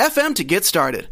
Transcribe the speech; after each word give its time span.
anchor.fm 0.00 0.34
to 0.36 0.44
get 0.44 0.64
started. 0.64 1.08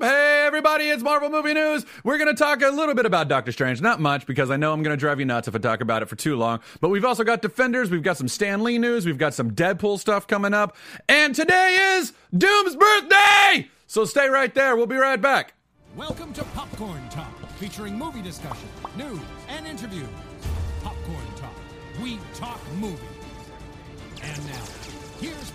Hey, 0.00 0.44
everybody, 0.44 0.88
it's 0.88 1.02
Marvel 1.04 1.30
Movie 1.30 1.54
News. 1.54 1.86
We're 2.02 2.18
going 2.18 2.34
to 2.34 2.38
talk 2.38 2.62
a 2.62 2.68
little 2.68 2.94
bit 2.94 3.06
about 3.06 3.28
Doctor 3.28 3.52
Strange. 3.52 3.80
Not 3.80 4.00
much, 4.00 4.26
because 4.26 4.50
I 4.50 4.56
know 4.56 4.72
I'm 4.72 4.82
going 4.82 4.96
to 4.96 5.00
drive 5.00 5.20
you 5.20 5.26
nuts 5.26 5.46
if 5.46 5.54
I 5.54 5.58
talk 5.58 5.80
about 5.80 6.02
it 6.02 6.06
for 6.06 6.16
too 6.16 6.36
long. 6.36 6.60
But 6.80 6.88
we've 6.88 7.04
also 7.04 7.22
got 7.22 7.42
Defenders, 7.42 7.90
we've 7.90 8.02
got 8.02 8.16
some 8.16 8.26
Stan 8.26 8.64
Lee 8.64 8.78
news, 8.78 9.06
we've 9.06 9.18
got 9.18 9.34
some 9.34 9.52
Deadpool 9.52 10.00
stuff 10.00 10.26
coming 10.26 10.52
up. 10.52 10.76
And 11.08 11.34
today 11.34 11.96
is 11.98 12.12
Doom's 12.36 12.74
birthday! 12.74 13.68
So 13.86 14.04
stay 14.04 14.28
right 14.28 14.52
there. 14.52 14.74
We'll 14.74 14.86
be 14.86 14.96
right 14.96 15.20
back. 15.20 15.54
Welcome 15.96 16.32
to 16.32 16.44
Popcorn 16.44 17.08
Talk, 17.08 17.32
featuring 17.58 17.96
movie 17.96 18.22
discussion, 18.22 18.68
news, 18.96 19.20
and 19.48 19.66
interviews. 19.66 20.08
Popcorn 20.82 21.34
Talk, 21.36 21.54
we 22.02 22.18
talk 22.34 22.60
movies. 22.78 22.98
And 24.22 24.46
now, 24.46 24.52
here's 24.52 24.79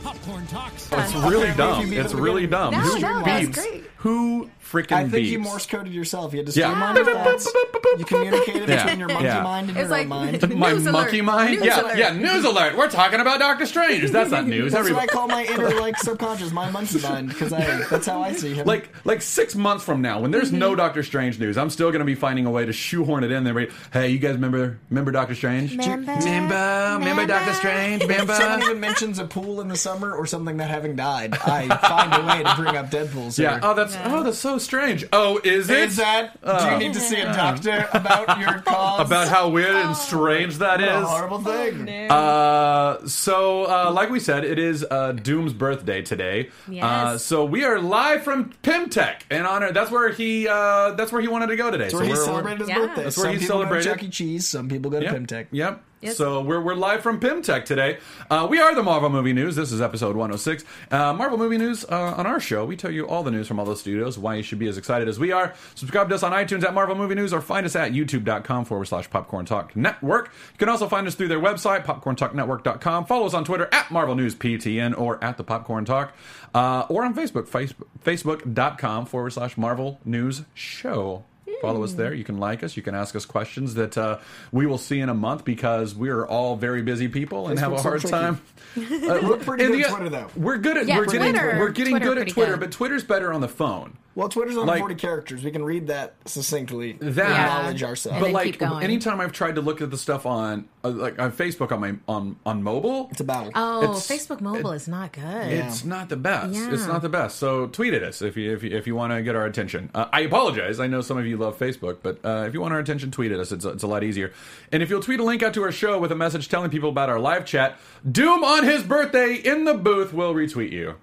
Popcorn 0.06 0.46
Talks. 0.46 0.88
It's 0.92 1.16
really 1.16 1.52
dumb. 1.56 1.92
It's 1.92 2.14
really 2.14 2.46
dumb. 2.46 2.74
No, 2.74 2.80
Who 2.80 3.00
no, 3.00 3.24
that's 3.24 3.48
beeps? 3.48 3.54
great. 3.56 3.84
Who 4.06 4.52
freaking 4.64 4.92
I 4.92 5.10
think 5.10 5.26
you? 5.30 5.40
Morse 5.40 5.66
coded 5.66 5.92
yourself. 5.92 6.32
You 6.32 6.38
had 6.44 6.46
to 6.54 6.60
Yeah. 6.60 6.68
streamline 6.70 6.96
your 6.96 7.06
thoughts. 7.06 7.52
You 7.98 8.04
communicated 8.04 8.68
Yeah. 8.68 8.84
between 8.84 9.00
your 9.00 9.08
monkey 9.08 9.24
Yeah. 9.24 9.42
mind 9.42 9.70
and 9.70 9.78
It's 9.78 9.84
your 9.84 9.90
like- 9.92 10.02
own 10.04 10.08
mind. 10.10 10.56
My 10.60 10.72
News 10.74 10.84
monkey 10.84 11.20
alert. 11.20 11.26
mind? 11.26 11.52
News 11.60 11.66
yeah, 11.66 11.82
alert. 11.82 11.98
yeah, 11.98 12.10
news 12.12 12.44
alert. 12.44 12.76
We're 12.78 12.90
talking 12.90 13.20
about 13.22 13.40
Doctor 13.40 13.66
Strange. 13.66 14.12
That's 14.12 14.32
not 14.32 14.46
news. 14.48 14.74
That's 14.74 14.90
what 14.90 15.00
I 15.00 15.04
Everybody. 15.04 15.08
call 15.08 15.28
my 15.30 15.44
inner 15.46 15.80
like 15.80 15.98
subconscious, 15.98 16.52
my 16.52 16.70
monkey 16.72 17.00
mind, 17.00 17.30
because 17.30 17.52
that's 17.52 18.06
how 18.06 18.22
I 18.22 18.34
see 18.34 18.54
him. 18.54 18.66
Like 18.68 18.90
like 19.06 19.22
six 19.22 19.56
months 19.56 19.84
from 19.86 20.02
now, 20.02 20.20
when 20.20 20.32
there's 20.32 20.50
Mm-hmm. 20.50 20.60
no 20.60 20.76
Doctor 20.76 21.04
Strange 21.04 21.40
news, 21.40 21.58
I'm 21.58 21.70
still 21.70 21.92
gonna 21.92 22.04
be 22.06 22.16
finding 22.16 22.46
a 22.46 22.52
way 22.52 22.66
to 22.66 22.74
shoehorn 22.74 23.24
it 23.24 23.32
in 23.32 23.44
there. 23.46 23.54
Right? 23.54 23.72
Hey, 23.94 24.10
you 24.10 24.20
guys 24.20 24.34
remember 24.34 24.78
remember 24.90 25.12
Doctor 25.12 25.36
Strange? 25.36 25.72
Remember? 25.72 26.12
Remember, 26.12 26.98
remember 27.00 27.26
Doctor 27.28 27.54
Strange? 27.54 28.04
if 28.04 28.10
someone 28.12 28.28
Remember? 28.40 28.66
even 28.66 28.80
mentions 28.82 29.20
a 29.20 29.26
pool 29.26 29.62
in 29.62 29.68
the 29.70 29.78
summer 29.78 30.14
or 30.14 30.26
something 30.26 30.58
that 30.58 30.70
having 30.70 30.96
died, 30.98 31.34
I 31.46 31.68
find 31.78 32.14
a 32.14 32.28
way 32.28 32.44
to 32.44 32.56
bring 32.62 32.76
up 32.76 32.92
Deadpool. 32.92 33.32
Sir. 33.32 33.44
Yeah. 33.44 33.60
Oh, 33.64 33.74
that's 33.74 33.95
oh, 34.04 34.24
that's 34.24 34.38
so 34.38 34.58
strange. 34.58 35.06
Oh, 35.14 35.40
is 35.44 35.70
it? 35.70 35.78
Is 35.90 35.96
that? 35.98 36.40
do 36.44 36.72
you 36.72 36.78
need 36.78 36.94
to 36.94 37.00
see 37.00 37.20
a 37.20 37.26
doctor 37.26 37.88
about 37.94 38.40
your 38.40 38.60
cause? 38.66 39.06
about 39.06 39.28
how 39.28 39.50
weird 39.50 39.76
and 39.76 39.96
strange 39.96 40.58
that 40.58 40.80
What 40.80 40.90
a 40.90 41.06
horrible 41.06 41.40
thing. 41.40 41.88
Uh, 42.12 43.08
so, 43.08 43.66
uh, 43.66 43.92
like 43.92 44.10
we 44.10 44.20
said, 44.20 44.44
it 44.46 44.60
is 44.60 44.86
uh, 44.90 45.12
Doom's 45.14 45.54
birthday 45.54 46.02
today. 46.02 46.50
Yes. 46.68 46.84
Uh, 46.84 47.18
so 47.18 47.46
we 47.46 47.64
are 47.64 47.80
live 47.80 48.24
from 48.24 48.52
Pimtech 48.64 49.22
in 49.32 49.46
honor. 49.46 49.72
That's 49.72 49.92
where 49.92 50.10
he. 50.12 50.48
Uh, 50.48 50.92
that's 50.92 51.12
where 51.12 51.22
he 51.22 51.28
wanted 51.28 51.48
to 51.48 51.56
go 51.56 51.72
today. 51.72 51.86
That's 51.86 51.94
so 51.94 51.98
where 52.00 52.06
he 52.08 52.12
we're- 52.14 52.26
celebrated 52.26 52.60
his 52.62 52.70
Yeah. 52.70 52.78
birthday. 52.80 53.04
That's 53.04 53.18
where 53.18 53.26
some 53.26 53.34
he 53.34 53.40
people 53.40 53.56
celebrated. 53.56 53.86
Go 53.86 53.94
to 53.94 53.98
Chuck 54.00 54.04
E. 54.08 54.10
Cheese. 54.10 54.48
Some 54.48 54.70
people 54.70 54.92
go 54.92 55.00
to 55.00 55.06
Yep. 55.06 55.16
Pimtech. 55.16 55.48
Yep. 55.52 55.84
Yes. 56.02 56.18
So 56.18 56.42
we're, 56.42 56.62
we're 56.62 56.76
live 56.76 57.02
from 57.02 57.20
Pimtech 57.20 57.66
today. 57.66 57.98
Uh, 58.30 58.46
we 58.50 58.60
are 58.60 58.76
the 58.76 58.84
Marvel 58.84 59.10
Movie 59.10 59.34
News. 59.34 59.56
This 59.56 59.72
is 59.72 59.82
episode 59.82 60.16
106. 60.16 60.64
Uh, 60.92 61.14
Marvel 61.14 61.38
Movie 61.38 61.58
News 61.58 61.84
uh, 61.86 62.14
on 62.18 62.28
our 62.28 62.40
show. 62.40 62.66
We 62.66 62.76
tell 62.76 62.92
you 62.92 63.08
all 63.08 63.24
the 63.24 63.32
news 63.32 63.48
from 63.48 63.60
all 63.60 63.66
the 63.66 63.76
studios, 63.76 64.18
why 64.18 64.36
you 64.36 64.44
should 64.44 64.60
be 64.60 64.68
as 64.68 64.78
excited 64.78 65.08
as 65.08 65.18
we 65.18 65.32
are. 65.32 65.54
Subscribe 65.74 66.10
to 66.10 66.16
us 66.16 66.24
on 66.24 66.32
iTunes 66.32 66.64
at 66.64 66.74
Marvel 66.74 66.96
Movie 66.96 67.16
News 67.16 67.34
or 67.34 67.42
find 67.42 67.66
us 67.66 67.76
at 67.76 67.92
youtube.com 67.92 68.66
forward 68.66 68.86
slash 68.86 69.10
popcorn 69.10 69.46
talk 69.46 69.76
network. 69.76 70.32
You 70.54 70.58
can 70.60 70.70
also 70.70 70.88
find 70.88 71.08
us 71.08 71.16
through 71.16 71.30
their 71.30 71.40
website, 71.40 71.86
popcorntalknetwork.com. 71.86 73.06
Follow 73.06 73.26
us 73.26 73.34
on 73.34 73.44
Twitter 73.44 73.68
at 73.72 73.90
Marvel 73.90 74.16
News 74.16 74.36
PTN 74.36 74.98
or 74.98 75.24
at 75.24 75.38
the 75.38 75.44
Popcorn 75.44 75.86
Talk 75.86 76.14
uh, 76.54 76.86
or 76.90 77.04
on 77.04 77.16
Facebook, 77.16 77.48
Facebook 77.48 77.74
facebook.com 78.04 79.06
forward 79.06 79.32
slash 79.32 79.58
Marvel 79.58 80.00
News 80.06 80.44
Show. 80.54 81.24
Follow 81.62 81.84
us 81.84 81.94
there. 81.94 82.14
You 82.14 82.24
can 82.24 82.38
like 82.38 82.64
us. 82.64 82.76
You 82.78 82.84
can 82.84 82.96
ask 82.96 83.16
us 83.16 83.26
questions 83.26 83.74
that 83.76 83.98
uh, 83.98 84.20
we 84.52 84.66
will 84.66 84.78
see 84.78 85.00
in 85.00 85.10
a 85.10 85.14
month 85.14 85.46
because 85.46 85.96
we're 85.96 86.26
all 86.26 86.56
very 86.56 86.82
busy 86.82 87.08
people 87.08 87.48
and 87.48 87.60
have 87.60 87.74
a 87.74 87.78
so 87.78 87.84
hard 87.84 88.02
time. 88.02 88.42
We're 88.76 89.38
pretty 89.38 89.66
good 89.68 89.84
the- 89.86 89.90
Twitter 89.90 90.10
though. 90.10 90.28
We're 90.36 90.58
good 90.58 90.78
at 90.78 90.88
Yeah, 90.88 90.98
we're 90.98 91.06
getting 91.06 91.34
we're 91.36 91.70
getting 91.70 91.94
Twitter 91.94 92.06
good 92.06 92.18
at 92.20 92.28
Twitter, 92.30 92.52
good. 92.54 92.60
but 92.60 92.72
Twitter's 92.72 93.04
better 93.04 93.32
on 93.34 93.42
the 93.42 93.48
phone. 93.48 93.98
Well, 94.16 94.30
Twitter's 94.30 94.56
on 94.56 94.66
Like- 94.66 94.80
40 94.80 94.96
characters. 94.96 95.44
We 95.44 95.52
can 95.52 95.64
read 95.66 95.88
that 95.88 96.16
succinctly. 96.24 96.94
That- 97.02 97.30
acknowledge 97.30 97.82
Yeah. 97.82 97.88
ourselves. 97.90 98.14
And 98.16 98.22
But 98.22 98.26
then 98.28 98.34
like 98.34 98.46
keep 98.46 98.60
going. 98.60 98.84
anytime 98.84 99.20
I've 99.20 99.34
tried 99.34 99.56
to 99.56 99.62
look 99.62 99.82
at 99.82 99.92
the 99.92 99.98
stuff 99.98 100.26
on 100.26 100.66
uh, 100.86 100.90
like 100.90 101.20
on 101.20 101.32
Facebook 101.34 101.72
on 101.74 101.82
my 101.82 101.96
on 102.08 102.36
on 102.46 102.64
mobile, 102.64 103.10
it's 103.12 103.20
a 103.20 103.24
battle. 103.26 103.52
Oh, 103.56 103.84
It's- 103.84 104.08
Facebook 104.08 104.40
mobile 104.40 104.72
is 104.72 104.88
not 104.88 105.12
good. 105.12 105.24
It's 105.52 105.84
not 105.84 106.08
the 106.10 106.16
best. 106.16 106.54
Yeah. 106.54 106.72
It's 106.72 106.88
not 106.88 107.02
the 107.02 107.10
best. 107.10 107.38
So 107.40 107.68
tweet 107.68 107.94
at 107.94 108.04
us 108.04 108.22
if 108.22 108.38
you 108.38 108.54
if 108.54 108.64
you, 108.64 108.70
if 108.72 108.88
you 108.88 108.96
want 108.96 109.12
to 109.12 109.22
get 109.22 109.36
our 109.36 109.46
attention. 109.46 109.90
Uh, 109.94 110.06
I 110.14 110.22
apologize. 110.22 110.80
I 110.80 110.88
know 110.88 111.02
some 111.02 111.18
of 111.18 111.26
you 111.26 111.36
love 111.38 111.58
Facebook, 111.60 111.98
but 112.02 112.20
uh, 112.24 112.46
if 112.48 112.54
you 112.54 112.62
want 112.62 112.74
our 112.74 112.80
attention, 112.80 113.12
tweet 113.12 113.32
at 113.34 113.40
us. 113.40 113.52
It's, 113.52 113.66
it's 113.66 113.84
a 113.84 113.88
lot 113.88 114.04
easier. 114.04 114.32
And 114.72 114.82
if 114.82 114.90
you'll 114.90 115.02
tweet 115.02 115.20
a 115.20 115.24
link 115.24 115.44
out 115.44 115.54
to 115.56 115.64
our 115.64 115.72
show 115.72 116.00
with 116.00 116.12
a 116.12 116.16
message 116.16 116.48
telling 116.48 116.70
people 116.70 116.90
about 116.90 117.10
our 117.10 117.20
live 117.20 117.46
chat, 117.46 117.78
Doom 118.10 118.44
on 118.46 118.64
his 118.64 118.84
birthday 118.84 119.34
in 119.34 119.66
the 119.66 119.74
booth 119.74 120.14
will 120.14 120.34
retweet 120.34 120.72
you. 120.72 120.96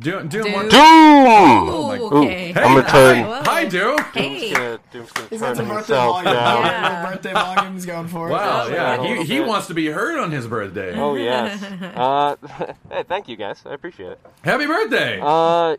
Doom, 0.00 0.28
Doom, 0.28 0.44
Doom. 0.44 0.52
Doom! 0.68 0.70
Oh 0.70 1.88
my- 1.88 1.98
okay. 1.98 2.52
Hey, 2.52 2.62
I'm 2.62 2.74
gonna 2.76 2.88
turn- 2.88 3.24
Whoa. 3.26 3.42
Hi, 3.44 3.64
Doom. 3.64 3.98
Hey. 4.14 4.52
Gonna- 4.52 4.78
Doom's 4.92 5.10
gonna 5.12 5.28
He's 5.28 5.40
turn 5.40 5.48
got 5.48 5.56
some 5.56 5.66
birthday 5.68 5.74
himself 5.94 6.12
volume. 6.12 6.32
down. 6.34 6.62
Yeah. 6.64 6.88
Little 7.00 7.10
birthday 7.10 7.32
volumes 7.32 7.86
going 7.86 8.06
for 8.08 8.28
it. 8.28 8.32
Wow, 8.32 8.68
Yeah, 8.68 9.02
yeah, 9.02 9.16
he, 9.16 9.24
he 9.24 9.40
wants 9.40 9.66
to 9.66 9.74
be 9.74 9.86
heard 9.88 10.20
on 10.20 10.30
his 10.30 10.46
birthday. 10.46 10.94
Oh 10.96 11.14
yes. 11.16 11.60
Uh, 11.96 12.36
hey, 12.90 13.02
thank 13.08 13.28
you 13.28 13.34
guys. 13.36 13.62
I 13.66 13.74
appreciate 13.74 14.12
it. 14.12 14.20
Happy 14.44 14.66
birthday! 14.66 15.18
Uh, 15.20 15.76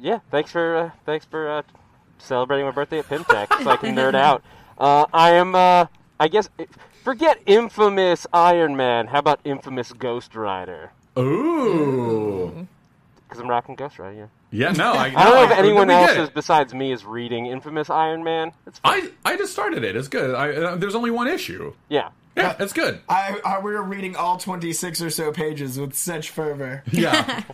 yeah. 0.00 0.18
Thanks 0.32 0.50
for 0.50 0.76
uh, 0.76 0.90
thanks 1.06 1.24
for 1.24 1.48
uh, 1.48 1.62
celebrating 2.18 2.66
my 2.66 2.72
birthday 2.72 2.98
at 2.98 3.08
Pimtech, 3.08 3.62
so 3.62 3.70
I 3.70 3.76
can 3.76 3.94
nerd 3.94 4.16
out. 4.16 4.42
Uh, 4.76 5.04
I 5.14 5.30
am. 5.34 5.54
Uh, 5.54 5.86
I 6.18 6.26
guess 6.26 6.48
forget 7.04 7.38
infamous 7.46 8.26
Iron 8.32 8.74
Man. 8.76 9.06
How 9.06 9.20
about 9.20 9.38
infamous 9.44 9.92
Ghost 9.92 10.34
Rider? 10.34 10.90
Ooh. 11.16 12.66
Because 13.32 13.42
I'm 13.42 13.48
rocking 13.50 13.74
Ghost 13.74 13.98
Rider. 13.98 14.28
Yeah. 14.50 14.66
Yeah, 14.68 14.72
no, 14.72 14.92
I, 14.92 15.04
I 15.16 15.24
don't 15.24 15.34
know 15.34 15.42
if 15.44 15.50
no, 15.50 15.56
anyone 15.56 15.90
else 15.90 16.10
is 16.12 16.28
besides 16.30 16.74
me 16.74 16.92
is 16.92 17.04
reading 17.04 17.46
infamous 17.46 17.88
Iron 17.88 18.22
Man. 18.22 18.52
It's 18.66 18.78
fine. 18.78 19.10
I 19.24 19.32
I 19.32 19.36
just 19.38 19.52
started 19.52 19.82
it. 19.84 19.96
It's 19.96 20.08
good. 20.08 20.34
I, 20.34 20.50
uh, 20.52 20.76
there's 20.76 20.94
only 20.94 21.10
one 21.10 21.28
issue. 21.28 21.72
yeah. 21.88 22.10
Yeah, 22.34 22.56
it's 22.58 22.72
good. 22.72 22.98
I, 23.10 23.38
I 23.44 23.58
we 23.60 23.72
were 23.72 23.82
reading 23.82 24.16
all 24.16 24.38
26 24.38 25.02
or 25.02 25.10
so 25.10 25.32
pages 25.32 25.78
with 25.78 25.94
such 25.94 26.30
fervor. 26.30 26.82
Yeah. 26.90 27.42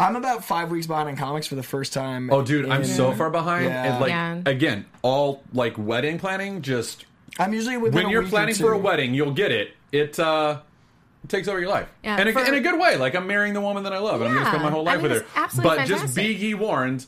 I'm 0.00 0.14
about 0.14 0.44
five 0.44 0.70
weeks 0.70 0.86
behind 0.86 1.08
in 1.08 1.16
comics 1.16 1.48
for 1.48 1.56
the 1.56 1.62
first 1.64 1.92
time. 1.92 2.30
Oh, 2.32 2.40
dude, 2.42 2.68
I'm 2.68 2.84
so 2.84 3.12
far 3.12 3.30
behind. 3.30 3.64
Yeah. 3.66 3.84
And 3.84 4.00
like 4.00 4.10
Yeah. 4.10 4.42
again, 4.46 4.84
all 5.02 5.42
like 5.52 5.76
wedding 5.76 6.18
planning. 6.20 6.62
Just 6.62 7.04
I'm 7.38 7.52
usually 7.52 7.76
within 7.76 7.94
when 7.96 8.06
a 8.06 8.10
you're 8.10 8.20
week 8.22 8.28
or 8.28 8.30
planning 8.30 8.54
for 8.54 8.72
a 8.72 8.78
wedding, 8.78 9.12
you'll 9.14 9.32
get 9.32 9.50
it. 9.50 9.72
It 9.90 10.18
uh, 10.20 10.60
it 10.60 10.67
takes 11.26 11.48
over 11.48 11.58
your 11.58 11.68
life, 11.68 11.88
Yeah, 12.04 12.16
and 12.16 12.32
for- 12.32 12.44
in 12.44 12.54
a 12.54 12.60
good 12.60 12.78
way. 12.78 12.96
Like 12.96 13.14
I'm 13.14 13.26
marrying 13.26 13.54
the 13.54 13.60
woman 13.60 13.82
that 13.84 13.92
I 13.92 13.98
love, 13.98 14.20
and 14.20 14.28
I'm 14.28 14.34
going 14.34 14.44
to 14.44 14.50
spend 14.50 14.62
my 14.62 14.70
whole 14.70 14.88
I 14.88 14.92
life 14.94 15.02
mean, 15.02 15.12
with 15.12 15.22
her. 15.22 15.28
absolutely 15.36 15.76
But 15.78 15.86
just 15.88 16.14
be 16.16 16.32
ye 16.32 16.54
warned. 16.54 17.06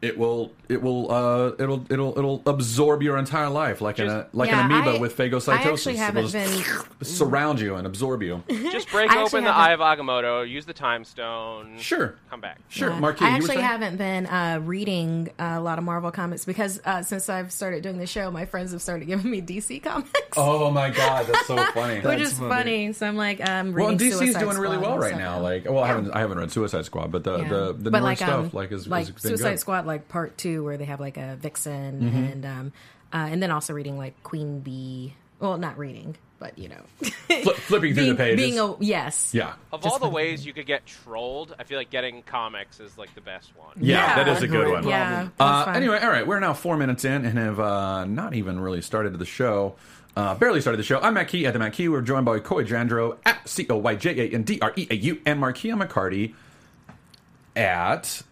It 0.00 0.18
will, 0.18 0.50
it 0.72 0.82
will, 0.82 1.10
uh, 1.12 1.52
it'll, 1.58 1.84
it'll, 1.90 2.18
it'll 2.18 2.42
absorb 2.46 3.02
your 3.02 3.18
entire 3.18 3.48
life 3.50 3.80
like 3.80 3.98
an, 3.98 4.06
Just- 4.08 4.34
like 4.34 4.48
Yeah, 4.50 4.64
an 4.64 4.72
amoeba 4.72 4.96
I- 4.96 5.00
with 5.00 5.16
phagocytosis. 5.16 5.48
I 5.48 5.70
actually 5.70 5.94
It 5.94 5.98
haven't 5.98 6.22
will 6.24 6.30
just 6.30 6.86
been. 6.98 7.04
surround 7.06 7.60
you 7.60 7.76
and 7.76 7.86
absorb 7.86 8.22
you. 8.22 8.42
Just 8.48 8.90
break 8.90 9.10
open 9.14 9.44
the 9.44 9.52
haven't- 9.52 9.54
Eye 9.54 9.72
of 9.72 9.80
Agamotto, 9.80 10.48
use 10.48 10.64
the 10.66 10.72
Time 10.72 11.04
Stone, 11.04 11.78
Sure, 11.78 12.16
come 12.30 12.40
back. 12.40 12.58
sure. 12.68 12.90
Yeah. 12.90 12.98
Marquis, 13.00 13.24
I 13.24 13.28
actually 13.30 13.48
saying? 13.48 13.60
haven't 13.60 13.96
been 13.96 14.26
uh, 14.26 14.60
reading 14.62 15.30
a 15.38 15.60
lot 15.60 15.78
of 15.78 15.84
Marvel 15.84 16.10
comics 16.10 16.44
because 16.44 16.80
uh, 16.84 17.02
since 17.02 17.28
I've 17.28 17.52
started 17.52 17.82
doing 17.82 17.98
the 17.98 18.06
show, 18.06 18.30
my 18.30 18.46
friends 18.46 18.72
have 18.72 18.82
started 18.82 19.04
giving 19.06 19.30
me 19.30 19.40
DC 19.42 19.82
comics, 19.82 20.10
Oh 20.36 20.70
my 20.70 20.90
god, 20.90 21.26
that's 21.26 21.46
so 21.46 21.56
funny. 21.74 21.96
which 21.96 22.04
That's 22.04 22.22
is 22.32 22.38
funny. 22.38 22.48
funny. 22.50 22.92
So 22.92 23.06
I'm 23.06 23.16
like, 23.16 23.46
um, 23.46 23.72
Well, 23.72 23.90
DC's 23.92 24.18
Suicide 24.18 24.40
doing 24.40 24.56
really 24.58 24.78
well 24.78 24.98
right 24.98 25.08
stuff 25.10 25.20
now. 25.20 25.40
Like, 25.40 25.64
well, 25.66 25.80
I 25.82 25.88
haven't 25.88 26.10
I 26.12 26.20
haven't 26.20 26.38
read 26.38 26.50
Suicide 26.52 26.84
Squad, 26.84 27.10
but 27.12 27.24
the 27.24 27.38
Yeah. 27.38 27.48
the 27.48 27.72
the 27.74 27.90
but 27.90 27.98
newer 27.98 28.08
like, 28.08 28.18
stuff 28.18 28.30
um, 28.46 28.50
like 28.52 28.72
is 28.72 28.86
like 28.88 29.04
is 29.04 29.10
been 29.10 29.18
Suicide 29.20 29.50
good. 29.50 29.60
Squad, 29.60 29.86
like 29.86 30.08
part 30.08 30.36
two, 30.38 30.61
where 30.62 30.76
they 30.76 30.84
have 30.86 31.00
like 31.00 31.16
a 31.16 31.36
Vixen 31.36 32.00
Mm-hmm. 32.00 32.16
and 32.24 32.46
um, 32.46 32.72
uh, 33.12 33.28
and 33.30 33.42
then 33.42 33.50
also 33.50 33.72
reading 33.72 33.98
like 33.98 34.20
Queen 34.22 34.60
Bee. 34.60 35.14
Well, 35.40 35.58
not 35.58 35.76
reading, 35.76 36.16
but 36.38 36.56
you 36.56 36.68
know, 36.68 36.80
Fli- 37.02 37.54
flipping 37.54 37.94
through 37.94 38.04
being, 38.04 38.08
the 38.10 38.14
pages. 38.14 38.36
being 38.36 38.58
a 38.60 38.76
yes, 38.78 39.34
yeah. 39.34 39.54
Of 39.72 39.82
Just 39.82 39.92
all 39.94 39.98
the 39.98 40.06
for- 40.06 40.12
ways 40.12 40.46
you 40.46 40.52
could 40.52 40.66
get 40.66 40.86
trolled, 40.86 41.52
I 41.58 41.64
feel 41.64 41.78
like 41.78 41.90
getting 41.90 42.22
comics 42.22 42.78
is 42.78 42.96
like 42.96 43.12
the 43.16 43.20
best 43.22 43.50
one. 43.56 43.72
yeah, 43.80 43.96
Yeah. 44.18 44.24
that 44.24 44.36
is 44.36 44.42
a 44.44 44.46
good 44.48 44.70
one. 44.70 44.86
yeah. 44.86 45.28
Uh, 45.40 45.72
anyway, 45.74 45.98
all 46.00 46.10
right, 46.10 46.24
we're 46.26 46.38
now 46.38 46.52
four 46.54 46.76
minutes 46.76 47.04
in 47.04 47.24
and 47.24 47.36
have 47.38 47.58
uh, 47.58 48.04
not 48.04 48.34
even 48.34 48.60
really 48.60 48.80
started 48.82 49.18
the 49.18 49.24
show. 49.26 49.74
Uh, 50.14 50.34
barely 50.36 50.60
started 50.60 50.76
the 50.76 50.84
show. 50.84 51.00
I'm 51.00 51.14
Matt 51.14 51.26
Key 51.28 51.44
at 51.46 51.54
the 51.54 51.58
Matt 51.58 51.72
Key. 51.72 51.88
We're 51.88 52.02
joined 52.02 52.24
by 52.26 52.38
Coy 52.38 52.64
Jandreau 52.64 53.16
at 53.26 53.48
C 53.48 53.66
O 53.68 53.78
Y 53.78 53.94
J 53.96 54.20
A 54.30 54.34
N 54.34 54.42
D 54.44 54.60
R 54.62 54.72
E 54.76 54.86
A 54.90 54.94
U 54.94 55.20
and 55.26 55.40
Markeia 55.42 55.74
McCarty 55.82 56.34
at 57.56 58.22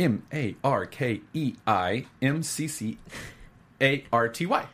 M 0.00 0.22
A 0.32 0.56
R 0.64 0.86
K 0.86 1.20
E 1.34 1.56
I 1.66 2.06
M 2.22 2.42
C 2.42 2.66
C 2.66 2.96
A 3.82 4.02
R 4.10 4.28
T 4.30 4.46
Y. 4.46 4.64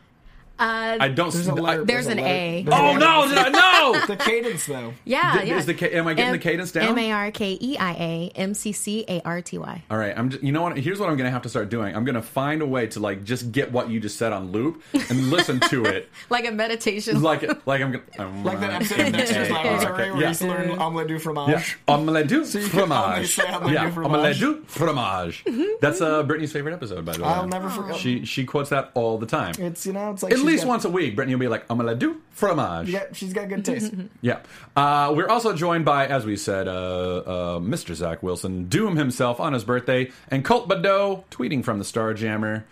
Uh, 0.59 0.97
I 0.99 1.07
don't. 1.09 1.31
There's 1.33 1.47
a 1.47 1.53
letter. 1.53 1.85
There's 1.85 2.07
a 2.07 2.11
an 2.11 2.19
A. 2.19 2.63
there's 2.63 2.79
oh 2.79 2.83
letter- 2.93 2.99
no! 2.99 3.27
Did 3.43 3.51
no? 3.53 4.05
The 4.07 4.15
cadence, 4.17 4.65
though. 4.65 4.93
yeah, 5.05 5.33
Th- 5.33 5.47
yeah. 5.47 5.57
is 5.57 5.65
the 5.65 5.95
am 5.95 6.07
I 6.07 6.13
getting 6.13 6.31
the 6.31 6.39
cadence 6.39 6.71
down? 6.71 6.89
M 6.89 6.97
A 6.97 7.11
R 7.11 7.31
K 7.31 7.57
E 7.61 7.77
I 7.77 7.91
A 7.93 8.31
M 8.35 8.53
C 8.53 8.71
C 8.71 9.05
A 9.07 9.21
R 9.23 9.41
T 9.41 9.57
Y. 9.57 9.83
All 9.91 9.97
right, 9.97 10.17
I'm. 10.17 10.29
Just, 10.29 10.43
you 10.43 10.51
know 10.51 10.61
what? 10.63 10.77
Here's 10.77 10.99
what 10.99 11.09
I'm 11.09 11.17
gonna 11.17 11.29
have 11.31 11.43
to 11.43 11.49
start 11.49 11.69
doing. 11.69 11.95
I'm 11.95 12.05
gonna 12.05 12.21
find 12.21 12.61
a 12.61 12.65
way 12.65 12.87
to 12.87 12.99
like 12.99 13.23
just 13.23 13.51
get 13.51 13.71
what 13.71 13.89
you 13.89 13.99
just 13.99 14.17
said 14.17 14.33
on 14.33 14.51
loop 14.51 14.81
and 14.93 15.29
listen 15.29 15.59
to 15.69 15.85
it. 15.85 16.09
Like 16.29 16.45
a 16.47 16.51
meditation. 16.51 17.21
Like, 17.21 17.41
like 17.65 17.81
I'm 17.81 17.91
gonna 18.17 18.43
Like 18.43 18.59
that 18.59 18.73
episode 18.73 18.99
of 18.99 19.13
Dexter's 19.13 19.49
Laboratory 19.49 20.11
where 20.11 20.21
you 20.21 20.27
used 20.27 20.41
to 20.41 20.47
learn 20.47 20.71
omelette 20.77 21.07
du 21.07 21.19
fromage. 21.19 21.49
Yeah, 21.87 21.93
omelette 21.93 22.27
du 22.27 22.43
you 22.43 22.67
can 22.69 22.91
only 22.91 23.25
fromage. 23.27 23.37
yeah, 23.37 23.91
omelette 23.95 24.37
du 24.37 24.63
fromage. 24.67 25.45
That's 25.81 26.01
uh, 26.01 26.23
Brittany's 26.23 26.51
favorite 26.51 26.73
episode, 26.73 27.05
by 27.05 27.13
the 27.13 27.23
way. 27.23 27.29
I'll 27.29 27.47
never 27.47 27.69
forget. 27.69 27.95
She 27.97 28.25
she 28.25 28.45
quotes 28.45 28.69
that 28.71 28.91
all 28.93 29.17
the 29.17 29.25
time. 29.25 29.53
It's 29.59 29.85
you 29.85 29.93
know, 29.93 30.11
it's 30.11 30.23
like 30.23 30.33
At 30.33 30.39
she's 30.39 30.45
least 30.47 30.63
got- 30.63 30.69
once 30.69 30.85
a 30.85 30.89
week, 30.89 31.15
Brittany 31.15 31.35
will 31.35 31.39
be 31.41 31.47
like 31.47 31.65
omelette 31.69 31.99
du 31.99 32.21
fromage. 32.31 32.89
Yeah, 32.89 33.05
she's 33.13 33.33
got 33.33 33.49
good 33.49 33.63
taste. 33.65 33.93
Yeah. 34.21 34.39
Uh, 34.75 35.13
we're 35.15 35.27
also 35.29 35.53
joined 35.53 35.85
by, 35.85 36.07
as 36.07 36.25
we 36.25 36.35
said, 36.37 36.67
uh, 36.67 36.71
uh, 37.17 37.59
Mr. 37.59 37.93
Zach 37.93 38.23
Wilson, 38.23 38.67
Doom 38.67 38.95
himself 38.95 39.39
on 39.39 39.53
his 39.53 39.63
birthday, 39.63 40.11
and 40.29 40.43
Colt 40.43 40.67
Badeau 40.67 41.23
tweeting 41.31 41.63
from 41.63 41.77
the 41.79 41.85
Starjammer. 41.85 42.63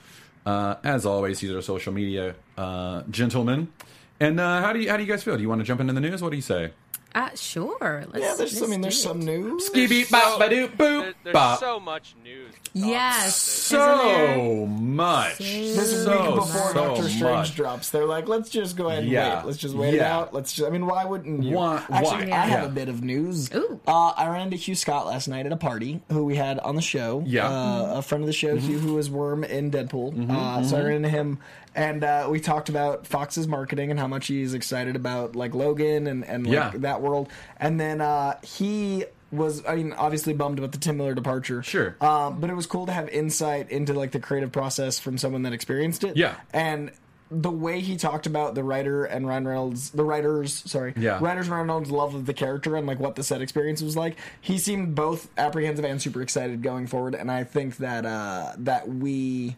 Uh, 0.45 0.75
as 0.83 1.05
always, 1.05 1.39
he's 1.39 1.51
our 1.51 1.61
social 1.61 1.91
media 1.93 2.35
uh, 2.57 3.01
gentleman. 3.09 3.71
And 4.19 4.39
uh, 4.39 4.61
how 4.61 4.71
do 4.73 4.79
you 4.79 4.89
how 4.89 4.95
do 4.97 5.03
you 5.03 5.09
guys 5.09 5.23
feel? 5.23 5.35
Do 5.35 5.41
you 5.41 5.49
want 5.49 5.59
to 5.61 5.65
jump 5.65 5.81
into 5.81 5.91
the 5.93 5.99
news? 5.99 6.21
What 6.21 6.29
do 6.29 6.35
you 6.35 6.41
say? 6.41 6.71
Uh, 7.15 7.29
sure. 7.33 8.03
Let's, 8.11 8.25
yeah, 8.25 8.35
there's. 8.37 8.57
I 8.57 8.59
let's 8.59 8.69
mean, 8.69 8.81
there's 8.81 9.01
do 9.01 9.09
it. 9.09 9.11
some 9.13 9.19
news. 9.21 9.65
Skee 9.67 9.87
beep 9.87 10.09
bop 10.09 10.37
ba 10.37 10.49
doop 10.49 10.71
boop 10.75 10.77
There- 10.77 11.13
There's 11.23 11.33
bop. 11.33 11.59
so 11.61 11.79
much 11.79 12.13
news. 12.23 12.53
to 12.53 12.59
talk 12.81 12.89
Yes. 12.89 13.71
isn't 13.71 13.79
there? 13.79 14.35
So 14.35 14.65
much. 14.65 15.37
This 15.37 15.77
is 15.93 16.03
so, 16.03 16.11
week 16.11 16.35
before 16.35 16.67
so 16.67 16.73
Doctor 16.73 17.03
Strange 17.03 17.21
much. 17.21 17.55
drops. 17.55 17.89
They're 17.89 18.05
like, 18.05 18.27
let's 18.27 18.49
just 18.49 18.75
go 18.75 18.87
ahead 18.89 19.03
and 19.03 19.11
Yeah. 19.11 19.37
wait. 19.37 19.45
Let's 19.45 19.57
just 19.59 19.75
wait 19.75 19.93
it 19.93 19.97
Yeah. 19.97 20.13
out. 20.17 20.33
Let's 20.33 20.51
just. 20.51 20.67
I 20.67 20.71
mean, 20.71 20.85
why 20.85 21.05
wouldn't 21.05 21.43
you? 21.43 21.55
Why- 21.55 21.81
Actually, 21.89 22.29
why? 22.31 22.37
I 22.37 22.45
have 22.47 22.63
Yeah. 22.63 22.65
a 22.65 22.69
bit 22.69 22.89
of 22.89 23.01
news. 23.01 23.49
Ooh. 23.55 23.79
Uh, 23.87 24.09
I 24.17 24.27
ran 24.27 24.41
into 24.41 24.57
Hugh 24.57 24.75
Scott 24.75 25.07
last 25.07 25.29
night 25.29 25.45
at 25.45 25.53
a 25.53 25.57
party, 25.57 26.01
who 26.11 26.25
we 26.25 26.35
had 26.35 26.59
on 26.59 26.75
the 26.75 26.81
show. 26.81 27.23
Yeah. 27.25 27.47
uh, 27.49 27.93
a 27.95 28.01
friend 28.01 28.23
of 28.23 28.27
the 28.27 28.33
show, 28.33 28.57
Mm-hmm. 28.57 28.67
Hugh, 28.67 28.79
who 28.79 28.93
was 28.95 29.09
Worm 29.09 29.45
in 29.45 29.71
Deadpool. 29.71 30.29
uh, 30.29 30.63
So 30.63 30.75
I 30.77 30.81
ran 30.81 30.91
into 30.97 31.09
him, 31.09 31.39
and 31.75 32.03
uh, 32.03 32.27
we 32.31 32.39
talked 32.39 32.69
about 32.69 33.05
Fox's 33.05 33.47
marketing 33.47 33.91
and 33.91 33.99
how 33.99 34.07
much 34.07 34.27
he's 34.27 34.53
excited 34.53 34.95
about 34.95 35.35
like 35.35 35.53
Logan 35.53 36.07
and 36.07 36.23
and 36.25 36.45
like 36.47 36.53
Yeah. 36.53 36.71
that 36.75 37.01
world. 37.01 37.29
And 37.57 37.79
then 37.79 38.01
uh, 38.01 38.39
he 38.41 39.05
was, 39.31 39.63
I 39.67 39.75
mean, 39.75 39.91
obviously 39.93 40.33
bummed 40.33 40.59
about 40.59 40.71
the 40.71 40.77
Tim 40.77 40.97
Miller 40.97 41.13
departure. 41.13 41.61
Sure. 41.63 41.95
Um, 41.99 42.39
but 42.39 42.49
it 42.49 42.55
was 42.55 42.65
cool 42.67 42.85
to 42.85 42.91
have 42.93 43.09
insight 43.09 43.69
into 43.71 43.93
like 43.93 44.11
the 44.11 44.19
creative 44.19 44.51
process 44.51 44.97
from 44.99 45.17
someone 45.17 45.41
that 45.43 45.51
experienced 45.53 46.03
it. 46.05 46.15
Yeah. 46.15 46.35
And 46.53 46.91
the 47.31 47.49
way 47.51 47.81
he 47.81 47.97
talked 47.97 48.27
about 48.27 48.53
the 48.53 48.63
writer 48.63 49.03
and 49.03 49.27
Ryan 49.27 49.47
Reynolds, 49.47 49.89
the 49.89 50.05
writers, 50.05 50.53
sorry, 50.53 50.93
Yeah. 50.95 51.17
writers 51.19 51.47
and 51.47 51.55
Ryan 51.55 51.67
Reynolds' 51.67 51.91
love 51.91 52.13
of 52.13 52.27
the 52.27 52.33
character 52.35 52.75
and 52.77 52.85
like 52.85 52.99
what 52.99 53.15
the 53.15 53.23
set 53.23 53.41
experience 53.41 53.81
was 53.81 53.97
like. 53.97 54.15
He 54.39 54.59
seemed 54.59 54.93
both 54.95 55.27
apprehensive 55.37 55.83
and 55.83 55.99
super 55.99 56.21
excited 56.21 56.61
going 56.61 56.85
forward, 56.85 57.15
and 57.15 57.31
I 57.31 57.43
think 57.43 57.77
that 57.77 58.05
uh, 58.05 58.53
that 58.59 58.87
we 58.87 59.55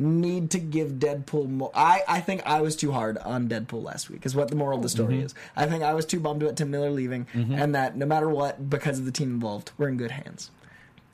need 0.00 0.50
to 0.52 0.58
give 0.58 0.92
Deadpool 0.94 1.48
more. 1.48 1.70
I, 1.74 2.02
I 2.08 2.20
think 2.20 2.42
I 2.46 2.60
was 2.62 2.74
too 2.74 2.90
hard 2.92 3.18
on 3.18 3.48
Deadpool 3.48 3.82
last 3.84 4.10
week, 4.10 4.26
is 4.26 4.34
what 4.34 4.48
the 4.48 4.56
moral 4.56 4.78
of 4.78 4.82
the 4.82 4.88
story 4.88 5.14
Mm-hmm. 5.16 5.26
is. 5.26 5.34
I 5.54 5.66
think 5.66 5.82
I 5.84 5.94
was 5.94 6.06
too 6.06 6.18
bummed 6.18 6.42
about 6.42 6.56
Tim 6.56 6.70
Miller 6.70 6.90
leaving, 6.90 7.26
and 7.34 7.74
that 7.74 7.96
no 7.96 8.06
matter 8.06 8.28
what, 8.28 8.68
because 8.70 8.98
of 8.98 9.04
the 9.04 9.12
team 9.12 9.28
involved, 9.30 9.70
we're 9.78 9.88
in 9.88 9.96
good 9.96 10.10
hands. 10.10 10.50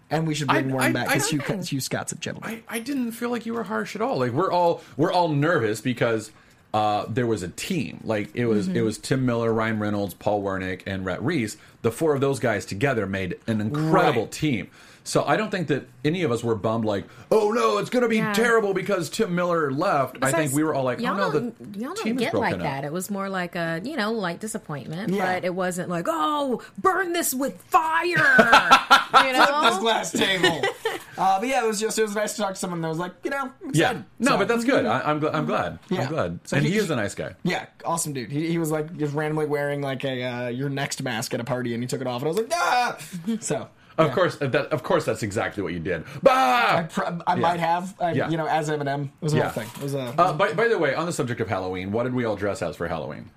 And 0.09 0.27
we 0.27 0.35
should 0.35 0.47
bring 0.49 0.71
I- 0.71 0.73
Warren 0.73 0.91
I- 0.91 0.93
back 1.05 1.09
because 1.09 1.29
Hugh. 1.31 1.41
Hugh 1.41 1.81
Scott's 1.81 2.13
a 2.13 2.17
gentleman. 2.17 2.63
I, 2.69 2.77
I 2.77 2.79
didn't 2.79 3.11
feel 3.13 3.29
like 3.31 3.45
you 3.45 3.55
were 3.55 3.65
harsh 3.65 3.97
at 3.97 4.01
all. 4.03 4.19
Like 4.21 4.31
we're 4.33 4.53
all 4.53 4.81
we're 4.97 5.13
all 5.13 5.29
nervous 5.29 5.81
because 5.81 6.31
uh, 6.73 7.07
there 7.09 7.27
was 7.27 7.43
a 7.43 7.49
team. 7.49 8.01
Like 8.05 8.31
it 8.35 8.47
was 8.47 8.69
it 8.69 8.83
was 8.83 8.99
Tim 8.99 9.27
Miller, 9.27 9.53
Ryan 9.53 9.81
Reynolds, 9.81 10.15
Paul 10.15 10.43
Wernick, 10.45 10.83
and 10.87 11.05
Rhett 11.05 11.21
Reese. 11.23 11.57
The 11.83 11.91
four 11.91 12.15
of 12.15 12.21
those 12.21 12.39
guys 12.39 12.65
together 12.65 13.05
made 13.07 13.37
an 13.49 13.61
incredible 13.61 14.23
Right. 14.23 14.31
team. 14.33 14.69
So 15.07 15.25
I 15.25 15.37
don't 15.37 15.51
think 15.51 15.69
that 15.69 15.89
any 16.05 16.25
of 16.25 16.33
us 16.33 16.43
were 16.43 16.57
bummed. 16.57 16.85
Like, 16.85 17.05
oh 17.31 17.53
no, 17.53 17.79
it's 17.79 17.91
going 17.91 18.03
to 18.03 18.09
be 18.09 18.17
Yeah. 18.17 18.33
terrible 18.33 18.75
because 18.75 19.09
Tim 19.09 19.35
Miller 19.37 19.71
left. 19.71 20.19
I 20.21 20.33
think 20.33 20.53
we 20.53 20.65
were 20.65 20.75
all 20.75 20.83
like, 20.83 20.99
y'all 20.99 21.15
oh 21.15 21.17
no, 21.17 21.31
the 21.31 21.41
don't, 21.41 21.77
y'all 21.77 21.95
team 21.95 22.17
don't 22.17 22.17
is 22.17 22.21
get 22.25 22.33
broken 22.33 22.41
like 22.41 22.55
up. 22.55 22.61
that. 22.61 22.85
It 22.85 22.93
was 22.93 23.09
more 23.09 23.29
like 23.29 23.55
a, 23.55 23.81
you 23.85 23.97
know, 23.97 24.11
light 24.13 24.41
disappointment, 24.41 25.13
Yeah. 25.13 25.35
but 25.35 25.45
it 25.45 25.55
wasn't 25.55 25.89
like, 25.89 26.07
oh, 26.09 26.61
burn 26.79 27.13
this 27.13 27.33
with 27.33 27.57
fire, 27.63 28.05
you 29.25 29.33
know? 29.33 29.61
this 29.71 29.79
glass 29.79 30.11
table. 30.11 30.61
uh, 31.19 31.39
but 31.39 31.49
yeah, 31.49 31.63
it 31.63 31.67
was 31.69 31.79
just 31.81 31.99
it 31.99 32.03
was 32.03 32.15
nice 32.17 32.35
to 32.35 32.43
talk 32.43 32.55
to 32.55 32.59
someone 32.59 32.81
that 32.81 32.89
was 32.89 32.99
like, 32.99 33.13
you 33.23 33.31
know, 33.31 33.43
I'm 33.43 33.53
Yeah, 33.73 33.91
excited. 33.91 34.05
no, 34.19 34.31
So- 34.33 34.39
but 34.39 34.49
that's 34.49 34.65
good. 34.65 34.87
I, 34.87 35.01
I'm 35.03 35.21
glad. 35.21 35.35
I'm 35.37 35.47
glad. 35.47 35.79
Yeah. 35.89 36.03
I'm 36.03 36.09
glad. 36.09 36.41
So 36.45 36.57
and 36.57 36.67
he- 36.67 36.73
he, 36.73 36.79
is 36.79 36.91
a 36.91 36.97
nice 36.97 37.15
guy. 37.15 37.35
Yeah, 37.45 37.67
awesome 37.85 38.13
dude. 38.13 38.33
He, 38.33 38.49
he 38.49 38.59
was 38.59 38.73
like 38.73 38.97
just 38.97 39.15
randomly 39.15 39.47
wearing 39.47 39.83
like 39.83 40.05
a 40.05 40.23
uh, 40.25 40.49
You're 40.49 40.69
Next 40.69 41.01
mask 41.03 41.33
at 41.33 41.41
a 41.41 41.45
party, 41.45 41.75
and 41.75 41.83
he 41.83 41.87
took 41.87 42.01
it 42.01 42.09
off, 42.09 42.23
and 42.23 42.27
I 42.27 42.33
was 42.33 42.37
like, 42.39 42.51
ah. 42.53 42.99
So 43.41 43.69
Of 43.99 44.09
yeah. 44.09 44.15
course, 44.15 44.43
uh, 44.43 44.47
that, 44.49 44.67
of 44.73 44.83
course, 44.83 45.05
that's 45.07 45.23
exactly 45.23 45.63
what 45.63 45.73
you 45.73 45.79
did. 45.79 46.05
I, 46.05 46.19
Bah! 46.23 46.87
pr- 46.91 47.23
I 47.27 47.35
might 47.35 47.61
have, 47.61 47.95
I, 48.01 48.13
Yeah. 48.13 48.29
you 48.29 48.37
know, 48.37 48.47
as 48.47 48.69
Eminem. 48.69 49.05
It 49.07 49.11
was 49.21 49.33
a 49.33 49.37
Yeah. 49.39 49.43
whole 49.49 49.63
thing. 49.63 49.71
It 49.77 49.83
was 49.83 49.95
a. 49.95 50.01
Uh, 50.19 50.33
by, 50.35 50.53
by 50.53 50.69
the 50.69 50.79
way, 50.79 50.95
on 50.95 51.07
the 51.07 51.13
subject 51.13 51.41
of 51.41 51.49
Halloween, 51.49 51.93
what 51.93 52.03
did 52.05 52.15
we 52.15 52.25
all 52.25 52.37
dress 52.37 52.61
as 52.63 52.77
for 52.77 52.89
Halloween? 52.89 53.31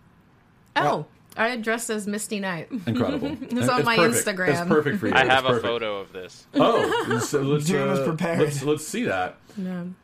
Oh, 0.76 1.06
I 1.38 1.56
dressed 1.58 1.90
as 1.90 2.08
Misty 2.08 2.40
Knight. 2.40 2.70
Incredible. 2.86 3.38
It's 3.42 3.70
on 3.70 3.86
my 3.86 3.96
perfect. 3.96 4.28
Instagram. 4.28 4.50
It's 4.50 4.68
perfect 4.68 5.00
for 5.00 5.08
you. 5.08 5.14
I 5.14 5.26
have 5.26 5.46
a 5.46 5.60
photo 5.60 6.00
of 6.00 6.12
this. 6.12 6.46
Oh, 6.54 7.20
so 7.20 7.42
let's, 7.44 7.66
Doom 7.66 7.92
is 7.92 8.00
uh, 8.00 8.06
prepared. 8.06 8.40
Let's, 8.40 8.64
let's 8.64 8.88
see 8.88 9.04
that. 9.06 9.38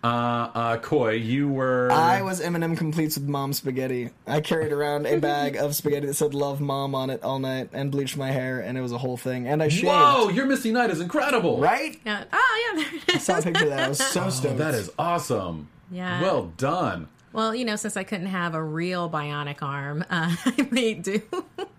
Uh, 0.04 0.08
uh, 0.08 0.78
Coy, 0.78 1.12
you 1.12 1.48
were. 1.50 1.90
I 1.92 2.22
was 2.22 2.42
Eminem 2.42 2.78
completes 2.78 3.18
with 3.18 3.28
mom 3.28 3.54
spaghetti. 3.54 4.10
I 4.28 4.42
carried 4.42 4.72
around 4.72 5.06
a 5.08 5.18
bag 5.18 5.56
of 5.56 5.76
spaghetti 5.76 6.08
that 6.08 6.14
said 6.16 6.34
"Love 6.34 6.60
Mom" 6.60 6.94
on 6.94 7.10
it 7.10 7.24
all 7.24 7.40
night, 7.40 7.70
and 7.72 7.92
bleached 7.92 8.18
my 8.18 8.32
hair, 8.32 8.60
and 8.60 8.78
it 8.78 8.82
was 8.82 8.92
a 8.92 8.98
whole 8.98 9.18
thing. 9.18 9.48
And 9.48 9.64
I 9.64 9.70
shaved. 9.70 9.88
Whoa, 9.88 10.30
your 10.30 10.46
Misty 10.46 10.72
Knight 10.72 10.90
is 10.90 11.00
incredible. 11.00 11.60
Right? 11.60 12.00
Yeah. 12.06 12.26
Oh, 12.34 12.74
yeah, 12.76 12.84
there 12.84 12.96
it 12.96 13.16
I 13.16 13.18
saw 13.20 13.38
a 13.38 13.42
picture 13.42 13.64
of 13.64 13.70
that. 13.70 13.80
I 13.80 13.90
was 13.90 14.00
so 14.00 14.30
stoked. 14.30 14.56
Oh, 14.56 14.58
That 14.58 14.74
is 14.74 14.92
awesome. 15.00 15.70
Yeah. 15.92 16.22
Well 16.22 16.52
done. 16.58 17.08
Well, 17.36 17.54
you 17.54 17.66
know, 17.66 17.76
since 17.76 17.98
I 17.98 18.04
couldn't 18.04 18.28
have 18.28 18.56
a 18.56 18.64
real 18.64 19.10
bionic 19.10 19.62
arm, 19.62 20.04
uh, 20.10 20.36
I 20.46 20.68
made 20.72 21.04
do. 21.04 21.22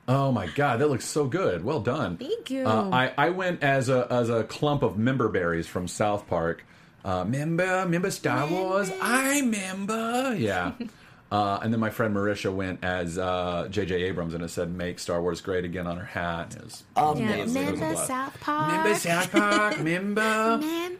Oh 0.06 0.30
my 0.30 0.46
god, 0.48 0.78
that 0.80 0.88
looks 0.88 1.04
so 1.06 1.26
good. 1.26 1.64
Well 1.64 1.80
done. 1.80 2.16
Thank 2.18 2.50
you. 2.50 2.64
Uh, 2.66 2.90
I, 2.92 3.12
I 3.18 3.30
went 3.30 3.62
as 3.62 3.88
a 3.88 4.06
as 4.10 4.30
a 4.30 4.44
clump 4.44 4.82
of 4.82 4.96
member 4.98 5.28
berries 5.28 5.66
from 5.66 5.88
South 5.88 6.28
Park. 6.28 6.64
Uh, 7.04 7.25
member, 7.25 7.86
member 7.86 8.10
Star 8.10 8.46
Wars. 8.48 8.90
I 9.00 9.42
member. 9.42 10.34
Yeah. 10.36 10.72
Uh, 11.28 11.58
and 11.60 11.72
then 11.72 11.80
my 11.80 11.90
friend 11.90 12.14
Marisha 12.14 12.54
went 12.54 12.84
as 12.84 13.18
uh, 13.18 13.66
J.J. 13.68 13.96
Abrams, 14.04 14.32
and 14.32 14.44
it 14.44 14.48
said 14.48 14.70
"Make 14.72 15.00
Star 15.00 15.20
Wars 15.20 15.40
Great 15.40 15.64
Again" 15.64 15.88
on 15.88 15.96
her 15.96 16.04
hat. 16.04 16.54
It 16.56 16.62
was, 16.62 16.84
Um, 16.94 17.18
yeah, 17.18 17.30
it 17.34 17.42
was 17.42 17.56
a 17.56 17.58
remember 17.58 17.78
blast. 17.94 18.06
South 18.06 18.40
Park? 18.40 18.72
Member 18.72 18.94
South 18.94 19.32
Park, 19.32 19.80
member. 19.82 20.20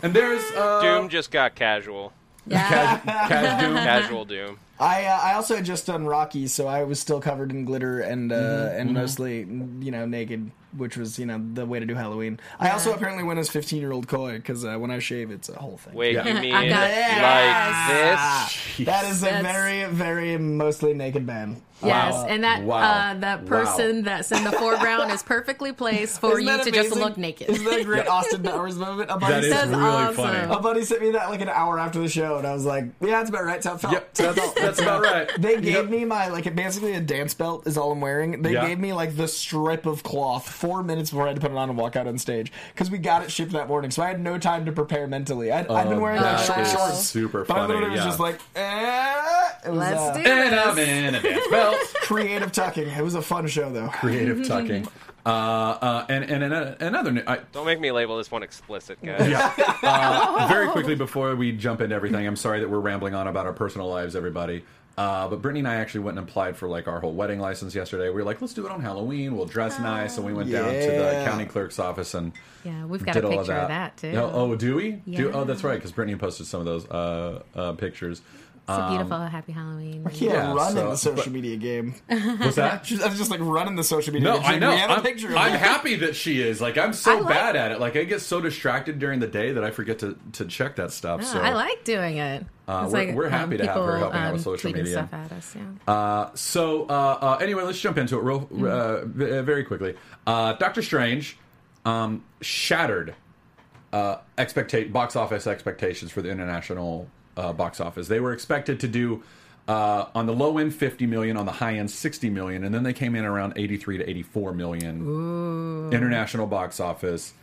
and 0.03 0.13
there's 0.13 0.43
uh, 0.57 0.83
Doom 0.83 1.11
just 1.11 1.31
got 1.31 1.55
casual. 1.55 2.13
Yeah. 2.47 2.99
Cash, 2.99 3.05
Cash 3.29 3.61
Doom. 3.63 3.75
Casual 3.77 4.25
Doom. 4.25 4.59
I 4.79 5.05
uh, 5.07 5.21
I 5.23 5.35
also 5.35 5.57
had 5.57 5.65
just 5.65 5.87
done 5.87 6.07
Rocky, 6.07 6.47
so 6.47 6.67
I 6.69 6.85
was 6.85 7.01
still 7.01 7.21
covered 7.21 7.51
in 7.51 7.65
glitter 7.65 8.01
and 8.01 8.31
uh, 8.31 8.37
Mm-hmm, 8.37 8.81
and 8.81 8.95
mostly 8.95 9.39
you 9.41 9.91
know 9.91 10.05
naked, 10.07 10.51
which 10.77 10.97
was 10.97 11.19
you 11.19 11.27
know 11.27 11.43
the 11.55 11.67
way 11.67 11.79
to 11.81 11.87
do 11.87 11.95
Halloween. 11.95 12.41
I 12.59 12.71
also 12.71 12.93
apparently 12.95 13.25
went 13.25 13.39
as 13.39 13.49
fifteen 13.49 13.81
year 13.81 13.93
old 13.93 14.09
Coy 14.09 14.37
because 14.37 14.65
uh, 14.65 14.77
when 14.77 14.91
I 14.91 14.99
shave, 14.99 15.31
it's 15.31 15.49
a 15.49 15.55
whole 15.59 15.77
thing. 15.77 15.95
Wait, 15.95 16.15
Yeah. 16.15 16.27
you 16.27 16.41
mean 16.41 16.55
I 16.55 16.69
got- 16.69 16.81
like 17.23 18.77
this? 18.77 18.87
That 18.87 19.05
is 19.07 19.23
a 19.23 19.27
That's- 19.27 19.43
very 19.53 19.85
very 19.93 20.37
mostly 20.39 20.95
naked 20.95 21.27
man. 21.27 21.63
Yes, 21.85 22.15
Wow. 22.15 22.27
and 22.31 22.43
that 22.45 22.63
Wow. 22.63 22.77
uh, 22.79 23.15
that 23.21 23.43
Wow. 23.43 23.49
person 23.49 24.03
that's 24.05 24.33
in 24.33 24.45
the 24.45 24.53
foreground 24.53 25.13
is 25.13 25.23
perfectly 25.23 25.73
placed 25.73 26.21
for 26.21 26.33
Isn't 26.33 26.41
you 26.45 26.57
that 26.57 26.65
to 26.65 26.71
just 26.71 26.97
look 26.97 27.19
naked. 27.19 27.51
Isn't 27.51 27.65
that 27.67 27.81
a 27.81 27.85
great 27.85 28.09
Austin 28.09 28.43
Powers 28.43 28.77
moment? 28.77 29.11
A 29.11 29.19
buddy, 29.19 29.35
That 29.35 29.45
is 29.45 29.53
sent, 29.53 29.71
really 29.73 29.83
awesome. 29.83 30.15
funny. 30.17 30.55
a 30.55 30.59
buddy 30.59 30.83
sent 30.85 31.03
me 31.03 31.11
that 31.11 31.29
like 31.29 31.43
an 31.43 31.51
hour 31.51 31.79
after 31.79 31.99
the 31.99 32.09
show, 32.09 32.39
and 32.39 32.47
I 32.47 32.55
was 32.55 32.65
like, 32.65 32.85
"Yeah, 33.03 33.19
that's 33.19 33.29
about 33.29 33.45
right." 33.45 33.61
That's 33.61 33.83
how. 33.83 33.93
Yep, 33.93 34.15
that's, 34.15 34.53
that's 34.55 34.81
about 34.81 35.03
right. 35.03 35.31
They 35.39 35.57
gave 35.61 35.65
Yep. 35.75 35.89
me 35.91 36.07
my 36.07 36.29
like 36.29 36.53
basically 36.57 36.95
a 36.95 37.01
dance 37.01 37.35
belt 37.35 37.67
is 37.67 37.77
all 37.77 37.93
I'm 37.93 38.01
wearing. 38.01 38.41
They 38.41 38.55
Yeah. 38.55 38.67
gave 38.67 38.79
me 38.79 38.95
like 38.95 39.15
the 39.15 39.29
strip 39.29 39.85
of 39.85 40.03
cloth 40.03 40.49
four 40.67 40.83
minutes 40.83 41.11
before 41.11 41.25
I 41.27 41.29
had 41.29 41.37
to 41.37 41.41
put 41.41 41.53
it 41.53 41.57
on 41.57 41.69
and 41.69 41.79
walk 41.79 41.95
out 41.95 42.07
on 42.09 42.19
stage 42.19 42.51
because 42.75 42.91
we 42.91 42.99
got 42.99 43.23
it 43.23 43.31
shipped 43.31 43.53
that 43.53 43.69
morning, 43.69 43.91
so 43.93 44.03
I 44.03 44.09
had 44.09 44.21
no 44.21 44.37
time 44.39 44.65
to 44.67 44.73
prepare 44.73 45.07
mentally. 45.07 45.53
I'd, 45.53 45.69
I'd 45.69 45.89
been 45.89 45.99
Oh, 45.99 46.03
wearing 46.03 46.21
like 46.21 46.37
that 46.39 46.47
short 46.47 46.59
is 46.61 46.73
shorts, 46.73 46.99
super 47.07 47.45
but 47.45 47.55
I 47.57 47.61
funny, 47.61 47.75
literally 47.75 47.91
was 47.93 47.99
yeah. 48.01 48.05
just 48.07 48.21
like, 48.21 48.41
eh. 48.57 49.23
It 49.67 49.71
was, 49.71 49.79
Let's 49.79 50.01
uh, 50.01 50.13
do 50.15 50.19
And 50.31 50.55
I'm 50.55 50.79
in 50.79 51.15
a 51.15 51.23
dance 51.23 51.47
belt. 51.51 51.77
creative 52.03 52.53
tucking. 52.53 52.89
It 52.89 53.03
was 53.03 53.15
a 53.15 53.23
fun 53.23 53.47
show 53.49 53.71
though. 53.73 53.89
Creative 53.89 54.47
tucking. 54.49 54.87
Uh, 55.25 55.29
uh, 55.29 56.07
and 56.09 56.25
and 56.25 56.45
an- 56.45 56.77
another 56.81 57.11
new. 57.13 57.23
I, 57.27 57.39
Don't 57.53 57.67
make 57.67 57.81
me 57.81 57.91
label 57.91 58.17
this 58.17 58.31
one 58.31 58.43
explicit, 58.45 58.99
guys. 59.03 59.29
yeah. 59.29 59.53
Uh, 59.83 60.47
very 60.49 60.69
quickly 60.69 60.95
before 60.95 61.35
we 61.37 61.53
jump 61.53 61.81
into 61.81 61.95
everything, 61.95 62.27
I'm 62.27 62.37
sorry 62.37 62.61
that 62.61 62.69
we're 62.71 62.81
rambling 62.81 63.15
on 63.15 63.27
about 63.29 63.47
our 63.47 63.53
personal 63.53 63.89
lives, 63.89 64.15
everybody. 64.17 64.65
Uh, 64.97 65.29
but 65.29 65.43
Brittany 65.43 65.61
and 65.61 65.69
I 65.69 65.75
actually 65.75 66.01
went 66.01 66.19
and 66.19 66.27
applied 66.27 66.57
for 66.57 66.69
like 66.69 66.89
our 66.89 67.01
whole 67.01 67.13
wedding 67.13 67.39
license 67.39 67.75
yesterday. 67.75 68.09
We 68.09 68.15
were 68.15 68.25
like, 68.25 68.41
let's 68.41 68.55
do 68.55 68.65
it 68.65 68.73
on 68.73 68.81
Halloween. 68.81 69.37
We'll 69.37 69.45
dress 69.45 69.79
nice, 69.79 70.17
and 70.17 70.25
we 70.25 70.33
went 70.33 70.51
down 70.51 70.73
to 70.73 70.91
the 70.91 71.23
county 71.27 71.45
clerk's 71.45 71.79
office 71.79 72.15
and 72.15 72.33
Yeah, 72.65 72.87
we've 72.87 73.05
got 73.05 73.13
did 73.13 73.25
a 73.25 73.27
all 73.27 73.37
picture 73.37 73.53
of 73.53 73.65
of 73.65 73.69
that. 73.69 73.97
that, 73.97 73.97
too. 73.99 74.13
No, 74.13 74.31
oh, 74.33 74.57
do 74.57 74.77
we? 74.77 74.93
Do, 74.93 75.31
oh, 75.33 75.45
that's 75.45 75.63
right, 75.63 75.75
because 75.75 75.93
Brittany 75.93 76.17
posted 76.17 76.47
some 76.47 76.61
of 76.61 76.67
those 76.67 76.87
uh, 76.89 77.43
uh, 77.55 77.73
pictures. 77.73 78.23
It's 78.69 78.77
a 78.77 78.89
beautiful 78.89 79.19
Happy 79.21 79.53
Halloween. 79.53 80.05
Yeah, 80.15 80.33
Yeah, 80.33 80.53
run 80.55 80.71
in 80.71 80.75
so- 80.77 80.91
the 80.91 80.97
social 80.97 81.25
but- 81.25 81.33
media 81.33 81.57
game. 81.57 81.95
What's 82.09 82.57
that? 82.57 82.91
I 83.03 83.09
was 83.09 83.17
just 83.17 83.31
like 83.31 83.39
running 83.41 83.77
the 83.77 83.85
social 83.85 84.13
media 84.13 84.29
No, 84.29 84.35
game. 84.35 84.43
She's 84.43 84.49
I 84.49 84.53
like, 84.55 84.61
know. 84.61 84.71
We 84.71 84.77
have 84.79 84.91
a 84.91 84.93
I'm, 84.95 85.03
picture 85.03 85.29
of 85.29 85.37
I'm 85.37 85.53
that. 85.53 85.61
happy 85.61 85.95
that 85.97 86.17
she 86.17 86.41
is. 86.43 86.61
Like, 86.61 86.77
I'm 86.77 86.93
so 86.93 87.19
like- 87.21 87.29
bad 87.29 87.55
at 87.55 87.71
it. 87.71 87.79
Like, 87.79 87.95
I 87.97 88.03
get 88.03 88.21
so 88.23 88.41
distracted 88.41 88.99
during 88.99 89.21
the 89.21 89.29
day 89.29 89.53
that 89.53 89.63
I 89.63 89.71
forget 89.71 90.01
to, 90.01 90.19
to 90.33 90.47
check 90.47 90.75
that 90.77 90.91
stuff. 90.91 91.21
Yeah, 91.21 91.27
so 91.29 91.41
I 91.41 91.53
like 91.53 91.85
doing 91.85 92.17
it. 92.17 92.45
Uh, 92.67 92.83
It's 92.85 92.93
we're- 92.93 93.15
we're 93.15 93.29
happy 93.29 93.57
to 93.59 93.67
have 93.67 93.77
her 93.77 93.81
people, 93.83 93.99
helping 93.99 94.19
out 94.21 94.33
with 94.33 94.41
um, 94.47 94.53
social 94.57 94.71
tweeting 94.73 94.77
media. 94.79 94.93
stuff 94.95 95.15
at 95.15 95.31
us. 95.33 95.55
Yeah. 95.55 95.93
Uh, 95.95 96.31
so 96.35 96.87
uh, 96.89 97.19
uh, 97.21 97.39
anyway, 97.41 97.63
let's 97.63 97.79
jump 97.81 97.99
into 97.99 98.17
it 98.19 98.23
real 98.25 98.49
uh, 98.69 99.05
v- 99.05 99.39
uh, 99.39 99.43
very 99.43 99.63
quickly. 99.63 99.95
Uh, 100.27 100.55
Doctor 100.55 100.83
Strange 100.83 101.39
um, 101.85 102.25
shattered 102.41 103.15
uh, 103.93 104.17
expecta- 104.37 104.91
box 104.91 105.15
office 105.15 105.47
expectations 105.47 106.11
for 106.11 106.21
the 106.21 106.31
international 106.31 107.09
uh, 107.37 107.53
box 107.53 107.81
office. 107.81 108.09
They 108.09 108.21
were 108.21 108.33
expected 108.33 108.81
to 108.81 108.89
do 108.89 109.23
uh, 109.69 110.07
on 110.15 110.27
the 110.27 110.33
low 110.33 110.59
end 110.59 110.75
50 110.75 111.07
million, 111.07 111.37
on 111.37 111.45
the 111.47 111.53
high 111.53 111.75
end 111.77 111.91
60 111.91 112.31
million, 112.31 112.65
and 112.65 112.75
then 112.75 112.83
they 112.83 112.93
came 112.93 113.15
in 113.17 113.25
around 113.25 113.55
83 113.57 113.99
to 113.99 114.09
84 114.11 114.53
million. 114.53 115.91
International 115.93 116.47
box 116.47 116.81
office. 116.81 117.35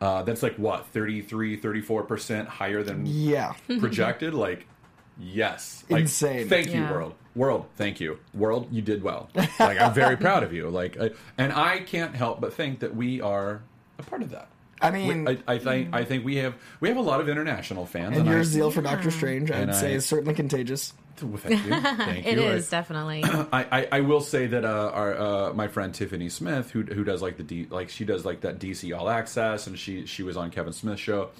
Uh, 0.00 0.22
that's 0.22 0.42
like 0.42 0.56
what 0.56 0.86
33 0.88 1.58
34% 1.60 2.46
higher 2.46 2.82
than 2.82 3.06
Yeah. 3.06 3.54
projected? 3.78 4.34
Like 4.34 4.66
yes. 5.18 5.84
Like, 5.88 6.02
Insane. 6.02 6.48
thank 6.48 6.74
you 6.74 6.82
world. 6.82 7.14
World 7.34 7.66
thank 7.76 8.00
you. 8.00 8.18
World 8.34 8.68
you 8.70 8.82
did 8.82 9.02
well. 9.02 9.30
Like 9.34 9.80
i'm 9.80 9.94
very 9.94 10.16
proud 10.26 10.42
of 10.42 10.52
you. 10.52 10.68
Like 10.68 11.00
I, 11.00 11.10
and 11.38 11.52
i 11.52 11.78
can't 11.80 12.14
help 12.14 12.40
but 12.40 12.52
think 12.54 12.80
that 12.80 12.94
we 12.94 13.20
are 13.20 13.62
a 13.98 14.02
part 14.02 14.22
of 14.22 14.30
that 14.30 14.48
I 14.84 14.90
mean, 14.90 15.26
I, 15.28 15.38
I 15.46 15.58
think 15.58 15.94
I 15.94 16.04
think 16.04 16.24
we 16.24 16.36
have 16.36 16.54
we 16.80 16.88
have 16.88 16.96
a 16.98 17.02
lot 17.02 17.20
of 17.20 17.28
international 17.28 17.86
fans, 17.86 18.16
and 18.18 18.28
I, 18.28 18.32
your 18.32 18.44
zeal 18.44 18.70
for 18.70 18.82
Doctor 18.82 19.10
Strange, 19.10 19.50
I'd 19.50 19.68
And 19.68 19.74
say, 19.74 19.92
I- 19.92 19.96
is 19.96 20.06
certainly 20.06 20.34
contagious. 20.34 20.92
Well, 21.22 21.36
thank 21.36 21.64
you, 21.64 21.70
thank 21.80 22.26
It 22.26 22.38
you. 22.38 22.42
is 22.44 22.66
I- 22.72 22.76
definitely. 22.76 23.22
I, 23.24 23.46
I, 23.70 23.88
I 23.92 24.00
will 24.00 24.20
say 24.20 24.48
that 24.48 24.64
uh, 24.64 24.90
our 24.92 25.16
uh, 25.16 25.52
my 25.54 25.68
friend 25.68 25.94
Tiffany 25.94 26.28
Smith, 26.28 26.72
who 26.72 26.82
who 26.82 27.04
does 27.04 27.22
like 27.22 27.36
the 27.36 27.44
D, 27.44 27.66
like 27.70 27.88
she 27.88 28.04
does 28.04 28.24
like 28.24 28.40
that 28.40 28.58
DC 28.58 28.96
All 28.98 29.08
Access, 29.08 29.68
and 29.68 29.78
she 29.78 30.06
she 30.06 30.24
was 30.24 30.36
on 30.36 30.50
Kevin 30.50 30.72
Smith's 30.72 31.00
show. 31.00 31.30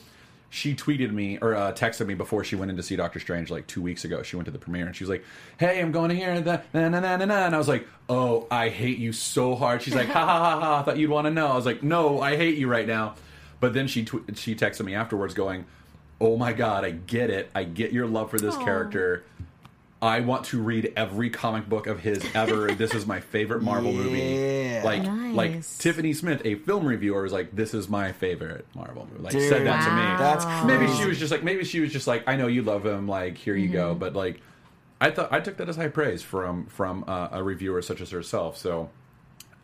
She 0.49 0.77
tweeted 0.77 1.11
me 1.11 1.39
or 1.43 1.57
uh, 1.57 1.73
texted 1.73 2.07
me 2.07 2.15
before 2.15 2.45
she 2.45 2.55
went 2.55 2.71
in 2.71 2.77
to 2.77 2.83
see 2.85 2.95
Doctor 2.95 3.19
Strange 3.19 3.51
like 3.51 3.67
two 3.67 3.83
weeks 3.83 4.05
ago. 4.05 4.23
She 4.23 4.37
went 4.37 4.47
to 4.47 4.53
the 4.53 4.59
premiere 4.61 4.87
and 4.87 4.95
she 4.95 5.03
was 5.03 5.11
like, 5.11 5.25
"Hey, 5.59 5.81
I'm 5.81 5.91
going 5.91 6.11
to 6.11 6.15
hear 6.15 6.41
that 6.43 6.67
na 6.73 6.89
na 6.89 7.01
na 7.01 7.17
na 7.17 7.25
na," 7.25 7.47
and 7.47 7.55
I 7.57 7.59
was 7.59 7.67
like, 7.67 7.89
"Oh, 8.09 8.47
I 8.53 8.69
hate 8.69 8.99
you 8.99 9.13
so 9.13 9.57
hard." 9.57 9.83
She's 9.83 9.97
like, 9.97 10.07
"Ha 10.07 10.25
ha 10.25 10.39
ha 10.39 10.61
ha!" 10.61 10.79
I 10.79 10.83
thought 10.85 10.99
you'd 10.99 11.11
want 11.11 11.25
to 11.27 11.33
know. 11.33 11.49
I 11.49 11.57
was 11.57 11.67
like, 11.67 11.83
"No, 11.83 12.21
I 12.21 12.37
hate 12.37 12.57
you 12.59 12.69
right 12.69 12.87
now." 12.87 13.17
But 13.61 13.75
then 13.75 13.87
she 13.87 14.05
tw- 14.05 14.37
she 14.37 14.55
texted 14.55 14.85
me 14.85 14.95
afterwards, 14.95 15.35
going, 15.35 15.65
"Oh 16.21 16.37
my 16.37 16.53
god, 16.53 16.85
I 16.85 16.91
get 16.91 17.31
it. 17.31 17.51
I 17.55 17.65
get 17.65 17.93
your 17.93 18.07
love 18.07 18.31
for 18.31 18.39
this 18.39 18.55
Aw. 18.57 18.65
character." 18.65 19.25
I 20.03 20.21
want 20.21 20.45
to 20.47 20.61
read 20.61 20.93
every 20.97 21.31
comic 21.31 21.67
book 21.67 21.87
of 21.87 22.01
his 22.01 22.23
ever. 22.35 22.73
this 22.75 22.93
is 22.95 23.07
my 23.07 23.21
favorite 23.21 23.63
Marvel 23.63 23.91
movie. 23.91 24.79
Like 24.85 25.03
Nice. 25.03 25.35
like 25.35 25.67
Tiffany 25.79 26.13
Smith, 26.13 26.43
a 26.45 26.57
film 26.57 26.85
reviewer, 26.85 27.23
was 27.23 27.33
like, 27.33 27.57
"This 27.57 27.73
is 27.73 27.89
my 27.89 28.13
favorite 28.13 28.67
Marvel 28.75 29.09
movie." 29.11 29.23
Like 29.23 29.33
said 29.33 29.67
that 29.67 29.85
to 29.85 29.91
me. 29.91 30.19
That's 30.19 30.45
maybe 30.67 30.93
she 31.01 31.07
was 31.09 31.19
just 31.19 31.31
like 31.33 31.43
maybe 31.43 31.65
she 31.65 31.81
was 31.81 31.91
just 31.91 32.07
like, 32.07 32.25
"I 32.29 32.37
know 32.37 32.49
you 32.49 32.63
love 32.63 32.85
him. 32.85 33.09
Like 33.09 33.39
here 33.39 33.57
you 33.57 33.69
Mm-hmm. 33.69 33.73
go." 33.73 33.95
But 33.95 34.15
like, 34.15 34.43
I 35.01 35.11
thought 35.11 35.33
I 35.33 35.41
took 35.41 35.57
that 35.57 35.71
as 35.71 35.77
high 35.77 35.89
praise 35.89 36.23
from 36.23 36.67
from 36.67 37.05
uh, 37.09 37.29
a 37.33 37.43
reviewer 37.43 37.81
such 37.81 38.03
as 38.03 38.11
herself. 38.11 38.59
So, 38.59 38.91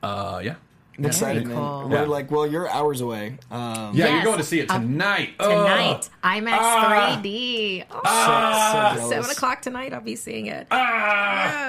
uh, 0.03 0.41
yeah. 0.43 0.55
Excited, 0.99 1.45
Very 1.45 1.55
man. 1.55 1.57
cool. 1.57 1.89
We're 1.89 2.03
Yeah. 2.03 2.09
like, 2.09 2.31
well, 2.31 2.47
you're 2.47 2.69
hours 2.69 3.01
away. 3.01 3.39
Um, 3.51 3.61
Yeah, 3.95 4.07
Yes. 4.07 4.13
you're 4.15 4.25
going 4.25 4.39
to 4.39 4.45
see 4.45 4.61
it 4.61 4.71
Um, 4.71 4.83
tonight. 4.83 5.39
Tonight, 5.39 6.09
Ugh. 6.23 6.33
IMAX 6.43 6.59
Ah. 6.61 7.19
3D. 7.23 7.85
Oh, 7.91 8.01
so 8.03 8.97
jealous. 8.99 9.09
seven 9.11 9.31
o'clock 9.31 9.63
tonight. 9.63 9.95
I'll 9.95 10.01
be 10.01 10.17
seeing 10.17 10.47
it. 10.47 10.67
Ah! 10.71 10.77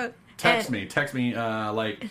Yeah. 0.04 0.08
Text 0.38 0.70
And 0.70 0.78
me. 0.82 0.86
Text 0.88 1.14
me. 1.14 1.34
Uh, 1.36 1.72
like, 1.72 2.08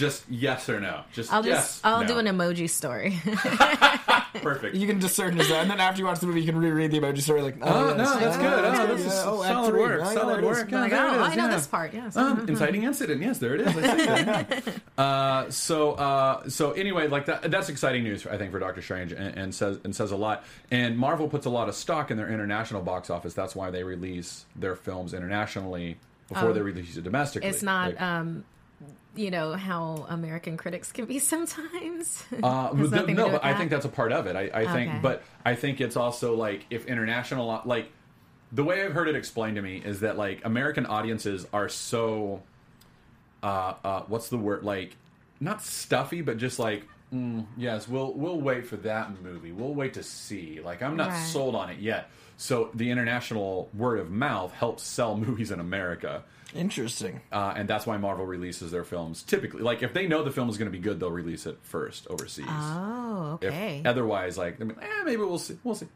just 0.00 0.24
yes 0.28 0.68
or 0.68 0.80
no. 0.80 1.02
Just 1.12 1.32
I'll 1.32 1.42
just 1.42 1.48
yes. 1.76 1.80
I'll 1.84 2.00
no. 2.02 2.08
do 2.08 2.18
an 2.18 2.26
emoji 2.26 2.68
story. 2.68 3.18
Perfect. 4.42 4.74
You 4.76 4.86
can 4.86 4.98
discern 4.98 5.38
as 5.38 5.48
that, 5.48 5.62
and 5.62 5.70
then 5.70 5.80
after 5.80 6.00
you 6.00 6.06
watch 6.06 6.20
the 6.20 6.26
movie, 6.26 6.40
you 6.40 6.46
can 6.46 6.58
reread 6.60 6.90
the 6.90 6.98
emoji 7.00 7.20
story. 7.20 7.42
Like, 7.42 7.56
oh, 7.62 7.90
Oh, 7.90 7.96
no, 7.96 7.96
that's 7.96 8.36
Oh, 8.36 8.40
good. 8.40 8.64
Oh, 8.64 8.72
yeah, 8.72 8.86
this 8.86 9.00
is 9.00 9.06
yeah. 9.06 9.22
Oh, 9.26 9.42
solid 9.42 9.70
three. 9.70 9.80
work. 9.80 10.00
Oh, 10.02 10.04
yeah, 10.08 10.14
Solid 10.14 10.28
there 10.28 10.38
it 10.38 10.50
is. 10.52 10.58
work. 10.58 10.70
Yeah, 10.70 10.80
like, 10.80 10.92
oh, 10.92 10.96
I 10.98 11.34
know 11.34 11.44
yeah. 11.46 11.54
this 11.54 11.66
part. 11.66 11.92
Yes. 11.94 12.16
Um, 12.16 12.48
inciting 12.48 12.82
incident. 12.84 13.20
Yes, 13.22 13.38
there 13.38 13.54
it 13.56 13.60
is. 13.62 13.76
I 13.76 14.46
see 14.62 14.72
uh, 14.98 15.50
so, 15.50 15.92
uh, 15.92 16.48
so 16.48 16.72
anyway, 16.72 17.08
like 17.08 17.26
that. 17.26 17.50
That's 17.50 17.68
exciting 17.68 18.02
news, 18.04 18.26
I 18.26 18.38
think, 18.38 18.52
for 18.52 18.58
Doctor 18.58 18.82
Strange, 18.82 19.12
and, 19.12 19.36
and 19.36 19.54
says 19.54 19.78
and 19.84 19.94
says 19.94 20.12
a 20.12 20.16
lot. 20.16 20.44
And 20.70 20.96
Marvel 20.96 21.28
puts 21.28 21.46
a 21.46 21.50
lot 21.50 21.68
of 21.68 21.74
stock 21.74 22.10
in 22.10 22.16
their 22.16 22.28
international 22.32 22.82
box 22.82 23.10
office. 23.10 23.34
That's 23.34 23.54
why 23.56 23.70
they 23.70 23.82
release 23.84 24.46
their 24.56 24.76
films 24.76 25.12
internationally 25.14 25.98
before 26.28 26.50
Oh. 26.50 26.52
they 26.52 26.60
release 26.62 26.96
it 26.96 27.02
domestically. 27.04 27.48
It's 27.48 27.62
not, 27.62 27.88
Like, 27.90 28.00
um, 28.00 28.44
you 29.16 29.30
know, 29.30 29.52
how 29.54 30.06
American 30.08 30.56
critics 30.56 30.92
can 30.92 31.04
be 31.04 31.18
sometimes. 31.34 32.24
Uh, 32.42 32.72
the- 32.72 33.06
no, 33.12 33.30
but 33.30 33.44
I 33.44 33.54
think 33.54 33.70
that's 33.70 33.84
a 33.84 33.88
part 33.90 34.12
of 34.12 34.26
it. 34.26 34.36
I, 34.36 34.50
I 34.62 34.72
think, 34.72 34.90
Okay. 34.90 34.98
but 35.02 35.22
I 35.44 35.54
think 35.54 35.80
it's 35.80 35.96
also 35.96 36.34
like 36.36 36.66
if 36.70 36.86
international, 36.86 37.60
like 37.64 37.90
the 38.52 38.64
way 38.64 38.82
I've 38.84 38.92
heard 38.92 39.08
it 39.08 39.16
explained 39.16 39.56
to 39.56 39.62
me 39.62 39.78
is 39.84 40.00
that 40.00 40.16
like 40.16 40.44
American 40.44 40.86
audiences 40.86 41.46
are 41.52 41.68
so, 41.68 42.42
uh, 43.42 43.74
uh, 43.84 44.02
what's 44.08 44.28
the 44.28 44.38
word? 44.38 44.62
Like 44.64 44.96
not 45.40 45.62
stuffy, 45.62 46.22
but 46.22 46.36
just 46.38 46.58
like. 46.58 46.84
Mm, 47.12 47.46
yes, 47.56 47.88
we'll 47.88 48.12
we'll 48.14 48.40
wait 48.40 48.68
for 48.68 48.76
that 48.76 49.20
movie. 49.20 49.50
We'll 49.50 49.74
wait 49.74 49.94
to 49.94 50.02
see. 50.04 50.60
Like 50.64 50.80
I'm 50.80 50.96
not 50.96 51.08
Right. 51.08 51.24
sold 51.26 51.56
on 51.56 51.68
it 51.70 51.80
yet. 51.80 52.08
So 52.36 52.70
the 52.72 52.88
international 52.92 53.68
word 53.74 53.98
of 53.98 54.12
mouth 54.12 54.52
helps 54.52 54.84
sell 54.84 55.16
movies 55.26 55.50
in 55.50 55.58
America. 55.58 56.22
Interesting. 56.54 57.20
Uh, 57.32 57.54
and 57.56 57.68
that's 57.68 57.86
why 57.86 57.96
Marvel 57.96 58.26
releases 58.26 58.70
their 58.70 58.84
films 58.84 59.22
typically. 59.22 59.62
Like 59.62 59.82
if 59.82 59.92
they 59.92 60.06
know 60.06 60.22
the 60.24 60.30
film 60.30 60.48
is 60.48 60.58
going 60.58 60.70
to 60.70 60.76
be 60.76 60.82
good, 60.82 60.98
they'll 61.00 61.10
release 61.10 61.46
it 61.46 61.58
first 61.62 62.06
overseas. 62.08 62.46
Oh, 62.48 63.38
If 63.40 63.48
okay. 63.52 63.82
otherwise, 63.84 64.36
like, 64.38 64.60
I 64.60 64.64
mean, 64.64 64.76
eh, 64.80 64.86
maybe 65.04 65.18
we'll 65.22 65.38
see. 65.38 65.58
We'll 65.64 65.74
see. 65.74 65.86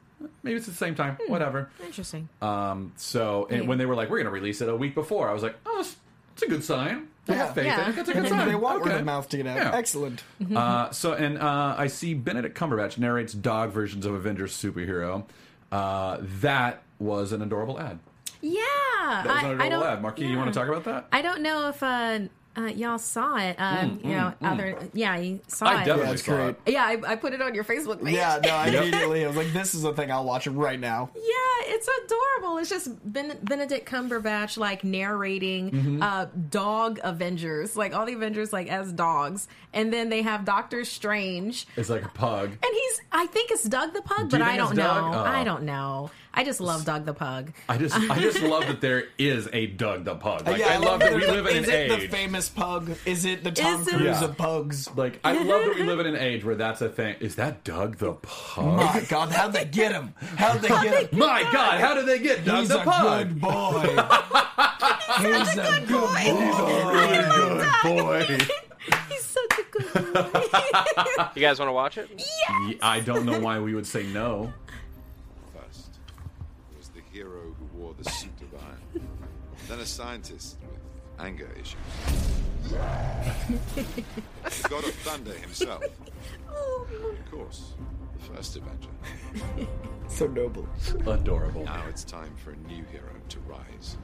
Maybe 0.42 0.56
it's 0.56 0.68
at 0.68 0.74
the 0.74 0.78
same 0.78 0.94
time. 0.94 1.16
Hmm. 1.22 1.30
Whatever. 1.30 1.70
Interesting. 1.84 2.28
Um. 2.40 2.92
So, 2.96 3.46
and 3.50 3.62
Yeah. 3.62 3.68
when 3.68 3.78
they 3.78 3.86
were 3.86 3.94
like, 3.96 4.08
"We're 4.10 4.18
going 4.18 4.26
to 4.26 4.30
release 4.30 4.60
it 4.60 4.68
a 4.68 4.76
week 4.76 4.94
before," 4.94 5.28
I 5.28 5.32
was 5.32 5.42
like, 5.42 5.56
"Oh, 5.66 5.80
it's, 5.80 5.96
it's 6.34 6.42
a 6.44 6.48
good 6.48 6.64
sign. 6.64 7.08
They 7.26 7.34
have 7.34 7.48
faith 7.54 7.64
in 7.64 7.66
Yeah. 7.66 7.88
it. 7.90 7.96
That's 7.96 8.08
a 8.08 8.12
good 8.14 8.28
sign." 8.28 8.48
they 8.48 8.54
want 8.54 8.80
word 8.82 8.92
of 8.92 9.04
mouth 9.04 9.28
to 9.30 9.36
get 9.36 9.46
out. 9.48 9.56
Yeah. 9.56 9.74
Excellent. 9.74 10.22
Uh, 10.54 10.90
so, 10.92 11.12
and 11.14 11.36
uh, 11.38 11.74
I 11.76 11.88
see 11.88 12.14
Benedict 12.14 12.56
Cumberbatch 12.56 12.96
narrates 12.96 13.34
dog 13.34 13.72
versions 13.72 14.06
of 14.06 14.14
Avengers 14.14 14.56
superhero. 14.56 15.24
Uh, 15.72 16.18
that 16.40 16.82
was 16.98 17.32
an 17.32 17.42
adorable 17.42 17.78
ad. 17.80 17.98
Yeah. 18.44 19.22
That 19.24 19.26
was 19.26 19.36
I, 19.44 19.48
an 19.52 19.60
I 19.60 19.68
don't, 19.68 19.82
ad. 19.82 20.02
Marquis, 20.02 20.26
you 20.26 20.36
want 20.36 20.52
to 20.52 20.58
talk 20.58 20.68
about 20.68 20.84
that? 20.84 21.06
I 21.12 21.22
don't 21.22 21.40
know 21.42 21.68
if 21.68 21.82
uh, 21.82 22.20
uh, 22.56 22.62
y'all 22.66 22.98
saw 22.98 23.36
it. 23.36 23.56
Um, 23.58 24.00
you 24.04 24.10
know, 24.12 24.32
other 24.42 24.78
yeah, 24.92 25.16
you 25.16 25.40
saw 25.48 25.66
Mm, 25.66 25.68
I 25.70 25.82
it. 25.82 25.86
definitely 25.86 26.10
Yeah, 26.10 26.16
saw 26.16 26.36
great. 26.36 26.48
it. 26.66 26.72
Yeah, 26.72 26.84
I, 26.84 27.12
I 27.12 27.16
put 27.16 27.32
it 27.32 27.42
on 27.42 27.54
your 27.54 27.64
Facebook 27.64 28.04
page. 28.04 28.14
Yeah, 28.14 28.38
no, 28.44 28.50
I 28.54 28.66
immediately 28.68 29.24
I 29.24 29.28
was 29.28 29.36
like, 29.36 29.52
this 29.52 29.74
is 29.74 29.82
the 29.82 29.92
thing 29.92 30.10
I'll 30.12 30.24
watch 30.24 30.46
it 30.46 30.50
right 30.52 30.78
now. 30.78 31.10
Yeah, 31.14 31.74
it's 31.74 31.88
adorable. 32.04 32.58
It's 32.58 32.70
just 32.70 32.90
ben- 33.12 33.38
Benedict 33.42 33.88
Cumberbatch 33.88 34.56
like 34.56 34.84
narrating 34.84 35.70
Mm-hmm. 35.70 36.02
uh, 36.02 36.26
dog 36.50 37.00
Avengers, 37.02 37.76
like 37.76 37.94
all 37.94 38.06
the 38.06 38.14
Avengers 38.14 38.52
like 38.52 38.68
as 38.68 38.92
dogs, 38.92 39.48
and 39.72 39.92
then 39.92 40.08
they 40.10 40.22
have 40.22 40.44
Doctor 40.44 40.84
Strange, 40.84 41.66
It's 41.76 41.88
like 41.90 42.04
a 42.04 42.08
pug. 42.08 42.50
and 42.50 42.72
he's 42.72 43.00
I 43.10 43.26
think 43.26 43.50
it's 43.50 43.64
Doug 43.64 43.94
the 43.94 44.02
Pug, 44.02 44.28
Do 44.28 44.38
but 44.38 44.42
I 44.42 44.56
don't 44.56 44.76
know. 44.76 44.82
Doug? 44.82 45.14
Oh. 45.14 45.18
I 45.24 45.42
don't 45.44 45.62
know. 45.64 46.10
I 46.36 46.42
just 46.44 46.60
love 46.60 46.84
Doug 46.84 47.04
the 47.06 47.14
Pug. 47.14 47.52
I 47.68 47.78
just, 47.78 47.94
I 47.96 48.18
just 48.18 48.42
love 48.42 48.66
that 48.66 48.80
there 48.80 49.04
is 49.18 49.48
a 49.52 49.66
Doug 49.66 50.04
the 50.04 50.16
pug. 50.16 50.46
Like, 50.46 50.58
yeah, 50.58 50.68
I 50.68 50.76
love 50.78 51.00
that 51.00 51.14
we 51.14 51.20
live 51.26 51.46
in 51.46 51.56
an 51.58 51.62
Is 51.64 51.68
an 51.68 51.74
it 51.74 51.88
the 52.00 52.08
famous 52.08 52.48
pug? 52.48 52.90
Is 53.06 53.24
it 53.24 53.44
the 53.44 53.52
Tom 53.52 53.80
Is 53.82 53.86
it- 53.88 53.90
Cruise 53.94 54.04
Yeah. 54.04 54.24
of 54.24 54.36
pugs? 54.36 54.94
Like 54.96 55.20
I 55.24 55.32
love 55.34 55.64
that 55.64 55.74
we 55.76 55.82
live 55.84 56.00
in 56.00 56.06
an 56.06 56.16
age 56.16 56.44
where 56.44 56.56
that's 56.56 56.80
a 56.82 56.88
thing. 56.88 57.16
Is 57.20 57.36
that 57.36 57.62
Doug 57.64 57.98
the 57.98 58.14
pug? 58.14 58.76
My 58.76 59.04
God, 59.08 59.30
how'd 59.30 59.52
they 59.52 59.64
get 59.64 59.92
him? 59.92 60.12
How'd 60.36 60.60
they 60.60 60.68
get 60.68 61.12
him? 61.12 61.18
My 61.18 61.42
God, 61.52 61.80
how 61.80 61.94
did 61.94 62.06
they 62.06 62.18
get 62.18 62.44
Doug 62.44 62.60
He's 62.60 62.68
the 62.68 62.80
a 62.80 62.84
pug? 62.84 63.28
good 63.28 63.40
boy. 63.40 63.80
He's 65.18 65.56
a 65.56 65.84
good 65.86 65.88
boy. 65.88 66.90
Really 66.92 67.24
good 67.30 67.72
boy. 67.84 68.38
He's 69.08 69.24
such 69.24 69.58
a 69.58 69.64
good 69.70 69.92
boy. 70.14 70.50
You 71.34 71.40
guys 71.40 71.58
want 71.58 71.68
to 71.68 71.72
watch 71.72 71.98
it? 71.98 72.08
Yeah, 72.16 72.74
I 72.82 73.00
don't 73.00 73.24
know 73.24 73.38
why 73.40 73.58
we 73.60 73.74
would 73.74 73.86
say 73.86 74.04
no. 74.06 74.52
First 75.52 75.98
was 76.76 76.88
the 76.88 77.00
hero 77.12 77.54
who 78.04 78.04
wore 78.04 78.04
the 78.04 78.10
suit 78.10 78.30
of 78.42 78.54
iron. 78.64 79.08
Then 79.68 79.78
a 79.80 79.86
scientist 79.86 80.58
with 80.70 80.80
anger 81.18 81.48
issues. 81.60 81.78
the 82.68 84.04
god 84.68 84.84
of 84.84 84.94
thunder 84.96 85.32
himself. 85.32 85.84
Of 86.48 87.30
course, 87.30 87.72
the 88.12 88.18
first 88.34 88.56
Avenger. 88.56 88.88
So 90.08 90.26
noble. 90.26 90.66
Adorable. 91.06 91.64
Now 91.64 91.84
it's 91.88 92.04
time 92.04 92.34
for 92.42 92.50
a 92.52 92.56
new 92.68 92.84
hero 92.84 93.10
to 93.30 93.40
rise. 93.40 93.96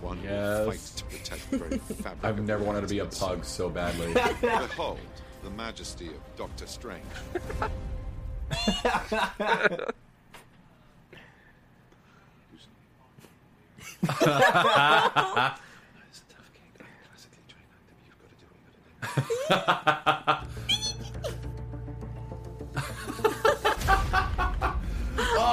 one 0.00 0.18
who 0.18 0.28
Yes. 0.28 0.58
will 0.66 0.72
fight 0.72 0.80
to 0.96 1.04
protect 1.04 1.50
the 1.50 1.58
very 1.58 1.78
fabric 1.78 2.24
I've 2.24 2.40
never 2.42 2.64
wanted 2.64 2.82
to 2.82 2.86
be 2.88 3.00
a 3.00 3.06
pug 3.06 3.44
so 3.44 3.68
badly. 3.68 4.12
Behold 4.40 4.98
the 5.42 5.50
majesty 5.50 6.08
of 6.08 6.36
Doctor 6.36 6.66
Strange. 6.66 7.04
oh, 14.02 15.56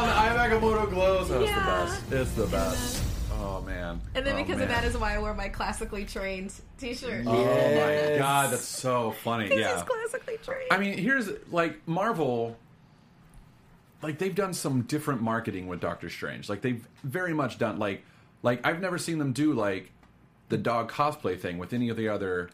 the 0.06 0.14
eye 0.14 0.88
glows. 0.90 1.30
It's 1.30 1.50
Yeah. 1.50 1.60
the 1.60 1.66
best. 1.66 2.12
It's 2.12 2.32
the 2.34 2.48
best. 2.48 3.04
Oh 3.40 3.62
man. 3.62 4.02
And 4.16 4.26
then 4.26 4.36
Oh, 4.36 4.38
because 4.38 4.58
man. 4.58 4.64
of 4.64 4.70
that 4.70 4.84
is 4.84 4.98
why 4.98 5.16
I 5.16 5.20
wore 5.20 5.34
my 5.34 5.50
classically 5.50 6.06
trained 6.06 6.54
T-shirt. 6.80 7.26
Oh 7.26 7.32
my 7.34 7.40
Yes. 7.42 8.20
god, 8.20 8.52
that's 8.52 8.66
so 8.66 9.12
funny. 9.24 9.46
Because 9.46 9.60
Yeah. 9.60 9.76
he's 9.76 9.84
classically 9.84 10.38
trained. 10.44 10.68
I 10.72 10.78
mean, 10.78 10.98
here's 10.98 11.30
like 11.52 11.88
Marvel. 11.88 12.58
Like 14.02 14.20
they've 14.20 14.36
done 14.36 14.54
some 14.54 14.84
different 14.84 15.22
marketing 15.22 15.68
with 15.68 15.80
Doctor 15.80 16.10
Strange. 16.10 16.50
Like 16.50 16.62
they've 16.62 16.88
very 17.04 17.34
much 17.34 17.58
done 17.58 17.80
like 17.80 18.04
like 18.44 18.66
I've 18.66 18.80
never 18.82 18.98
seen 18.98 19.18
them 19.20 19.34
do 19.34 19.54
like 19.54 19.92
the 20.50 20.58
dog 20.58 20.92
cosplay 20.92 21.40
thing 21.40 21.58
with 21.58 21.74
any 21.74 21.90
of 21.90 21.98
the 21.98 22.08
other 22.10 22.50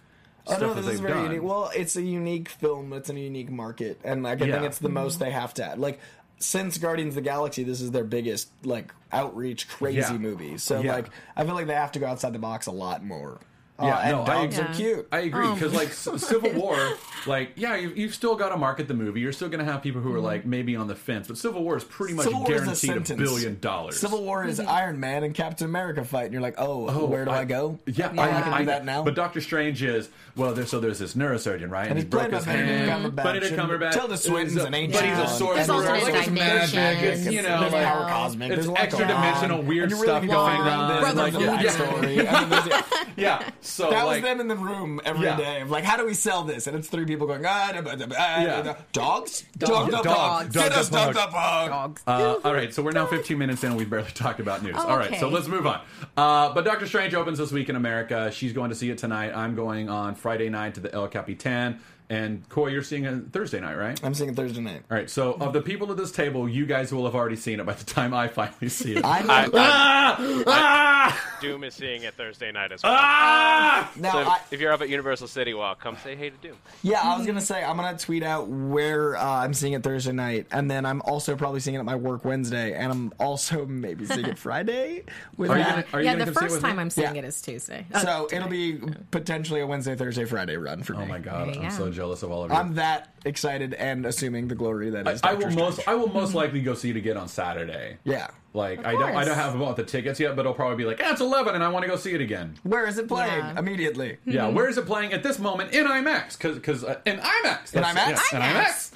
Oh 0.45 0.51
stuff 0.55 0.61
no, 0.61 0.67
that 0.69 0.75
this 0.75 0.85
they've 0.85 0.93
is 0.95 0.99
very 0.99 1.13
done. 1.13 1.23
unique. 1.31 1.43
Well, 1.43 1.71
it's 1.75 1.95
a 1.95 2.01
unique 2.01 2.49
film. 2.49 2.91
It's 2.93 3.09
a 3.09 3.17
unique 3.19 3.49
market, 3.49 4.01
and 4.03 4.23
like, 4.23 4.41
I 4.41 4.45
Yeah. 4.45 4.53
think 4.55 4.65
it's 4.65 4.79
the 4.79 4.89
most 4.89 5.19
they 5.19 5.31
have 5.31 5.53
to. 5.55 5.65
Add. 5.65 5.79
Like 5.79 5.99
since 6.39 6.77
Guardians 6.77 7.11
of 7.11 7.15
the 7.15 7.21
Galaxy, 7.21 7.63
this 7.63 7.79
is 7.79 7.91
their 7.91 8.03
biggest 8.03 8.49
like 8.65 8.93
outreach, 9.13 9.69
crazy 9.69 9.99
Yeah. 9.99 10.17
movie. 10.17 10.57
So 10.57 10.81
Yeah. 10.81 10.95
like, 10.95 11.09
I 11.37 11.45
feel 11.45 11.53
like 11.55 11.67
they 11.67 11.75
have 11.75 11.93
to 11.93 11.99
go 11.99 12.07
outside 12.07 12.33
the 12.33 12.39
box 12.39 12.65
a 12.67 12.71
lot 12.71 13.03
more. 13.05 13.39
Uh, 13.79 13.85
Yeah, 13.87 13.97
and 13.99 14.11
no, 14.17 14.21
I 14.23 14.25
dogs 14.25 14.57
agree. 14.59 14.69
are 14.69 14.73
cute. 14.75 15.07
I 15.11 15.19
agree 15.21 15.45
Oh. 15.47 15.53
because 15.55 15.73
like 15.73 15.91
Civil 16.19 16.51
War, 16.53 16.77
like 17.25 17.53
yeah, 17.55 17.75
you, 17.75 17.89
you've 17.95 18.13
still 18.13 18.35
got 18.35 18.49
to 18.49 18.57
market 18.57 18.87
the 18.87 18.93
movie. 18.93 19.19
You're 19.19 19.31
still 19.31 19.49
going 19.49 19.65
to 19.65 19.71
have 19.71 19.81
people 19.81 19.99
who 19.99 20.13
are 20.13 20.19
like 20.19 20.45
maybe 20.45 20.75
on 20.75 20.87
the 20.87 20.95
fence, 20.95 21.27
but 21.27 21.37
Civil 21.39 21.63
War 21.63 21.77
is 21.77 21.83
pretty 21.83 22.13
much 22.13 22.27
Mm-hmm. 22.27 22.45
Civil 22.45 22.47
War 22.47 22.51
is 22.73 22.83
a 22.83 22.87
guaranteed 22.87 22.89
a, 22.89 22.93
sentence. 23.15 23.19
billion 23.31 23.59
dollars. 23.59 23.99
Civil 23.99 24.23
War 24.23 24.45
is 24.45 24.59
Iron 24.59 24.99
Man 24.99 25.23
and 25.23 25.33
Captain 25.33 25.65
America 25.65 26.05
fight, 26.05 26.25
and 26.25 26.33
you're 26.33 26.41
like, 26.43 26.55
oh, 26.59 27.05
where 27.07 27.25
do 27.25 27.31
I, 27.31 27.45
go? 27.45 27.79
Yeah, 27.87 28.13
I, 28.17 28.37
I, 28.37 28.41
can 28.43 28.53
I- 28.53 28.59
do 28.59 28.65
that 28.65 28.85
now. 28.85 29.03
But 29.03 29.15
Doctor 29.15 29.41
Strange 29.41 29.81
is 29.81 30.09
well. 30.35 30.53
There's, 30.53 30.69
so 30.69 30.79
there's 30.79 30.99
this 30.99 31.15
neurosurgeon, 31.15 31.71
right? 31.71 31.87
and 31.87 31.97
he's 31.97 32.07
played 32.07 32.29
by 32.29 32.37
his 32.37 32.45
Benedict 32.45 32.89
hand. 32.89 33.03
Cumberbatch. 33.15 33.23
Benedict 33.23 33.51
and 33.53 33.61
Cumberbatch. 33.71 33.93
Tilda 33.93 34.17
Swinton's 34.17 34.55
is 34.57 34.63
a- 34.63 34.67
an 34.67 34.73
ancient 34.75 35.01
But 35.01 35.09
he's 35.09 35.17
a 35.17 35.21
one. 35.23 35.29
sorcerer. 35.29 35.55
There's 35.55 35.69
alternate 35.69 36.03
like, 36.03 36.15
it's 36.27 36.29
magic. 36.29 37.03
It's, 37.03 37.25
you 37.25 37.41
know, 37.41 37.59
There's 37.61 37.73
like, 37.73 37.85
power 37.85 38.07
cosmic. 38.07 38.49
it's 38.51 38.55
There's 38.57 38.67
a 38.67 38.71
lot 38.71 38.79
extra 38.81 39.07
going 39.07 39.17
on. 39.17 39.23
dimensional 39.23 39.61
weird 39.63 39.83
And 39.83 39.91
you 39.91 39.95
really 39.97 40.07
stuff 40.07 40.21
can 40.21 40.29
going 40.29 40.61
around 40.61 40.91
on. 40.91 41.03
this, 41.03 41.15
Like, 41.15 41.33
like, 41.33 41.41
yeah, 41.43 41.57
the 41.57 41.67
backstory. 41.67 42.27
I 42.33 42.39
mean, 42.41 42.49
there's- 42.49 42.83
yeah. 43.15 43.49
So 43.63 43.89
That 43.89 44.05
was 44.05 44.21
them 44.21 44.39
in 44.39 44.47
the 44.47 44.55
room 44.55 44.99
every 45.05 45.21
day 45.27 45.57
Yeah. 45.57 45.63
of 45.63 45.71
like, 45.71 45.83
how 45.83 45.97
do 45.97 46.05
we 46.05 46.13
sell 46.13 46.43
this? 46.43 46.67
And 46.67 46.75
it's 46.77 46.87
three 46.87 47.05
people 47.05 47.27
going, 47.27 47.45
ah, 47.45 47.71
da, 47.73 47.81
ba, 47.81 47.95
da, 47.95 48.05
ba, 48.05 48.15
ah, 48.19 48.41
Yeah. 48.41 48.45
da, 48.45 48.61
da. 48.61 48.73
dogs, 48.91 49.43
Dogs. 49.57 49.71
dogs, 49.91 49.91
Dogs. 49.91 50.05
dogs, 50.05 50.53
get 50.55 50.69
Dogs 50.69 50.77
us 50.77 50.93
up 50.93 51.13
dogs 51.13 51.17
up. 51.17 51.31
Dogs. 51.69 52.01
Uh, 52.05 52.35
all 52.43 52.53
right, 52.53 52.73
so 52.73 52.83
we're 52.83 52.91
now 52.91 53.05
15 53.05 53.37
minutes 53.37 53.63
in 53.63 53.69
and 53.69 53.77
we 53.77 53.85
barely 53.85 54.11
talked 54.13 54.39
about 54.39 54.63
news. 54.63 54.75
All 54.77 54.97
right, 54.97 55.17
so 55.19 55.29
let's 55.29 55.47
move 55.47 55.65
on. 55.65 55.81
Uh, 56.17 56.53
but 56.53 56.65
Doctor 56.65 56.85
Strange 56.87 57.13
opens 57.13 57.37
this 57.37 57.51
week 57.51 57.69
in 57.69 57.75
America. 57.75 58.31
She's 58.31 58.53
going 58.53 58.69
to 58.69 58.75
see 58.75 58.89
it 58.89 58.97
tonight. 58.97 59.33
I'm 59.35 59.55
going 59.55 59.89
on 59.89 60.15
Friday 60.15 60.49
night 60.49 60.75
to 60.75 60.79
the 60.81 60.93
El 60.93 61.07
Capitan. 61.07 61.79
And 62.09 62.47
Coy, 62.49 62.67
you're 62.67 62.83
seeing 62.83 63.05
it 63.05 63.31
Thursday 63.31 63.59
night, 63.59 63.75
right? 63.75 63.99
I'm 64.03 64.13
seeing 64.13 64.29
it 64.29 64.35
Thursday 64.35 64.61
night. 64.61 64.81
All 64.91 64.97
right, 64.97 65.09
so 65.09 65.33
of 65.33 65.53
the 65.53 65.61
people 65.61 65.89
at 65.91 65.97
this 65.97 66.11
table, 66.11 66.47
you 66.47 66.65
guys 66.65 66.93
will 66.93 67.05
have 67.05 67.15
already 67.15 67.35
seen 67.37 67.59
it 67.59 67.65
by 67.65 67.73
the 67.73 67.85
time 67.85 68.13
I 68.13 68.27
finally 68.27 68.69
see 68.69 68.95
it. 68.97 69.05
I'm 69.05 69.29
I, 69.31 69.49
ah! 69.53 70.43
Ah! 70.47 71.37
Doom 71.41 71.63
is 71.63 71.73
seeing 71.73 72.03
it 72.03 72.13
Thursday 72.15 72.51
night 72.51 72.71
as 72.71 72.83
well. 72.83 72.93
Ah! 72.95 73.91
now. 73.95 74.11
So 74.11 74.19
if, 74.21 74.27
I, 74.27 74.39
if 74.51 74.59
you're 74.61 74.71
up 74.71 74.81
at 74.81 74.89
Universal 74.89 75.27
City 75.27 75.53
Walk, 75.53 75.79
come 75.81 75.97
say 76.03 76.15
hey 76.15 76.29
to 76.29 76.37
Doom. 76.37 76.57
yeah, 76.83 77.01
I 77.01 77.17
was 77.17 77.25
gonna 77.25 77.41
say 77.41 77.63
I'm 77.63 77.77
gonna 77.77 77.97
tweet 77.97 78.23
out 78.23 78.47
where 78.47 79.15
uh, 79.17 79.23
I'm 79.25 79.53
seeing 79.53 79.73
it 79.73 79.83
Thursday 79.83 80.11
night, 80.11 80.47
and 80.51 80.69
then 80.69 80.85
I'm 80.85 81.01
also 81.01 81.35
probably 81.35 81.59
seeing 81.59 81.75
it 81.75 81.79
at 81.79 81.85
my 81.85 81.95
work 81.95 82.25
Wednesday, 82.25 82.73
and 82.73 82.91
I'm 82.91 83.13
also 83.19 83.65
maybe 83.65 84.05
seeing 84.05 84.25
it 84.25 84.37
Friday. 84.43 85.03
With 85.37 85.49
Are 85.51 85.57
you 85.57 85.63
gonna, 85.63 85.85
are 85.93 85.99
you 86.01 86.05
yeah, 86.05 86.15
the 86.15 86.25
come 86.25 86.33
see 86.33 86.37
it 86.37 86.41
first 86.41 86.55
with 86.55 86.63
me? 86.63 86.69
time 86.69 86.79
I'm 86.79 86.89
seeing 86.89 87.15
Yeah. 87.15 87.21
it 87.21 87.25
is 87.25 87.41
Tuesday. 87.41 87.85
so 88.01 88.25
Uh, 88.25 88.27
it'll 88.35 88.49
be 88.49 88.79
potentially 89.11 89.61
a 89.61 89.67
Wednesday, 89.67 89.95
Thursday, 89.95 90.25
Friday 90.25 90.57
run 90.57 90.83
for 90.83 90.93
me. 90.93 90.99
Oh 91.03 91.05
my 91.05 91.19
god, 91.19 91.47
There 91.53 91.63
I'm 91.63 91.69
go. 91.69 91.75
so 91.75 91.91
jealous 91.93 92.23
of 92.23 92.31
all 92.31 92.43
of 92.43 92.51
you. 92.51 92.57
I'm 92.57 92.75
that 92.75 93.13
excited 93.25 93.73
and 93.75 94.05
assuming 94.05 94.47
the 94.47 94.55
glory 94.55 94.89
that 94.89 95.07
is. 95.07 95.21
I 95.23 95.31
Doctor 95.33 95.47
will 95.47 95.55
most 95.55 95.87
I 95.87 95.95
will 95.95 96.09
most 96.09 96.33
likely 96.33 96.61
go 96.61 96.73
see 96.73 96.89
it 96.89 96.97
again 96.97 97.17
on 97.17 97.27
Saturday. 97.27 97.97
Yeah. 98.03 98.27
Like 98.53 98.85
I 98.85 98.91
don't 98.93 99.15
I 99.15 99.25
don't 99.25 99.35
have 99.35 99.57
bought 99.57 99.77
the 99.77 99.83
tickets 99.83 100.19
yet, 100.19 100.35
but 100.35 100.45
I'll 100.45 100.53
probably 100.53 100.77
be 100.77 100.85
like, 100.85 101.01
eh, 101.01 101.11
it's 101.11 101.21
eleven 101.21 101.55
and 101.55 101.63
I 101.63 101.69
want 101.69 101.83
to 101.83 101.89
go 101.89 101.95
see 101.95 102.13
it 102.13 102.21
again. 102.21 102.55
Where 102.63 102.85
is 102.87 102.97
it 102.97 103.07
playing? 103.07 103.39
Yeah. 103.39 103.59
Immediately. 103.59 104.17
Yeah, 104.25 104.47
where 104.49 104.67
is 104.69 104.77
it 104.77 104.85
playing 104.85 105.13
at 105.13 105.23
this 105.23 105.39
moment 105.39 105.73
in 105.73 105.85
IMAX? 105.87 106.37
Because 106.37 106.83
uh, 106.83 106.99
in 107.05 107.17
IMAX, 107.17 107.73
In 107.75 107.83
IMAX? 107.83 108.31
yeah, 108.31 108.51
in 108.51 108.55
IMAX. 108.63 108.91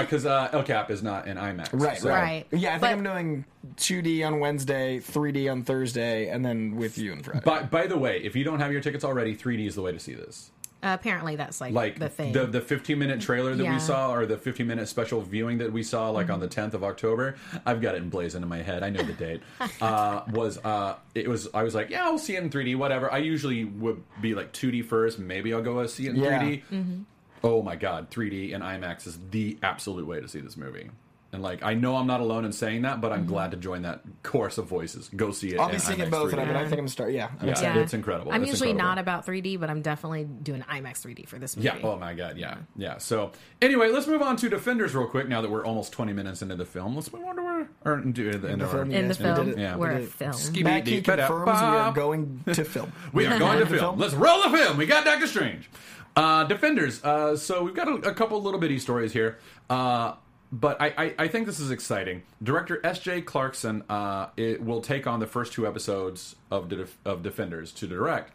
Because 0.00 0.24
uh, 0.24 0.48
El 0.52 0.62
Cap 0.62 0.90
is 0.90 1.02
not 1.02 1.28
in 1.28 1.36
IMAX. 1.36 1.68
Right, 1.72 1.98
So- 1.98 2.08
right. 2.08 2.22
Right. 2.22 2.46
Yeah, 2.50 2.70
I 2.70 2.72
think 2.72 2.80
But- 2.80 2.90
I'm 2.92 3.02
doing 3.02 3.44
2D 3.76 4.26
on 4.26 4.40
Wednesday, 4.40 5.00
3D 5.00 5.52
on 5.52 5.64
Thursday, 5.64 6.28
and 6.28 6.42
then 6.44 6.76
with 6.76 6.96
you 6.96 7.12
on 7.12 7.22
Friday. 7.22 7.40
By, 7.44 7.62
by 7.62 7.86
the 7.86 7.98
way, 7.98 8.20
if 8.24 8.34
you 8.34 8.42
don't 8.42 8.58
have 8.60 8.72
your 8.72 8.80
tickets 8.80 9.04
already, 9.04 9.36
3D 9.36 9.66
is 9.66 9.74
the 9.74 9.82
way 9.82 9.92
to 9.92 9.98
see 9.98 10.14
this. 10.14 10.50
Uh, 10.82 10.94
apparently, 10.98 11.36
that's 11.36 11.60
like, 11.60 11.72
Like 11.72 11.98
the 11.98 12.08
thing. 12.08 12.32
the 12.32 12.60
15 12.60 12.98
minute 12.98 13.20
trailer 13.20 13.54
that 13.54 13.66
we 13.72 13.78
saw, 13.80 14.12
or 14.12 14.26
the 14.26 14.36
15 14.36 14.66
minute 14.66 14.86
special 14.88 15.22
viewing 15.22 15.58
that 15.58 15.72
we 15.72 15.82
saw, 15.82 16.10
like 16.10 16.28
on 16.30 16.38
the 16.38 16.48
10th 16.48 16.74
of 16.74 16.84
October. 16.84 17.36
I've 17.64 17.80
got 17.80 17.94
it 17.94 18.02
emblazoned 18.02 18.42
in 18.44 18.48
my 18.48 18.62
head. 18.62 18.82
I 18.82 18.90
know 18.90 19.02
the 19.02 19.14
date. 19.14 19.40
uh, 19.80 20.22
was 20.30 20.58
uh, 20.58 20.96
it 21.14 21.28
was? 21.28 21.48
I 21.54 21.62
was 21.62 21.74
like, 21.74 21.90
yeah, 21.90 22.04
I'll 22.04 22.18
see 22.18 22.36
it 22.36 22.42
in 22.42 22.50
3D, 22.50 22.76
whatever. 22.76 23.10
I 23.10 23.18
usually 23.18 23.64
would 23.64 24.02
be 24.20 24.34
like 24.34 24.52
2D 24.52 24.84
first. 24.84 25.18
Maybe 25.18 25.52
I'll 25.54 25.62
go 25.62 25.84
see 25.86 26.06
it 26.06 26.10
in 26.10 26.16
Yeah. 26.16 26.40
3D. 26.40 27.04
Oh 27.42 27.62
my 27.62 27.76
god, 27.76 28.10
3D 28.10 28.54
and 28.54 28.62
IMAX 28.62 29.06
is 29.06 29.18
the 29.30 29.58
absolute 29.62 30.06
way 30.06 30.20
to 30.20 30.28
see 30.28 30.40
this 30.40 30.56
movie. 30.56 30.90
And 31.36 31.42
like, 31.42 31.62
I 31.62 31.74
know 31.74 31.96
I'm 31.96 32.06
not 32.06 32.20
alone 32.20 32.46
in 32.46 32.52
saying 32.52 32.82
that, 32.82 33.02
but 33.02 33.12
I'm 33.12 33.26
glad 33.26 33.50
to 33.50 33.58
join 33.58 33.82
that 33.82 34.00
chorus 34.22 34.56
of 34.56 34.66
voices. 34.66 35.10
Go 35.14 35.32
see 35.32 35.50
it. 35.50 35.60
I'll 35.60 35.68
be 35.68 35.74
in 35.74 35.80
seeing 35.80 36.00
it 36.00 36.10
both, 36.10 36.32
3D. 36.32 36.46
but 36.46 36.56
I 36.56 36.66
think 36.66 36.80
I'm 36.80 36.88
start. 36.88 37.12
Yeah, 37.12 37.28
I'm 37.38 37.46
Yeah. 37.46 37.52
excited. 37.52 37.82
it's 37.82 37.92
incredible. 37.92 38.32
I'm 38.32 38.40
It's 38.42 38.52
usually 38.52 38.70
incredible. 38.70 38.94
not 38.94 38.98
about 38.98 39.26
3D, 39.26 39.58
but 39.60 39.68
I'm 39.68 39.82
definitely 39.82 40.24
doing 40.24 40.62
IMAX 40.62 41.02
3D 41.02 41.28
for 41.28 41.38
this 41.38 41.56
movie. 41.58 41.66
Yeah. 41.68 41.76
Oh 41.82 41.96
my 41.98 42.14
god. 42.14 42.38
Yeah. 42.38 42.56
Yeah. 42.74 42.96
So 42.96 43.32
anyway, 43.60 43.90
let's 43.90 44.06
move 44.06 44.22
on 44.22 44.36
to 44.36 44.48
Defenders 44.48 44.94
real 44.94 45.06
quick. 45.08 45.28
Now 45.28 45.42
that 45.42 45.50
we're 45.50 45.64
almost 45.66 45.92
20 45.92 46.14
minutes 46.14 46.40
into 46.40 46.56
the 46.56 46.64
film, 46.64 46.94
let's 46.94 47.12
move 47.12 47.24
on 47.26 47.36
to 47.36 47.42
our 47.42 47.68
or 47.84 47.96
do 48.00 48.32
the 48.32 48.50
end 48.50 48.62
of 48.62 48.68
our. 48.68 48.76
film, 48.76 48.92
In 48.92 49.08
the 49.08 49.14
Yes, 49.14 49.18
we 49.20 49.24
did 49.26 49.34
film. 49.36 49.58
Yeah, 49.58 49.74
we 49.74 49.80
we're 49.80 49.90
a 49.92 50.00
film. 50.06 50.32
Confirms 50.32 51.46
we 51.46 51.54
are 51.54 51.92
going 51.92 52.42
to 52.46 52.64
film. 52.64 52.92
We 53.12 53.26
are 53.26 53.38
going 53.38 53.58
to 53.58 53.66
film. 53.66 53.78
film? 53.78 53.98
Let's 53.98 54.14
roll 54.14 54.42
the 54.42 54.56
film. 54.56 54.78
We 54.78 54.86
got 54.86 55.04
Doctor 55.04 55.26
Strange. 55.26 55.68
Uh, 56.16 56.44
Defenders. 56.44 57.04
Uh, 57.04 57.36
so 57.36 57.62
we've 57.62 57.74
got 57.74 57.88
a, 57.88 57.94
a 58.10 58.14
couple 58.14 58.40
little 58.42 58.58
bitty 58.58 58.78
stories 58.78 59.12
here. 59.12 59.38
Uh, 59.68 60.14
but 60.52 60.80
I, 60.80 60.94
I, 60.96 61.14
I 61.18 61.28
think 61.28 61.46
this 61.46 61.58
is 61.60 61.70
exciting. 61.70 62.22
Director 62.42 62.80
S.J. 62.84 63.22
Clarkson 63.22 63.82
uh, 63.88 64.28
it 64.36 64.62
will 64.62 64.80
take 64.80 65.06
on 65.06 65.20
the 65.20 65.26
first 65.26 65.52
two 65.52 65.66
episodes 65.66 66.36
of 66.50 66.68
Def- 66.68 66.98
of 67.04 67.22
Defenders 67.22 67.72
to 67.72 67.86
direct. 67.86 68.32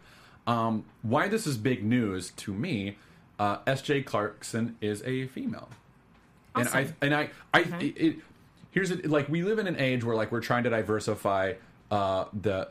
Um, 0.47 0.85
why 1.03 1.27
this 1.27 1.45
is 1.47 1.57
big 1.57 1.83
news 1.83 2.31
to 2.31 2.53
me? 2.53 2.97
Uh, 3.39 3.57
S.J. 3.65 4.03
Clarkson 4.03 4.75
is 4.81 5.01
a 5.03 5.27
female, 5.27 5.69
and 6.55 6.67
I 6.67 6.81
Awesome. 6.83 6.95
and 7.01 7.15
I 7.15 7.29
I 7.53 7.59
it, 7.79 7.97
it, 7.97 8.15
here's 8.71 8.91
it 8.91 9.09
like 9.09 9.29
we 9.29 9.41
live 9.43 9.57
in 9.59 9.67
an 9.67 9.77
age 9.77 10.03
where 10.03 10.15
like 10.15 10.31
we're 10.31 10.41
trying 10.41 10.63
to 10.65 10.69
diversify 10.69 11.53
uh, 11.89 12.25
the 12.39 12.69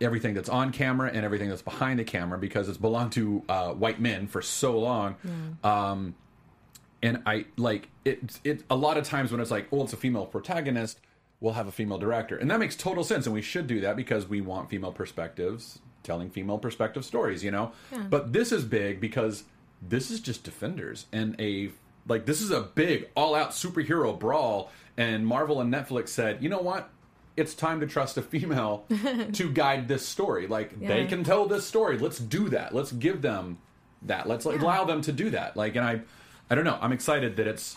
everything 0.00 0.32
that's 0.34 0.48
on 0.48 0.70
camera 0.70 1.10
and 1.12 1.24
everything 1.24 1.48
that's 1.48 1.62
behind 1.62 1.98
the 1.98 2.04
camera 2.04 2.38
because 2.38 2.68
it's 2.68 2.78
belonged 2.78 3.10
to 3.12 3.42
uh, 3.48 3.72
white 3.72 4.00
men 4.00 4.28
for 4.28 4.40
so 4.42 4.78
long. 4.78 5.16
Um, 5.64 6.14
and 7.02 7.22
I 7.26 7.46
like 7.56 7.88
it. 8.04 8.40
It 8.44 8.64
a 8.70 8.76
lot 8.76 8.96
of 8.96 9.04
times 9.04 9.32
when 9.32 9.40
it's 9.40 9.50
like, 9.50 9.68
oh, 9.72 9.84
it's 9.84 9.92
a 9.92 9.96
female 9.96 10.26
protagonist, 10.26 11.00
we'll 11.40 11.54
have 11.54 11.66
a 11.66 11.72
female 11.72 11.98
director, 11.98 12.36
and 12.36 12.50
that 12.50 12.58
makes 12.58 12.76
total 12.76 13.04
sense, 13.04 13.26
and 13.26 13.34
we 13.34 13.42
should 13.42 13.66
do 13.66 13.80
that 13.80 13.96
because 13.96 14.28
we 14.28 14.40
want 14.40 14.70
female 14.70 14.92
perspectives, 14.92 15.80
telling 16.02 16.30
female 16.30 16.58
perspective 16.58 17.04
stories, 17.04 17.42
you 17.42 17.50
know. 17.50 17.72
But 18.08 18.32
this 18.32 18.52
is 18.52 18.64
big 18.64 19.00
because 19.00 19.44
this 19.80 20.10
is 20.10 20.20
just 20.20 20.44
Defenders 20.44 21.06
and 21.12 21.34
a 21.40 21.70
like 22.06 22.26
this 22.26 22.40
is 22.40 22.50
a 22.50 22.60
big 22.60 23.08
all 23.16 23.34
out 23.34 23.50
superhero 23.50 24.18
brawl, 24.18 24.70
and 24.96 25.26
Marvel 25.26 25.60
and 25.60 25.72
Netflix 25.72 26.08
said, 26.08 26.42
you 26.42 26.48
know 26.48 26.60
what. 26.60 26.90
It's 27.34 27.54
time 27.54 27.80
to 27.80 27.86
trust 27.86 28.18
a 28.18 28.22
female 28.22 28.84
to 29.32 29.50
guide 29.50 29.88
this 29.88 30.06
story. 30.06 30.46
Like 30.46 30.78
they 30.78 31.06
can 31.06 31.24
tell 31.24 31.46
this 31.46 31.66
story. 31.66 31.96
Let's 31.96 32.18
do 32.18 32.50
that. 32.50 32.74
Let's 32.74 32.92
give 32.92 33.22
them 33.22 33.56
that. 34.02 34.28
Let's 34.28 34.44
like, 34.44 34.60
allow 34.60 34.84
them 34.84 35.00
to 35.00 35.12
do 35.12 35.30
that. 35.30 35.56
Like, 35.56 35.74
and 35.76 35.84
I, 35.84 36.00
I 36.50 36.54
don't 36.54 36.64
know. 36.64 36.78
I'm 36.80 36.92
excited 36.92 37.36
that 37.36 37.46
it's 37.46 37.76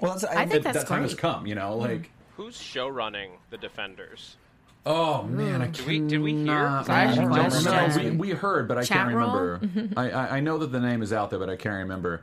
Well, 0.00 0.12
that's, 0.12 0.24
I 0.24 0.46
think 0.46 0.62
that, 0.64 0.72
that's 0.74 0.78
that 0.80 0.86
time 0.88 1.02
has 1.02 1.14
come. 1.14 1.46
You 1.46 1.54
know, 1.54 1.76
like 1.76 2.10
Who's 2.36 2.60
show 2.60 2.88
running 2.88 3.32
the 3.50 3.56
Defenders? 3.58 4.36
oh 4.84 5.24
man, 5.24 5.62
I 5.62 5.66
Did 5.68 5.86
we 5.86 5.98
did 6.00 6.20
we 6.20 6.32
hear? 6.34 6.46
cannot 6.46 6.86
'Cause 6.86 6.88
I 6.90 7.04
actually 7.04 7.24
don't 7.24 7.50
question. 7.50 7.72
remember. 7.72 8.02
No, 8.02 8.10
we, 8.10 8.16
we 8.16 8.30
heard, 8.30 8.68
but 8.68 8.78
I 8.78 8.82
Chat 8.84 8.96
can't 8.98 9.14
remember. 9.14 9.60
I, 9.96 10.10
I 10.10 10.36
I 10.36 10.40
know 10.40 10.58
that 10.58 10.70
the 10.70 10.80
name 10.80 11.02
is 11.02 11.12
out 11.12 11.30
there, 11.30 11.38
but 11.38 11.48
I 11.50 11.56
can't 11.56 11.76
remember. 11.78 12.22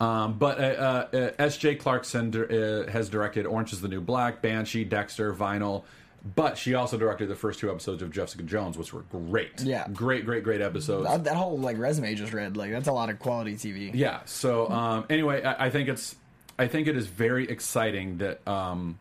Um, 0.00 0.38
but 0.38 0.58
uh, 0.58 0.62
uh, 0.62 1.16
uh, 1.16 1.30
S.J. 1.38 1.76
Clarkson 1.76 2.34
uh, 2.34 2.90
has 2.90 3.08
directed 3.08 3.46
Orange 3.46 3.72
is 3.72 3.80
the 3.80 3.86
New 3.88 4.00
Black, 4.00 4.42
Banshee, 4.42 4.84
Dexter, 4.84 5.32
Vinyl, 5.32 5.84
but 6.24 6.56
she 6.56 6.74
also 6.74 6.96
directed 6.96 7.28
the 7.28 7.34
first 7.34 7.60
two 7.60 7.70
episodes 7.70 8.02
of 8.02 8.10
Jessica 8.10 8.42
Jones, 8.42 8.78
which 8.78 8.94
were 8.94 9.02
great. 9.02 9.60
Yeah. 9.60 9.86
great, 9.92 10.24
great, 10.24 10.42
great 10.42 10.62
episodes. 10.62 11.06
That, 11.06 11.24
that 11.24 11.36
whole 11.36 11.58
like 11.58 11.78
resume 11.78 12.08
I 12.08 12.14
just 12.14 12.32
read, 12.32 12.56
like 12.56 12.70
that's 12.70 12.88
a 12.88 12.92
lot 12.92 13.10
of 13.10 13.18
quality 13.18 13.54
TV. 13.54 13.90
Yeah. 13.92 14.20
So 14.24 14.68
um, 14.70 15.04
anyway, 15.10 15.42
I, 15.42 15.66
I 15.66 15.70
think 15.70 15.88
it's 15.88 16.16
I 16.58 16.68
think 16.68 16.88
it 16.88 16.96
is 16.96 17.06
very 17.06 17.48
exciting 17.48 18.18
that 18.18 18.46
um, 18.48 18.98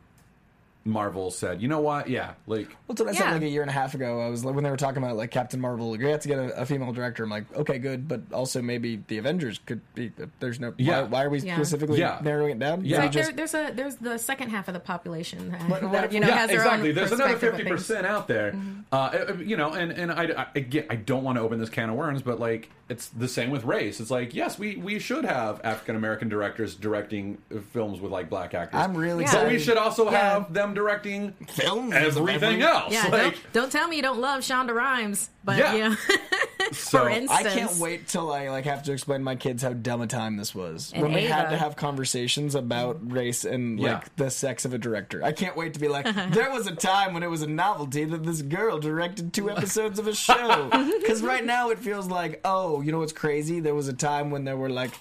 Marvel 0.86 1.32
said, 1.32 1.62
you 1.62 1.68
know 1.70 1.80
what? 1.80 2.10
Yeah, 2.10 2.34
like 2.46 2.68
That's 2.88 3.00
what 3.00 3.10
I 3.10 3.14
said 3.14 3.24
Yeah. 3.26 3.34
like 3.34 3.42
a 3.44 3.48
year 3.48 3.62
and 3.62 3.70
a 3.70 3.74
half 3.74 3.94
ago. 3.94 4.20
I 4.20 4.28
was 4.28 4.44
like, 4.44 4.54
when 4.54 4.64
they 4.66 4.70
were 4.70 4.76
talking 4.78 5.02
about 5.02 5.16
like 5.16 5.32
Captain 5.32 5.60
Marvel, 5.62 5.92
like, 5.92 6.02
we 6.02 6.10
have 6.10 6.20
to 6.22 6.28
get 6.28 6.38
a, 6.40 6.62
a 6.62 6.66
female 6.66 6.92
director. 6.92 7.24
I'm 7.24 7.30
like, 7.30 7.46
okay, 7.56 7.78
good, 7.80 8.08
but 8.08 8.22
also 8.34 8.62
maybe 8.62 9.02
the 9.08 9.18
Avengers 9.18 9.60
could 9.66 9.80
be. 9.96 10.12
There's 10.40 10.60
no. 10.60 10.74
Yeah. 10.78 11.02
Why, 11.04 11.08
why 11.08 11.24
are 11.24 11.30
we 11.30 11.40
Yeah. 11.40 11.56
specifically 11.56 12.00
Yeah. 12.00 12.20
narrowing 12.22 12.52
it 12.52 12.60
down? 12.60 12.84
Yeah. 12.84 12.98
Maybe 12.98 13.04
Like 13.08 13.12
just- 13.14 13.28
there, 13.30 13.36
there's 13.48 13.54
a 13.54 13.74
there's 13.74 13.96
the 13.96 14.18
second 14.18 14.50
half 14.50 14.68
of 14.68 14.74
the 14.74 14.80
population 14.82 15.52
that, 15.52 15.62
What- 15.70 15.84
what 15.84 15.92
that, 15.94 16.12
you 16.12 16.20
know 16.20 16.28
yeah, 16.28 16.36
has 16.36 16.50
their 16.50 16.60
own. 16.60 16.66
exactly. 16.68 16.90
own 16.90 16.96
There's 16.96 17.12
another 17.14 17.38
fifty 17.38 17.64
percent 17.64 18.06
out 18.06 18.28
there, 18.28 18.54
uh, 18.92 18.96
uh, 18.96 19.34
you 19.40 19.56
know, 19.56 19.72
and 19.74 19.92
and 19.94 20.12
I, 20.12 20.24
I 20.24 20.46
again, 20.56 20.86
I 20.90 20.96
don't 20.98 21.24
want 21.24 21.38
to 21.38 21.42
open 21.44 21.60
this 21.60 21.70
can 21.70 21.90
of 21.90 21.96
worms, 21.96 22.22
but 22.22 22.40
like 22.42 22.70
it's 22.94 23.08
the 23.10 23.28
same 23.28 23.50
with 23.50 23.64
race. 23.66 24.00
It's 24.00 24.12
like 24.12 24.34
yes, 24.34 24.58
we 24.58 24.76
we 24.78 25.00
should 25.00 25.26
have 25.26 25.60
African 25.64 25.96
American 25.96 26.30
directors 26.30 26.76
directing 26.76 27.40
uh, 27.54 27.60
films 27.74 28.00
with 28.00 28.12
like 28.12 28.30
black 28.30 28.54
actors. 28.54 28.80
I'm 28.80 28.96
really 28.96 29.24
Yeah. 29.26 29.34
but 29.44 29.48
we 29.52 29.60
should 29.60 29.78
also 29.78 30.06
Yeah. 30.10 30.18
have 30.34 30.54
them 30.54 30.74
directing 30.74 31.34
Films 31.50 31.94
of 31.96 32.18
everything 32.18 32.62
every- 32.62 32.64
else. 32.64 32.94
Yeah, 32.94 33.08
like, 33.08 33.34
don't, 33.34 33.54
don't 33.54 33.72
tell 33.72 33.88
me 33.88 33.96
you 33.98 34.02
don't 34.02 34.20
love 34.20 34.42
Shonda 34.42 34.74
Rhimes, 34.74 35.30
but 35.44 35.58
Yeah. 35.58 35.74
yeah, 35.76 35.96
so, 36.72 37.00
for 37.00 37.10
instance, 37.10 37.32
I 37.32 37.44
can't 37.44 37.76
wait 37.78 38.08
till 38.08 38.32
I 38.32 38.50
like 38.50 38.66
have 38.66 38.84
to 38.84 38.92
explain 38.94 39.20
to 39.20 39.24
my 39.26 39.36
kids 39.36 39.64
how 39.64 39.74
dumb 39.74 40.02
a 40.02 40.08
time 40.08 40.38
this 40.38 40.54
was 40.56 40.92
And 40.94 41.04
when 41.04 41.14
we 41.14 41.24
had 41.26 41.50
to 41.50 41.58
have 41.58 41.76
conversations 41.76 42.56
about 42.56 43.12
race 43.12 43.44
and 43.46 43.80
Yeah. 43.80 43.96
like 43.96 44.16
the 44.16 44.30
sex 44.30 44.66
of 44.66 44.74
a 44.74 44.78
director. 44.78 45.24
I 45.24 45.32
can't 45.32 45.56
wait 45.58 45.74
to 45.74 45.80
be 45.80 45.88
like, 45.88 46.06
there 46.32 46.52
was 46.52 46.68
a 46.68 46.76
time 46.76 47.14
when 47.14 47.24
it 47.24 47.30
was 47.30 47.42
a 47.42 47.48
novelty 47.48 48.06
that 48.06 48.24
this 48.24 48.42
girl 48.42 48.78
directed 48.80 49.34
two 49.34 49.50
episodes 49.50 49.98
of 50.00 50.08
a 50.08 50.14
show. 50.16 50.70
Because 51.04 51.22
right 51.22 51.44
now 51.46 51.70
it 51.70 51.80
feels 51.80 52.08
like, 52.08 52.40
oh, 52.46 52.80
you 52.84 52.92
know 52.92 53.00
what's 53.00 53.14
crazy? 53.14 53.60
There 53.60 53.76
was 53.76 53.88
a 53.88 53.94
time 53.94 54.32
when 54.32 54.44
there 54.44 54.58
were 54.58 54.70
like 54.70 54.92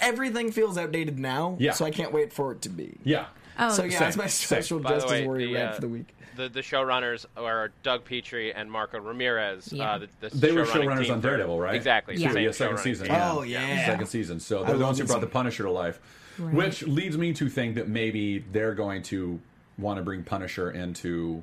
everything 0.00 0.52
feels 0.52 0.78
outdated 0.78 1.18
now. 1.18 1.56
Yeah. 1.58 1.72
So 1.72 1.84
I 1.84 1.90
can't 1.90 2.12
wait 2.12 2.32
for 2.32 2.52
it 2.52 2.62
to 2.62 2.68
be. 2.68 2.98
yeah. 3.04 3.26
Oh, 3.56 3.70
So 3.70 3.84
yeah, 3.84 3.90
Same, 3.90 4.00
that's 4.00 4.16
my 4.16 4.26
special 4.26 4.80
By 4.80 4.90
the 4.90 4.96
Justice 4.96 5.10
way, 5.12 5.26
Warrior 5.26 5.46
the, 5.46 5.54
rant 5.54 5.70
uh, 5.70 5.74
for 5.74 5.80
the 5.82 5.88
week. 5.88 6.16
The 6.36 6.48
the 6.48 6.60
showrunners 6.60 7.24
are 7.36 7.70
Doug 7.84 8.04
Petrie 8.04 8.52
and 8.52 8.70
Marco 8.70 8.98
Ramirez. 8.98 9.72
Yeah. 9.72 9.92
Uh, 9.92 9.98
the, 9.98 10.08
the 10.28 10.36
They 10.36 10.50
were 10.52 10.64
showrunning 10.64 10.86
showrunners 10.86 11.12
on 11.12 11.20
Daredevil, 11.20 11.60
right? 11.60 11.76
Exactly. 11.76 12.16
Yeah. 12.16 12.32
same 12.32 12.44
yeah, 12.44 12.50
second 12.50 12.78
season. 12.78 13.06
team. 13.06 13.14
Yeah. 13.14 13.32
Oh, 13.32 13.42
yeah. 13.42 13.86
second 13.86 14.06
season. 14.06 14.40
So 14.40 14.64
they're 14.64 14.76
the 14.76 14.84
ones 14.84 14.98
who 14.98 15.04
brought 15.04 15.20
the. 15.20 15.28
Punisher 15.28 15.62
to 15.62 15.70
life, 15.70 16.00
which 16.38 16.82
leads 16.84 17.16
me 17.16 17.32
to 17.34 17.48
think 17.48 17.76
that 17.76 17.88
maybe 17.88 18.38
they're 18.38 18.74
going 18.74 19.02
to 19.04 19.40
want 19.78 19.98
to 19.98 20.02
bring 20.02 20.22
Punisher 20.24 20.70
into 20.70 21.42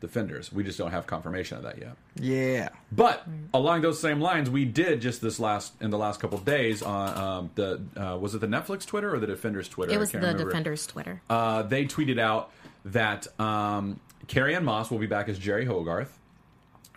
Defenders. 0.00 0.52
We 0.52 0.62
just 0.62 0.78
don't 0.78 0.92
have 0.92 1.06
confirmation 1.06 1.56
of 1.56 1.64
that 1.64 1.78
yet. 1.78 1.96
Yeah. 2.16 2.68
But 2.92 3.26
along 3.52 3.82
those 3.82 4.00
same 4.00 4.20
lines, 4.20 4.48
we 4.48 4.64
did 4.64 5.00
just 5.00 5.20
this 5.20 5.40
last 5.40 5.72
in 5.80 5.90
the 5.90 5.98
last 5.98 6.20
couple 6.20 6.38
of 6.38 6.44
days 6.44 6.82
on 6.82 7.18
um, 7.18 7.50
the 7.56 7.80
uh, 7.96 8.16
was 8.16 8.34
it 8.34 8.40
the 8.40 8.46
Netflix 8.46 8.86
Twitter 8.86 9.12
or 9.12 9.18
the 9.18 9.26
Defenders 9.26 9.68
Twitter? 9.68 9.92
it 9.92 9.96
I 9.96 9.98
was 9.98 10.10
can't 10.12 10.22
the 10.22 10.28
remember. 10.28 10.50
Defenders 10.50 10.86
Twitter. 10.86 11.20
Uh, 11.28 11.62
they 11.62 11.84
tweeted 11.84 12.18
out 12.20 12.52
that 12.84 13.26
um, 13.40 13.98
Carrie 14.28 14.54
Ann 14.54 14.64
Moss 14.64 14.90
will 14.90 14.98
be 14.98 15.06
back 15.06 15.28
as 15.28 15.38
Jeri 15.38 15.66
Hogarth. 15.66 16.16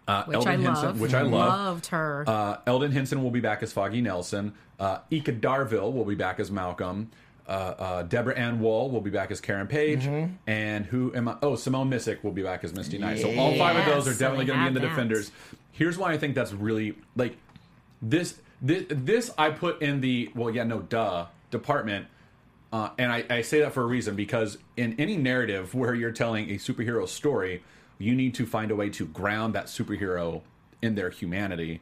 Uh, 0.07 0.23
which 0.25 0.35
Elden 0.35 0.51
I 0.51 0.63
Henson, 0.63 0.85
love. 0.85 0.99
which 0.99 1.13
I 1.13 1.21
love. 1.21 1.31
Loved 1.49 1.85
her. 1.87 2.23
Uh, 2.27 2.57
Elden 2.67 2.91
Henson 2.91 3.23
will 3.23 3.31
be 3.31 3.39
back 3.39 3.63
as 3.63 3.71
Foggy 3.71 4.01
Nelson. 4.01 4.53
Uh, 4.79 4.97
Eka 5.11 5.39
Darville 5.39 5.93
will 5.93 6.05
be 6.05 6.15
back 6.15 6.39
as 6.39 6.49
Malcolm. 6.51 7.11
Uh, 7.51 7.75
uh, 7.77 8.03
Deborah 8.03 8.33
Ann 8.37 8.61
Woll 8.61 8.89
will 8.91 9.01
be 9.01 9.09
back 9.09 9.29
as 9.29 9.41
Karen 9.41 9.67
Page. 9.67 10.03
Mm-hmm. 10.03 10.35
And 10.47 10.85
who 10.85 11.13
am 11.13 11.27
I? 11.27 11.35
Oh, 11.41 11.57
Simone 11.57 11.89
Missick 11.89 12.23
will 12.23 12.31
be 12.31 12.43
back 12.43 12.63
as 12.63 12.73
Misty 12.73 12.97
Knight. 12.97 13.19
So 13.19 13.35
all 13.37 13.57
five 13.57 13.75
of 13.75 13.85
those 13.85 14.07
are 14.07 14.11
Yes, 14.11 14.19
definitely 14.19 14.45
so 14.45 14.53
going 14.53 14.59
to 14.59 14.63
be 14.63 14.67
in 14.69 14.73
the 14.73 14.79
that. 14.79 14.87
Defenders. 14.87 15.31
Here's 15.73 15.97
why 15.97 16.13
I 16.13 16.17
think 16.17 16.33
that's 16.33 16.53
really 16.53 16.95
like 17.17 17.35
this. 18.01 18.39
This, 18.61 18.85
this 18.87 19.31
I 19.37 19.49
put 19.49 19.81
in 19.81 19.99
the 19.99 20.31
well, 20.33 20.49
yeah, 20.49 20.63
no, 20.63 20.79
duh 20.79 21.25
department. 21.49 22.07
Uh, 22.71 22.91
and 22.97 23.11
I, 23.11 23.25
I 23.29 23.41
say 23.41 23.59
that 23.59 23.73
for 23.73 23.81
a 23.81 23.85
reason 23.85 24.15
because 24.15 24.57
in 24.77 24.97
any 24.97 25.17
narrative 25.17 25.75
where 25.75 25.93
you're 25.93 26.13
telling 26.13 26.51
a 26.51 26.53
superhero 26.53 27.05
story, 27.05 27.63
you 27.97 28.15
need 28.15 28.33
to 28.35 28.45
find 28.45 28.71
a 28.71 28.75
way 28.77 28.89
to 28.91 29.05
ground 29.05 29.55
that 29.55 29.65
superhero 29.65 30.41
in 30.81 30.95
their 30.95 31.09
humanity. 31.09 31.81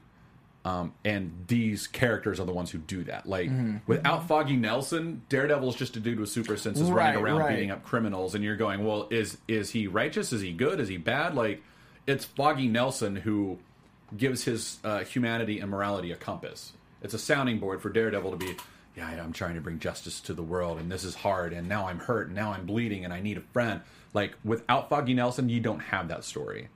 Um, 0.65 0.93
and 1.05 1.45
these 1.47 1.87
characters 1.87 2.39
are 2.39 2.45
the 2.45 2.51
ones 2.51 2.69
who 2.69 2.79
do 2.79 3.03
that. 3.05 3.25
Like 3.25 3.49
Mm-hmm. 3.49 3.77
without 3.87 4.27
Foggy 4.27 4.57
Nelson, 4.57 5.21
Daredevil's 5.29 5.75
just 5.75 5.95
a 5.95 5.99
dude 6.01 6.19
with 6.19 6.29
super 6.29 6.57
senses 6.57 6.91
Right, 6.91 7.15
running 7.15 7.23
around 7.23 7.37
right. 7.39 7.49
beating 7.55 7.71
up 7.71 7.83
criminals, 7.83 8.35
and 8.35 8.43
you're 8.43 8.57
going, 8.57 8.83
well, 8.85 9.07
is 9.09 9.37
is 9.47 9.69
he 9.71 9.87
righteous? 9.87 10.33
Is 10.33 10.41
he 10.41 10.51
good? 10.51 10.79
Is 10.81 10.89
he 10.89 10.97
bad? 10.97 11.33
Like 11.33 11.61
it's 12.05 12.25
Foggy 12.25 12.67
Nelson 12.67 13.15
who 13.15 13.57
gives 14.17 14.43
his 14.43 14.79
uh, 14.83 14.99
humanity 14.99 15.59
and 15.59 15.69
morality 15.71 16.11
a 16.11 16.15
compass. 16.15 16.73
It's 17.01 17.13
a 17.13 17.19
sounding 17.19 17.59
board 17.59 17.81
for 17.81 17.89
Daredevil 17.89 18.31
to 18.31 18.37
be, 18.37 18.57
yeah, 18.97 19.07
I'm 19.23 19.31
trying 19.31 19.55
to 19.55 19.61
bring 19.61 19.79
justice 19.79 20.19
to 20.21 20.33
the 20.33 20.41
world, 20.43 20.79
and 20.79 20.91
this 20.91 21.03
is 21.05 21.15
hard, 21.15 21.53
and 21.53 21.69
now 21.69 21.87
I'm 21.87 21.99
hurt, 21.99 22.27
and 22.27 22.35
now 22.35 22.51
I'm 22.51 22.65
bleeding, 22.65 23.05
and 23.05 23.13
I 23.13 23.21
need 23.21 23.37
a 23.37 23.41
friend. 23.53 23.79
Like 24.13 24.33
without 24.43 24.89
Foggy 24.89 25.13
Nelson, 25.13 25.47
you 25.47 25.59
don't 25.61 25.79
have 25.79 26.07
that 26.09 26.23
story, 26.25 26.67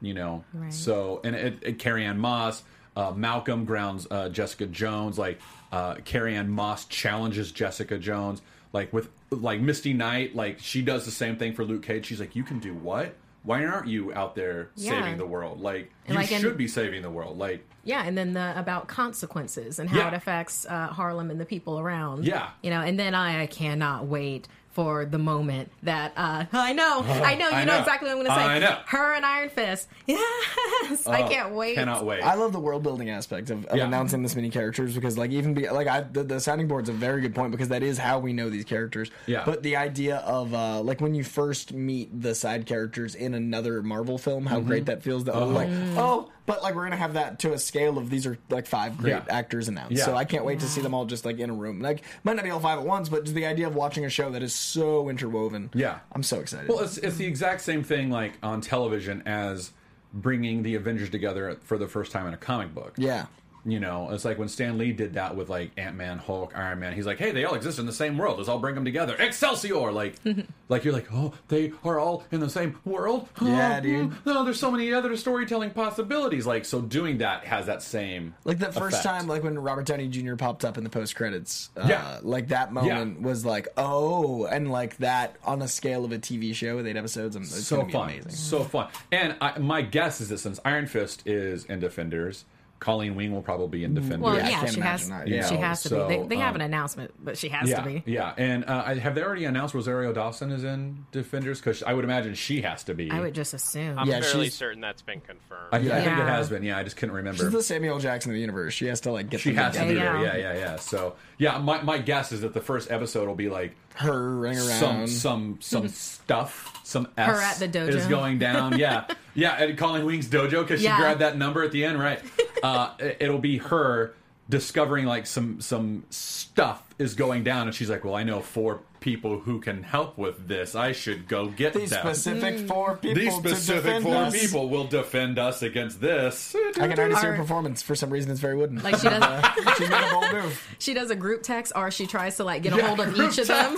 you 0.00 0.14
know. 0.14 0.44
Right. 0.54 0.72
So 0.72 1.20
and 1.24 1.34
it, 1.34 1.58
it, 1.62 1.78
Carrie 1.80 2.04
Ann 2.04 2.18
Moss, 2.18 2.62
uh, 2.96 3.12
Malcolm 3.12 3.64
grounds 3.64 4.06
uh, 4.10 4.28
Jessica 4.30 4.66
Jones, 4.66 5.18
like 5.18 5.38
uh, 5.72 5.96
Carrie 6.04 6.34
Ann 6.34 6.48
Moss 6.50 6.86
challenges 6.86 7.52
Jessica 7.52 7.98
Jones, 7.98 8.42
like 8.72 8.92
with 8.92 9.08
like 9.30 9.60
Misty 9.60 9.92
Knight, 9.92 10.34
like 10.34 10.58
she 10.58 10.82
does 10.82 11.04
the 11.04 11.10
same 11.10 11.36
thing 11.36 11.52
for 11.54 11.64
Luke 11.64 11.82
Cage. 11.82 12.06
She's 12.06 12.20
like, 12.20 12.34
you 12.34 12.42
can 12.44 12.58
do 12.58 12.74
what? 12.74 13.14
Why 13.42 13.64
aren't 13.64 13.86
you 13.86 14.12
out 14.12 14.34
there 14.34 14.70
Yeah. 14.74 14.90
saving 14.90 15.18
the 15.18 15.26
world? 15.26 15.60
Like 15.60 15.92
And 16.06 16.14
you 16.14 16.20
like 16.20 16.32
in- 16.32 16.40
should 16.40 16.56
be 16.56 16.66
saving 16.66 17.02
the 17.02 17.10
world. 17.10 17.38
Like 17.38 17.64
Yeah, 17.84 18.02
and 18.04 18.18
then 18.18 18.32
the 18.32 18.58
about 18.58 18.88
consequences 18.88 19.78
and 19.78 19.88
how 19.88 19.98
Yeah. 19.98 20.08
it 20.08 20.14
affects 20.14 20.66
uh, 20.68 20.88
Harlem 20.88 21.30
and 21.30 21.40
the 21.40 21.44
people 21.44 21.78
around. 21.78 22.24
Yeah. 22.24 22.48
you 22.62 22.70
know, 22.70 22.80
and 22.80 22.98
then 22.98 23.14
I, 23.14 23.42
I 23.42 23.46
cannot 23.46 24.06
wait 24.06 24.48
for 24.76 25.06
the 25.06 25.16
moment 25.18 25.70
that 25.82 26.12
uh, 26.18 26.44
I 26.52 26.74
know, 26.74 27.00
I 27.06 27.34
know, 27.34 27.48
you 27.48 27.54
I 27.56 27.64
know, 27.64 27.72
know. 27.72 27.80
exactly 27.80 28.10
what 28.10 28.18
I'm 28.18 28.24
going 28.24 28.26
to 28.26 28.34
say. 28.34 28.46
I 28.46 28.58
know. 28.58 28.78
Her 28.84 29.14
and 29.14 29.24
Iron 29.24 29.48
Fist. 29.48 29.88
Yes, 30.06 31.06
I 31.06 31.22
oh, 31.22 31.28
can't 31.28 31.52
wait. 31.54 31.74
Cannot 31.74 32.04
wait. 32.04 32.22
I 32.22 32.34
love 32.34 32.52
the 32.52 32.60
world 32.60 32.82
building 32.82 33.10
aspect 33.10 33.50
of, 33.50 33.64
of 33.66 33.76
Yeah. 33.76 33.86
announcing 33.86 34.22
this 34.22 34.36
many 34.36 34.50
characters 34.50 34.94
because, 34.94 35.16
like, 35.18 35.30
even 35.32 35.54
be 35.54 35.68
like, 35.68 35.88
I 35.88 36.02
the, 36.02 36.22
the 36.22 36.38
sounding 36.40 36.68
board's 36.68 36.88
a 36.88 36.92
very 36.92 37.22
good 37.22 37.34
point 37.34 37.50
because 37.50 37.68
that 37.68 37.82
is 37.82 37.98
how 37.98 38.18
we 38.18 38.32
know 38.32 38.48
these 38.50 38.64
characters. 38.64 39.10
Yeah. 39.26 39.42
But 39.44 39.62
the 39.62 39.76
idea 39.76 40.18
of 40.18 40.52
uh, 40.54 40.82
like 40.82 41.00
when 41.00 41.14
you 41.14 41.24
first 41.24 41.72
meet 41.72 42.20
the 42.22 42.34
side 42.34 42.66
characters 42.66 43.14
in 43.14 43.34
another 43.34 43.82
Marvel 43.82 44.18
film, 44.18 44.46
how 44.46 44.60
great 44.60 44.86
that 44.86 45.02
feels. 45.02 45.24
That 45.24 45.34
Oh. 45.34 45.46
like, 45.48 45.68
oh, 45.96 46.30
but 46.46 46.62
like 46.62 46.74
we're 46.74 46.84
gonna 46.84 46.96
have 46.96 47.14
that 47.14 47.38
to 47.40 47.52
a 47.52 47.58
scale 47.58 47.98
of 47.98 48.08
these 48.08 48.26
are 48.26 48.38
like 48.48 48.66
five 48.66 48.96
great 48.96 49.10
Yeah. 49.10 49.24
actors 49.28 49.68
announced. 49.68 49.96
Yeah. 49.98 50.04
So 50.04 50.16
I 50.16 50.24
can't 50.24 50.44
wait 50.44 50.60
to 50.60 50.66
see 50.66 50.80
them 50.80 50.94
all 50.94 51.04
just 51.04 51.24
like 51.24 51.38
in 51.38 51.50
a 51.50 51.54
room. 51.54 51.80
Like, 51.80 52.02
might 52.24 52.36
not 52.36 52.44
be 52.44 52.50
all 52.50 52.60
five 52.60 52.78
at 52.78 52.86
once, 52.86 53.08
but 53.08 53.24
just 53.24 53.34
the 53.34 53.46
idea 53.46 53.66
of 53.66 53.74
watching 53.74 54.04
a 54.04 54.08
show 54.10 54.30
that 54.30 54.42
is 54.42 54.54
so 54.54 55.08
interwoven. 55.08 55.70
Yeah. 55.74 55.98
I'm 56.12 56.22
so 56.22 56.40
excited. 56.40 56.68
Well, 56.68 56.80
it's 56.80 56.96
it's 56.98 57.16
the 57.16 57.26
exact 57.26 57.60
same 57.60 57.82
thing 57.82 58.10
like 58.10 58.38
on 58.42 58.60
television 58.60 59.22
as 59.26 59.72
bringing 60.14 60.62
the 60.62 60.74
Avengers 60.76 61.10
together 61.10 61.58
for 61.64 61.76
the 61.78 61.88
first 61.88 62.12
time 62.12 62.26
in 62.26 62.32
a 62.34 62.38
comic 62.38 62.74
book. 62.74 62.94
yeah. 62.96 63.26
You 63.68 63.80
know, 63.80 64.10
it's 64.12 64.24
like 64.24 64.38
when 64.38 64.46
Stan 64.46 64.78
Lee 64.78 64.92
did 64.92 65.14
that 65.14 65.34
with 65.34 65.48
like 65.48 65.72
Ant 65.76 65.96
Man, 65.96 66.18
Hulk, 66.18 66.56
Iron 66.56 66.78
Man. 66.78 66.92
He's 66.92 67.04
like, 67.04 67.18
"Hey, 67.18 67.32
they 67.32 67.44
all 67.44 67.56
exist 67.56 67.80
in 67.80 67.86
the 67.86 67.92
same 67.92 68.16
world. 68.16 68.36
Let's 68.38 68.48
all 68.48 68.60
bring 68.60 68.76
them 68.76 68.84
together." 68.84 69.16
Excelsior! 69.18 69.90
Like, 69.90 70.14
like 70.68 70.84
you're 70.84 70.94
like, 70.94 71.08
"Oh, 71.12 71.34
they 71.48 71.72
are 71.84 71.98
all 71.98 72.22
in 72.30 72.38
the 72.38 72.48
same 72.48 72.78
world." 72.84 73.28
Yeah, 73.42 73.78
Oh, 73.78 73.80
dude. 73.82 74.12
hmm. 74.12 74.28
No, 74.30 74.44
there's 74.44 74.60
so 74.60 74.70
many 74.70 74.92
other 74.92 75.16
storytelling 75.16 75.70
possibilities. 75.70 76.46
Like, 76.46 76.64
so 76.64 76.80
doing 76.80 77.18
that 77.18 77.44
has 77.44 77.66
that 77.66 77.82
same 77.82 78.34
Like 78.44 78.58
that 78.60 78.72
first 78.72 79.00
effect. 79.00 79.04
time, 79.04 79.26
like 79.26 79.42
when 79.42 79.58
Robert 79.58 79.86
Downey 79.86 80.06
Jr. 80.06 80.36
popped 80.36 80.64
up 80.64 80.78
in 80.78 80.84
the 80.84 80.90
post 80.90 81.16
credits, 81.16 81.70
uh, 81.76 81.86
Yeah. 81.88 82.20
like 82.22 82.48
that 82.48 82.72
moment 82.72 83.20
was 83.20 83.44
like, 83.44 83.66
oh, 83.76 84.44
and 84.46 84.70
like 84.70 84.96
that 84.98 85.34
on 85.44 85.60
a 85.60 85.66
scale 85.68 86.04
of 86.04 86.12
a 86.12 86.18
TV 86.18 86.54
show 86.54 86.76
with 86.76 86.86
eight 86.86 86.96
episodes, 86.96 87.34
and 87.34 87.44
it's 87.44 87.66
so 87.66 87.82
be 87.82 87.90
fun, 87.92 88.10
amazing. 88.10 88.30
so 88.30 88.62
fun. 88.62 88.88
And 89.10 89.34
I, 89.40 89.58
my 89.58 89.82
guess 89.82 90.20
is 90.20 90.28
that 90.28 90.38
since 90.38 90.60
Iron 90.64 90.86
Fist 90.86 91.26
is 91.26 91.64
in 91.64 91.80
Defenders, 91.80 92.44
Colleen 92.86 93.16
Wing 93.16 93.32
will 93.32 93.42
probably 93.42 93.66
be 93.80 93.84
in 93.84 93.94
Defenders. 93.94 94.20
Well, 94.20 94.36
Yeah, 94.36 94.48
yeah, 94.48 94.66
she 94.66 94.78
has. 94.80 95.08
that. 95.08 95.26
Yeah. 95.26 95.48
She 95.48 95.56
has 95.56 95.82
to 95.82 95.88
So, 95.88 96.06
be. 96.08 96.18
They, 96.18 96.26
they 96.28 96.36
have 96.36 96.50
um, 96.54 96.60
an 96.60 96.60
announcement, 96.60 97.12
but 97.18 97.36
she 97.36 97.48
has 97.48 97.68
yeah, 97.68 97.80
to 97.80 97.84
be. 97.84 98.02
yeah. 98.06 98.32
And 98.36 98.64
uh, 98.64 98.94
have 98.94 99.16
they 99.16 99.24
already 99.24 99.44
announced 99.44 99.74
Rosario 99.74 100.12
Dawson 100.12 100.52
is 100.52 100.62
in 100.62 101.04
Defenders? 101.10 101.58
Because 101.58 101.82
I 101.82 101.92
would 101.94 102.04
imagine 102.04 102.34
she 102.36 102.62
has 102.62 102.84
to 102.84 102.94
be. 102.94 103.10
I 103.10 103.18
would 103.18 103.34
just 103.34 103.54
assume. 103.54 103.98
I'm 103.98 104.06
Yeah, 104.06 104.20
fairly 104.20 104.44
she's- 104.44 104.54
certain 104.54 104.80
that's 104.80 105.02
been 105.02 105.20
confirmed. 105.20 105.66
I, 105.72 105.78
I 105.78 105.80
think 106.04 106.18
it 106.18 106.28
has 106.28 106.48
been. 106.48 106.62
Yeah, 106.62 106.78
I 106.78 106.84
just 106.84 106.96
couldn't 106.96 107.16
remember. 107.16 107.42
She's 107.42 107.50
the 107.52 107.60
Samuel 107.60 107.98
Jackson 107.98 108.30
of 108.30 108.34
the 108.34 108.40
universe. 108.40 108.72
She 108.72 108.86
has 108.86 109.00
to 109.00 109.10
like 109.10 109.30
get 109.30 109.40
she 109.40 109.50
them 109.50 109.64
has 109.64 109.72
to 109.74 109.80
together. 109.80 109.94
be 109.94 109.98
there. 110.00 110.16
Yeah. 110.22 110.36
Yeah, 110.36 110.52
yeah, 110.54 110.58
yeah. 110.60 110.76
So 110.76 111.16
yeah, 111.38 111.58
my, 111.58 111.82
my 111.82 111.98
guess 111.98 112.30
is 112.30 112.42
that 112.42 112.54
the 112.54 112.60
first 112.60 112.88
episode 112.92 113.26
will 113.26 113.34
be 113.34 113.48
like 113.48 113.74
her 113.96 114.36
running 114.36 114.60
some 114.60 115.08
some 115.08 115.58
some 115.60 115.88
stuff, 116.26 116.75
some 116.86 117.08
S 117.18 117.26
Her 117.28 117.40
at 117.42 117.56
the 117.58 117.68
dojo. 117.68 117.88
is 117.88 118.06
going 118.06 118.38
down. 118.38 118.78
Yeah, 118.78 119.06
yeah, 119.34 119.54
at 119.54 119.76
Colleen 119.76 120.04
Wing's 120.06 120.28
dojo 120.28 120.62
because 120.62 120.80
she 120.80 120.86
grabbed 120.86 121.20
that 121.20 121.36
number 121.36 121.62
at 121.64 121.72
the 121.72 121.84
end, 121.84 121.98
right? 121.98 122.20
Uh, 122.62 122.92
it- 123.00 123.16
it'll 123.20 123.38
be 123.40 123.58
her 123.58 124.14
discovering 124.48 125.04
like 125.06 125.26
some 125.26 125.60
some 125.60 126.04
stuff 126.10 126.82
is 126.98 127.14
going 127.14 127.42
down, 127.42 127.66
and 127.66 127.74
she's 127.74 127.90
like, 127.90 128.04
"Well, 128.04 128.14
I 128.14 128.22
know 128.22 128.40
four 128.40 128.80
people 129.00 129.38
who 129.40 129.60
can 129.60 129.82
help 129.82 130.16
with 130.16 130.46
this. 130.48 130.74
I 130.76 130.92
should 130.92 131.26
go 131.28 131.46
get 131.48 131.74
These 131.74 131.90
them." 131.90 132.00
specific 132.00 132.68
four 132.68 132.96
people. 132.96 133.20
These 133.20 133.34
specific 133.34 133.82
defend 133.84 134.04
four 134.04 134.14
us. 134.16 134.40
people 134.40 134.68
will 134.68 134.86
defend 134.86 135.38
us 135.40 135.62
against 135.62 136.00
this. 136.00 136.54
I 136.76 136.86
can 136.88 136.98
already 136.98 137.16
see 137.16 137.26
her 137.26 137.36
performance. 137.36 137.82
For 137.82 137.96
some 137.96 138.10
reason, 138.10 138.30
it's 138.30 138.40
very 138.40 138.56
wooden. 138.56 138.80
Like 138.82 138.96
she 138.98 139.08
does, 139.08 139.44
She's 139.78 139.90
made 139.90 140.04
a 140.08 140.10
bold 140.12 140.32
move. 140.32 140.68
she 140.78 140.94
does 140.94 141.10
a 141.10 141.16
group 141.16 141.42
text, 141.42 141.72
or 141.74 141.90
she 141.90 142.06
tries 142.06 142.36
to 142.36 142.44
like 142.44 142.62
get 142.62 142.72
a 142.72 142.76
Yeah, 142.76 142.86
hold 142.86 143.00
of 143.00 143.12
group 143.12 143.32
each 143.32 143.38
of 143.38 143.48
them. 143.48 143.76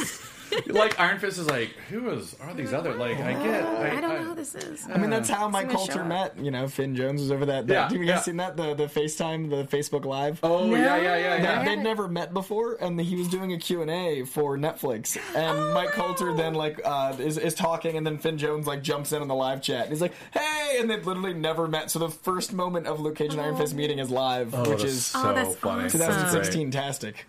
like 0.67 0.99
Iron 1.01 1.19
Fist 1.19 1.39
is 1.39 1.47
like, 1.49 1.71
who 1.91 2.11
is 2.11 2.35
are 2.41 2.55
these 2.55 2.73
other 2.73 2.95
like? 2.95 3.19
I 3.19 3.33
get. 3.35 3.65
I, 3.65 3.97
I 3.97 4.01
don't 4.01 4.15
know 4.23 4.25
who 4.31 4.35
this 4.35 4.55
is. 4.55 4.87
I 4.89 4.97
mean, 4.99 5.11
that's 5.11 5.29
how 5.29 5.49
Mike 5.49 5.67
gonna 5.69 5.79
show 5.79 5.85
Coulter 5.87 6.01
up. 6.03 6.09
met. 6.09 6.39
You 6.39 6.51
know, 6.51 6.69
Finn 6.69 6.95
Jones 6.97 7.21
was 7.21 7.31
over 7.33 7.47
that. 7.47 7.67
that 7.67 7.73
Yeah, 7.73 7.83
have 7.85 7.93
you 7.93 7.99
guys 8.01 8.09
yeah. 8.09 8.21
seen 8.21 8.37
that? 8.39 8.57
The 8.57 8.75
the 8.75 8.87
FaceTime, 8.87 9.51
the 9.51 9.65
Facebook 9.77 10.05
Live. 10.05 10.41
Oh 10.43 10.67
yeah, 10.75 10.97
yeah, 10.97 11.17
yeah, 11.17 11.37
They, 11.37 11.43
yeah. 11.43 11.65
they'd 11.65 11.83
never 11.83 12.09
met 12.09 12.33
before, 12.33 12.77
and 12.81 13.01
he 13.01 13.17
was 13.17 13.29
doing 13.29 13.53
a 13.53 13.59
Q&A 13.59 14.25
for 14.25 14.57
Netflix. 14.57 15.17
And 15.35 15.75
Mike 15.75 15.91
Colter 15.93 16.35
then, 16.35 16.55
like, 16.55 16.81
uh, 16.85 17.15
is, 17.19 17.39
is 17.39 17.55
talking, 17.55 17.97
and 17.97 18.07
then 18.07 18.19
Finn 18.19 18.39
Jones, 18.39 18.67
like, 18.67 18.83
jumps 18.83 19.13
in 19.13 19.23
on 19.23 19.29
the 19.29 19.35
live 19.35 19.63
chat. 19.63 19.83
And 19.85 19.91
he's 19.91 20.01
like, 20.01 20.15
hey! 20.33 20.77
And 20.81 20.89
they've 20.91 21.05
literally 21.07 21.35
never 21.35 21.67
met. 21.69 21.91
So 21.91 21.99
the 21.99 22.09
first 22.09 22.53
moment 22.53 22.87
of 22.87 23.01
Luke 23.01 23.17
Cage 23.17 23.33
and 23.33 23.41
Iron 23.41 23.57
Fist 23.57 23.75
meeting 23.75 23.99
is 23.99 24.11
live, 24.11 24.55
Oh, 24.55 24.61
which 24.71 24.81
that's 24.81 24.85
is 24.85 25.07
so 25.07 25.31
Oh, 25.31 25.35
that's 25.35 25.55
funny. 25.57 25.85
awesome. 25.87 26.01
2016-tastic. 26.01 27.27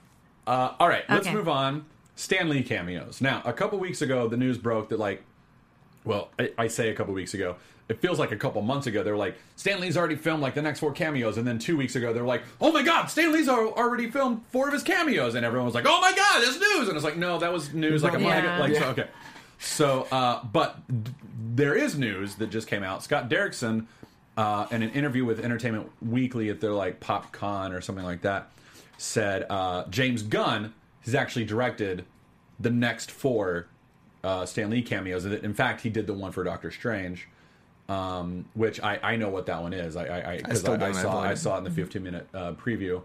Uh, 0.47 0.73
all 0.79 0.88
right, 0.89 1.03
let's 1.10 1.27
Okay. 1.27 1.36
move 1.36 1.47
on. 1.49 1.86
Stan 2.19 2.49
Lee 2.49 2.63
cameos. 2.63 3.21
Now, 3.21 3.41
a 3.45 3.53
couple 3.53 3.79
weeks 3.79 4.01
ago, 4.01 4.27
the 4.27 4.36
news 4.36 4.58
broke 4.58 4.89
that 4.89 4.99
like, 4.99 5.23
well, 6.03 6.27
I, 6.38 6.51
I 6.58 6.67
say 6.67 6.89
a 6.89 6.93
couple 6.93 7.13
weeks 7.13 7.34
ago. 7.34 7.55
It 7.88 8.01
feels 8.01 8.19
like 8.19 8.34
a 8.34 8.36
couple 8.36 8.62
months 8.62 8.88
ago. 8.88 9.03
They're 9.03 9.15
like, 9.15 9.38
Stan 9.55 9.79
Lee's 9.79 9.95
already 9.95 10.17
filmed 10.17 10.43
like 10.43 10.53
the 10.53 10.62
next 10.62 10.82
four 10.82 10.91
cameos, 10.91 11.38
and 11.38 11.47
then 11.47 11.60
two 11.60 11.77
weeks 11.77 11.95
ago 11.95 12.12
they're 12.12 12.25
like, 12.25 12.43
Oh 12.60 12.73
my 12.73 12.84
God, 12.84 13.05
Stan 13.05 13.32
Lee's 13.32 13.47
already 13.47 14.12
filmed 14.12 14.41
four 14.49 14.67
of 14.67 14.73
his 14.73 14.84
cameos, 14.84 15.36
and 15.36 15.45
everyone 15.45 15.65
was 15.65 15.73
like, 15.73 15.86
Oh 15.88 16.01
my 16.01 16.12
God, 16.12 16.43
that's 16.43 16.60
news, 16.60 16.89
and 16.89 16.97
it's 16.97 17.05
like, 17.05 17.15
No, 17.15 17.39
that 17.39 17.53
was 17.53 17.73
news 17.73 18.03
like 18.03 18.13
a 18.15 18.19
month 18.19 18.36
ago. 18.38 18.47
Yeah. 18.47 18.60
Like, 18.60 18.75
so, 18.75 18.84
okay. 18.89 19.08
So, 19.60 20.08
uh, 20.12 20.43
but 20.43 21.03
d- 21.03 21.12
there 21.55 21.73
is 21.73 21.97
news 21.97 22.36
that 22.36 22.49
just 22.49 22.67
came 22.67 22.84
out. 22.84 23.01
Scott 23.01 23.29
Derrickson, 23.29 23.86
uh, 24.36 24.67
in 24.71 24.84
an 24.84 24.89
interview 24.91 25.23
with 25.23 25.39
Entertainment 25.39 25.89
Weekly 26.01 26.49
at 26.49 26.60
their 26.60 26.73
like 26.73 26.99
PopCon 26.99 27.73
or 27.73 27.79
something 27.79 28.05
like 28.05 28.23
that, 28.23 28.51
said 28.97 29.45
uh, 29.49 29.86
James 29.89 30.21
Gunn 30.21 30.73
has 31.10 31.15
actually 31.15 31.45
directed 31.45 32.06
the 32.60 32.69
next 32.69 33.12
four 33.12 33.67
uh, 34.24 34.45
Stan 34.45 34.69
Lee 34.69 34.82
cameos. 34.82 35.26
In 35.26 35.54
fact, 35.54 35.82
he 35.82 35.89
did 35.89 36.08
the 36.08 36.13
one 36.13 36.32
for 36.32 36.43
Doctor 36.43 36.72
Strange, 36.72 37.28
um, 37.88 38.45
which 38.54 38.82
I, 38.82 39.00
I 39.02 39.15
know 39.15 39.30
what 39.30 39.45
that 39.48 39.62
one 39.62 39.74
is. 39.74 39.95
I 39.95 40.06
I, 40.06 40.17
I, 40.17 40.32
I, 40.34 40.41
I 40.50 40.91
saw 40.91 41.19
I 41.19 41.34
saw 41.34 41.56
it 41.56 41.58
in 41.60 41.63
the 41.63 41.72
15 41.72 42.04
minute 42.04 42.28
uh, 42.34 42.54
preview. 42.54 43.02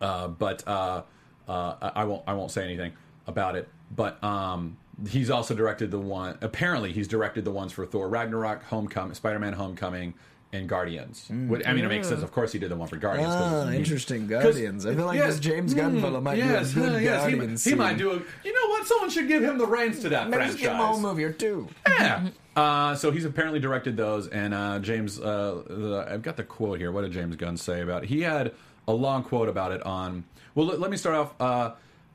Uh, 0.00 0.28
but 0.28 0.66
uh, 0.66 1.02
uh, 1.48 1.74
I 1.80 2.02
I 2.02 2.04
won't 2.04 2.22
I 2.26 2.34
won't 2.34 2.50
say 2.50 2.64
anything 2.64 2.92
about 3.26 3.56
it. 3.56 3.68
But 3.94 4.22
um, 4.24 4.76
he's 5.08 5.30
also 5.30 5.54
directed 5.54 5.90
the 5.90 5.98
one. 5.98 6.38
Apparently, 6.40 6.92
he's 6.92 7.08
directed 7.08 7.44
the 7.44 7.50
ones 7.50 7.72
for 7.72 7.86
Thor 7.86 8.08
Ragnarok, 8.08 8.64
Homecoming, 8.64 9.14
Spider 9.14 9.38
Man 9.38 9.52
Homecoming, 9.52 10.14
and 10.54 10.68
Guardians. 10.68 11.26
What- 11.28 11.66
I 11.66 11.72
mean, 11.72 11.84
it 11.84 11.88
makes 11.88 12.08
sense. 12.08 12.22
Of 12.22 12.32
course, 12.32 12.52
he 12.52 12.58
did 12.58 12.70
the 12.70 12.76
one 12.76 12.88
for 12.88 12.96
Guardians. 12.96 13.32
Ah, 13.34 13.70
interesting. 13.70 14.26
Guardians. 14.26 14.86
I 14.86 14.94
feel 14.94 15.06
like 15.06 15.18
yes, 15.18 15.32
this 15.34 15.40
James 15.40 15.74
Gunn 15.74 16.00
fellow 16.00 16.20
might 16.20 16.38
yes, 16.38 16.72
do 16.72 16.80
a 16.80 16.86
good 16.86 16.94
uh, 16.94 16.98
yes, 16.98 17.26
he, 17.26 17.32
Guardians. 17.32 17.64
he 17.64 17.74
might 17.74 17.98
do 17.98 18.10
a. 18.12 18.14
You 18.44 18.52
know 18.54 18.68
what? 18.70 18.86
Someone 18.86 19.10
should 19.10 19.28
give 19.28 19.42
him 19.42 19.58
the 19.58 19.66
reins 19.66 20.00
to 20.00 20.08
that 20.10 20.30
Maybe 20.30 20.44
just 20.44 20.58
give 20.58 20.70
him 20.70 20.80
a 20.80 20.86
whole 20.86 20.94
franchise. 20.94 21.02
movie 21.02 21.24
or 21.24 21.32
two. 21.32 21.68
Yeah. 21.88 22.28
Uh, 22.56 22.94
so 22.94 23.10
he's 23.10 23.24
apparently 23.24 23.58
directed 23.58 23.96
those, 23.96 24.28
and 24.28 24.54
uh, 24.54 24.78
James, 24.78 25.18
uh, 25.18 25.62
the, 25.66 26.06
I've 26.08 26.22
got 26.22 26.36
the 26.36 26.44
quote 26.44 26.78
here. 26.78 26.92
What 26.92 27.02
did 27.02 27.10
James 27.10 27.34
Gunn 27.34 27.56
say 27.56 27.80
about 27.80 28.04
it? 28.04 28.08
He 28.08 28.22
had 28.22 28.52
a 28.86 28.92
long 28.92 29.24
quote 29.24 29.48
about 29.48 29.72
it 29.72 29.82
on. 29.82 30.24
Well, 30.54 30.66
let, 30.66 30.78
let 30.78 30.90
me 30.90 30.96
start 30.96 31.16
off 31.16 31.34
uh, 31.40 31.72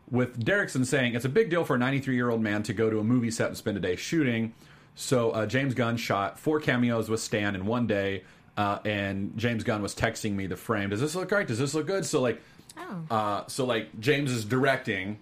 with 0.09 0.43
Derrickson 0.43 0.85
saying 0.85 1.15
it's 1.15 1.25
a 1.25 1.29
big 1.29 1.49
deal 1.49 1.65
for 1.65 1.75
a 1.75 1.79
93 1.79 2.15
year 2.15 2.29
old 2.29 2.41
man 2.41 2.63
to 2.63 2.73
go 2.73 2.89
to 2.89 2.99
a 2.99 3.03
movie 3.03 3.31
set 3.31 3.47
and 3.47 3.57
spend 3.57 3.75
a 3.77 3.81
day 3.81 3.95
shooting. 3.97 4.53
So 4.95 5.31
uh, 5.31 5.45
James 5.45 5.73
Gunn 5.73 5.97
shot 5.97 6.37
four 6.39 6.59
cameos 6.59 7.09
with 7.09 7.19
Stan 7.21 7.55
in 7.55 7.65
one 7.65 7.87
day, 7.87 8.23
uh, 8.57 8.79
and 8.85 9.37
James 9.37 9.63
Gunn 9.63 9.81
was 9.81 9.95
texting 9.95 10.33
me 10.33 10.47
the 10.47 10.57
frame. 10.57 10.89
Does 10.89 10.99
this 11.01 11.15
look 11.15 11.31
right? 11.31 11.47
Does 11.47 11.59
this 11.59 11.73
look 11.73 11.87
good? 11.87 12.05
So 12.05 12.21
like, 12.21 12.41
Oh. 12.77 13.05
uh, 13.15 13.47
so 13.47 13.65
like 13.65 13.99
James 13.99 14.31
is 14.31 14.45
directing 14.45 15.19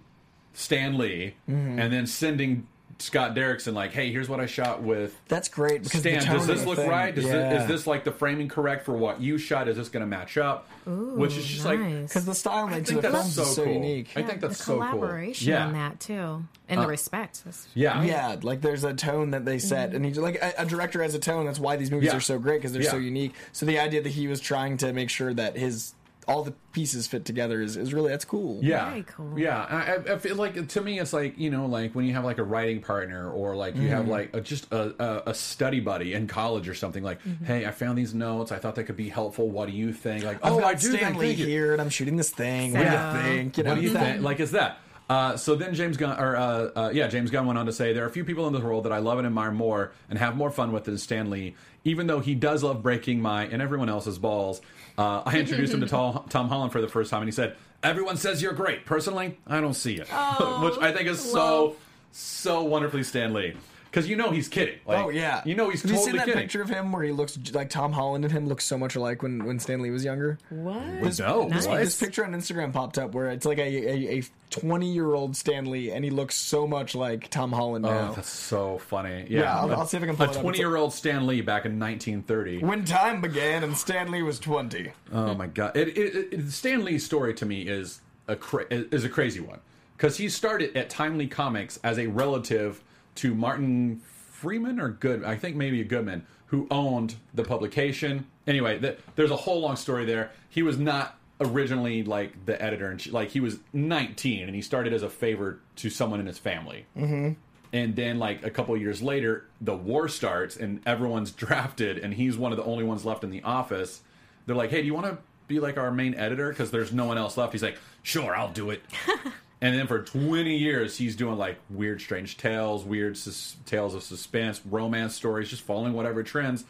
Stan 0.54 0.96
Lee, 0.98 1.34
Mm-hmm. 1.48 1.78
and 1.78 1.92
then 1.92 2.06
sending 2.06 2.66
Scott 3.00 3.34
Derrickson 3.36 3.74
like, 3.74 3.92
"Hey, 3.92 4.10
here's 4.10 4.28
what 4.28 4.40
I 4.40 4.46
shot 4.46 4.82
with 4.82 5.16
That's 5.28 5.48
great 5.48 5.84
because 5.84 6.00
Stan. 6.00 6.24
Does 6.24 6.46
this 6.48 6.64
look 6.66 6.76
thing- 6.76 6.88
right? 6.90 7.14
Does 7.14 7.24
yeah. 7.26 7.48
this, 7.50 7.62
is 7.62 7.68
this 7.68 7.86
like 7.86 8.02
the 8.04 8.10
framing 8.10 8.48
correct 8.48 8.84
for 8.84 8.92
what 8.96 9.20
you 9.20 9.38
shot? 9.38 9.68
Is 9.68 9.76
this 9.76 9.88
going 9.88 10.00
to 10.02 10.06
match 10.06 10.36
up?" 10.36 10.68
Which 10.86 11.36
is 11.36 11.44
just 11.46 11.64
like. 11.64 11.78
Because 11.78 12.24
the 12.24 12.34
style 12.34 12.66
I 12.66 12.80
think 12.82 13.02
the 13.02 13.10
that's 13.10 13.34
so 13.34 13.42
is 13.42 13.54
so 13.56 13.64
cool. 13.64 13.72
unique. 13.74 14.08
I 14.16 14.22
think 14.22 14.40
the 14.40 14.48
that's 14.48 14.64
so 14.64 14.72
cool. 14.78 14.82
collaboration 14.88 15.48
Yeah, 15.48 15.66
on 15.66 15.74
that 15.74 16.00
too, 16.00 16.44
and 16.68 16.80
the 16.80 16.84
uh, 16.84 16.88
respect. 16.88 17.42
Yeah, 17.74 18.02
Yeah, 18.02 18.36
like 18.42 18.62
there's 18.62 18.84
a 18.84 18.94
tone 18.94 19.30
that 19.32 19.44
they 19.44 19.58
set, 19.58 19.94
and 19.94 20.04
he's 20.04 20.16
like 20.18 20.36
a, 20.42 20.54
a 20.62 20.64
director 20.66 21.02
has 21.02 21.14
a 21.14 21.18
tone. 21.18 21.44
That's 21.46 21.60
why 21.60 21.76
these 21.76 21.90
movies 21.90 22.08
Yeah. 22.10 22.16
are 22.16 22.20
so 22.20 22.38
great 22.38 22.58
because 22.58 22.72
they're 22.72 22.82
Yeah. 22.82 22.90
so 22.90 22.96
unique. 22.96 23.34
So 23.52 23.66
the 23.66 23.78
idea 23.78 24.02
that 24.02 24.08
he 24.10 24.26
was 24.28 24.40
trying 24.40 24.78
to 24.78 24.92
make 24.94 25.10
sure 25.10 25.32
that 25.34 25.56
his 25.56 25.92
all 26.28 26.42
the 26.42 26.52
pieces 26.72 27.06
fit 27.06 27.24
together 27.24 27.60
is, 27.62 27.76
is 27.76 27.94
really 27.94 28.10
that's 28.10 28.26
cool. 28.26 28.62
Yeah, 28.62 28.90
Very 28.90 29.02
cool. 29.04 29.38
Yeah, 29.38 29.64
I, 29.68 29.94
I- 29.94 30.14
I 30.14 30.18
feel 30.18 30.36
like 30.36 30.68
to 30.68 30.80
me, 30.80 31.00
it's 31.00 31.12
like 31.12 31.38
you 31.38 31.50
know, 31.50 31.66
like 31.66 31.94
when 31.94 32.04
you 32.04 32.12
have 32.12 32.24
like 32.24 32.38
a 32.38 32.44
writing 32.44 32.82
partner, 32.82 33.30
or 33.30 33.56
like 33.56 33.74
you 33.76 33.88
have 33.88 34.02
mm-hmm. 34.02 34.10
like 34.10 34.34
a, 34.34 34.40
just 34.40 34.70
a, 34.70 34.94
a, 35.02 35.30
a 35.30 35.34
study 35.34 35.80
buddy 35.80 36.12
in 36.12 36.26
college 36.26 36.68
or 36.68 36.74
something. 36.74 37.02
Like, 37.02 37.22
mm-hmm. 37.22 37.44
hey, 37.46 37.66
I 37.66 37.70
found 37.70 37.96
these 37.96 38.14
notes. 38.14 38.52
I 38.52 38.58
thought 38.58 38.74
they 38.74 38.84
could 38.84 38.96
be 38.96 39.08
helpful. 39.08 39.48
What 39.48 39.68
do 39.68 39.74
you 39.74 39.92
think? 39.92 40.24
Like, 40.24 40.38
oh, 40.38 40.40
oh, 40.42 40.46
I've 40.48 40.52
oh, 40.52 40.60
got 40.60 40.68
I 40.68 40.74
do 40.74 40.88
think. 40.88 40.98
Stanley 41.00 41.26
thank 41.28 41.38
you. 41.38 41.46
here, 41.46 41.72
and 41.72 41.80
I'm 41.80 41.90
shooting 41.90 42.16
this 42.16 42.30
thing. 42.30 42.72
What 42.74 42.84
do 42.84 42.90
you 42.90 43.22
think? 43.22 43.56
You 43.56 43.64
know, 43.64 43.70
what 43.70 43.76
do 43.76 43.82
you 43.82 43.90
think? 43.90 44.22
Like, 44.22 44.40
is 44.40 44.50
that? 44.52 44.78
Uh, 45.08 45.36
so 45.36 45.54
then 45.54 45.74
James 45.74 45.96
Gunn, 45.96 46.18
or 46.20 46.36
uh, 46.36 46.70
uh, 46.76 46.90
yeah, 46.92 47.06
James 47.06 47.30
Gunn 47.30 47.46
went 47.46 47.58
on 47.58 47.66
to 47.66 47.72
say 47.72 47.92
there 47.92 48.04
are 48.04 48.08
a 48.08 48.12
few 48.12 48.24
people 48.24 48.46
in 48.46 48.52
this 48.52 48.62
world 48.62 48.84
that 48.84 48.92
I 48.92 48.98
love 48.98 49.18
and 49.18 49.26
admire 49.26 49.50
more 49.50 49.92
and 50.10 50.18
have 50.18 50.36
more 50.36 50.50
fun 50.50 50.72
with 50.72 50.84
than 50.84 50.98
Stan 50.98 51.30
Lee. 51.30 51.54
Even 51.84 52.06
though 52.06 52.20
he 52.20 52.34
does 52.34 52.62
love 52.62 52.82
breaking 52.82 53.20
my 53.20 53.46
and 53.46 53.62
everyone 53.62 53.88
else's 53.88 54.18
balls, 54.18 54.60
uh, 54.98 55.22
I 55.24 55.38
introduced 55.38 55.72
him 55.72 55.80
to 55.80 55.86
Tom, 55.86 56.26
Tom 56.28 56.48
Holland 56.48 56.72
for 56.72 56.82
the 56.82 56.88
first 56.88 57.10
time, 57.10 57.22
and 57.22 57.28
he 57.28 57.32
said, 57.32 57.56
"Everyone 57.82 58.16
says 58.16 58.42
you're 58.42 58.52
great. 58.52 58.84
Personally, 58.84 59.38
I 59.46 59.60
don't 59.60 59.74
see 59.74 59.94
it," 59.94 60.08
which 60.60 60.78
I 60.78 60.92
think 60.92 61.08
is 61.08 61.20
so 61.20 61.76
so 62.12 62.62
wonderfully 62.64 63.02
Stan 63.02 63.32
Lee 63.32 63.54
because 63.98 64.08
you 64.08 64.16
know 64.16 64.30
he's 64.30 64.46
kidding. 64.48 64.78
Like, 64.86 65.04
oh 65.04 65.08
yeah, 65.08 65.42
you 65.44 65.54
know 65.56 65.70
he's 65.70 65.82
Have 65.82 65.90
you 65.90 65.96
totally 65.96 66.10
seen 66.12 66.16
that 66.18 66.26
kidding. 66.26 66.40
picture 66.40 66.62
of 66.62 66.68
him 66.68 66.92
where 66.92 67.02
he 67.02 67.10
looks 67.10 67.36
like 67.52 67.68
Tom 67.68 67.92
Holland 67.92 68.24
and 68.24 68.30
him 68.32 68.46
look 68.46 68.60
so 68.60 68.78
much 68.78 68.94
alike 68.94 69.22
when 69.22 69.44
when 69.44 69.58
Stan 69.58 69.82
Lee 69.82 69.90
was 69.90 70.04
younger? 70.04 70.38
what? 70.50 70.74
no, 71.18 71.48
This, 71.48 71.66
what? 71.66 71.78
this 71.78 71.98
picture 71.98 72.24
on 72.24 72.32
Instagram 72.32 72.72
popped 72.72 72.96
up 72.98 73.12
where 73.14 73.30
it's 73.30 73.44
like 73.44 73.58
a 73.58 74.18
a 74.18 74.22
twenty 74.50 74.92
year 74.92 75.12
old 75.14 75.36
Stan 75.36 75.66
Lee 75.70 75.90
and 75.90 76.04
he 76.04 76.10
looks 76.10 76.36
so 76.36 76.66
much 76.66 76.94
like 76.94 77.28
Tom 77.30 77.50
Holland 77.52 77.84
oh, 77.84 77.90
now. 77.90 78.08
Oh, 78.10 78.14
that's 78.14 78.30
so 78.30 78.78
funny. 78.78 79.26
Yeah, 79.28 79.40
Yeah, 79.40 79.58
I'll- 79.58 79.70
a- 79.70 79.74
I'll 79.78 79.86
see 79.86 79.96
if 79.96 80.02
I 80.02 80.06
can 80.06 80.16
pull 80.16 80.30
a 80.30 80.34
twenty-year-old 80.34 80.92
Stan 80.94 81.26
Lee 81.26 81.40
back 81.40 81.64
in 81.66 81.78
1930. 81.78 82.58
when 82.64 82.84
time 82.84 83.20
began 83.20 83.64
and 83.64 83.76
Stan 83.76 84.10
Lee 84.12 84.22
was 84.22 84.38
twenty. 84.38 84.92
Oh 85.12 85.34
my 85.34 85.46
god! 85.48 85.76
It, 85.76 85.96
it, 85.98 86.32
it, 86.32 86.50
Stan 86.52 86.84
Lee's 86.84 87.04
story 87.04 87.34
to 87.34 87.46
me 87.46 87.62
is 87.62 88.00
a 88.28 88.36
cra- 88.36 88.66
is 88.70 89.04
a 89.04 89.08
crazy 89.08 89.40
one 89.40 89.58
because 89.96 90.16
he 90.16 90.28
started 90.28 90.76
at 90.76 90.88
Timely 90.90 91.26
Comics 91.26 91.78
as 91.82 91.98
a 91.98 92.06
relative 92.06 92.82
to 93.18 93.34
Martin 93.34 94.00
Freeman 94.30 94.80
or 94.80 94.88
Good, 94.88 95.24
I 95.24 95.36
think 95.36 95.56
maybe 95.56 95.82
Goodman, 95.84 96.26
who 96.46 96.66
owned 96.70 97.14
the 97.34 97.44
publication. 97.44 98.26
Anyway, 98.46 98.78
th- 98.78 98.98
there's 99.16 99.30
a 99.30 99.36
whole 99.36 99.60
long 99.60 99.76
story 99.76 100.04
there. 100.04 100.30
He 100.48 100.62
was 100.62 100.78
not 100.78 101.18
originally 101.40 102.02
like 102.02 102.46
the 102.46 102.60
editor, 102.60 102.90
and 102.90 103.12
like 103.12 103.30
he 103.30 103.40
was 103.40 103.58
19, 103.72 104.46
and 104.46 104.54
he 104.54 104.62
started 104.62 104.92
as 104.92 105.02
a 105.02 105.10
favor 105.10 105.60
to 105.76 105.90
someone 105.90 106.20
in 106.20 106.26
his 106.26 106.38
family. 106.38 106.86
Mm-hmm. 106.96 107.32
And 107.70 107.94
then, 107.94 108.18
like 108.18 108.44
a 108.44 108.50
couple 108.50 108.74
years 108.76 109.02
later, 109.02 109.44
the 109.60 109.74
war 109.74 110.08
starts, 110.08 110.56
and 110.56 110.80
everyone's 110.86 111.30
drafted, 111.44 111.98
and 111.98 112.14
he's 112.14 112.36
one 112.36 112.52
of 112.52 112.58
the 112.58 112.64
only 112.64 112.84
ones 112.84 113.04
left 113.04 113.24
in 113.24 113.30
the 113.30 113.42
office 113.42 114.02
they're 114.48 114.56
like, 114.56 114.70
"Hey, 114.70 114.80
do 114.80 114.86
you 114.86 114.94
want 114.94 115.06
to 115.06 115.18
be 115.46 115.60
like 115.60 115.76
our 115.76 115.92
main 115.92 116.14
editor?" 116.14 116.48
Because 116.48 116.70
there's 116.70 116.90
no 116.90 117.04
one 117.04 117.18
else 117.18 117.36
left. 117.36 117.52
He's 117.52 117.62
like, 117.62 117.76
"Sure, 118.02 118.34
I'll 118.34 118.50
do 118.50 118.70
it." 118.70 118.82
and 119.60 119.74
then 119.74 119.86
for 119.86 120.02
20 120.02 120.56
years, 120.56 120.96
he's 120.96 121.16
doing 121.16 121.36
like 121.36 121.58
weird, 121.68 122.00
strange 122.00 122.36
tales, 122.36 122.84
weird 122.84 123.16
sus- 123.16 123.56
tales 123.66 123.94
of 123.94 124.02
suspense, 124.02 124.60
romance 124.64 125.14
stories, 125.14 125.48
just 125.48 125.62
following 125.62 125.94
whatever 125.94 126.22
trends. 126.22 126.64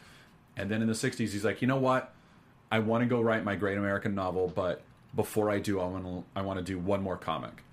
And 0.57 0.69
then 0.69 0.81
in 0.81 0.87
the 0.87 0.93
60s, 0.95 1.17
he's 1.17 1.45
like, 1.45 1.61
"You 1.61 1.67
know 1.67 1.77
what? 1.77 2.13
I 2.71 2.79
want 2.79 3.03
to 3.03 3.05
go 3.07 3.21
write 3.21 3.43
my 3.43 3.55
great 3.55 3.77
American 3.77 4.15
novel, 4.15 4.51
but 4.53 4.81
before 5.15 5.49
I 5.49 5.59
do, 5.59 5.79
I 5.79 5.85
want 5.85 6.03
to 6.05 6.23
I 6.35 6.41
want 6.41 6.59
to 6.59 6.65
do 6.65 6.79
one 6.79 7.01
more 7.01 7.17
comic." 7.17 7.63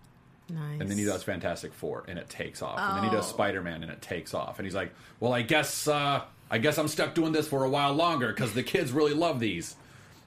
Nice. 0.48 0.80
And 0.80 0.88
then 0.88 0.96
he 0.96 1.04
does 1.04 1.24
Fantastic 1.24 1.72
Four, 1.74 2.04
and 2.06 2.18
it 2.18 2.28
takes 2.28 2.62
off. 2.62 2.78
Oh. 2.78 2.88
And 2.88 2.98
then 2.98 3.10
he 3.10 3.16
does 3.16 3.26
Spider 3.26 3.62
Man, 3.62 3.82
and 3.82 3.90
it 3.90 4.00
takes 4.00 4.34
off. 4.34 4.58
And 4.58 4.66
he's 4.66 4.74
like, 4.74 4.92
"Well, 5.18 5.32
I 5.32 5.42
guess 5.42 5.88
uh, 5.88 6.22
I 6.50 6.58
guess 6.58 6.78
I'm 6.78 6.88
stuck 6.88 7.14
doing 7.14 7.32
this 7.32 7.48
for 7.48 7.64
a 7.64 7.68
while 7.68 7.94
longer 7.94 8.28
because 8.28 8.52
the 8.52 8.62
kids 8.62 8.92
really 8.92 9.14
love 9.14 9.40
these." 9.40 9.74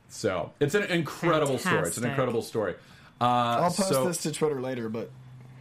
So 0.09 0.51
it's 0.59 0.75
an 0.75 0.83
incredible 0.83 1.59
story. 1.59 1.87
It's 1.87 1.97
an 1.97 2.05
incredible 2.05 2.41
story. 2.41 2.75
Uh, 3.21 3.23
I'll 3.25 3.63
post 3.71 3.89
so, 3.89 4.05
this 4.07 4.21
to 4.23 4.31
Twitter 4.31 4.61
later, 4.61 4.89
but 4.89 5.09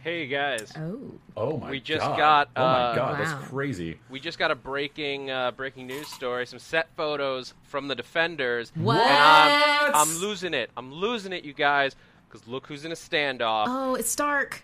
Hey 0.01 0.27
guys, 0.27 0.71
Oh. 0.77 1.11
Oh 1.35 1.57
my! 1.57 1.71
We 1.71 1.81
just 1.81 2.05
God. 2.05 2.17
got, 2.17 2.49
Oh 2.55 2.61
my 2.63 2.67
uh, 2.67 2.95
god, 2.95 3.19
Wow. 3.19 3.25
that's 3.25 3.47
crazy. 3.49 3.99
we 4.09 4.19
just 4.21 4.39
got 4.39 4.49
a 4.49 4.55
breaking 4.55 5.29
uh, 5.29 5.51
breaking 5.51 5.87
news 5.87 6.07
story. 6.07 6.45
Some 6.47 6.59
set 6.59 6.87
photos 6.95 7.53
from 7.63 7.89
the 7.89 7.95
Defenders. 7.95 8.71
What? 8.75 8.97
I'm, 9.05 9.93
I'm 9.93 10.17
losing 10.19 10.53
it. 10.53 10.71
I'm 10.77 10.93
losing 10.93 11.33
it, 11.33 11.43
you 11.43 11.51
guys. 11.53 11.95
Because 12.29 12.47
look 12.47 12.65
who's 12.67 12.85
in 12.85 12.91
a 12.93 12.95
standoff. 12.95 13.65
Oh, 13.67 13.95
it's 13.95 14.09
Stark. 14.09 14.63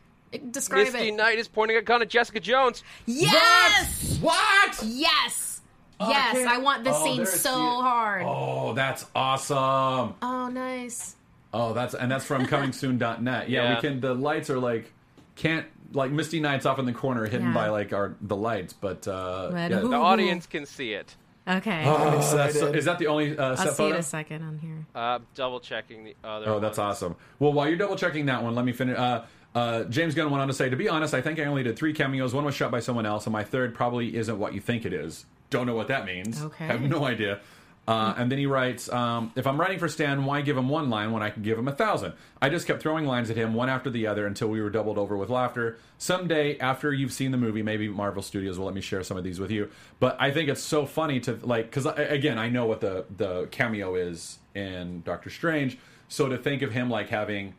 Describe 0.51 0.85
Misty 0.93 1.09
it. 1.09 1.15
Knight 1.15 1.37
is 1.39 1.47
pointing 1.49 1.75
a 1.77 1.81
gun 1.81 2.01
at 2.01 2.09
Jessica 2.09 2.39
Jones. 2.39 2.83
Yes. 3.05 4.17
What? 4.21 4.81
Yes. 4.85 5.61
I 5.99 6.09
yes. 6.09 6.33
can't- 6.33 6.49
I 6.49 6.57
want 6.59 6.83
this 6.83 6.95
Oh, 6.97 7.03
scene 7.05 7.25
so 7.25 7.49
the- 7.55 7.57
hard. 7.81 8.23
Oh, 8.25 8.73
that's 8.73 9.05
awesome. 9.15 10.13
Oh, 10.21 10.49
nice. 10.49 11.15
Oh, 11.55 11.73
that's 11.73 11.93
and 11.95 12.11
that's 12.11 12.25
from 12.25 12.45
comingsoon.net. 12.45 13.49
Yeah, 13.49 13.63
Yeah. 13.63 13.75
we 13.75 13.81
can. 13.81 13.99
The 14.01 14.13
lights 14.13 14.49
are 14.49 14.59
like 14.59 14.91
can't 15.35 15.65
like 15.93 16.11
Misty 16.11 16.39
Knight's 16.39 16.65
off 16.65 16.79
in 16.79 16.85
the 16.85 16.91
corner, 16.93 17.25
hidden 17.25 17.47
Yeah. 17.47 17.53
by 17.53 17.69
like 17.69 17.93
our 17.93 18.15
the 18.21 18.35
lights. 18.35 18.73
But 18.73 19.07
uh, 19.07 19.51
yeah. 19.53 19.67
The 19.69 19.93
audience 19.93 20.45
can 20.47 20.65
see 20.65 20.93
it. 20.93 21.15
Okay. 21.47 21.83
Oh, 21.85 22.21
so- 22.21 22.73
is 22.73 22.85
that 22.85 22.97
the 22.99 23.07
only 23.07 23.37
uh, 23.37 23.55
set 23.55 23.67
I'll 23.67 23.73
see 23.73 23.77
photo? 23.77 23.95
it 23.95 23.99
a 23.99 24.03
second 24.03 24.41
on 24.43 24.57
here. 24.57 24.85
Uh, 24.95 25.19
double 25.35 25.59
checking 25.59 26.03
the 26.03 26.15
other. 26.23 26.49
Oh, 26.49 26.59
that's 26.59 26.77
ones. 26.79 26.95
awesome. 26.95 27.15
Well, 27.39 27.53
while 27.53 27.67
you're 27.67 27.77
double 27.77 27.95
checking 27.95 28.25
that 28.25 28.41
one, 28.43 28.55
let 28.55 28.65
me 28.65 28.71
finish. 28.73 28.97
Uh, 28.97 29.25
uh, 29.53 29.83
James 29.85 30.15
Gunn 30.15 30.31
went 30.31 30.41
on 30.41 30.47
to 30.47 30.53
say, 30.55 30.69
to 30.69 30.75
be 30.75 30.89
honest, 30.89 31.13
I 31.13 31.21
think 31.21 31.39
I 31.39 31.45
only 31.45 31.61
did 31.63 31.77
three 31.77 31.93
cameos. 31.93 32.33
One 32.33 32.43
was 32.45 32.55
shot 32.55 32.71
by 32.71 32.79
someone 32.79 33.05
else, 33.05 33.25
and 33.27 33.31
my 33.31 33.43
third 33.43 33.73
probably 33.75 34.15
isn't 34.17 34.37
what 34.39 34.53
you 34.55 34.59
think 34.59 34.85
it 34.85 34.91
is. 34.91 35.25
Don't 35.51 35.67
know 35.67 35.75
what 35.75 35.87
that 35.89 36.05
means. 36.05 36.41
Okay. 36.41 36.65
Have 36.65 36.81
no 36.81 37.05
idea. 37.05 37.39
Uh, 37.87 38.15
and 38.17 38.31
then 38.31 38.39
he 38.39 38.47
writes, 38.47 38.91
um, 38.91 39.31
if 39.35 39.45
I'm 39.45 39.59
writing 39.61 39.77
for 39.77 39.87
Stan, 39.87 40.25
why 40.25 40.41
give 40.41 40.57
him 40.57 40.69
one 40.69 40.89
line 40.89 41.11
when 41.11 41.21
I 41.21 41.29
can 41.29 41.43
give 41.43 41.57
him 41.57 41.67
a 41.67 41.71
thousand? 41.71 42.13
I 42.41 42.49
just 42.49 42.65
kept 42.65 42.81
throwing 42.81 43.05
lines 43.05 43.29
at 43.29 43.37
him 43.37 43.53
one 43.53 43.69
after 43.69 43.91
the 43.91 44.07
other 44.07 44.25
until 44.25 44.47
we 44.47 44.59
were 44.59 44.71
doubled 44.71 44.97
over 44.97 45.15
with 45.15 45.29
laughter. 45.29 45.77
Someday, 45.99 46.57
after 46.57 46.91
you've 46.91 47.13
seen 47.13 47.29
the 47.29 47.37
movie, 47.37 47.61
maybe 47.61 47.87
Marvel 47.87 48.23
Studios 48.23 48.57
will 48.57 48.65
let 48.65 48.73
me 48.73 48.81
share 48.81 49.03
some 49.03 49.17
of 49.17 49.23
these 49.23 49.39
with 49.39 49.51
you. 49.51 49.69
But 49.99 50.17
I 50.19 50.31
think 50.31 50.49
it's 50.49 50.63
so 50.63 50.87
funny 50.87 51.19
to 51.21 51.39
like, 51.43 51.65
because 51.69 51.85
again, 51.85 52.39
I 52.39 52.49
know 52.49 52.65
what 52.65 52.81
the 52.81 53.05
the 53.15 53.45
cameo 53.51 53.93
is 53.93 54.39
in 54.55 55.03
Doctor 55.03 55.29
Strange. 55.29 55.77
So 56.07 56.27
to 56.27 56.37
think 56.37 56.63
of 56.63 56.71
him 56.71 56.89
like 56.89 57.09
having 57.09 57.53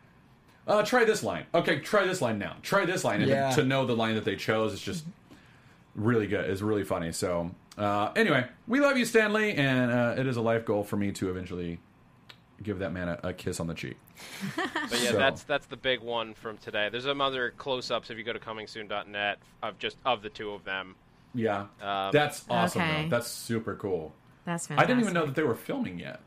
uh, 0.67 0.83
try 0.83 1.05
this 1.05 1.23
line. 1.23 1.47
Okay, 1.55 1.79
try 1.79 2.05
this 2.05 2.21
line 2.21 2.39
now. 2.39 2.57
Try 2.62 2.85
this 2.85 3.05
line. 3.05 3.21
And 3.21 3.31
Yeah. 3.31 3.51
to 3.53 3.62
know 3.62 3.87
the 3.87 3.95
line 3.95 4.17
that 4.17 4.25
they 4.25 4.35
chose 4.35 4.73
is 4.73 4.81
just 4.81 5.05
really 5.95 6.27
good. 6.27 6.51
It's 6.51 6.62
really 6.62 6.83
funny. 6.85 7.12
So, 7.12 7.53
uh, 7.79 8.12
anyway, 8.17 8.47
we 8.67 8.81
love 8.81 8.97
you, 8.97 9.05
Stan 9.05 9.33
Lee, 9.33 9.53
and 9.53 9.91
uh, 9.91 10.15
it 10.19 10.27
is 10.27 10.37
a 10.37 10.41
life 10.43 10.65
goal 10.65 10.83
for 10.85 10.97
me 10.97 11.12
to 11.12 11.31
eventually 11.31 11.79
give 12.62 12.79
that 12.79 12.93
man 12.93 13.09
a, 13.09 13.21
a 13.25 13.33
kiss 13.33 13.61
on 13.61 13.67
the 13.67 13.75
cheek. 13.75 13.97
But 14.57 15.03
yeah, 15.03 15.11
So- 15.11 15.17
that's 15.19 15.43
that's 15.43 15.67
the 15.67 15.77
big 15.77 16.01
one 16.01 16.33
from 16.35 16.57
today. 16.59 16.89
There's 16.91 17.05
some 17.05 17.21
other 17.21 17.51
close-ups 17.59 18.09
if 18.11 18.17
you 18.17 18.25
go 18.25 18.33
to 18.33 18.39
comingsoon.net 18.39 19.39
of 19.62 19.79
just 19.79 19.97
of 20.07 20.23
the 20.23 20.31
two 20.31 20.51
of 20.53 20.65
them. 20.65 20.95
Yeah, 21.35 21.67
Um, 21.83 22.11
that's 22.12 22.45
awesome. 22.49 22.81
Okay. 22.83 23.03
Though. 23.03 23.09
That's 23.11 23.29
super 23.29 23.75
cool. 23.75 24.15
That's 24.47 24.69
fantastic. 24.69 24.85
I 24.85 24.87
didn't 24.87 25.03
even 25.03 25.12
know 25.12 25.27
that 25.27 25.35
they 25.35 25.43
were 25.43 25.55
filming 25.57 25.99
yet. 25.99 26.21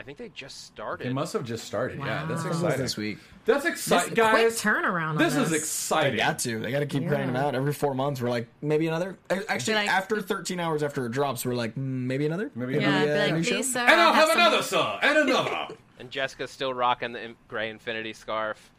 I 0.00 0.02
think 0.02 0.16
they 0.16 0.30
just 0.30 0.64
started. 0.64 1.06
They 1.06 1.12
must 1.12 1.34
have 1.34 1.44
just 1.44 1.66
started. 1.66 1.98
Yeah, 1.98 2.24
that's 2.26 2.42
exciting. 2.46 2.78
this 2.78 2.96
week. 2.96 3.18
That's 3.44 3.64
This 3.64 3.72
exciting, 3.74 4.14
quick 4.14 4.16
guys. 4.16 4.58
turnaround. 4.58 5.10
on 5.10 5.16
This 5.18 5.36
is 5.36 5.52
exciting. 5.52 6.12
They 6.12 6.16
got 6.16 6.38
to. 6.38 6.58
They 6.58 6.70
got 6.70 6.78
to 6.78 6.86
keep 6.86 7.06
cranking 7.06 7.34
them 7.34 7.36
out 7.36 7.54
every 7.54 7.74
four 7.74 7.92
months. 7.94 8.22
We're 8.22 8.30
like 8.30 8.48
maybe 8.62 8.86
another. 8.86 9.18
Actually, 9.28 9.74
like- 9.74 9.90
after 9.90 10.22
13 10.22 10.58
hours 10.58 10.82
after 10.82 11.04
it 11.04 11.12
drops, 11.12 11.44
we're 11.44 11.52
like 11.52 11.74
mm, 11.74 11.78
maybe 12.06 12.24
another. 12.24 12.50
Maybe 12.54 12.72
Maybe, 12.72 12.84
another. 12.86 13.06
Yeah, 13.06 13.12
uh, 13.12 13.24
like, 13.26 13.34
new 13.34 13.42
show? 13.42 13.56
Lisa, 13.56 13.80
And 13.80 14.00
I'll 14.00 14.14
have 14.14 14.28
some- 14.28 14.38
another, 14.38 14.62
sir, 14.62 14.98
and 15.02 15.18
another. 15.18 15.68
And 15.98 16.10
Jessica's 16.10 16.50
still 16.50 16.72
rocking 16.72 17.12
the 17.12 17.34
gray 17.46 17.68
infinity 17.68 18.14
scarf. 18.14 18.70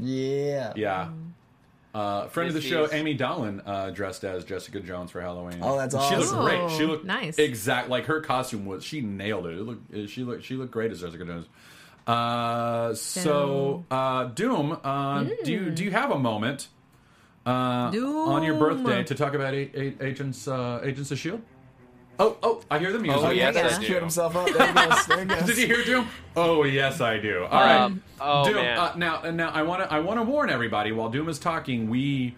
Yeah. 0.00 0.72
Yeah. 0.74 1.10
Uh, 1.98 2.28
friend 2.28 2.48
of 2.48 2.54
the 2.54 2.60
show, 2.60 2.82
Missy's- 2.82 3.00
Amy 3.00 3.14
Dolan, 3.14 3.62
uh, 3.66 3.90
dressed 3.90 4.24
as 4.24 4.44
Jessica 4.44 4.80
Jones 4.80 5.10
for 5.10 5.20
Halloween. 5.20 5.58
Oh, 5.62 5.76
that's 5.76 5.94
awesome! 5.94 6.20
She 6.22 6.24
looked 6.24 6.44
great. 6.44 6.70
She 6.76 6.84
Oh, 6.84 6.86
looked 6.86 7.04
nice. 7.04 7.38
Exact 7.38 7.88
like 7.88 8.06
her 8.06 8.20
costume 8.20 8.66
was. 8.66 8.84
She 8.84 9.00
nailed 9.00 9.46
it. 9.46 9.54
it 9.58 9.62
looked, 9.62 10.08
she 10.10 10.22
looked. 10.22 10.44
She 10.44 10.54
looked 10.54 10.70
great 10.70 10.92
as 10.92 11.00
Jessica 11.00 11.24
Jones. 11.24 11.46
Uh, 12.06 12.94
so 12.94 13.84
uh, 13.90 14.24
Doom. 14.24 14.78
Uh, 14.84 15.24
Do 15.44 15.52
you 15.52 15.70
do 15.70 15.84
you 15.84 15.90
have 15.90 16.10
a 16.10 16.18
moment 16.18 16.68
uh, 17.46 17.50
on 17.90 18.42
your 18.44 18.58
birthday 18.58 19.02
to 19.04 19.14
talk 19.14 19.34
about 19.34 19.54
a- 19.54 19.70
a- 19.78 19.94
Agents 20.06 20.46
uh, 20.48 20.80
Agents 20.82 21.10
of 21.10 21.18
Shield? 21.18 21.42
Oh, 22.20 22.36
oh! 22.42 22.62
I 22.70 22.78
hear 22.80 22.92
the 22.92 22.98
music. 22.98 23.20
Oh, 23.22 23.30
yes, 23.30 23.56
I 23.56 23.78
do. 23.78 23.86
queued 23.86 24.00
himself 24.00 24.34
up. 24.34 24.46
There 24.46 24.66
he 24.66 24.72
goes. 24.74 25.06
There 25.06 25.18
he 25.20 25.24
goes. 25.26 25.42
Did 25.44 25.58
you 25.58 25.66
hear 25.68 25.84
Doom? 25.84 26.08
Oh 26.36 26.64
yes, 26.64 27.00
I 27.00 27.18
do. 27.18 27.44
All 27.44 27.60
right, 27.60 27.76
Um, 27.80 28.02
oh, 28.20 28.44
Doom. 28.44 28.56
man. 28.56 28.78
Uh, 28.78 28.92
now, 28.96 29.20
now 29.30 29.50
I 29.50 29.62
want 29.62 29.82
to 29.82 29.92
I 29.92 30.00
want 30.00 30.18
to 30.18 30.24
warn 30.24 30.50
everybody. 30.50 30.90
While 30.92 31.10
Doom 31.10 31.28
is 31.28 31.38
talking, 31.38 31.88
we 31.88 32.34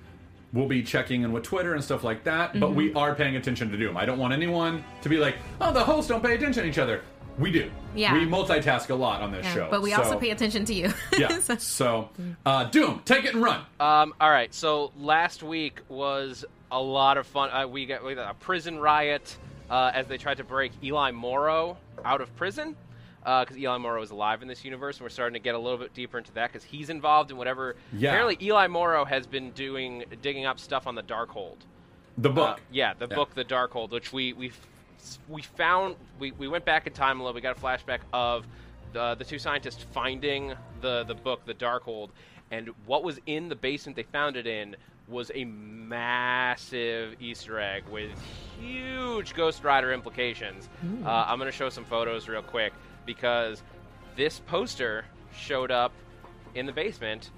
will 0.53 0.67
be 0.67 0.83
checking 0.83 1.23
in 1.23 1.33
with 1.33 1.45
Twitter 1.45 1.75
and 1.75 1.83
stuff 1.83 2.05
like 2.05 2.25
that. 2.25 2.59
But 2.59 2.67
Mm-hmm. 2.71 2.77
we 2.77 2.93
are 2.95 3.15
paying 3.15 3.37
attention 3.37 3.71
to 3.71 3.77
Doom. 3.79 3.97
I 3.97 4.05
don't 4.05 4.19
want 4.19 4.33
anyone 4.35 4.85
to 5.03 5.09
be 5.09 5.17
like, 5.17 5.37
oh, 5.61 5.73
the 5.73 5.83
hosts 5.85 6.09
don't 6.09 6.23
pay 6.23 6.35
attention 6.35 6.65
to 6.65 6.69
each 6.69 6.79
other. 6.79 7.03
We 7.39 7.51
do. 7.51 7.71
Yeah. 7.95 8.13
We 8.13 8.27
multitask 8.27 8.91
a 8.91 8.95
lot 8.95 9.23
on 9.23 9.31
this 9.33 9.47
Yeah, 9.47 9.55
show. 9.55 9.69
but 9.71 9.81
we 9.81 9.93
so- 9.93 10.03
also 10.03 10.19
pay 10.19 10.31
attention 10.31 10.65
to 10.67 10.75
you. 10.75 10.93
Yeah. 11.19 11.39
So- 11.39 11.57
So, 11.57 12.09
uh, 12.45 12.65
Doom, 12.65 13.01
take 13.07 13.25
it 13.25 13.33
and 13.35 13.43
run. 13.43 13.61
Um, 13.79 14.13
all 14.21 14.31
right, 14.31 14.53
so 14.53 14.93
last 14.99 15.43
week 15.43 15.81
was 15.89 16.45
a 16.71 16.81
lot 16.83 17.17
of 17.17 17.27
fun. 17.27 17.51
Uh, 17.51 17.67
we 17.67 17.87
got, 17.87 18.05
we 18.05 18.15
got 18.15 18.31
a 18.31 18.35
prison 18.35 18.79
riot 18.79 19.39
uh, 19.71 19.91
as 19.95 20.07
they 20.07 20.19
tried 20.19 20.37
to 20.39 20.45
break 20.45 20.73
Eli 20.83 21.11
Morrow 21.13 21.77
out 22.05 22.21
of 22.21 22.35
prison 22.37 22.77
because 23.23 23.57
Eli 23.57 23.77
Morrow 23.79 24.03
is 24.03 24.11
alive 24.11 24.41
in 24.43 24.49
this 24.49 24.65
universe, 24.65 24.97
and 24.97 25.03
we're 25.05 25.11
starting 25.11 25.35
to 25.35 25.41
get 25.41 25.55
a 25.55 25.59
little 25.59 25.79
bit 25.79 25.93
deeper 25.95 26.19
into 26.19 26.33
that 26.33 26.49
because 26.51 26.65
he's 26.65 26.89
involved 26.91 27.31
in 27.31 27.37
whatever. 27.37 27.77
Yeah. 27.93 28.11
Apparently, 28.11 28.39
Eli 28.47 28.67
Morrow 28.67 29.05
has 29.05 29.27
been 29.27 29.51
doing 29.53 30.05
digging 30.23 30.47
up 30.47 30.59
stuff 30.59 30.87
on 30.87 30.95
the 30.95 31.03
Darkhold. 31.03 31.57
The 32.19 32.31
Uh, 32.31 32.33
book. 32.33 32.61
yeah, 32.73 32.95
the 32.99 33.07
Yeah. 33.09 33.15
book, 33.17 33.35
The 33.35 33.45
Darkhold, 33.45 33.91
which 33.91 34.13
we 34.13 34.33
we 34.33 34.53
we 35.29 35.43
found. 35.43 35.97
We, 36.19 36.33
we 36.33 36.49
went 36.49 36.65
back 36.65 36.87
in 36.87 36.93
time 36.93 37.21
a 37.21 37.23
little. 37.23 37.35
We 37.35 37.41
got 37.41 37.57
a 37.57 37.61
flashback 37.61 38.01
of 38.13 38.47
the 38.93 39.15
the 39.15 39.25
two 39.25 39.39
scientists 39.39 39.85
finding 39.93 40.55
the 40.81 41.05
the 41.05 41.15
book, 41.15 41.45
The 41.45 41.55
Darkhold, 41.55 42.09
and 42.51 42.71
what 42.87 43.05
was 43.05 43.21
in 43.27 43.49
the 43.51 43.55
basement 43.55 43.97
they 43.97 44.03
found 44.03 44.37
it 44.37 44.47
in 44.47 44.77
was 45.11 45.31
a 45.35 45.45
massive 45.45 47.17
Easter 47.21 47.59
egg 47.59 47.85
with 47.91 48.11
huge 48.61 49.35
Ghost 49.35 49.65
Rider 49.65 49.93
implications. 49.93 50.69
Uh, 51.05 51.09
I'm 51.27 51.39
going 51.39 51.51
to 51.51 51.57
show 51.57 51.69
some 51.69 51.85
photos 51.85 52.29
real 52.29 52.43
quick 52.43 52.73
because 53.05 53.63
this 54.17 54.41
poster 54.47 55.05
showed 55.37 55.71
up 55.71 55.93
in 56.55 56.67
the 56.67 56.73
basement 56.73 57.31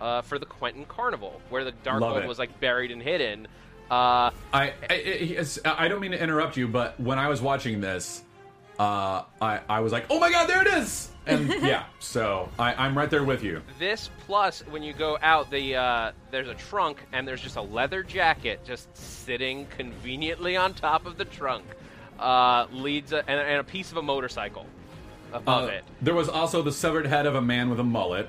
uh, 0.00 0.22
for 0.22 0.38
the 0.38 0.46
Quentin 0.46 0.84
Carnival, 0.86 1.40
where 1.50 1.64
the 1.64 1.70
Love 1.70 2.02
Darkhold 2.02 2.24
it. 2.24 2.28
was 2.28 2.38
like 2.38 2.58
buried 2.60 2.90
and 2.90 3.02
hidden. 3.02 3.46
Uh, 3.90 4.30
I, 4.52 4.72
I, 4.88 5.46
I 5.64 5.88
don't 5.88 6.00
mean 6.00 6.12
to 6.12 6.22
interrupt 6.22 6.56
you, 6.56 6.68
but 6.68 6.98
when 7.00 7.18
I 7.18 7.28
was 7.28 7.42
watching 7.42 7.80
this, 7.80 8.22
uh, 8.78 9.24
I, 9.42 9.60
I 9.68 9.80
was 9.80 9.92
like, 9.92 10.06
oh 10.10 10.18
my 10.18 10.30
god, 10.30 10.48
there 10.48 10.62
it 10.62 10.68
is! 10.68 11.09
And 11.30 11.48
yeah, 11.62 11.84
so 11.98 12.48
I, 12.58 12.74
I'm 12.74 12.96
right 12.96 13.08
there 13.10 13.24
with 13.24 13.42
you. 13.44 13.62
this 13.78 14.10
plus 14.26 14.60
when 14.70 14.82
you 14.82 14.92
go 14.92 15.18
out, 15.22 15.50
the 15.50 15.76
uh, 15.76 16.12
there's 16.30 16.48
a 16.48 16.54
trunk 16.54 16.98
and 17.12 17.26
there's 17.26 17.40
just 17.40 17.56
a 17.56 17.62
leather 17.62 18.02
jacket 18.02 18.60
just 18.64 18.94
sitting 18.96 19.66
conveniently 19.76 20.56
on 20.56 20.74
top 20.74 21.06
of 21.06 21.16
the 21.18 21.24
trunk. 21.24 21.64
Uh, 22.18 22.66
leads 22.70 23.12
a, 23.12 23.18
and, 23.30 23.40
and 23.40 23.60
a 23.60 23.64
piece 23.64 23.90
of 23.90 23.96
a 23.96 24.02
motorcycle 24.02 24.66
above 25.32 25.70
Uh, 25.70 25.72
it. 25.72 25.84
There 26.02 26.12
was 26.14 26.28
also 26.28 26.60
the 26.60 26.72
severed 26.72 27.06
head 27.06 27.24
of 27.24 27.34
a 27.34 27.40
man 27.40 27.70
with 27.70 27.80
a 27.80 27.84
mullet. 27.84 28.28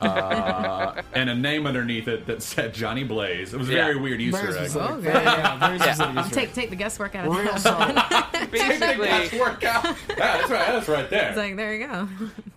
Uh, 0.00 1.02
and 1.14 1.30
a 1.30 1.34
name 1.34 1.66
underneath 1.66 2.08
it 2.08 2.26
that 2.26 2.42
said 2.42 2.74
Johnny 2.74 3.04
Blaze. 3.04 3.52
It 3.54 3.58
was 3.58 3.68
a 3.68 3.72
Yeah. 3.72 3.84
very 3.84 3.96
weird 3.96 4.20
Easter 4.20 4.38
Very 4.46 4.58
egg. 4.58 4.70
specific. 4.70 4.90
Oh, 4.90 4.94
Very- 4.96 5.14
good. 5.14 5.24
yeah, 5.24 5.58
very 5.58 5.78
specific 5.78 6.16
Easter 6.16 6.20
egg. 6.28 6.32
take 6.46 6.54
take 6.54 6.70
the 6.70 6.76
guesswork 6.76 7.14
out 7.14 7.26
of 7.26 7.32
Real 7.36 7.44
that. 7.44 7.60
solid. 7.60 8.50
Basically, 8.50 9.08
That's 9.08 9.32
workout. 9.32 9.84
Yeah, 9.84 9.94
that's 10.16 10.50
right. 10.50 10.66
That's 10.68 10.88
right 10.88 11.10
there. 11.10 11.28
It's 11.30 11.36
like 11.38 11.56
there 11.56 11.74
you 11.74 11.86
go. 11.86 12.08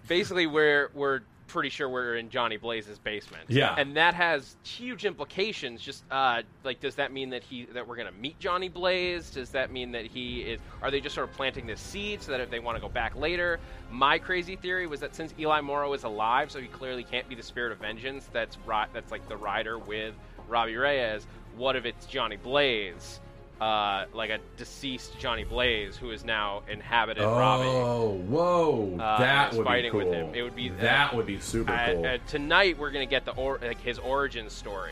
basically 0.08 0.48
we're 0.48 0.90
we're 0.94 1.22
pretty 1.48 1.70
sure 1.70 1.90
we're 1.90 2.18
in 2.18 2.30
Johnny 2.30 2.58
Blaze's 2.58 3.00
basement. 3.00 3.46
Yeah. 3.48 3.76
and 3.78 3.96
that 3.98 4.14
has 4.14 4.58
huge 4.64 5.06
implications. 5.06 5.82
Just 5.82 6.04
uh, 6.12 6.44
like, 6.64 6.80
does 6.80 6.96
that 6.96 7.12
mean 7.12 7.30
that 7.32 7.44
he 7.44 7.66
that 7.74 7.88
we're 7.88 7.96
gonna 7.96 8.12
meet 8.12 8.40
Johnny 8.40 8.70
Blaze? 8.70 9.30
Does 9.32 9.50
that 9.52 9.72
mean 9.72 9.92
that 9.94 10.06
he 10.06 10.42
is? 10.42 10.60
Are 10.82 10.92
they 10.92 11.00
just 11.02 11.16
sort 11.16 11.30
of 11.30 11.36
planting 11.36 11.66
this 11.66 11.80
seed 11.80 12.22
so 12.22 12.32
that 12.32 12.42
if 12.42 12.50
they 12.50 12.60
want 12.60 12.76
to 12.78 12.82
go 12.82 12.90
back 12.90 13.16
later? 13.16 13.60
My 13.90 14.18
crazy 14.20 14.56
theory 14.56 14.88
was 14.88 15.00
that 15.00 15.16
since 15.16 15.34
Eli 15.40 15.62
Morrow 15.62 15.94
is 15.94 16.04
alive, 16.04 16.52
so 16.52 16.60
he 16.60 16.68
clearly 16.68 17.04
can't 17.04 17.28
be 17.30 17.36
the 17.36 17.44
spirit 17.44 17.72
of 17.72 17.80
vengeance. 17.80 18.30
That's 18.32 18.58
right. 18.66 18.88
That's 18.94 19.12
like 19.12 19.28
the 19.30 19.38
rider 19.38 19.80
with 19.80 20.14
Robbie 20.48 20.76
Reyes. 20.76 21.26
What 21.56 21.76
if 21.76 21.86
it's 21.86 22.06
Johnny 22.06 22.36
Blaze? 22.38 23.20
Uh, 23.60 24.06
like 24.13 24.30
a 24.30 24.38
deceased 24.56 25.17
Johnny 25.17 25.43
Blaze 25.43 25.98
who 25.98 26.12
is 26.12 26.24
now 26.24 26.62
inhabited 26.70 27.24
Robbie. 27.24 27.65
Oh, 27.67 28.12
whoa! 28.28 28.98
Uh, 29.00 29.17
that 29.17 29.50
and 29.50 29.58
would 29.58 29.65
fighting 29.65 29.91
be 29.91 29.98
with 29.98 30.06
cool. 30.08 30.14
him. 30.14 30.36
It 30.36 30.43
would 30.43 30.55
be- 30.55 30.70
that 30.70 31.16
would 31.16 31.26
be 31.26 31.39
super 31.39 31.76
cool. 31.88 32.05
uh, 32.05 32.18
tonight 32.28 32.78
we're 32.78 32.91
gonna 32.91 33.08
get 33.08 33.26
the 33.26 33.32
or, 33.32 33.58
like 33.60 33.82
his 33.82 33.97
origin 33.97 34.51
story, 34.51 34.91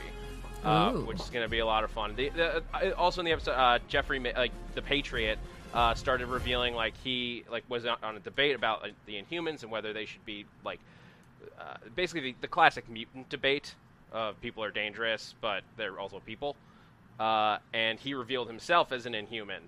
uh, 0.63 0.93
which 0.93 1.20
is 1.20 1.30
gonna 1.30 1.47
be 1.47 1.59
a 1.59 1.66
lot 1.66 1.84
of 1.84 1.91
fun. 1.91 2.16
The, 2.16 2.30
the, 2.30 2.63
uh, 2.74 2.91
also 2.97 3.22
in 3.22 3.26
the 3.26 3.34
episode, 3.34 3.51
uh, 3.51 3.78
Jeffrey, 3.88 4.18
Ma- 4.18 4.32
like 4.36 4.51
the 4.74 4.82
Patriot, 4.82 5.38
uh, 5.76 5.93
started 5.93 6.26
revealing 6.26 6.74
like 6.74 6.95
he 7.03 7.43
like 7.51 7.66
was 7.70 7.86
on 7.86 7.97
on 8.01 8.16
a 8.16 8.20
debate 8.20 8.55
about 8.55 8.82
like, 8.82 8.93
the 9.05 9.22
Inhumans 9.22 9.61
and 9.61 9.72
whether 9.72 9.93
they 9.93 10.05
should 10.07 10.26
be 10.26 10.45
like 10.63 10.80
uh, 11.59 11.76
basically 11.95 12.32
the, 12.32 12.36
the 12.41 12.47
classic 12.47 12.89
mutant 12.89 13.30
debate 13.30 13.76
Uh, 14.11 14.32
people 14.41 14.63
are 14.63 14.72
dangerous, 14.72 15.36
but 15.39 15.63
they're 15.78 15.99
also 15.99 16.20
people. 16.26 16.55
Uh, 17.20 17.57
and 17.74 17.99
he 17.99 18.13
revealed 18.13 18.47
himself 18.47 18.91
as 18.91 19.05
an 19.05 19.16
Inhuman. 19.16 19.63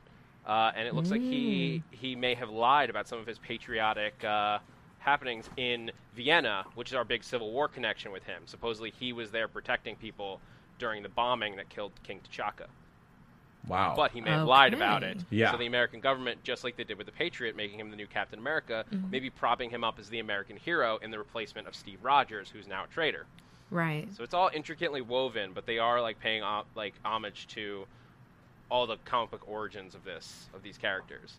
Uh, 0.45 0.71
and 0.75 0.87
it 0.87 0.95
looks 0.95 1.11
like 1.11 1.21
he 1.21 1.83
he 1.91 2.15
may 2.15 2.33
have 2.33 2.49
lied 2.49 2.89
about 2.89 3.07
some 3.07 3.19
of 3.19 3.27
his 3.27 3.37
patriotic 3.37 4.23
uh, 4.23 4.59
happenings 4.99 5.49
in 5.57 5.91
Vienna, 6.15 6.65
which 6.75 6.89
is 6.89 6.95
our 6.95 7.03
big 7.03 7.23
Civil 7.23 7.51
War 7.51 7.67
connection 7.67 8.11
with 8.13 8.23
him. 8.23 8.43
Supposedly, 8.45 8.93
he 8.97 9.11
was 9.11 9.29
there 9.31 9.49
protecting 9.49 9.97
people 9.97 10.39
during 10.79 11.03
the 11.03 11.09
bombing 11.09 11.57
that 11.57 11.67
killed 11.69 11.91
King 12.03 12.21
T'Chaka. 12.29 12.67
Wow. 13.67 13.93
But 13.97 14.11
he 14.11 14.21
may 14.21 14.29
have 14.29 14.47
lied 14.47 14.73
about 14.73 15.03
it. 15.03 15.17
Yeah. 15.29 15.51
So 15.51 15.57
the 15.57 15.65
American 15.65 15.99
government, 15.99 16.41
just 16.43 16.63
like 16.63 16.77
they 16.77 16.85
did 16.85 16.97
with 16.97 17.07
the 17.07 17.11
Patriot, 17.11 17.57
making 17.57 17.79
him 17.79 17.89
the 17.89 17.97
new 17.97 18.07
Captain 18.07 18.39
America, 18.39 18.85
maybe 19.11 19.29
propping 19.29 19.69
him 19.69 19.83
up 19.83 19.99
as 19.99 20.07
the 20.07 20.19
American 20.19 20.55
hero 20.55 20.97
in 21.01 21.11
the 21.11 21.17
replacement 21.17 21.67
of 21.67 21.75
Steve 21.75 21.99
Rogers, 22.01 22.49
who's 22.49 22.67
now 22.67 22.85
a 22.85 22.87
traitor. 22.87 23.25
Right. 23.69 24.07
So 24.15 24.23
it's 24.23 24.33
all 24.33 24.49
intricately 24.53 25.01
woven, 25.01 25.51
but 25.53 25.65
they 25.65 25.77
are 25.79 26.01
like 26.01 26.19
paying 26.19 26.43
o- 26.43 26.63
like 26.75 26.93
homage 27.03 27.47
to 27.49 27.85
all 28.69 28.87
the 28.87 28.97
comic 29.05 29.31
book 29.31 29.43
origins 29.47 29.93
of 29.95 30.03
this 30.03 30.49
of 30.53 30.63
these 30.63 30.77
characters. 30.77 31.35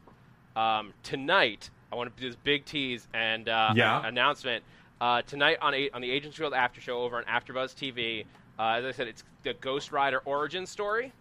Um, 0.57 0.93
tonight, 1.03 1.71
I 1.93 1.97
want 1.97 2.15
to 2.15 2.23
do 2.23 2.29
this 2.29 2.37
big 2.43 2.65
tease 2.65 3.07
and 3.15 3.49
uh, 3.49 3.73
Yeah. 3.75 4.07
announcement. 4.07 4.65
Uh, 5.01 5.23
tonight 5.23 5.59
on 5.63 5.75
a- 5.75 5.91
on 5.91 6.01
the 6.03 6.11
Agents 6.11 6.37
Field 6.37 6.53
After 6.55 6.81
Show 6.81 7.03
over 7.03 7.17
on 7.17 7.25
AfterBuzz 7.25 7.75
TV. 7.75 8.25
Uh, 8.59 8.73
as 8.79 8.85
I 8.85 8.91
said, 8.91 9.07
it's 9.09 9.23
the 9.45 9.55
Ghost 9.55 9.93
Rider 9.93 10.19
origin 10.25 10.67
story, 10.67 11.13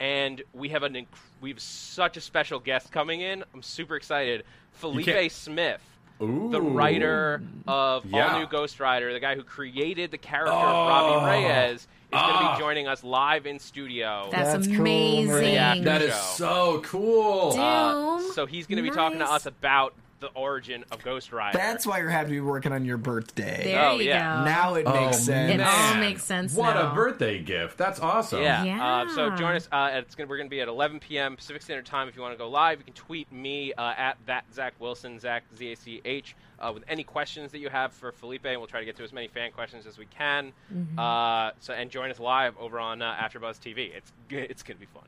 and 0.00 0.42
we 0.52 0.68
have 0.70 0.82
an 0.82 0.94
inc- 0.94 1.06
we 1.40 1.50
have 1.50 1.60
such 1.60 2.16
a 2.16 2.20
special 2.20 2.58
guest 2.58 2.90
coming 2.92 3.20
in. 3.20 3.44
I'm 3.54 3.62
super 3.62 3.96
excited. 3.96 4.44
Felipe 4.72 5.30
Smith, 5.30 5.80
Ooh. 6.20 6.48
the 6.50 6.60
writer 6.60 7.42
of 7.66 8.04
Yeah. 8.06 8.32
All 8.34 8.40
New 8.40 8.46
Ghost 8.46 8.80
Rider, 8.80 9.12
the 9.12 9.20
guy 9.20 9.34
who 9.36 9.42
created 9.42 10.10
the 10.10 10.18
character 10.18 10.52
Oh. 10.52 10.58
of 10.58 10.88
Robbie 10.88 11.26
Reyes, 11.26 11.80
is 11.82 11.86
going 12.12 12.24
to 12.24 12.30
Ah. 12.34 12.54
be 12.56 12.60
joining 12.60 12.88
us 12.88 13.04
live 13.04 13.46
in 13.46 13.58
studio. 13.58 14.28
That's, 14.32 14.52
That's 14.52 14.66
amazing. 14.66 15.32
Maria. 15.32 15.76
That 15.82 16.02
is 16.02 16.14
so 16.14 16.80
cool. 16.84 17.52
Doom. 17.52 17.60
Uh, 17.60 18.20
so 18.32 18.46
he's 18.46 18.66
going 18.66 18.82
to 18.82 18.82
be 18.82 18.94
talking 18.94 19.18
to 19.20 19.30
us 19.30 19.46
about 19.46 19.94
the 20.20 20.28
origin 20.28 20.84
of 20.90 21.02
Ghost 21.02 21.32
Rider. 21.32 21.56
That's 21.56 21.86
why 21.86 21.98
you're 21.98 22.08
happy 22.08 22.28
to 22.28 22.32
be 22.34 22.40
working 22.40 22.72
on 22.72 22.84
your 22.84 22.96
birthday. 22.96 23.62
There 23.64 23.84
Oh, 23.84 23.96
you 23.98 24.08
yeah. 24.08 24.38
go. 24.38 24.44
Now 24.44 24.74
it 24.74 24.84
Oh, 24.86 24.92
makes 25.04 25.18
sense. 25.18 25.52
It 25.54 25.60
all 25.60 25.94
makes 25.96 26.22
sense 26.24 26.54
What 26.54 26.74
now. 26.74 26.90
a 26.92 26.94
birthday 26.94 27.38
gift. 27.42 27.78
That's 27.78 28.00
awesome. 28.00 28.42
Yeah. 28.42 28.64
Yeah. 28.64 28.84
Uh, 29.02 29.08
so 29.14 29.30
join 29.36 29.56
us. 29.56 29.68
Uh, 29.70 29.90
it's 29.94 30.14
gonna, 30.14 30.28
we're 30.28 30.36
going 30.38 30.48
to 30.48 30.54
be 30.54 30.60
at 30.60 30.68
11 30.68 31.00
p.m. 31.00 31.36
Pacific 31.36 31.62
Standard 31.62 31.86
Time. 31.86 32.08
If 32.08 32.16
you 32.16 32.22
want 32.22 32.34
to 32.34 32.38
go 32.38 32.48
live, 32.48 32.78
you 32.78 32.84
can 32.84 32.94
tweet 32.94 33.30
me 33.32 33.72
uh, 33.74 33.94
at 33.96 34.18
that 34.26 34.44
Zach 34.52 34.74
Wilson, 34.78 35.18
Zach 35.18 35.44
Z 35.56 35.72
A 35.72 35.76
C 35.76 36.00
H, 36.04 36.34
uh, 36.60 36.70
with 36.72 36.84
any 36.88 37.04
questions 37.04 37.52
that 37.52 37.58
you 37.58 37.68
have 37.68 37.92
for 37.92 38.12
Felipe, 38.12 38.44
and 38.46 38.58
we'll 38.58 38.66
try 38.66 38.80
to 38.80 38.86
get 38.86 38.96
to 38.96 39.04
as 39.04 39.12
many 39.12 39.28
fan 39.28 39.52
questions 39.52 39.86
as 39.86 39.98
we 39.98 40.06
can. 40.06 40.52
Uh, 40.96 41.50
so 41.60 41.72
and 41.74 41.90
join 41.90 42.10
us 42.10 42.18
live 42.18 42.56
over 42.58 42.78
on 42.80 43.00
uh, 43.02 43.14
AfterBuzz 43.14 43.58
TV. 43.60 43.94
It's 43.94 44.12
g- 44.28 44.36
it's 44.38 44.62
going 44.62 44.76
to 44.76 44.80
be 44.80 44.86
fun. 44.92 45.04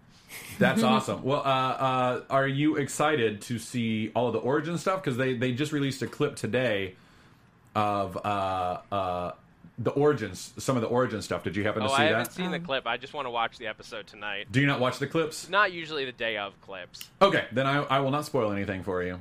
That's 0.59 0.83
awesome. 0.85 1.23
Well, 1.23 1.41
uh, 1.41 1.43
uh, 1.43 2.21
are 2.31 2.47
you 2.49 2.77
excited 2.77 3.41
to 3.43 3.59
see 3.59 4.11
all 4.15 4.29
of 4.29 4.33
the 4.33 4.39
origin 4.41 4.79
stuff? 4.79 5.03
Because 5.03 5.17
they, 5.17 5.35
they 5.37 5.53
just 5.53 5.73
released 5.73 6.03
a 6.03 6.07
clip 6.07 6.37
today 6.37 6.95
of 7.75 8.17
uh, 8.17 8.79
uh, 8.93 9.33
the 9.79 9.91
origins, 9.91 10.53
some 10.59 10.77
of 10.77 10.83
the 10.83 10.89
origin 10.89 11.23
stuff. 11.23 11.43
Did 11.43 11.57
you 11.57 11.65
happen 11.65 11.83
to 11.83 11.89
Oh, 11.89 11.93
see 11.93 12.03
that? 12.03 12.15
I 12.15 12.19
haven't 12.19 12.33
seen 12.33 12.51
the 12.51 12.59
clip. 12.61 12.87
I 12.87 12.97
just 12.97 13.15
want 13.15 13.27
to 13.27 13.31
watch 13.31 13.59
the 13.59 13.67
episode 13.67 14.07
tonight. 14.07 14.47
Do 14.51 14.61
you 14.61 14.67
not 14.67 14.79
watch 14.81 14.99
the 14.99 15.07
clips? 15.07 15.49
Not 15.49 15.73
usually 15.73 16.05
the 16.05 16.13
day 16.13 16.37
of 16.37 16.61
clips. 16.61 17.09
Okay, 17.23 17.47
then 17.53 17.67
I, 17.67 17.79
I 17.85 18.01
will 18.01 18.11
not 18.11 18.25
spoil 18.27 18.53
anything 18.53 18.83
for 18.83 19.03
you. 19.03 19.21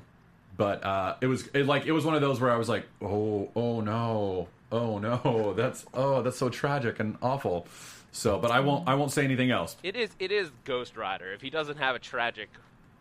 But 0.60 0.84
uh, 0.84 1.16
it 1.22 1.28
was 1.28 1.48
it, 1.54 1.66
like 1.68 1.86
it 1.86 1.94
was 1.94 2.04
one 2.04 2.16
of 2.16 2.22
those 2.22 2.42
where 2.42 2.52
I 2.52 2.58
was 2.58 2.68
like, 2.68 2.86
oh 3.02 3.50
oh 3.56 3.80
no, 3.80 4.50
oh 4.74 5.00
no, 5.00 5.54
that's 5.58 5.86
oh 5.94 6.22
that's 6.22 6.36
so 6.38 6.50
tragic 6.50 7.00
and 7.00 7.18
awful. 7.22 7.66
So, 8.12 8.38
but 8.40 8.52
I 8.52 8.60
won't 8.60 8.86
I 8.86 8.96
won't 8.96 9.14
say 9.14 9.24
anything 9.24 9.52
else. 9.52 9.78
It 9.84 9.96
is 9.96 10.10
it 10.20 10.34
is 10.34 10.52
Ghost 10.66 10.98
Rider. 10.98 11.32
If 11.32 11.40
he 11.42 11.50
doesn't 11.50 11.78
have 11.78 11.96
a 11.96 12.00
tragic 12.00 12.50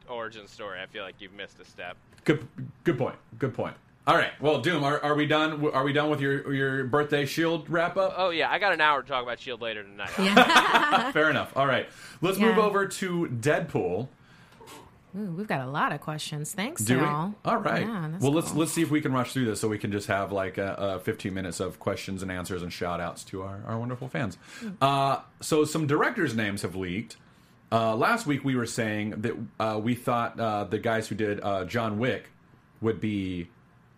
origin 0.09 0.47
story, 0.47 0.79
I 0.81 0.87
feel 0.87 1.03
like 1.03 1.17
you've 1.19 1.33
missed 1.33 1.59
a 1.59 1.65
step. 1.65 1.97
Good 2.25 2.47
good 2.85 2.97
point. 2.97 3.17
Good 3.41 3.55
point. 3.55 3.75
All 4.07 4.15
right. 4.15 4.31
Well, 4.41 4.61
Doom, 4.61 4.85
are, 4.85 5.03
are 5.03 5.17
we 5.17 5.27
done? 5.27 5.69
Are 5.73 5.83
we 5.83 5.93
done 5.93 6.11
with 6.11 6.21
your 6.21 6.55
your 6.55 6.85
birthday 6.85 7.27
shield 7.27 7.69
wrap 7.69 7.97
up? 7.97 8.15
Oh 8.17 8.31
yeah, 8.31 8.53
I 8.53 8.61
got 8.61 8.73
an 8.73 8.81
hour 8.81 9.03
to 9.03 9.09
talk 9.09 9.25
about 9.25 9.41
Shield 9.41 9.61
later 9.61 9.83
tonight. 9.83 10.11
Fair 11.13 11.29
enough. 11.29 11.57
All 11.57 11.67
right. 11.67 11.89
Let's 12.21 12.39
Yeah. 12.39 12.51
move 12.51 12.59
over 12.59 12.87
to 12.87 13.27
Deadpool. 13.27 14.07
Ooh, 15.19 15.33
we've 15.33 15.47
got 15.49 15.61
a 15.66 15.71
lot 15.71 15.93
of 15.93 16.01
questions. 16.01 16.53
Thanks, 16.53 16.85
Do 16.85 16.97
y'all. 16.99 17.35
All 17.45 17.57
right. 17.57 17.83
Yeah, 17.83 18.09
that's 18.12 18.23
well, 18.23 18.33
let's 18.33 18.55
let's 18.55 18.73
see 18.73 18.83
if 18.83 18.91
we 18.91 19.01
can 19.01 19.12
rush 19.12 19.33
through 19.33 19.47
this 19.47 19.61
so 19.61 19.69
we 19.69 19.79
can 19.79 19.91
just 19.91 20.07
have 20.07 20.31
like 20.33 20.59
uh, 20.59 20.62
uh, 20.62 20.99
15 21.01 21.35
minutes 21.35 21.61
of 21.61 21.79
questions 21.81 22.23
and 22.23 22.31
answers 22.31 22.62
and 22.62 22.73
shout 22.73 23.01
outs 23.01 23.25
to 23.25 23.43
our, 23.43 23.62
our 23.66 23.79
wonderful 23.79 24.09
fans. 24.09 24.39
Uh, 24.81 25.19
so 25.41 25.64
some 25.64 25.87
directors' 25.87 26.35
names 26.37 26.62
have 26.62 26.77
leaked. 26.77 27.16
Uh, 27.73 27.95
last 27.97 28.27
week 28.27 28.45
we 28.45 28.55
were 28.55 28.66
saying 28.66 29.11
that 29.11 29.35
uh, 29.61 29.79
we 29.83 29.95
thought 29.95 30.39
uh, 30.39 30.64
the 30.64 30.79
guys 30.79 31.09
who 31.09 31.14
did 31.14 31.41
uh, 31.43 31.64
John 31.64 31.99
Wick 31.99 32.31
would 32.81 33.01
be 33.01 33.49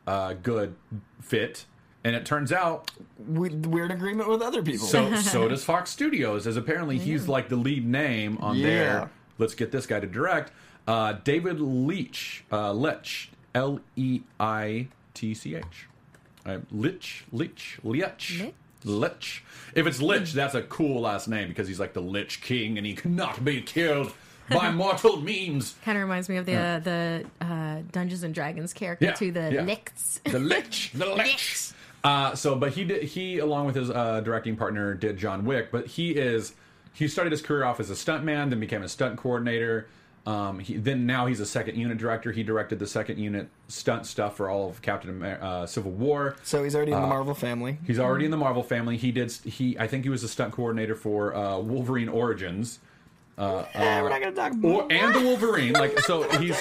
a 0.07 0.35
good 0.35 0.75
fit, 1.21 1.67
and 2.03 2.17
it 2.17 2.25
turns 2.25 2.51
out 2.51 2.91
We, 3.29 3.51
we're 3.51 3.85
in 3.85 3.91
agreement 3.93 4.29
with 4.29 4.43
other 4.43 4.63
people. 4.63 4.87
so 4.87 5.15
so 5.21 5.49
does 5.49 5.63
Fox 5.65 5.91
Studios, 5.91 6.47
as 6.47 6.57
apparently 6.57 6.99
he's 6.99 7.29
like 7.29 7.49
the 7.49 7.57
lead 7.57 7.87
name 7.87 8.39
on 8.39 8.61
their. 8.61 8.85
Yeah. 8.85 9.09
Let's 9.39 9.55
get 9.55 9.73
this 9.73 9.87
guy 9.87 10.01
to 10.01 10.07
direct. 10.07 10.53
Uh, 10.91 11.13
David 11.25 11.59
Leitch, 11.61 12.43
uh, 12.51 12.73
Leitch, 12.73 13.29
L 13.55 13.79
E 13.97 14.23
I 14.41 14.89
T 15.15 15.35
C 15.35 15.55
H, 15.55 15.87
Uh, 16.45 16.59
Leitch, 16.73 17.25
Leitch, 17.33 17.79
Leitch? 17.85 18.51
Leitch. 18.85 19.43
If 19.75 19.87
it's 19.87 20.01
Lich, 20.01 20.33
that's 20.33 20.55
a 20.55 20.63
cool 20.63 21.03
last 21.03 21.29
name 21.29 21.49
because 21.49 21.69
he's 21.69 21.79
like 21.79 21.93
the 21.93 22.01
Lich 22.01 22.41
King 22.41 22.77
and 22.79 22.87
he 22.87 22.95
cannot 22.95 23.45
be 23.45 23.61
killed 23.61 24.13
by 24.51 24.71
mortal 24.85 25.21
means. 25.21 25.75
Kind 25.85 25.99
of 25.99 26.03
reminds 26.03 26.29
me 26.29 26.39
of 26.39 26.47
the 26.47 26.57
uh, 26.57 26.79
the 26.81 27.25
uh, 27.41 27.83
Dungeons 27.93 28.23
and 28.25 28.35
Dragons 28.35 28.73
character 28.73 29.05
Yeah, 29.05 29.13
too, 29.13 29.31
the 29.33 29.53
yeah. 29.53 29.63
Licks. 29.63 30.21
the 30.25 30.39
lich, 30.41 30.91
the 30.95 31.07
lich. 31.15 31.71
Uh, 32.03 32.35
so, 32.35 32.57
but 32.57 32.73
he 32.73 32.85
did. 32.85 33.03
He, 33.05 33.39
along 33.39 33.67
with 33.67 33.77
his 33.77 33.91
uh, 33.91 34.23
directing 34.23 34.57
partner, 34.57 34.95
did 34.95 35.19
John 35.19 35.45
Wick. 35.45 35.71
But 35.71 35.87
he 35.87 36.13
is. 36.13 36.55
He 36.95 37.07
started 37.07 37.31
his 37.31 37.43
career 37.43 37.65
off 37.65 37.79
as 37.79 37.91
a 37.91 37.95
stuntman, 37.95 38.51
then 38.51 38.59
became 38.59 38.83
a 38.83 38.89
stunt 38.89 39.17
coordinator. 39.19 39.87
Um, 40.27 40.59
he, 40.59 40.77
then 40.77 41.07
now 41.07 41.27
he's 41.27 41.41
a 41.41 41.47
second 41.47 41.77
unit 41.77 41.97
director. 41.99 42.31
He 42.33 42.43
directed 42.43 42.79
the 42.79 42.87
second 42.87 43.19
unit 43.19 43.49
stunt 43.69 44.05
stuff 44.07 44.37
for 44.37 44.49
all 44.51 44.69
of 44.69 44.83
Captain 44.83 45.11
Amer- 45.11 45.39
uh, 45.43 45.67
Civil 45.67 45.93
War. 45.93 46.37
So 46.43 46.63
he's 46.63 46.77
already 46.77 46.93
in 46.93 46.99
the 46.99 47.05
Uh, 47.07 47.09
Marvel 47.09 47.35
family. 47.35 47.79
He's 47.87 47.99
already 47.99 48.27
in 48.27 48.31
the 48.31 48.37
Marvel 48.37 48.63
family. 48.63 48.97
He 48.99 49.13
did. 49.13 49.33
He 49.33 49.79
I 49.79 49.87
think 49.87 50.05
he 50.05 50.11
was 50.11 50.23
a 50.23 50.29
stunt 50.29 50.53
coordinator 50.53 50.95
for 50.95 51.35
uh, 51.35 51.59
Wolverine 51.59 52.09
Origins. 52.09 52.81
Uh, 53.39 53.65
Eh, 53.75 54.03
we're 54.03 54.09
not 54.11 54.21
going 54.21 54.35
to 54.35 54.41
talk 54.41 54.53
or, 54.63 54.93
and 54.93 55.15
the 55.15 55.21
Wolverine. 55.21 55.73
Like 55.73 55.99
so, 56.01 56.23
he's. 56.39 56.57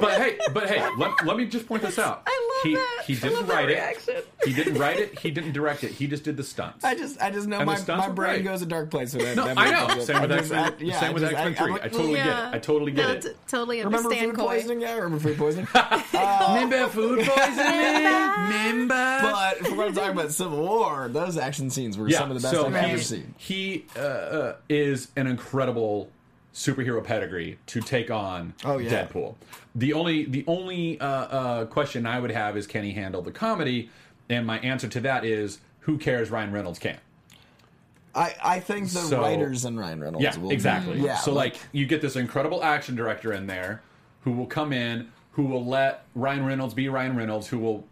But 0.00 0.20
hey, 0.20 0.38
but 0.52 0.68
hey, 0.68 0.86
let, 0.96 1.24
let 1.26 1.36
me 1.36 1.46
just 1.46 1.66
point 1.66 1.82
this 1.82 1.98
out. 1.98 2.22
I 2.26 2.30
love 2.56 2.64
he 2.64 2.74
that. 2.74 3.02
he 3.06 3.14
didn't 3.14 3.34
love 3.34 3.46
that 3.48 3.54
write 3.54 3.70
it. 3.70 4.26
He 4.44 4.52
didn't 4.52 4.74
write 4.78 4.98
it. 4.98 5.18
He 5.18 5.30
didn't 5.30 5.52
direct 5.52 5.84
it. 5.84 5.92
He 5.92 6.06
just 6.06 6.24
did 6.24 6.36
the 6.36 6.42
stunts. 6.44 6.84
I 6.84 6.94
just, 6.94 7.20
I 7.20 7.30
just 7.30 7.46
know 7.46 7.58
And 7.58 7.66
my, 7.66 7.78
my 7.86 8.08
brain 8.08 8.34
great. 8.36 8.44
goes 8.44 8.62
a 8.62 8.66
dark 8.66 8.90
place 8.90 9.12
with 9.14 9.22
that. 9.24 9.36
no, 9.36 9.44
that 9.44 9.58
I 9.58 9.70
know. 9.70 10.00
Same 10.00 10.22
with 10.22 10.32
I 10.32 10.36
X 10.38 10.48
just- 10.48 10.52
I- 10.58 10.70
Men. 10.70 10.74
yeah, 10.80 11.00
Same 11.00 11.14
with 11.14 11.24
I 11.24 11.30
just- 11.30 11.38
X 11.42 11.44
Men 11.44 11.52
I- 11.52 11.64
Three. 11.66 11.72
I'm- 11.72 11.80
I 11.84 11.88
totally 11.88 12.14
get 12.14 12.26
it. 12.26 12.54
I 12.54 12.58
totally 12.58 12.92
get 12.92 13.06
no, 13.06 13.12
it. 13.14 13.22
t- 13.22 13.28
totally 13.46 13.84
Remember 13.84 14.10
food 14.10 14.34
Coy. 14.34 14.44
poisoning 14.46 14.80
guy? 14.80 14.92
Remember 14.96 15.18
food 15.18 15.38
poisoning? 15.38 15.68
Remember 15.74 16.88
food 16.88 17.20
poisoning? 17.26 18.04
Remember? 18.38 19.18
but 19.22 19.56
if 19.60 19.70
we're 19.70 19.76
going 19.76 19.94
to 19.94 20.00
talk 20.00 20.12
about 20.12 20.32
Civil 20.32 20.58
War, 20.60 21.08
those 21.08 21.36
action 21.36 21.70
scenes 21.70 21.98
were 21.98 22.08
yeah. 22.08 22.18
some 22.18 22.30
of 22.30 22.36
the 22.36 22.42
best 22.42 22.54
so 22.54 22.66
I've 22.66 22.74
ever 22.74 22.98
seen. 22.98 23.34
he 23.38 23.84
uh, 24.08 24.56
is 24.68 25.08
an 25.16 25.26
incredible 25.26 26.10
superhero 26.54 27.02
pedigree 27.02 27.58
to 27.66 27.80
take 27.80 28.10
on 28.10 28.54
Oh, 28.64 28.78
yeah. 28.78 29.06
Deadpool. 29.06 29.34
The 29.74 29.92
only 29.92 30.24
the 30.24 30.44
only 30.46 31.00
uh, 31.00 31.06
uh, 31.06 31.64
question 31.66 32.06
I 32.06 32.18
would 32.18 32.30
have 32.32 32.56
is 32.56 32.66
can 32.66 32.84
he 32.84 32.92
handle 32.92 33.22
the 33.22 33.30
comedy? 33.30 33.90
And 34.28 34.46
my 34.46 34.58
answer 34.60 34.88
to 34.88 35.00
that 35.02 35.24
is 35.24 35.58
who 35.80 35.98
cares? 35.98 36.30
Ryan 36.30 36.52
Reynolds 36.52 36.78
can. 36.78 36.98
I, 38.14 38.34
I 38.42 38.60
think 38.60 38.84
the 38.90 38.98
So- 39.00 39.20
writers 39.20 39.64
and 39.64 39.78
Ryan 39.78 40.00
Reynolds 40.00 40.24
Yeah, 40.24 40.36
will 40.38 40.50
exactly. 40.50 41.00
Yeah, 41.00 41.16
so 41.18 41.32
like, 41.32 41.56
you 41.72 41.86
get 41.86 42.00
this 42.00 42.16
incredible 42.16 42.64
action 42.64 42.96
director 42.96 43.32
in 43.32 43.46
there 43.46 43.82
who 44.22 44.32
will 44.32 44.46
come 44.46 44.72
in, 44.72 45.10
who 45.32 45.44
will 45.44 45.64
let 45.64 46.04
Ryan 46.14 46.44
Reynolds 46.44 46.74
be 46.74 46.88
Ryan 46.88 47.14
Reynolds, 47.16 47.46
who 47.46 47.58
will 47.58 47.84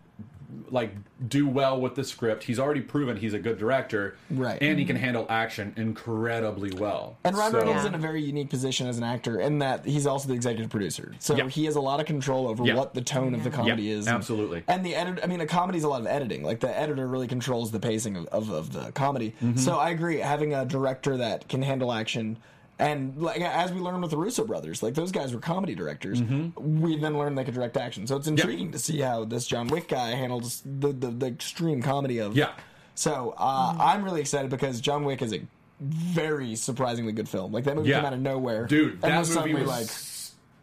like 0.71 0.91
do 1.29 1.49
well 1.49 1.81
with 1.81 1.95
the 1.95 2.05
script. 2.05 2.45
He's 2.45 2.59
already 2.59 2.81
proven 2.81 3.17
he's 3.17 3.35
a 3.35 3.39
good 3.39 3.59
director, 3.59 4.17
Right. 4.31 4.61
And 4.63 4.79
he 4.79 4.85
can 4.85 4.97
handle 4.97 5.27
action 5.29 5.73
incredibly 5.77 6.71
well. 6.73 7.17
And 7.25 7.37
Ryan 7.37 7.53
So- 7.53 7.59
Reynolds 7.59 7.81
is 7.81 7.87
in 7.87 7.95
a 7.95 7.99
very 7.99 8.23
unique 8.23 8.51
position 8.51 8.87
as 8.87 8.99
an 8.99 9.05
actor 9.05 9.41
in 9.41 9.59
that 9.61 9.85
he's 9.85 10.07
also 10.07 10.29
the 10.29 10.35
executive 10.35 10.71
producer. 10.71 11.15
So 11.19 11.37
Yeah. 11.37 11.49
he 11.49 11.65
has 11.67 11.77
a 11.77 11.81
lot 11.81 12.01
of 12.01 12.07
control 12.07 12.49
over 12.49 12.65
Yeah. 12.65 12.75
what 12.75 12.95
the 12.95 13.01
tone 13.03 13.35
of 13.35 13.45
the 13.45 13.51
comedy 13.51 13.85
Yeah, 13.85 13.97
is. 13.97 14.09
absolutely. 14.09 14.63
And 14.69 14.85
the 14.85 14.95
edit 14.95 15.21
I 15.23 15.27
mean 15.27 15.41
a 15.41 15.47
comedy's 15.47 15.85
a 15.85 15.89
lot 15.89 16.01
of 16.01 16.07
editing. 16.07 16.43
Like 16.43 16.61
the 16.61 16.79
editor 16.79 17.07
really 17.07 17.27
controls 17.29 17.71
the 17.71 17.81
pacing 17.81 18.17
of, 18.17 18.27
of, 18.29 18.51
of 18.51 18.73
the 18.73 18.93
comedy. 18.93 19.35
Mm-hmm. 19.43 19.57
So 19.59 19.77
I 19.79 19.91
agree, 19.91 20.19
having 20.19 20.55
a 20.55 20.65
director 20.65 21.17
that 21.17 21.49
can 21.49 21.63
handle 21.63 21.93
action 21.93 22.37
And 22.79 23.17
like 23.23 23.41
as 23.41 23.73
we 23.73 23.81
learned 23.81 24.03
with 24.03 24.11
the 24.11 24.19
Russo 24.19 24.45
brothers, 24.45 24.83
like 24.83 24.95
those 24.95 25.11
guys 25.11 25.33
were 25.33 25.41
comedy 25.41 25.75
directors. 25.75 26.21
We 26.57 26.99
then 26.99 27.17
learned 27.19 27.39
they 27.39 27.45
could 27.45 27.55
direct 27.55 27.77
action. 27.79 28.07
So 28.07 28.17
it's 28.17 28.27
intriguing 28.27 28.73
to 28.73 28.79
see 28.79 29.01
how 29.01 29.25
this 29.25 29.47
John 29.47 29.69
Wick 29.69 29.89
guy 29.89 30.11
handles 30.11 30.63
the 30.65 30.93
the, 30.93 31.11
the 31.11 31.27
extreme 31.27 31.81
comedy 31.81 32.19
of. 32.19 32.37
Yeah. 32.37 32.53
So 32.95 33.35
uh, 33.39 33.77
I'm 33.81 34.05
really 34.05 34.21
excited 34.21 34.51
because 34.51 34.81
John 34.81 35.05
Wick 35.05 35.23
is 35.23 35.33
a 35.33 35.41
very 35.81 36.55
surprisingly 36.57 37.13
good 37.13 37.29
film. 37.29 37.53
Like 37.53 37.65
that 37.65 37.77
movie 37.77 37.89
Yeah. 37.91 37.97
came 37.97 38.07
out 38.07 38.13
of 38.15 38.21
nowhere, 38.21 38.67
Dude, 38.67 38.93
and 39.03 39.25
that 39.27 39.35
movie 39.35 39.55
was 39.55 39.67
like 39.69 39.89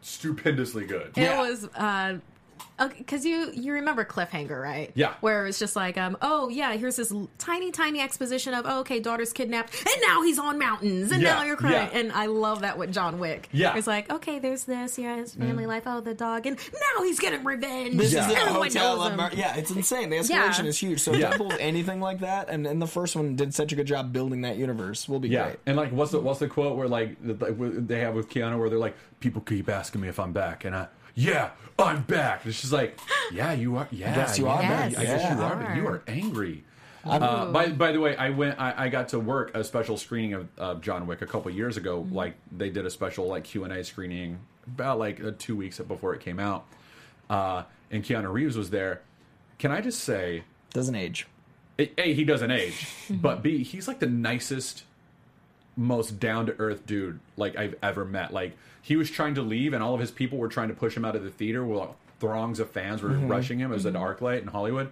stupendously 0.02 0.84
good. 0.86 1.12
It 1.16 1.22
Yeah. 1.22 1.40
was 1.40 1.64
uh 1.74 2.18
okay 2.80 2.98
because 2.98 3.24
you 3.24 3.50
you 3.54 3.72
remember 3.72 4.04
cliffhanger 4.04 4.60
right 4.60 4.90
Yeah. 4.94 5.14
where 5.20 5.46
it's 5.46 5.58
just 5.58 5.76
like 5.76 5.96
um 5.96 6.16
oh 6.22 6.48
yeah 6.48 6.72
here's 6.74 6.96
this 6.96 7.12
tiny 7.38 7.70
tiny 7.70 8.00
exposition 8.00 8.52
of 8.54 8.64
oh, 8.66 8.80
okay 8.80 9.00
daughter's 9.00 9.32
kidnapped 9.32 9.74
and 9.86 10.02
now 10.06 10.22
he's 10.22 10.38
on 10.38 10.58
mountains 10.58 11.12
and 11.12 11.22
Yeah, 11.22 11.34
now 11.34 11.44
you're 11.44 11.56
crying 11.56 11.88
yeah. 11.92 11.98
and 11.98 12.12
i 12.12 12.26
love 12.26 12.62
that 12.62 12.76
with 12.78 12.92
john 12.92 13.18
wick 13.18 13.48
Yeah. 13.52 13.76
it's 13.76 13.86
like 13.86 14.10
okay 14.12 14.38
there's 14.38 14.64
this 14.64 14.98
yeah 14.98 15.16
his 15.16 15.34
family 15.34 15.66
life 15.66 15.84
oh 15.86 16.00
the 16.00 16.14
dog 16.14 16.46
and 16.46 16.56
now 16.56 17.02
he's 17.04 17.20
getting 17.20 17.44
revenge 17.44 17.96
This 17.96 18.12
Yeah. 18.12 18.28
is 18.28 18.34
a 18.34 18.52
hotel. 18.52 18.96
knows. 18.98 19.16
Mar- 19.16 19.30
yeah, 19.34 19.56
it's 19.56 19.70
insane. 19.70 20.10
The 20.10 20.16
escalation 20.16 20.62
Yeah. 20.64 20.64
is 20.64 20.78
huge. 20.78 21.00
So 21.00 21.12
Yeah. 21.14 21.30
if 21.30 21.34
Deadpool's 21.38 21.56
anything 21.60 22.00
like 22.00 22.20
that, 22.20 22.48
and, 22.48 22.66
and 22.66 22.80
the 22.82 22.86
first 22.86 23.14
one 23.16 23.36
did 23.36 23.54
such 23.54 23.72
a 23.72 23.76
good 23.76 23.86
job 23.86 24.12
building 24.12 24.40
that 24.42 24.56
universe, 24.56 25.08
will 25.08 25.20
be 25.20 25.28
Yeah, 25.28 25.44
great. 25.44 25.56
and 25.66 25.76
like, 25.76 25.92
what's 25.92 26.10
the 26.12 26.20
what's 26.20 26.40
the 26.40 26.48
quote 26.48 26.76
where 26.76 26.88
like, 26.88 27.16
the, 27.22 27.34
like 27.34 27.56
what 27.56 27.86
they 27.88 28.00
have 28.00 28.14
with 28.14 28.28
Keanu, 28.28 28.58
where 28.58 28.68
they're 28.70 28.78
like, 28.78 28.96
people 29.20 29.40
keep 29.42 29.68
asking 29.68 30.00
me 30.00 30.08
if 30.08 30.18
I'm 30.18 30.32
back, 30.32 30.64
and 30.64 30.74
I, 30.74 30.88
yeah, 31.14 31.50
I'm 31.78 32.02
back. 32.02 32.44
And 32.44 32.52
just 32.54 32.72
like, 32.72 32.98
yeah, 33.32 33.52
you 33.52 33.76
are. 33.76 33.88
Yeah, 33.90 34.14
Yes, 34.16 34.38
you 34.38 34.48
are 34.48 34.60
back. 34.60 34.96
I 34.96 35.04
guess 35.04 35.30
you 35.30 35.42
are. 35.42 35.56
But 35.56 35.76
you 35.76 35.86
are 35.86 36.02
angry. 36.06 36.64
Uh, 37.04 37.50
by 37.50 37.68
by 37.68 37.92
the 37.92 38.00
way, 38.00 38.16
I 38.16 38.30
went. 38.30 38.58
I, 38.58 38.84
I 38.84 38.88
got 38.88 39.08
to 39.10 39.20
work 39.20 39.54
a 39.54 39.62
special 39.62 39.96
screening 39.98 40.32
of 40.34 40.48
uh, 40.58 40.74
John 40.76 41.06
Wick 41.06 41.20
a 41.20 41.26
couple 41.26 41.50
years 41.50 41.76
ago. 41.76 42.06
Like 42.10 42.34
they 42.50 42.70
did 42.70 42.86
a 42.86 42.90
special 42.90 43.26
like 43.26 43.44
Q 43.44 43.64
and 43.64 43.72
A 43.72 43.84
screening 43.84 44.38
about 44.66 44.98
like 44.98 45.22
uh, 45.22 45.32
two 45.38 45.54
weeks 45.56 45.78
before 45.80 46.14
it 46.14 46.20
came 46.22 46.40
out, 46.40 46.64
uh, 47.28 47.64
and 47.90 48.02
Keanu 48.02 48.32
Reeves 48.32 48.56
was 48.56 48.70
there. 48.70 49.02
Can 49.58 49.70
I 49.70 49.82
just 49.82 50.00
say, 50.00 50.44
Doesn't 50.72 50.94
age. 50.94 51.26
a, 51.78 51.90
a, 52.00 52.14
he 52.14 52.24
doesn't 52.24 52.50
age, 52.50 52.88
but 53.10 53.42
b 53.42 53.62
he's 53.62 53.86
like 53.86 53.98
the 53.98 54.06
nicest, 54.06 54.84
most 55.76 56.18
down 56.18 56.46
to 56.46 56.54
earth 56.58 56.86
dude 56.86 57.20
like 57.36 57.54
I've 57.58 57.74
ever 57.82 58.06
met. 58.06 58.32
Like 58.32 58.56
he 58.84 58.96
was 58.96 59.10
trying 59.10 59.34
to 59.34 59.42
leave, 59.42 59.72
and 59.72 59.82
all 59.82 59.94
of 59.94 60.00
his 60.00 60.10
people 60.10 60.36
were 60.36 60.48
trying 60.48 60.68
to 60.68 60.74
push 60.74 60.94
him 60.94 61.06
out 61.06 61.16
of 61.16 61.24
the 61.24 61.30
theater. 61.30 61.64
While 61.64 61.96
throngs 62.20 62.60
of 62.60 62.70
fans 62.70 63.02
were 63.02 63.10
mm-hmm. 63.10 63.28
rushing 63.28 63.58
him. 63.58 63.70
It 63.70 63.74
was 63.74 63.86
an 63.86 63.94
mm-hmm. 63.94 64.24
ArcLight 64.24 64.42
in 64.42 64.48
Hollywood, 64.48 64.90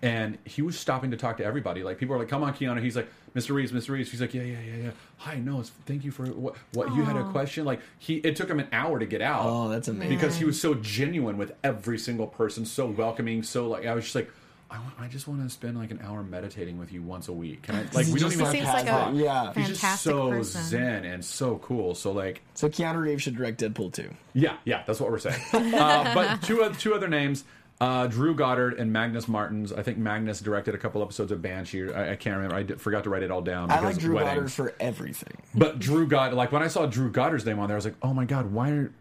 and 0.00 0.38
he 0.44 0.62
was 0.62 0.78
stopping 0.78 1.10
to 1.10 1.16
talk 1.16 1.38
to 1.38 1.44
everybody. 1.44 1.82
Like 1.82 1.98
people 1.98 2.14
were 2.14 2.20
like, 2.20 2.28
"Come 2.28 2.42
on, 2.42 2.52
Keanu." 2.52 2.82
He's 2.82 2.94
like, 2.94 3.08
"Mr. 3.34 3.54
Reeves, 3.54 3.72
Mr. 3.72 3.90
Reeves." 3.90 4.10
He's 4.10 4.20
like, 4.20 4.34
"Yeah, 4.34 4.42
yeah, 4.42 4.60
yeah, 4.60 4.84
yeah. 4.84 4.90
Hi, 5.18 5.36
no, 5.38 5.60
it's, 5.60 5.70
thank 5.86 6.04
you 6.04 6.10
for 6.10 6.26
what? 6.26 6.56
What 6.74 6.94
you 6.94 7.02
had 7.02 7.16
a 7.16 7.24
question?" 7.30 7.64
Like 7.64 7.80
he, 7.98 8.16
it 8.16 8.36
took 8.36 8.50
him 8.50 8.60
an 8.60 8.68
hour 8.72 8.98
to 8.98 9.06
get 9.06 9.22
out. 9.22 9.44
Oh, 9.46 9.68
that's 9.68 9.88
amazing. 9.88 10.14
Because 10.14 10.36
he 10.36 10.44
was 10.44 10.60
so 10.60 10.74
genuine 10.74 11.38
with 11.38 11.52
every 11.64 11.98
single 11.98 12.26
person, 12.26 12.66
so 12.66 12.86
welcoming, 12.86 13.42
so 13.42 13.66
like 13.68 13.86
I 13.86 13.94
was 13.94 14.04
just 14.04 14.14
like. 14.14 14.30
I, 14.72 14.78
want, 14.78 14.94
I 14.98 15.06
just 15.08 15.28
want 15.28 15.42
to 15.42 15.50
spend 15.50 15.76
like 15.76 15.90
an 15.90 16.00
hour 16.02 16.22
meditating 16.22 16.78
with 16.78 16.92
you 16.92 17.02
once 17.02 17.28
a 17.28 17.32
week. 17.32 17.62
Can 17.62 17.74
I? 17.74 17.82
Like 17.92 18.06
we 18.06 18.18
don't 18.18 18.32
even 18.32 18.44
like, 18.44 18.52
Seems 18.52 18.66
have 18.66 18.74
like 18.74 18.86
to 18.86 18.96
a 18.96 18.98
talk. 19.00 19.14
Yeah. 19.14 19.52
He's 19.52 19.78
just 19.78 20.02
so 20.02 20.30
person. 20.30 20.62
zen 20.62 21.04
and 21.04 21.24
so 21.24 21.58
cool. 21.58 21.94
So 21.94 22.12
like, 22.12 22.40
So 22.54 22.68
Keanu 22.68 22.96
Reeves 23.02 23.22
should 23.22 23.36
direct 23.36 23.60
Deadpool 23.60 23.92
too. 23.92 24.10
yeah, 24.32 24.56
yeah, 24.64 24.82
that's 24.86 24.98
what 24.98 25.10
we're 25.10 25.18
saying. 25.18 25.42
uh, 25.52 26.14
but 26.14 26.42
two 26.42 26.68
two 26.78 26.94
other 26.94 27.08
names. 27.08 27.44
Uh, 27.80 28.06
Drew 28.06 28.32
Goddard 28.32 28.74
and 28.78 28.92
Magnus 28.92 29.26
Martens. 29.26 29.72
I 29.72 29.82
think 29.82 29.98
Magnus 29.98 30.40
directed 30.40 30.74
a 30.74 30.78
couple 30.78 31.02
episodes 31.02 31.32
of 31.32 31.42
Banshee. 31.42 31.92
I, 31.92 32.12
I 32.12 32.16
can't 32.16 32.36
remember. 32.36 32.54
I 32.54 32.62
did, 32.62 32.80
forgot 32.80 33.02
to 33.04 33.10
write 33.10 33.24
it 33.24 33.32
all 33.32 33.42
down. 33.42 33.72
I 33.72 33.80
like 33.80 33.98
Drew 33.98 34.14
weddings. 34.14 34.34
Goddard 34.34 34.52
for 34.52 34.74
everything. 34.78 35.36
But 35.52 35.80
Drew 35.80 36.06
Goddard, 36.06 36.36
like 36.36 36.52
when 36.52 36.62
I 36.62 36.68
saw 36.68 36.86
Drew 36.86 37.10
Goddard's 37.10 37.44
name 37.44 37.58
on 37.58 37.66
there, 37.68 37.74
I 37.74 37.78
was 37.78 37.84
like, 37.84 37.96
oh 38.00 38.14
my 38.14 38.24
god, 38.24 38.52
why? 38.52 38.70
Are, 38.70 38.92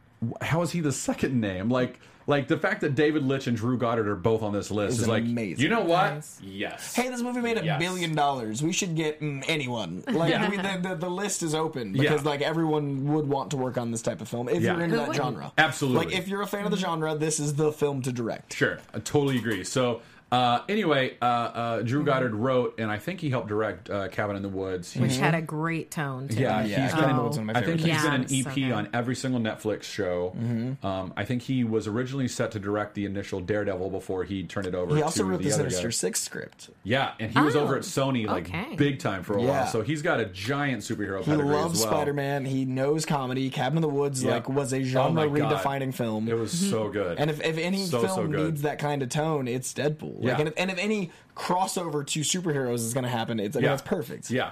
how 0.42 0.64
is 0.64 0.72
he 0.72 0.80
the 0.80 0.92
second 0.92 1.40
name? 1.40 1.70
Like, 1.70 2.00
like 2.28 2.48
the 2.48 2.58
fact 2.58 2.82
that 2.82 2.96
David 2.96 3.24
Leitch 3.26 3.48
and 3.48 3.58
Drew 3.58 3.78
Goddard 3.78 4.08
are 4.08 4.16
both 4.16 4.42
on 4.44 4.54
this 4.54 4.70
list 4.72 4.94
Is 4.96 5.02
is 5.04 5.08
like, 5.08 5.24
amazing. 5.24 5.62
you 5.64 5.70
know 5.70 5.82
what? 5.82 6.14
Nice. 6.16 6.40
Yes. 6.44 6.96
Hey, 6.96 7.10
this 7.10 7.22
movie 7.22 7.42
made 7.42 7.58
a 7.58 7.64
Yes. 7.66 7.80
billion 7.80 8.16
dollars. 8.16 8.62
We 8.64 8.72
should 8.74 8.96
get 8.96 9.20
mm, 9.22 9.44
anyone. 9.48 10.04
Like 10.12 10.30
Yeah. 10.32 10.50
we, 10.50 10.58
the, 10.58 10.80
the 10.90 10.96
the 10.96 11.10
list 11.10 11.42
is 11.44 11.56
open 11.56 11.94
because 11.94 12.24
Yeah. 12.24 12.30
like 12.30 12.42
everyone 12.42 13.12
would 13.14 13.28
want 13.28 13.52
to 13.52 13.58
work 13.58 13.78
on 13.78 13.92
this 13.92 14.02
type 14.02 14.22
of 14.22 14.28
film 14.30 14.50
if 14.50 14.62
Yeah. 14.62 14.74
you're 14.74 14.84
into 14.84 14.96
Who 14.96 15.02
that 15.02 15.08
wouldn't? 15.10 15.26
genre. 15.26 15.52
Absolutely. 15.58 16.06
Like 16.06 16.16
if 16.16 16.28
you're 16.28 16.42
a 16.42 16.48
fan 16.48 16.66
of 16.66 16.72
the 16.72 16.78
genre, 16.78 17.16
this 17.16 17.40
is 17.40 17.56
the 17.56 17.72
film 17.72 18.02
to 18.04 18.12
direct. 18.12 18.54
Sure, 18.54 18.80
I 18.94 19.00
totally 19.00 19.38
agree. 19.38 19.64
So, 19.64 20.02
uh, 20.32 20.62
anyway, 20.70 21.18
uh, 21.22 21.26
uh, 21.26 21.78
Mm-hmm. 21.78 21.86
Drew 21.88 22.04
Goddard 22.06 22.34
wrote, 22.36 22.80
and 22.80 22.92
I 22.92 22.98
think 22.98 23.20
he 23.20 23.30
helped 23.30 23.48
direct 23.48 23.90
uh, 23.90 24.08
Cabin 24.10 24.36
in 24.36 24.42
the 24.42 24.50
Woods. 24.50 24.96
which 24.96 25.18
had 25.18 25.36
a 25.36 25.42
great 25.42 25.92
tone 25.92 26.28
to 26.30 26.36
Yeah, 26.40 26.62
it. 26.62 26.70
Yeah, 26.70 26.84
he's 26.84 26.94
Cabin 26.94 27.10
in 27.10 27.16
the 27.16 27.16
been. 27.16 27.24
Woods 27.24 27.36
is 27.36 27.40
one 27.40 27.50
of 27.50 27.54
my 27.56 27.60
I 27.60 27.64
think 27.64 27.80
favorite 27.82 27.94
he's 27.94 28.02
things. 28.02 28.32
been 28.32 28.64
an 28.64 28.68
EP 28.68 28.72
so 28.72 28.78
on 28.78 28.90
every 28.94 29.16
single 29.16 29.40
Netflix 29.42 29.84
show. 29.84 30.34
Mm-hmm. 30.38 30.86
Um, 30.86 31.14
I 31.18 31.26
think 31.26 31.42
he 31.42 31.64
was 31.64 31.88
originally 31.88 32.28
set 32.28 32.52
to 32.52 32.60
direct 32.60 32.96
the 32.96 33.06
initial 33.06 33.40
Daredevil 33.42 33.90
before 33.90 34.24
he 34.24 34.44
turned 34.44 34.68
it 34.68 34.76
over. 34.76 34.96
He 34.96 35.02
also 35.02 35.24
to 35.24 35.30
wrote 35.30 35.42
the, 35.42 35.50
the 35.50 35.54
other 35.56 35.70
Sinister. 35.70 35.92
Six 35.92 36.22
script. 36.22 36.70
Yeah, 36.84 37.12
and 37.20 37.32
he 37.32 37.40
was 37.40 37.56
Oh, 37.56 37.62
over 37.62 37.76
at 37.76 37.82
Sony 37.84 38.26
like 38.28 38.48
okay. 38.50 38.76
big 38.76 39.00
time 39.00 39.24
for 39.24 39.38
a 39.38 39.42
Yeah. 39.42 39.50
while. 39.50 39.68
So 39.68 39.82
he's 39.82 40.02
got 40.02 40.20
a 40.20 40.26
giant 40.26 40.82
superhero 40.84 41.20
He 41.20 41.26
pedigree 41.32 41.50
loves 41.54 41.80
well. 41.82 41.92
Spider 41.92 42.14
Man. 42.14 42.46
He 42.46 42.66
knows 42.66 43.06
comedy. 43.06 43.50
Cabin 43.50 43.78
in 43.78 43.82
the 43.82 43.88
Woods 43.90 44.24
Yeah. 44.24 44.32
like 44.36 44.50
was 44.50 44.72
a 44.74 44.78
Oh 44.80 44.84
genre 44.84 45.28
my 45.28 45.40
God. 45.40 45.52
redefining 45.62 45.94
film. 45.94 46.28
It 46.30 46.38
was 46.38 46.52
so 46.52 46.90
good. 46.90 47.20
And 47.20 47.30
if, 47.30 47.44
if 47.44 47.58
any 47.58 47.86
So, 47.86 48.02
film 48.02 48.34
so 48.34 48.44
needs 48.44 48.62
that 48.64 48.80
kind 48.80 49.02
of 49.04 49.10
tone, 49.10 49.48
it's 49.48 49.74
Deadpool. 49.74 50.21
Like, 50.22 50.28
Yeah. 50.34 50.40
and, 50.40 50.48
if, 50.50 50.54
and 50.58 50.72
if 50.72 50.78
any 50.78 51.12
crossover 51.36 52.06
to 52.08 52.20
superheroes 52.22 52.76
is 52.76 52.94
going 52.94 53.04
to 53.04 53.10
happen, 53.10 53.40
it's 53.40 53.56
I 53.56 53.60
mean, 53.60 53.66
Yeah. 53.66 53.74
it's 53.74 53.82
perfect. 53.82 54.30
Yeah. 54.32 54.52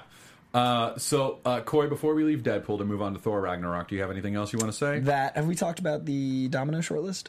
Uh, 0.54 0.98
so, 0.98 1.40
uh, 1.46 1.62
Coy, 1.62 1.88
before 1.88 2.16
we 2.16 2.24
leave 2.24 2.42
Deadpool 2.42 2.80
to 2.80 2.86
move 2.86 3.02
on 3.04 3.14
to 3.14 3.20
Thor 3.20 3.40
Ragnarok, 3.42 3.88
do 3.90 3.96
you 3.96 4.02
have 4.02 4.10
anything 4.10 4.36
else 4.36 4.52
you 4.52 4.58
want 4.60 4.72
to 4.72 4.78
say? 4.78 5.00
That 5.02 5.36
have 5.36 5.46
we 5.48 5.54
talked 5.56 5.78
about 5.80 6.06
the 6.06 6.48
Domino 6.48 6.80
shortlist? 6.80 7.26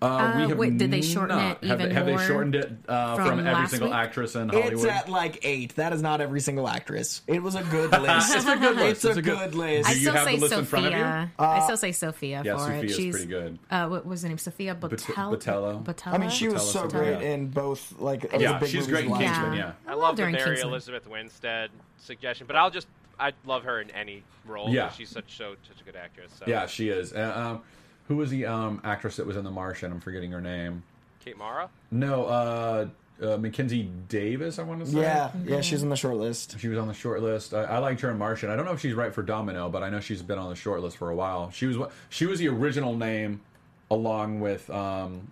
Uh, 0.00 0.32
we 0.36 0.44
Uh, 0.44 0.48
have 0.48 0.58
wait, 0.58 0.78
did 0.78 0.90
they 0.92 1.02
shorten 1.02 1.36
not. 1.36 1.58
it 1.62 1.66
have, 1.68 1.80
even 1.80 1.88
they, 1.88 1.94
have 1.94 2.06
they 2.06 2.16
shortened 2.26 2.54
it 2.54 2.70
uh, 2.88 3.16
from, 3.16 3.26
from 3.38 3.46
every 3.46 3.66
single 3.66 3.88
week? 3.88 3.96
actress 3.96 4.36
in 4.36 4.48
Hollywood? 4.48 4.72
It's 4.74 4.84
at 4.84 5.08
like 5.08 5.40
eight. 5.42 5.74
That 5.74 5.92
is 5.92 6.02
not 6.02 6.20
every 6.20 6.40
single 6.40 6.68
actress. 6.68 7.22
It 7.26 7.42
was 7.42 7.56
a 7.56 7.64
good 7.64 7.90
list. 8.02 8.34
It's 8.36 8.46
a 8.46 8.56
good 8.56 8.76
list. 8.76 8.90
It's 8.90 9.04
a 9.04 9.08
It's 9.08 9.18
a 9.18 9.22
good- 9.22 9.38
good 9.38 9.54
list. 9.56 9.88
I 9.88 9.92
Do 9.94 9.98
you 9.98 10.04
still 10.04 10.14
have 10.14 10.24
the 10.26 10.30
say 10.34 10.38
list 10.38 10.54
in 10.54 10.64
front 10.66 10.86
of 10.86 10.92
you? 10.92 10.98
Sofia. 10.98 11.30
I 11.38 11.60
still 11.64 11.76
say 11.76 11.92
Sofia 11.92 12.42
Yeah, 12.44 12.52
for 12.56 12.60
Sofia's 12.60 12.92
it. 12.92 12.94
She's 12.96 13.14
pretty 13.14 13.26
good. 13.28 13.58
Uh, 13.70 13.88
what 13.88 14.06
was 14.06 14.22
her 14.22 14.28
name? 14.28 14.38
Sofia 14.38 14.74
Boutella. 14.76 15.36
Boutella. 15.36 15.82
Boutella. 15.84 16.12
I 16.12 16.18
mean, 16.18 16.30
she 16.30 16.46
was 16.48 16.54
Tell 16.54 16.62
us 16.62 16.72
so 16.72 16.80
about 16.80 16.92
great 16.92 17.22
in 17.22 17.48
both. 17.48 17.94
Like 17.98 18.24
Yeah, 18.38 18.58
big 18.58 18.68
she's 18.68 18.86
great 18.86 19.06
in 19.06 19.16
Kingsman, 19.16 19.52
year. 19.54 19.74
yeah. 19.86 19.90
I 19.92 19.94
love 19.94 20.16
the 20.16 20.22
her 20.22 20.28
in 20.28 20.32
Mary 20.34 20.44
Kingsman. 20.50 20.68
Elizabeth 20.70 21.08
Winstead 21.08 21.70
suggestion, 21.98 22.46
but 22.46 22.54
I'll 22.56 22.70
just 22.70 22.86
I 23.18 23.32
love 23.46 23.64
her 23.64 23.80
in 23.80 23.90
any 23.90 24.22
role. 24.46 24.68
Yeah. 24.70 24.90
she's 24.90 25.08
such 25.10 25.36
so 25.36 25.56
such 25.66 25.80
a 25.80 25.84
good 25.84 25.96
actress. 25.96 26.30
So. 26.38 26.44
Yeah, 26.46 26.66
she 26.66 26.88
is. 26.88 27.12
Uh, 27.12 27.32
um, 27.56 27.62
who 28.08 28.16
was 28.16 28.30
the 28.30 28.46
um, 28.46 28.80
actress 28.84 29.16
that 29.16 29.26
was 29.26 29.36
in 29.36 29.44
The 29.44 29.50
Martian? 29.50 29.92
I'm 29.92 30.00
forgetting 30.00 30.32
her 30.32 30.40
name. 30.40 30.82
Kate 31.24 31.36
Mara. 31.36 31.68
No, 31.90 32.24
uh, 32.24 32.86
uh, 33.22 33.36
Mackenzie 33.36 33.90
Davis, 34.08 34.58
I 34.58 34.62
want 34.62 34.80
to 34.80 34.90
say. 34.90 35.00
Yeah, 35.00 35.30
yeah, 35.44 35.60
she's 35.60 35.82
in 35.82 35.90
the 35.90 35.96
short 35.96 36.16
list. 36.16 36.58
She 36.58 36.68
was 36.68 36.78
on 36.78 36.88
the 36.88 36.94
short 36.94 37.22
list. 37.22 37.52
I, 37.52 37.64
I 37.64 37.78
liked 37.78 38.00
her 38.00 38.10
in 38.10 38.18
Martian. 38.18 38.50
I 38.50 38.56
don't 38.56 38.64
know 38.64 38.72
if 38.72 38.80
she's 38.80 38.94
right 38.94 39.12
for 39.12 39.22
Domino, 39.22 39.68
but 39.68 39.82
I 39.82 39.90
know 39.90 40.00
she's 40.00 40.22
been 40.22 40.38
on 40.38 40.48
the 40.48 40.56
short 40.56 40.80
list 40.80 40.96
for 40.96 41.10
a 41.10 41.14
while. 41.14 41.50
She 41.50 41.66
was 41.66 41.76
what 41.76 41.92
she 42.08 42.26
was 42.26 42.38
the 42.38 42.48
original 42.48 42.96
name, 42.96 43.40
along 43.90 44.40
with 44.40 44.70
um, 44.70 45.30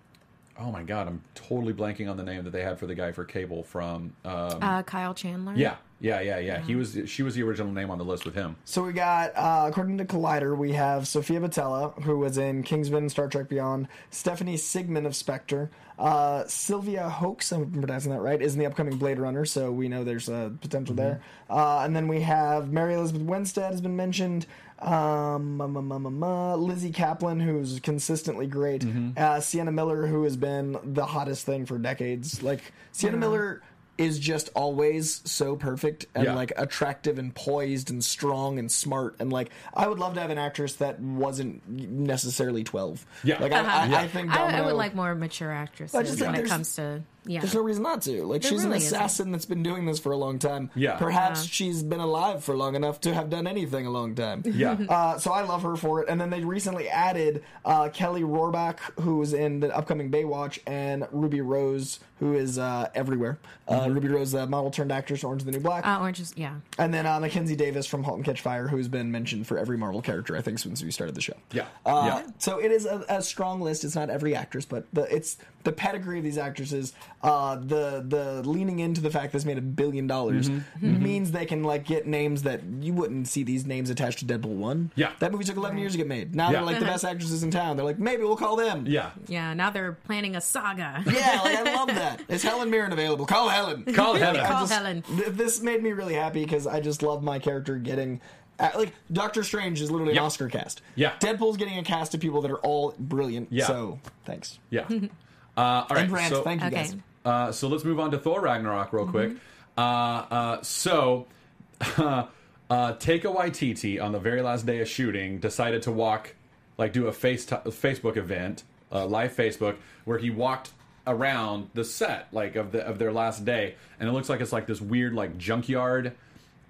oh 0.59 0.71
my 0.71 0.83
god, 0.83 1.09
I'm 1.09 1.23
totally 1.35 1.73
blanking 1.73 2.11
on 2.11 2.17
the 2.17 2.25
name 2.25 2.45
that 2.45 2.51
they 2.51 2.63
had 2.63 2.79
for 2.79 2.87
the 2.87 2.95
guy 2.95 3.13
for 3.13 3.25
Cable 3.25 3.63
from 3.63 4.13
um, 4.25 4.59
uh, 4.61 4.83
Kyle 4.83 5.15
Chandler. 5.15 5.55
yeah 5.57 5.77
yeah 6.01 6.21
yeah 6.21 6.39
yeah. 6.39 6.61
He 6.61 6.75
was 6.75 6.99
she 7.07 7.23
was 7.23 7.35
the 7.35 7.43
original 7.43 7.73
name 7.73 7.91
on 7.91 7.99
the 7.99 8.05
list 8.05 8.25
with 8.25 8.35
him. 8.35 8.57
So 8.65 8.83
we 8.83 8.93
got, 8.93 9.37
uh, 9.37 9.67
according 9.69 9.99
to 9.99 10.05
Collider, 10.05 10.57
we 10.57 10.73
have 10.73 11.09
Sofia 11.09 11.41
Boutella, 11.41 12.03
who 12.03 12.19
was 12.19 12.39
in 12.39 12.63
Kingsman, 12.63 13.09
Star 13.09 13.29
Trek 13.29 13.49
Beyond, 13.49 13.89
Stephanie 14.11 14.57
Sigman 14.57 15.07
of 15.07 15.17
Spectre, 15.17 15.71
uh, 15.99 16.45
Sylvia 16.47 17.09
Hoeks, 17.09 17.53
I'm 17.53 17.71
pronouncing 17.71 18.13
that 18.13 18.21
right, 18.21 18.41
is 18.41 18.53
in 18.55 18.59
the 18.59 18.67
upcoming 18.67 18.99
Blade 18.99 19.19
Runner, 19.19 19.45
so 19.45 19.73
we 19.73 19.89
know 19.89 20.05
there's 20.05 20.29
a 20.29 20.53
potential 20.61 20.95
there. 20.95 21.23
Uh, 21.49 21.81
and 21.81 21.97
then 21.97 22.09
we 22.09 22.21
have 22.21 22.71
Mary 22.71 22.95
Elizabeth 22.95 23.23
Winstead 23.23 23.71
has 23.71 23.81
been 23.81 23.97
mentioned. 23.97 24.47
Um, 24.79 25.59
um, 25.63 25.91
um, 25.91 26.23
uh, 26.23 26.55
Lizzy 26.57 26.93
Caplan, 26.93 27.43
who's 27.43 27.81
consistently 27.81 28.47
great. 28.47 28.85
Uh, 29.17 29.41
Sienna 29.41 29.73
Miller, 29.73 30.07
who 30.07 30.25
has 30.25 30.37
been 30.37 30.77
the 30.85 31.07
hottest 31.07 31.47
thing 31.47 31.65
for 31.65 31.79
decades. 31.79 32.43
Like 32.43 32.61
Sienna 32.93 33.17
Miller 33.17 33.63
is 33.99 34.19
just 34.19 34.51
always 34.55 35.23
so 35.25 35.57
perfect 35.57 36.07
and 36.15 36.25
Yeah. 36.25 36.35
like 36.35 36.53
attractive 36.57 37.19
and 37.19 37.35
poised 37.35 37.91
and 37.91 38.05
strong 38.05 38.59
and 38.59 38.71
smart 38.71 39.17
and 39.19 39.33
like 39.33 39.51
I 39.75 39.89
would 39.89 39.99
love 39.99 40.15
to 40.15 40.21
have 40.21 40.31
an 40.31 40.39
actress 40.39 40.75
that 40.77 41.01
wasn't 41.01 41.67
necessarily 41.69 42.65
twelve. 42.65 43.05
Yeah. 43.25 43.41
like 43.41 43.53
I, 43.53 43.59
I, 43.61 43.87
Yeah. 43.87 43.99
I 44.01 44.09
think 44.09 44.31
I, 44.31 44.59
I 44.59 44.61
would 44.63 44.75
like 44.75 44.95
more 44.95 45.15
mature 45.15 45.51
actresses 45.53 46.09
just 46.09 46.21
when 46.21 46.35
it 46.35 46.47
comes 46.47 46.75
to 46.77 47.03
Yeah. 47.27 47.41
There's 47.41 47.55
no 47.55 47.63
reason 47.63 47.83
not 47.83 48.03
to. 48.03 48.25
Like 48.25 48.43
There 48.43 48.51
she's 48.51 48.63
an 48.65 48.71
really 48.71 48.85
isn't. 48.85 48.97
assassin 48.97 49.33
that's 49.33 49.45
been 49.47 49.63
doing 49.63 49.87
this 49.87 49.99
for 49.99 50.13
a 50.13 50.17
long 50.17 50.39
time. 50.39 50.71
Yeah. 50.75 50.97
Perhaps 50.97 51.43
Yeah. 51.45 51.49
she's 51.51 51.83
been 51.83 52.01
alive 52.01 52.43
for 52.45 52.57
long 52.57 52.75
enough 52.75 53.01
to 53.03 53.15
have 53.15 53.31
done 53.31 53.47
anything 53.47 53.87
a 53.87 53.91
long 53.91 54.15
time. 54.15 54.43
Yeah. 54.57 54.77
Uh, 54.89 55.19
so 55.19 55.33
I 55.33 55.43
love 55.43 55.63
her 55.63 55.77
for 55.77 56.03
it. 56.03 56.09
And 56.09 56.21
then 56.21 56.31
they 56.31 56.43
recently 56.45 56.89
added 56.89 57.43
uh, 57.65 57.89
Kelly 57.91 58.23
Rohrbach, 58.23 58.79
who 59.01 59.21
is 59.23 59.33
in 59.33 59.61
the 59.61 59.77
upcoming 59.77 60.11
Baywatch, 60.11 60.59
and 60.67 61.07
Ruby 61.13 61.41
Rose, 61.41 62.01
who 62.21 62.35
is 62.35 62.59
uh, 62.59 62.89
everywhere. 62.95 63.39
Uh, 63.69 63.81
Mm-hmm. 63.81 63.95
Ruby 63.95 64.09
Rose, 64.09 64.33
the 64.33 64.47
model 64.47 64.71
turned 64.71 64.91
actress, 64.93 65.23
Orange 65.25 65.43
is 65.43 65.47
the 65.47 65.53
New 65.53 65.61
Black. 65.61 65.85
Uh, 65.87 65.99
Orange 66.01 66.21
is 66.21 66.33
yeah. 66.37 66.55
and 66.79 66.95
then 66.95 67.05
uh, 67.07 67.19
Mackenzie 67.21 67.57
Davis 67.57 67.87
from 67.87 68.03
*Halt 68.05 68.17
and 68.17 68.25
Catch 68.25 68.41
Fire*, 68.41 68.69
who's 68.69 68.89
been 68.89 69.11
mentioned 69.11 69.47
for 69.47 69.59
every 69.59 69.77
Marvel 69.77 70.01
character, 70.01 70.37
I 70.37 70.41
think, 70.41 70.59
since 70.61 70.83
we 70.83 70.91
started 70.93 71.15
the 71.17 71.21
show. 71.21 71.35
Yeah. 71.53 71.67
Uh, 71.85 72.03
Yeah. 72.07 72.27
So 72.39 72.59
it 72.59 72.71
is 72.71 72.87
a, 72.87 73.05
a 73.09 73.21
strong 73.23 73.61
list. 73.61 73.85
It's 73.85 73.95
not 73.97 74.09
every 74.09 74.35
actress, 74.35 74.65
but 74.65 74.87
the 74.93 75.03
it's 75.15 75.37
the 75.67 75.73
pedigree 75.73 76.17
of 76.19 76.25
these 76.25 76.39
actresses. 76.39 76.95
Uh, 77.23 77.57
the 77.57 78.03
the 78.07 78.43
leaning 78.49 78.79
into 78.79 79.03
the 79.03 79.11
fact 79.11 79.33
this 79.35 79.45
made 79.45 79.59
a 79.59 79.61
billion 79.61 80.07
dollars 80.07 80.49
Mm-hmm. 80.49 81.03
means 81.03 81.33
they 81.33 81.45
can 81.45 81.63
like 81.63 81.85
get 81.85 82.07
names 82.07 82.45
that 82.45 82.63
you 82.81 82.93
wouldn't 82.95 83.29
see 83.29 83.43
these 83.43 83.67
names 83.67 83.91
attached 83.91 84.21
to 84.21 84.25
Deadpool 84.25 84.57
one. 84.57 84.91
Yeah. 84.97 85.13
that 85.19 85.33
movie 85.33 85.45
took 85.45 85.57
eleven 85.57 85.77
years 85.79 85.93
to 85.93 85.99
get 85.99 86.07
made. 86.07 86.35
Now 86.35 86.47
Yeah. 86.47 86.53
they're 86.53 86.63
like 86.63 86.79
the 86.79 86.85
best 86.87 87.05
actresses 87.05 87.43
in 87.43 87.51
town. 87.51 87.77
They're 87.77 87.85
like 87.85 87.99
maybe 87.99 88.23
we'll 88.23 88.37
call 88.37 88.57
them. 88.57 88.87
Yeah. 88.87 89.11
Yeah, 89.27 89.53
now 89.55 89.71
they're 89.71 89.93
planning 89.93 90.37
a 90.37 90.41
saga. 90.41 91.03
Yeah, 91.07 91.41
like 91.43 91.57
I 91.59 91.75
love 91.75 91.89
that. 91.95 92.23
Is 92.29 92.43
Helen 92.43 92.71
Mirren 92.71 92.93
available? 92.93 93.27
Call 93.27 93.49
Helen. 93.49 93.85
Call 93.93 94.15
Helen. 94.25 94.45
Call 94.47 94.63
just- 94.63 94.73
Helen. 94.73 95.03
th- 95.03 95.29
this 95.33 95.61
made 95.61 95.83
me 95.83 95.93
really 95.93 96.15
happy 96.15 96.45
because 96.45 96.67
I 96.67 96.81
just 96.81 97.03
love 97.03 97.23
my 97.23 97.39
character 97.39 97.77
getting. 97.77 98.21
Uh, 98.59 98.71
like 98.77 98.93
Doctor 99.13 99.43
Strange 99.45 99.83
is 99.83 99.91
literally 99.91 100.15
Yep. 100.15 100.21
an 100.23 100.27
Oscar 100.27 100.49
cast. 100.49 100.81
Yeah. 100.95 101.13
Deadpool's 101.21 101.59
getting 101.59 101.77
a 101.77 101.83
cast 101.83 102.15
of 102.15 102.21
people 102.21 102.41
that 102.41 102.51
are 102.51 102.57
all 102.61 102.95
brilliant. 102.99 103.49
Yeah. 103.51 103.67
So 103.67 103.99
thanks. 104.25 104.59
Yeah. 104.71 104.87
Uh, 105.57 105.61
all 105.61 105.87
right. 105.91 106.01
And 106.01 106.11
Grant, 106.11 106.35
so, 106.35 106.43
thank 106.43 106.61
you 106.61 106.67
Okay. 106.69 106.77
guys. 106.77 106.97
Uh, 107.25 107.51
so 107.53 107.69
let's 107.69 107.85
move 107.85 107.99
on 107.99 108.11
to 108.13 108.19
Thor 108.19 108.41
Ragnarok 108.41 108.93
real 108.93 109.07
quick. 109.07 109.33
Uh, 109.77 109.81
uh, 109.81 110.63
so, 110.63 111.27
uh, 111.81 112.27
Taika 112.71 113.23
Waititi 113.25 114.01
on 114.03 114.13
the 114.13 114.19
very 114.19 114.43
last 114.43 114.67
day 114.67 114.81
of 114.81 114.89
shooting 114.89 115.39
decided 115.39 115.83
to 115.83 115.93
walk, 115.93 116.35
like, 116.79 116.93
do 116.93 117.07
a 117.07 117.13
face 117.13 117.47
Facebook 117.47 118.17
event, 118.17 118.63
uh, 118.93 119.07
live 119.07 119.35
Facebook, 119.35 119.77
where 120.05 120.19
he 120.19 120.31
walked 120.31 120.71
around 121.07 121.69
the 121.75 121.85
set, 121.85 122.29
like, 122.33 122.57
of 122.57 122.73
the 122.73 122.85
of 122.87 122.99
their 122.99 123.13
last 123.13 123.45
day, 123.45 123.75
and 124.01 124.09
it 124.09 124.13
looks 124.13 124.29
like 124.29 124.41
it's 124.41 124.53
like 124.53 124.67
this 124.67 124.81
weird, 124.81 125.15
like, 125.15 125.37
junkyard, 125.39 126.13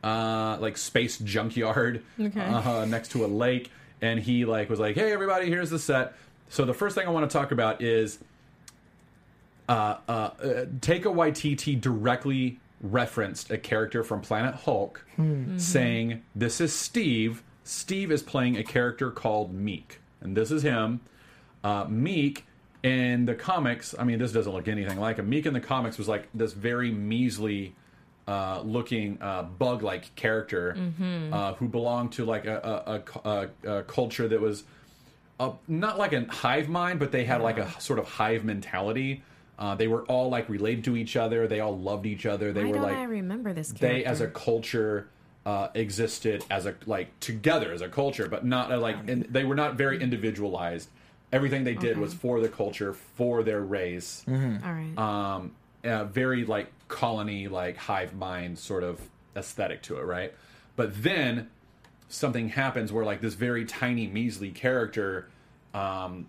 uh, 0.05 0.57
like 0.61 0.76
space 0.76 1.18
junkyard, 1.18 2.03
Okay. 2.20 2.41
uh, 2.41 2.84
next 2.84 3.11
to 3.12 3.24
a 3.24 3.28
lake, 3.28 3.70
and 4.01 4.20
he 4.20 4.45
like 4.45 4.68
was 4.70 4.78
like, 4.78 4.95
"Hey, 4.95 5.12
everybody, 5.12 5.47
here's 5.49 5.70
the 5.70 5.78
set." 5.78 6.14
So 6.51 6.64
the 6.64 6.74
first 6.74 6.95
thing 6.95 7.07
I 7.07 7.11
want 7.11 7.28
to 7.28 7.37
talk 7.37 7.51
about 7.51 7.82
is 7.82 8.18
uh, 9.68 9.72
uh, 10.08 10.10
uh, 10.10 10.30
Taika 10.80 11.04
Waititi 11.04 11.80
directly 11.80 12.60
referenced 12.80 13.50
a 13.50 13.58
character 13.58 14.04
from 14.04 14.20
Planet 14.20 14.54
Hulk, 14.54 15.04
saying, 15.56 16.22
"This 16.34 16.60
is 16.60 16.72
Steve. 16.72 17.42
Steve 17.64 18.12
is 18.12 18.22
playing 18.22 18.56
a 18.56 18.62
character 18.62 19.10
called 19.10 19.54
Miek, 19.54 19.98
and 20.20 20.36
this 20.36 20.50
is 20.50 20.62
him. 20.62 21.00
Uh, 21.64 21.86
Miek 21.86 22.42
in 22.82 23.24
the 23.26 23.34
comics. 23.34 23.94
I 23.98 24.04
mean, 24.04 24.18
this 24.18 24.32
doesn't 24.32 24.52
look 24.52 24.68
anything 24.68 25.00
like 25.00 25.16
him. 25.16 25.30
Miek 25.30 25.46
in 25.46 25.54
the 25.54 25.60
comics 25.60 25.98
was 25.98 26.08
like 26.08 26.28
this 26.34 26.52
very 26.52 26.90
measly." 26.90 27.74
Uh, 28.28 28.60
looking 28.64 29.18
uh, 29.20 29.44
bug-like 29.44 30.12
character 30.16 30.76
uh, 31.32 31.54
who 31.54 31.68
belonged 31.68 32.10
to 32.10 32.24
like 32.24 32.44
a, 32.44 33.04
a, 33.24 33.28
a, 33.28 33.48
a, 33.78 33.82
culture 33.84 34.26
that 34.26 34.40
was 34.40 34.64
uh, 35.38 35.52
not 35.68 35.96
like 35.96 36.12
a 36.12 36.26
hive 36.28 36.68
mind, 36.68 36.98
but 36.98 37.12
they 37.12 37.24
had 37.24 37.40
like 37.40 37.58
a 37.58 37.70
sort 37.80 38.00
of 38.00 38.08
hive 38.08 38.44
mentality. 38.44 39.22
Uh, 39.59 39.74
they 39.74 39.88
were 39.88 40.02
all 40.04 40.28
like 40.28 40.48
related 40.48 40.84
to 40.84 40.96
each 40.96 41.16
other. 41.16 41.46
They 41.46 41.61
all 41.61 41.76
loved 41.78 42.07
each 42.07 42.26
other. 42.26 42.52
They 42.52 42.64
Why 42.64 42.70
were 42.70 42.78
like 42.78 42.96
I 42.98 43.02
remember 43.04 43.52
this 43.52 43.72
they 43.72 44.04
as 44.04 44.20
a 44.20 44.26
culture 44.28 45.09
uh, 45.46 45.68
existed 45.74 46.44
as 46.50 46.66
a 46.66 46.74
like 46.86 47.18
together 47.20 47.72
as 47.72 47.80
a 47.80 47.88
culture, 47.88 48.28
but 48.28 48.44
not 48.44 48.70
uh, 48.70 48.78
like 48.78 48.96
and 49.09 49.24
they 49.24 49.44
were 49.44 49.54
not 49.54 49.74
very 49.76 50.00
individualized. 50.02 50.90
Everything 51.32 51.64
they 51.64 51.74
did 51.74 51.92
Okay. 51.92 52.00
was 52.00 52.14
for 52.14 52.40
the 52.40 52.48
culture, 52.48 52.92
for 52.92 53.42
their 53.42 53.61
race. 53.61 54.24
All 54.28 54.34
right. 54.34 54.96
Um, 54.96 55.52
uh, 55.84 56.04
very 56.04 56.44
like 56.44 56.70
colony, 56.88 57.48
like 57.48 57.76
hive 57.76 58.14
mind 58.14 58.59
sort 58.59 58.82
of 58.82 59.00
aesthetic 59.34 59.82
to 59.82 59.98
it, 59.98 60.02
right? 60.02 60.34
But 60.76 61.02
then 61.02 61.48
something 62.09 62.50
happens 62.50 62.92
where 62.92 63.04
like 63.04 63.20
this 63.20 63.34
very 63.34 63.64
tiny 63.64 64.07
measly 64.07 64.50
character 64.50 65.28
um 65.74 66.26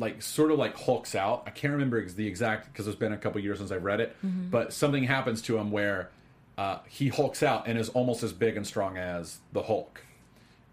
like 0.00 0.22
sort 0.22 0.50
of 0.50 0.58
like 0.58 0.76
hulks 0.76 1.14
out. 1.14 1.44
I 1.46 1.50
can't 1.50 1.72
remember 1.74 2.02
the 2.08 2.26
exact 2.26 2.72
because 2.72 2.86
it's 2.88 2.96
been 2.96 3.12
a 3.12 3.18
couple 3.18 3.40
years 3.40 3.58
since 3.58 3.70
i've 3.70 3.84
read 3.84 4.00
it. 4.00 4.16
But 4.22 4.72
something 4.72 5.04
happens 5.04 5.42
to 5.42 5.58
him 5.58 5.70
where 5.70 6.10
uh, 6.58 6.78
he 6.88 7.08
hulks 7.08 7.42
out 7.42 7.68
and 7.68 7.78
is 7.78 7.90
almost 7.90 8.22
as 8.22 8.32
big 8.32 8.56
and 8.56 8.66
strong 8.66 8.96
as 8.96 9.38
the 9.52 9.62
hulk. 9.62 10.04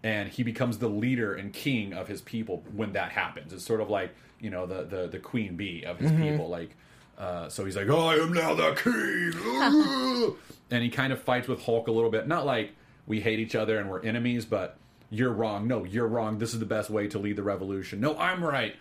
And 0.02 0.28
he 0.28 0.42
becomes 0.42 0.78
the 0.78 0.88
leader 0.88 1.34
and 1.34 1.52
king 1.52 1.92
of 1.92 2.08
his 2.08 2.22
people 2.22 2.62
when 2.74 2.92
that 2.94 3.12
happens. 3.12 3.52
It's 3.52 3.64
sort 3.64 3.80
of 3.80 3.90
like 3.90 4.14
you 4.40 4.50
know 4.50 4.66
the 4.66 4.84
the, 4.84 5.08
the 5.08 5.18
queen 5.18 5.56
bee 5.56 5.84
of 5.84 5.98
his 5.98 6.10
people. 6.12 6.48
Like 6.48 6.74
uh, 7.18 7.48
so 7.48 7.64
he's 7.64 7.76
like 7.76 7.90
i 7.90 8.14
am 8.14 8.32
now 8.32 8.54
the 8.54 8.74
king. 8.74 10.34
And 10.70 10.82
he 10.82 10.90
kind 10.90 11.12
of 11.14 11.22
fights 11.22 11.48
with 11.48 11.62
hulk 11.62 11.88
a 11.88 11.90
little 11.90 12.10
bit. 12.10 12.28
Not 12.28 12.44
like 12.44 12.72
we 13.06 13.20
hate 13.20 13.38
each 13.40 13.54
other 13.54 13.78
and 13.78 13.90
we're 13.90 14.02
enemies 14.02 14.44
but 14.44 14.76
you're 15.10 15.32
wrong. 15.32 15.66
No 15.66 15.84
you're 15.84 16.06
wrong. 16.08 16.38
This 16.38 16.52
is 16.54 16.60
the 16.60 16.66
best 16.66 16.90
way 16.90 17.08
to 17.08 17.18
lead 17.18 17.36
the 17.36 17.42
revolution. 17.42 18.00
No 18.00 18.16
i'm 18.18 18.42
right 18.44 18.76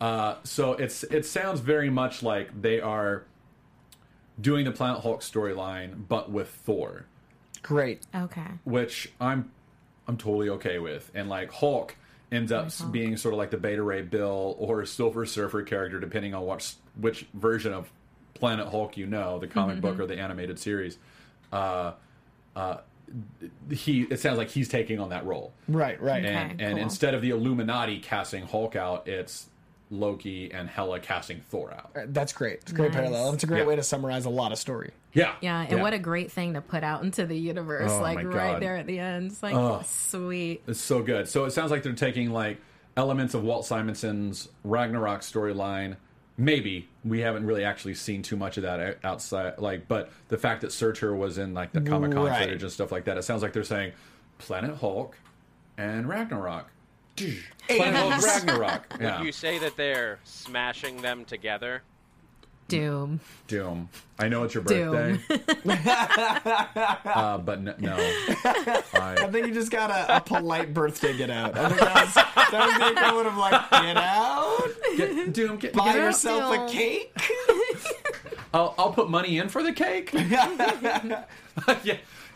uh, 0.00 0.36
so 0.44 0.72
it's 0.74 1.02
it 1.04 1.24
sounds 1.26 1.60
very 1.60 1.90
much 1.90 2.22
like 2.22 2.60
they 2.60 2.80
are 2.80 3.24
doing 4.40 4.64
the 4.64 4.72
planet 4.72 5.02
hulk 5.02 5.20
storyline 5.20 6.06
but 6.08 6.30
with 6.30 6.48
thor 6.48 7.04
Great. 7.62 8.02
okay. 8.14 8.46
which 8.64 9.12
I'm 9.20 9.50
I'm 10.08 10.16
totally 10.16 10.48
okay 10.48 10.78
with. 10.78 11.08
And 11.14 11.28
like 11.28 11.52
Hulk 11.52 11.94
ends 12.32 12.50
up 12.50 12.72
Hulk. 12.72 12.90
being 12.90 13.16
sort 13.18 13.34
of 13.34 13.38
like 13.38 13.50
the 13.50 13.58
Beta 13.58 13.82
Ray 13.82 14.00
Bill 14.02 14.56
or 14.58 14.84
Silver 14.86 15.26
Surfer 15.26 15.62
character, 15.62 16.00
depending 16.00 16.34
on 16.34 16.42
what 16.42 16.74
which 16.98 17.26
version 17.34 17.72
of 17.74 17.90
Planet 18.34 18.66
Hulk 18.68 18.96
you 18.96 19.06
know, 19.06 19.38
the 19.38 19.46
comic 19.46 19.80
book 19.82 20.00
or 20.00 20.06
the 20.06 20.18
animated 20.18 20.58
series. 20.58 20.96
Uh, 21.52 21.92
uh, 22.56 22.78
he 23.70 24.02
it 24.04 24.20
sounds 24.20 24.38
like 24.38 24.48
he's 24.48 24.68
taking 24.68 24.98
on 24.98 25.10
that 25.10 25.26
role, 25.26 25.52
Right. 25.68 26.00
Right. 26.00 26.24
and 26.24 26.52
Okay, 26.52 26.64
and 26.64 26.74
cool. 26.76 26.82
instead 26.82 27.12
of 27.14 27.20
the 27.20 27.30
Illuminati 27.30 27.98
casting 28.00 28.46
Hulk 28.46 28.74
out, 28.74 29.06
it's 29.06 29.46
Loki 29.90 30.52
and 30.52 30.68
Hela 30.68 31.00
casting 31.00 31.40
Thor 31.40 31.72
out. 31.72 31.90
Uh, 31.96 32.00
that's 32.08 32.32
great. 32.32 32.60
It's 32.62 32.72
a 32.72 32.74
great 32.74 32.92
Nice. 32.92 33.00
parallel. 33.00 33.32
It's 33.34 33.42
a 33.44 33.46
great 33.46 33.60
Yeah. 33.60 33.66
way 33.66 33.76
to 33.76 33.82
summarize 33.82 34.24
a 34.24 34.30
lot 34.30 34.52
of 34.52 34.58
story. 34.58 34.92
Yeah, 35.12 35.34
Yeah, 35.40 35.66
and 35.68 35.80
what 35.82 35.92
a 35.92 35.98
great 35.98 36.30
thing 36.30 36.54
to 36.54 36.60
put 36.60 36.84
out 36.84 37.02
into 37.02 37.26
the 37.26 37.36
universe, 37.36 37.90
Oh, 37.92 38.00
like 38.00 38.24
right 38.24 38.60
there 38.60 38.76
at 38.76 38.86
the 38.86 39.00
end. 39.00 39.32
It's 39.32 39.42
like 39.42 39.54
Oh. 39.54 39.82
sweet. 39.84 40.62
It's 40.68 40.80
so 40.80 41.02
good. 41.02 41.28
So 41.28 41.44
it 41.44 41.50
sounds 41.50 41.72
like 41.72 41.82
they're 41.82 41.92
taking 41.94 42.30
like 42.30 42.58
elements 42.96 43.34
of 43.34 43.42
Walt 43.42 43.66
Simonson's 43.66 44.48
Ragnarok 44.62 45.22
storyline. 45.22 45.96
Maybe 46.38 46.88
we 47.04 47.20
haven't 47.20 47.44
really 47.44 47.64
actually 47.64 47.94
seen 47.94 48.22
too 48.22 48.36
much 48.36 48.56
of 48.56 48.62
that 48.62 48.98
outside. 49.04 49.58
Like, 49.58 49.88
but 49.88 50.10
the 50.28 50.38
fact 50.38 50.60
that 50.60 50.70
Surtur 50.72 51.14
was 51.14 51.36
in 51.38 51.52
like 51.54 51.72
the 51.72 51.80
Comic 51.80 52.12
Con 52.12 52.26
Right. 52.26 52.42
footage 52.44 52.62
and 52.62 52.70
stuff 52.72 52.92
like 52.92 53.04
that, 53.06 53.18
it 53.18 53.22
sounds 53.22 53.42
like 53.42 53.52
they're 53.52 53.64
saying 53.64 53.92
Planet 54.38 54.76
Hulk 54.76 55.16
and 55.76 56.08
Ragnarok. 56.08 56.66
Planet 57.68 57.96
Hulk 57.96 58.24
Ragnarok. 58.24 58.96
Yeah. 59.00 59.22
You 59.22 59.32
say 59.32 59.58
that 59.58 59.76
they're 59.76 60.18
smashing 60.24 61.02
them 61.02 61.24
together. 61.24 61.82
Doom. 62.68 63.20
Doom. 63.48 63.88
I 64.18 64.28
know 64.28 64.44
it's 64.44 64.54
your 64.54 64.62
Doom. 64.62 64.92
birthday. 64.92 65.42
uh, 67.04 67.38
but 67.38 67.58
n- 67.58 67.74
no. 67.78 67.96
I 67.98 69.16
I, 69.18 69.30
think 69.30 69.48
you 69.48 69.52
just 69.54 69.72
got 69.72 69.90
a, 69.90 70.18
a 70.18 70.20
polite 70.20 70.72
birthday 70.72 71.16
get 71.16 71.30
out. 71.30 71.58
I 71.58 71.68
think 71.68 71.80
that 71.80 72.04
was, 72.04 72.14
that 72.14 72.52
was 72.52 72.78
the 72.78 72.92
equivalent 72.92 73.26
of 73.26 73.36
like 73.36 73.70
get 73.70 73.96
out, 73.96 74.68
get, 74.96 75.32
Doom, 75.32 75.56
get, 75.56 75.72
buy 75.72 75.86
get 75.86 75.96
yourself 75.96 76.52
Still. 76.52 76.66
a 76.66 76.68
cake. 76.70 77.12
I'll, 78.54 78.74
I'll 78.78 78.92
put 78.92 79.10
money 79.10 79.38
in 79.38 79.48
for 79.48 79.62
the 79.64 79.72
cake. 79.72 80.12
yeah. 80.14 81.24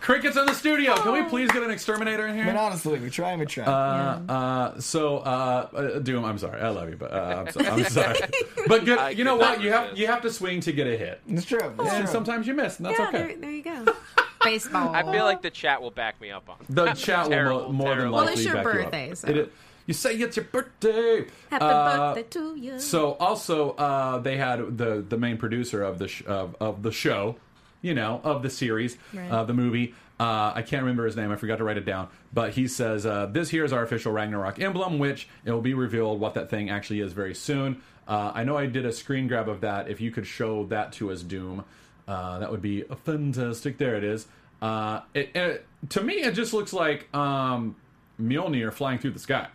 Crickets 0.04 0.36
in 0.36 0.44
the 0.44 0.52
studio. 0.52 0.94
Can 0.96 1.12
we 1.14 1.22
please 1.30 1.50
get 1.50 1.62
an 1.62 1.70
exterminator 1.70 2.26
in 2.26 2.34
here? 2.34 2.44
I 2.44 2.48
mean, 2.48 2.56
honestly, 2.56 2.98
we 2.98 3.08
try 3.08 3.30
and 3.30 3.40
we 3.40 3.46
try. 3.46 3.64
Uh, 3.64 4.20
uh, 4.30 4.78
so, 4.78 5.18
uh, 5.20 5.68
uh, 5.74 5.98
Doom, 6.00 6.26
I'm 6.26 6.36
sorry. 6.36 6.60
I 6.60 6.68
love 6.68 6.90
you, 6.90 6.96
but 6.96 7.10
uh, 7.10 7.44
I'm, 7.46 7.50
so, 7.50 7.60
I'm 7.64 7.84
sorry. 7.84 8.18
But 8.66 8.84
good. 8.84 8.98
I 8.98 9.10
you 9.10 9.24
know 9.24 9.36
could 9.38 9.40
not 9.40 9.56
what? 9.56 9.62
You 9.62 9.70
have 9.72 9.82
resist. 9.84 9.98
you 10.00 10.06
have 10.08 10.20
to 10.20 10.30
swing 10.30 10.60
to 10.60 10.72
get 10.72 10.86
a 10.86 10.94
hit, 10.98 11.22
it's 11.26 11.46
true. 11.46 11.58
It's 11.80 11.90
and 11.90 12.04
true. 12.04 12.12
sometimes 12.12 12.46
you 12.46 12.52
miss, 12.52 12.76
and 12.76 12.84
that's 12.84 12.98
yeah, 12.98 13.08
okay. 13.08 13.18
there, 13.28 13.36
there 13.38 13.50
you 13.50 13.62
go. 13.62 13.86
Baseball. 14.44 14.94
I 14.94 15.10
feel 15.10 15.24
like 15.24 15.40
the 15.40 15.48
chat 15.50 15.80
will 15.80 15.90
back 15.90 16.20
me 16.20 16.30
up 16.30 16.50
on. 16.50 16.56
The 16.68 16.92
chat 16.92 17.22
will 17.24 17.30
Terrible, 17.30 17.60
mo- 17.60 17.72
more 17.72 17.88
than 17.88 17.96
terrible. 17.96 18.16
likely 18.18 18.26
Well, 18.26 18.34
it's 18.34 18.44
your 18.44 18.54
back 18.56 18.64
you 18.64 18.70
up. 18.70 18.76
birthday, 18.84 19.14
so. 19.14 19.28
It 19.28 19.36
is- 19.38 19.48
you 19.86 19.94
say 19.94 20.14
it's 20.16 20.36
your 20.36 20.44
birthday. 20.46 21.26
Happy 21.50 21.64
Uh, 21.64 22.14
birthday 22.14 22.28
to 22.40 22.54
you. 22.56 22.78
So 22.78 23.12
also, 23.14 23.70
uh, 23.72 24.18
they 24.18 24.36
had 24.36 24.76
the 24.76 25.02
the 25.08 25.16
main 25.16 25.38
producer 25.38 25.82
of 25.82 25.98
the 25.98 26.08
sh- 26.08 26.22
of, 26.26 26.56
of 26.60 26.82
the 26.82 26.92
show, 26.92 27.36
you 27.84 27.92
know, 27.94 28.20
of 28.24 28.42
the 28.42 28.48
series, 28.50 28.96
Right. 29.12 29.30
uh, 29.30 29.44
the 29.44 29.52
movie, 29.54 29.94
Uh, 30.18 30.52
I 30.54 30.62
can't 30.62 30.82
remember 30.82 31.06
his 31.06 31.16
name. 31.16 31.32
I 31.32 31.36
forgot 31.36 31.58
to 31.58 31.64
write 31.64 31.76
it 31.76 31.84
down. 31.84 32.06
But 32.32 32.52
he 32.52 32.68
says, 32.68 33.04
uh, 33.04 33.26
This 33.26 33.50
here 33.50 33.64
is 33.64 33.72
our 33.72 33.82
official 33.82 34.12
Ragnarok 34.12 34.60
emblem, 34.60 35.00
which 35.00 35.26
it 35.44 35.50
will 35.50 35.60
be 35.60 35.74
revealed 35.74 36.20
what 36.20 36.34
that 36.34 36.48
thing 36.50 36.70
actually 36.70 37.00
is 37.00 37.12
very 37.12 37.34
soon. 37.34 37.82
Uh, 38.06 38.30
I 38.32 38.44
know 38.44 38.56
I 38.56 38.66
did 38.66 38.86
a 38.86 38.92
screen 38.92 39.26
grab 39.26 39.48
of 39.48 39.60
that. 39.62 39.88
If 39.88 40.00
you 40.00 40.12
could 40.12 40.24
show 40.26 40.66
that 40.66 40.92
to 40.94 41.10
us, 41.10 41.22
Doom, 41.22 41.64
uh, 42.06 42.38
that 42.38 42.50
would 42.52 42.62
be 42.62 42.84
fantastic. 43.04 43.76
There 43.78 43.96
it 43.96 44.04
is. 44.04 44.28
Uh, 44.62 45.00
it, 45.14 45.30
it, 45.34 45.66
to 45.90 46.00
me, 46.00 46.14
it 46.22 46.34
just 46.34 46.54
looks 46.54 46.72
like 46.72 47.12
um, 47.14 47.74
Mjolnir 48.22 48.72
flying 48.72 48.98
through 49.00 49.10
the 49.12 49.18
sky. 49.18 49.48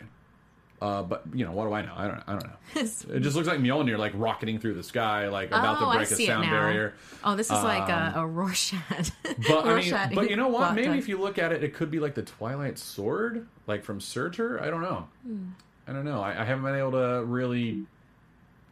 Uh, 0.80 1.02
but 1.02 1.24
you 1.34 1.44
know, 1.44 1.52
what 1.52 1.66
do 1.66 1.74
I 1.74 1.82
know? 1.82 1.92
I 1.94 2.06
don't. 2.08 2.22
I 2.26 2.32
don't 2.32 2.44
know. 2.44 2.56
it 3.14 3.20
just 3.20 3.36
looks 3.36 3.46
like 3.46 3.58
Mjolnir 3.58 3.98
like 3.98 4.12
rocketing 4.14 4.58
through 4.58 4.74
the 4.74 4.82
sky, 4.82 5.28
like 5.28 5.48
about 5.48 5.76
oh, 5.76 5.80
to 5.80 5.86
I 5.86 5.96
break 5.96 6.10
a 6.10 6.16
sound 6.16 6.48
barrier. 6.48 6.94
Oh, 7.22 7.36
this 7.36 7.46
is 7.46 7.52
like 7.62 7.88
a, 7.88 8.14
a 8.16 8.26
Rorschach. 8.26 9.10
But 9.48 9.66
I 9.66 9.80
mean, 9.80 10.14
but 10.14 10.30
you 10.30 10.36
know 10.36 10.48
what? 10.48 10.74
Maybe 10.74 10.98
if 10.98 11.08
you 11.08 11.18
look 11.18 11.38
at 11.38 11.52
it, 11.52 11.62
it 11.62 11.74
could 11.74 11.90
be 11.90 11.98
like 11.98 12.14
the 12.14 12.22
Twilight 12.22 12.78
Sword, 12.78 13.46
like 13.66 13.84
from 13.84 14.00
Surtur. 14.00 14.60
I 14.62 14.70
don't 14.70 14.82
know. 14.82 15.08
I 15.86 15.92
don't 15.92 16.04
know. 16.04 16.20
I, 16.20 16.40
I 16.40 16.44
haven't 16.44 16.64
been 16.64 16.76
able 16.76 16.92
to 16.92 17.24
really 17.24 17.84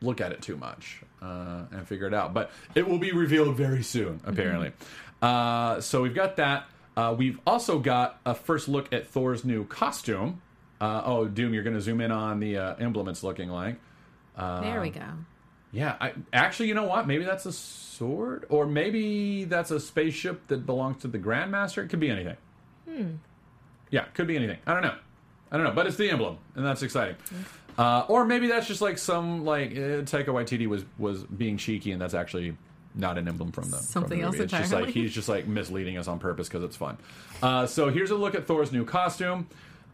look 0.00 0.20
at 0.20 0.32
it 0.32 0.40
too 0.42 0.56
much 0.56 1.02
uh, 1.20 1.64
and 1.72 1.86
figure 1.86 2.06
it 2.06 2.14
out. 2.14 2.32
But 2.32 2.50
it 2.74 2.88
will 2.88 2.98
be 2.98 3.12
revealed 3.12 3.56
very 3.56 3.82
soon, 3.82 4.20
apparently. 4.24 4.72
Uh, 5.20 5.80
so 5.80 6.02
we've 6.02 6.14
got 6.14 6.36
that. 6.36 6.66
Uh, 6.96 7.14
we've 7.16 7.38
also 7.46 7.78
got 7.78 8.20
a 8.24 8.34
first 8.34 8.68
look 8.68 8.92
at 8.92 9.06
Thor's 9.08 9.44
new 9.44 9.64
costume. 9.64 10.40
Uh, 10.80 11.02
oh, 11.04 11.26
Doom, 11.26 11.54
you're 11.54 11.62
going 11.62 11.76
to 11.76 11.82
zoom 11.82 12.00
in 12.00 12.12
on 12.12 12.40
the 12.40 12.56
uh, 12.56 12.74
emblem 12.76 13.08
it's 13.08 13.22
looking 13.22 13.48
like. 13.48 13.76
there 14.36 14.80
we 14.80 14.90
go. 14.90 15.02
Yeah, 15.72 15.96
I, 16.00 16.14
actually, 16.32 16.68
you 16.68 16.74
know 16.74 16.86
what? 16.86 17.06
Maybe 17.06 17.24
that's 17.24 17.44
a 17.44 17.52
sword, 17.52 18.46
or 18.48 18.66
maybe 18.66 19.44
that's 19.44 19.70
a 19.70 19.80
spaceship 19.80 20.46
that 20.48 20.64
belongs 20.64 21.02
to 21.02 21.08
the 21.08 21.18
Grandmaster. 21.18 21.84
It 21.84 21.88
could 21.88 22.00
be 22.00 22.10
anything. 22.10 22.36
Hmm. 22.88 23.10
Yeah, 23.90 24.04
could 24.14 24.26
be 24.26 24.36
anything. 24.36 24.58
I 24.66 24.72
don't 24.72 24.82
know. 24.82 24.94
I 25.50 25.56
don't 25.56 25.64
know, 25.64 25.72
but 25.72 25.86
it's 25.86 25.96
the 25.96 26.10
emblem, 26.10 26.38
and 26.54 26.64
that's 26.64 26.82
exciting. 26.82 27.16
Uh, 27.76 28.04
or 28.08 28.24
maybe 28.24 28.48
that's 28.48 28.66
just 28.66 28.80
like 28.80 28.98
some 28.98 29.44
like 29.44 29.70
uh, 29.72 30.04
Taika 30.04 30.26
Waititi 30.26 30.66
was 30.66 30.84
was 30.98 31.22
being 31.24 31.56
cheeky, 31.56 31.92
and 31.92 32.00
that's 32.00 32.14
actually 32.14 32.56
not 32.94 33.16
an 33.16 33.28
emblem 33.28 33.52
from 33.52 33.64
the 33.64 33.76
from 33.76 33.80
the 33.80 33.86
Something 33.86 34.20
else 34.22 34.32
movie. 34.32 34.44
It's 34.44 34.52
just 34.52 34.72
like 34.72 34.88
he's 34.88 35.12
just 35.12 35.28
like 35.28 35.46
misleading 35.46 35.96
us 35.96 36.08
on 36.08 36.18
purpose 36.18 36.48
because 36.48 36.64
it's 36.64 36.76
fun. 36.76 36.98
Uh, 37.42 37.66
so 37.66 37.88
here's 37.88 38.10
a 38.10 38.16
look 38.16 38.34
at 38.34 38.46
Thor's 38.46 38.72
new 38.72 38.84
costume. 38.84 39.46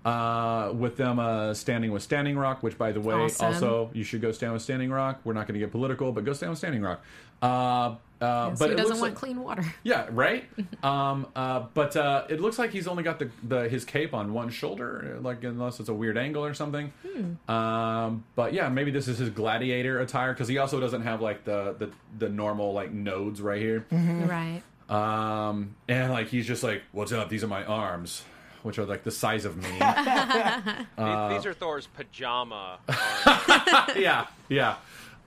Uh, 0.04 0.70
with 0.76 0.98
them 0.98 1.18
uh, 1.18 1.54
standing 1.54 1.90
with 1.90 2.02
Standing 2.02 2.36
Rock, 2.36 2.62
which 2.62 2.76
by 2.76 2.92
the 2.92 3.00
way, 3.00 3.14
Awesome. 3.14 3.46
also 3.46 3.90
you 3.94 4.04
should 4.04 4.20
go 4.20 4.32
stand 4.32 4.52
with 4.52 4.60
Standing 4.60 4.90
Rock. 4.90 5.20
We're 5.24 5.32
not 5.32 5.46
going 5.46 5.54
to 5.54 5.60
get 5.60 5.70
political, 5.72 6.12
but 6.12 6.24
go 6.26 6.34
stand 6.34 6.50
with 6.50 6.58
Standing 6.58 6.82
Rock. 6.82 7.02
Uh, 7.42 7.46
uh, 7.46 8.48
Yes, 8.50 8.58
but 8.58 8.66
who 8.68 8.72
it 8.72 8.76
doesn't 8.76 8.88
looks 8.90 9.00
want 9.00 9.12
like, 9.12 9.14
clean 9.14 9.40
water? 9.42 9.64
yeah, 9.82 10.06
right. 10.10 10.44
um, 10.82 11.26
uh, 11.34 11.60
but 11.72 11.96
uh, 11.96 12.24
it 12.28 12.38
looks 12.40 12.58
like 12.58 12.70
he's 12.70 12.86
only 12.86 13.02
got 13.02 13.18
the, 13.18 13.30
the 13.42 13.68
his 13.68 13.84
cape 13.86 14.12
on 14.12 14.32
one 14.34 14.50
shoulder, 14.50 15.18
like 15.22 15.42
unless 15.42 15.80
it's 15.80 15.88
a 15.88 15.94
weird 15.94 16.18
angle 16.18 16.44
or 16.44 16.52
something. 16.54 16.92
Um, 17.48 18.24
but 18.34 18.52
yeah, 18.52 18.68
maybe 18.68 18.90
this 18.90 19.08
is 19.08 19.18
his 19.18 19.30
gladiator 19.30 20.00
attire 20.00 20.32
because 20.32 20.48
he 20.48 20.58
also 20.58 20.80
doesn't 20.80 21.02
have 21.02 21.20
like 21.22 21.44
the, 21.44 21.74
the 21.78 21.90
the 22.18 22.28
normal 22.28 22.72
like 22.74 22.92
nodes 22.92 23.40
right 23.40 23.60
here. 23.60 23.86
Right. 23.90 24.62
Um, 24.88 25.76
and 25.88 26.12
like 26.12 26.28
he's 26.28 26.46
just 26.46 26.62
like, 26.62 26.82
"What's 26.92 27.12
up? 27.12 27.28
These 27.30 27.42
are 27.42 27.48
my 27.48 27.64
arms." 27.64 28.22
Which 28.64 28.78
are 28.78 28.84
like 28.86 29.04
the 29.04 29.10
size 29.12 29.44
of 29.44 29.56
me. 29.56 29.62
These- 29.68 31.36
These 31.36 31.46
are 31.46 31.54
Thor's 31.54 31.86
pajama. 31.86 32.78
yeah, 33.96 34.26
yeah. 34.48 34.76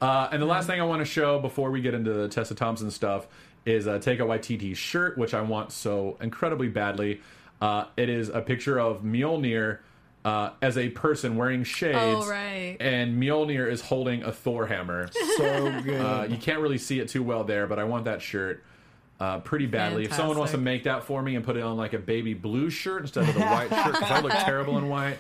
Uh, 0.02 0.28
and 0.32 0.42
the 0.42 0.46
last 0.46 0.68
thing 0.68 0.82
I 0.82 0.84
want 0.84 1.00
to 1.02 1.06
show 1.06 1.40
before 1.40 1.72
we 1.72 1.80
get 1.82 1.94
into 1.94 2.12
the 2.14 2.28
Tessa 2.28 2.56
Thompson 2.56 2.90
stuff 2.92 3.28
is 3.66 3.88
uh, 3.88 4.00
Taika 4.00 4.20
Waititi's 4.22 4.78
shirt, 4.78 5.18
which 5.18 5.34
I 5.34 5.42
want 5.42 5.72
so 5.72 6.18
incredibly 6.20 6.68
badly. 6.68 7.22
Uh, 7.62 7.86
it 7.96 8.10
is 8.10 8.30
a 8.30 8.42
picture 8.42 8.80
of 8.80 9.02
Mjolnir 9.04 9.80
uh, 10.26 10.52
as 10.62 10.78
a 10.78 10.90
person 10.90 11.36
wearing 11.36 11.64
shades. 11.64 11.98
Oh, 12.00 12.28
right. 12.28 12.78
And 12.80 13.22
Mjolnir 13.22 13.70
is 13.72 13.82
holding 13.82 14.24
a 14.24 14.32
Thor 14.32 14.66
hammer. 14.68 15.10
So 15.38 15.82
good. 15.82 16.02
Uh, 16.02 16.26
you 16.30 16.38
can't 16.38 16.60
really 16.60 16.78
see 16.78 17.00
it 17.00 17.10
too 17.10 17.22
well 17.24 17.44
there, 17.44 17.66
but 17.68 17.78
I 17.80 17.84
want 17.84 18.06
that 18.06 18.22
shirt 18.22 18.64
uh, 19.20 19.40
pretty 19.40 19.66
badly. 19.66 20.06
If 20.06 20.14
someone 20.14 20.38
wants 20.38 20.52
to 20.52 20.58
make 20.58 20.84
that 20.84 21.04
for 21.04 21.22
me 21.22 21.36
and 21.36 21.44
put 21.44 21.58
it 21.58 21.64
on 21.64 21.78
like 21.78 21.94
a 21.94 22.00
baby 22.00 22.34
blue 22.34 22.70
shirt 22.70 23.02
instead 23.02 23.28
of 23.28 23.34
the 23.34 23.42
white 23.42 23.70
shirt, 23.70 23.94
because 23.94 24.12
I 24.12 24.22
look 24.22 24.32
terrible 24.46 24.78
in 24.78 24.90
white, 24.90 25.18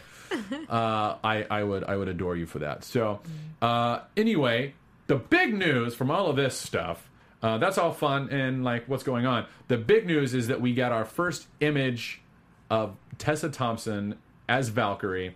uh, 0.70 1.16
I, 1.24 1.46
I 1.50 1.64
would 1.64 1.84
I 1.84 1.96
would 1.96 2.08
adore 2.08 2.36
you 2.36 2.46
for 2.46 2.60
that. 2.60 2.84
So 2.84 3.22
uh, 3.62 4.02
anyway, 4.16 4.74
the 5.08 5.16
big 5.16 5.54
news 5.54 5.96
from 5.96 6.12
all 6.12 6.28
of 6.30 6.36
this 6.36 6.58
stuff. 6.58 7.10
Uh, 7.42 7.60
that's 7.60 7.78
all 7.78 7.94
fun 7.94 8.30
and 8.32 8.64
like 8.64 8.90
what's 8.90 9.04
going 9.04 9.28
on. 9.28 9.46
The 9.68 9.78
big 9.78 10.08
news 10.08 10.34
is 10.34 10.48
that 10.48 10.60
we 10.60 10.74
got 10.74 10.92
our 10.92 11.06
first 11.06 11.48
image 11.60 12.20
of 12.70 12.96
Tessa 13.20 13.50
Thompson 13.50 14.16
as 14.50 14.70
Valkyrie. 14.70 15.36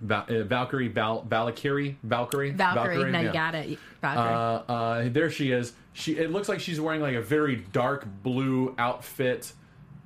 Val- 0.00 0.26
uh, 0.28 0.42
Valkyrie, 0.42 0.88
Val- 0.88 1.22
Valkyrie, 1.22 1.96
Valkyrie, 2.02 2.50
Valkyrie. 2.50 3.12
no, 3.12 3.20
yeah. 3.20 3.26
you 3.26 3.32
got 3.32 3.54
it. 3.54 3.78
Valkyrie. 4.00 4.34
Uh, 4.34 4.72
uh, 4.72 5.08
there 5.10 5.30
she 5.30 5.52
is. 5.52 5.72
She 5.92 6.12
it 6.16 6.30
looks 6.30 6.48
like 6.48 6.60
she's 6.60 6.80
wearing 6.80 7.00
like 7.00 7.14
a 7.14 7.22
very 7.22 7.56
dark 7.56 8.06
blue 8.22 8.74
outfit, 8.78 9.52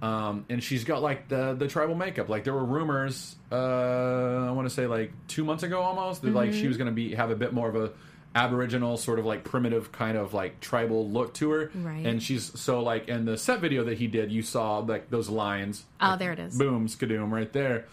um, 0.03 0.45
and 0.49 0.63
she's 0.63 0.85
got 0.85 1.01
like 1.03 1.29
the 1.29 1.55
the 1.55 1.69
tribal 1.69 1.95
makeup. 1.95 2.29
Like 2.29 2.45
there 2.45 2.55
were 2.55 2.65
rumors, 2.65 3.37
uh, 3.53 3.57
I 3.57 4.51
want 4.51 4.69
to 4.69 4.75
say 4.75 4.87
like 4.87 5.13
two 5.29 5.45
months 5.45 5.63
ago 5.63 5.81
almost, 5.81 6.23
that 6.23 6.35
like 6.35 6.51
Mm-hmm. 6.51 6.61
she 6.61 6.69
was 6.69 6.77
going 6.77 6.87
to 6.89 6.93
be 6.93 7.15
have 7.15 7.31
a 7.31 7.37
bit 7.37 7.53
more 7.53 7.69
of 7.69 7.77
a 7.77 7.93
aboriginal 8.35 8.99
sort 8.99 9.19
of 9.19 9.25
like 9.25 9.45
primitive 9.45 9.93
kind 9.93 10.19
of 10.19 10.35
like 10.35 10.61
tribal 10.61 11.09
look 11.09 11.33
to 11.35 11.51
her. 11.53 11.71
Right. 11.75 12.05
And 12.05 12.23
she's 12.23 12.59
so 12.61 12.83
like 12.83 13.09
in 13.09 13.25
the 13.25 13.39
set 13.39 13.61
video 13.61 13.85
that 13.85 13.97
he 13.97 14.09
did, 14.09 14.31
you 14.31 14.43
saw 14.43 14.79
like 14.79 15.09
those 15.09 15.29
lines. 15.31 15.85
Oh, 16.01 16.09
like, 16.11 16.19
there 16.19 16.33
it 16.33 16.39
is. 16.41 16.59
Boom, 16.59 16.87
skadoom, 16.89 17.31
right 17.31 17.51
there. 17.53 17.87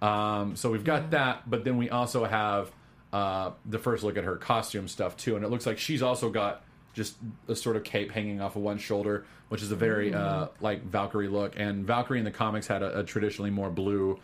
Um, 0.00 0.54
so 0.54 0.70
we've 0.70 0.84
got 0.84 1.10
that, 1.10 1.48
but 1.50 1.64
then 1.64 1.76
we 1.78 1.90
also 1.90 2.24
have 2.24 2.70
uh, 3.12 3.50
the 3.66 3.78
first 3.78 4.04
look 4.04 4.16
at 4.16 4.22
her 4.22 4.36
costume 4.36 4.86
stuff 4.86 5.16
too, 5.16 5.34
and 5.34 5.44
it 5.44 5.48
looks 5.48 5.66
like 5.66 5.78
she's 5.78 6.02
also 6.02 6.30
got 6.30 6.62
just 6.98 7.14
a 7.46 7.54
sort 7.54 7.76
of 7.76 7.84
cape 7.84 8.10
hanging 8.10 8.40
off 8.42 8.56
of 8.56 8.62
one 8.62 8.76
shoulder, 8.76 9.24
which 9.48 9.62
is 9.62 9.70
a 9.70 9.76
very 9.76 10.12
uh, 10.12 10.48
like 10.60 10.84
Valkyrie 10.84 11.28
look. 11.28 11.54
And 11.56 11.86
Valkyrie 11.86 12.18
in 12.18 12.24
the 12.24 12.30
comics 12.30 12.66
had 12.66 12.82
a, 12.82 12.98
a 12.98 13.04
traditionally 13.04 13.50
more 13.50 13.70
blue 13.70 14.18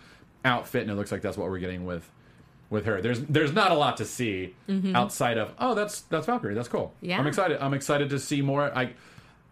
outfit, 0.44 0.82
and 0.82 0.90
it 0.90 0.96
looks 0.96 1.12
like 1.12 1.22
that's 1.22 1.38
what 1.38 1.48
we're 1.48 1.60
getting 1.60 1.86
with 1.86 2.10
with 2.70 2.84
her. 2.86 3.00
There's 3.00 3.20
there's 3.22 3.52
not 3.52 3.70
a 3.70 3.74
lot 3.76 3.96
to 3.98 4.04
see 4.04 4.54
outside 4.94 5.38
of 5.38 5.54
oh 5.58 5.74
that's 5.74 6.00
that's 6.02 6.26
Valkyrie, 6.26 6.54
that's 6.54 6.68
cool. 6.68 6.92
Yeah. 7.00 7.18
I'm 7.18 7.26
excited. 7.26 7.58
I'm 7.60 7.74
excited 7.74 8.10
to 8.10 8.18
see 8.18 8.42
more. 8.42 8.76
I 8.76 8.92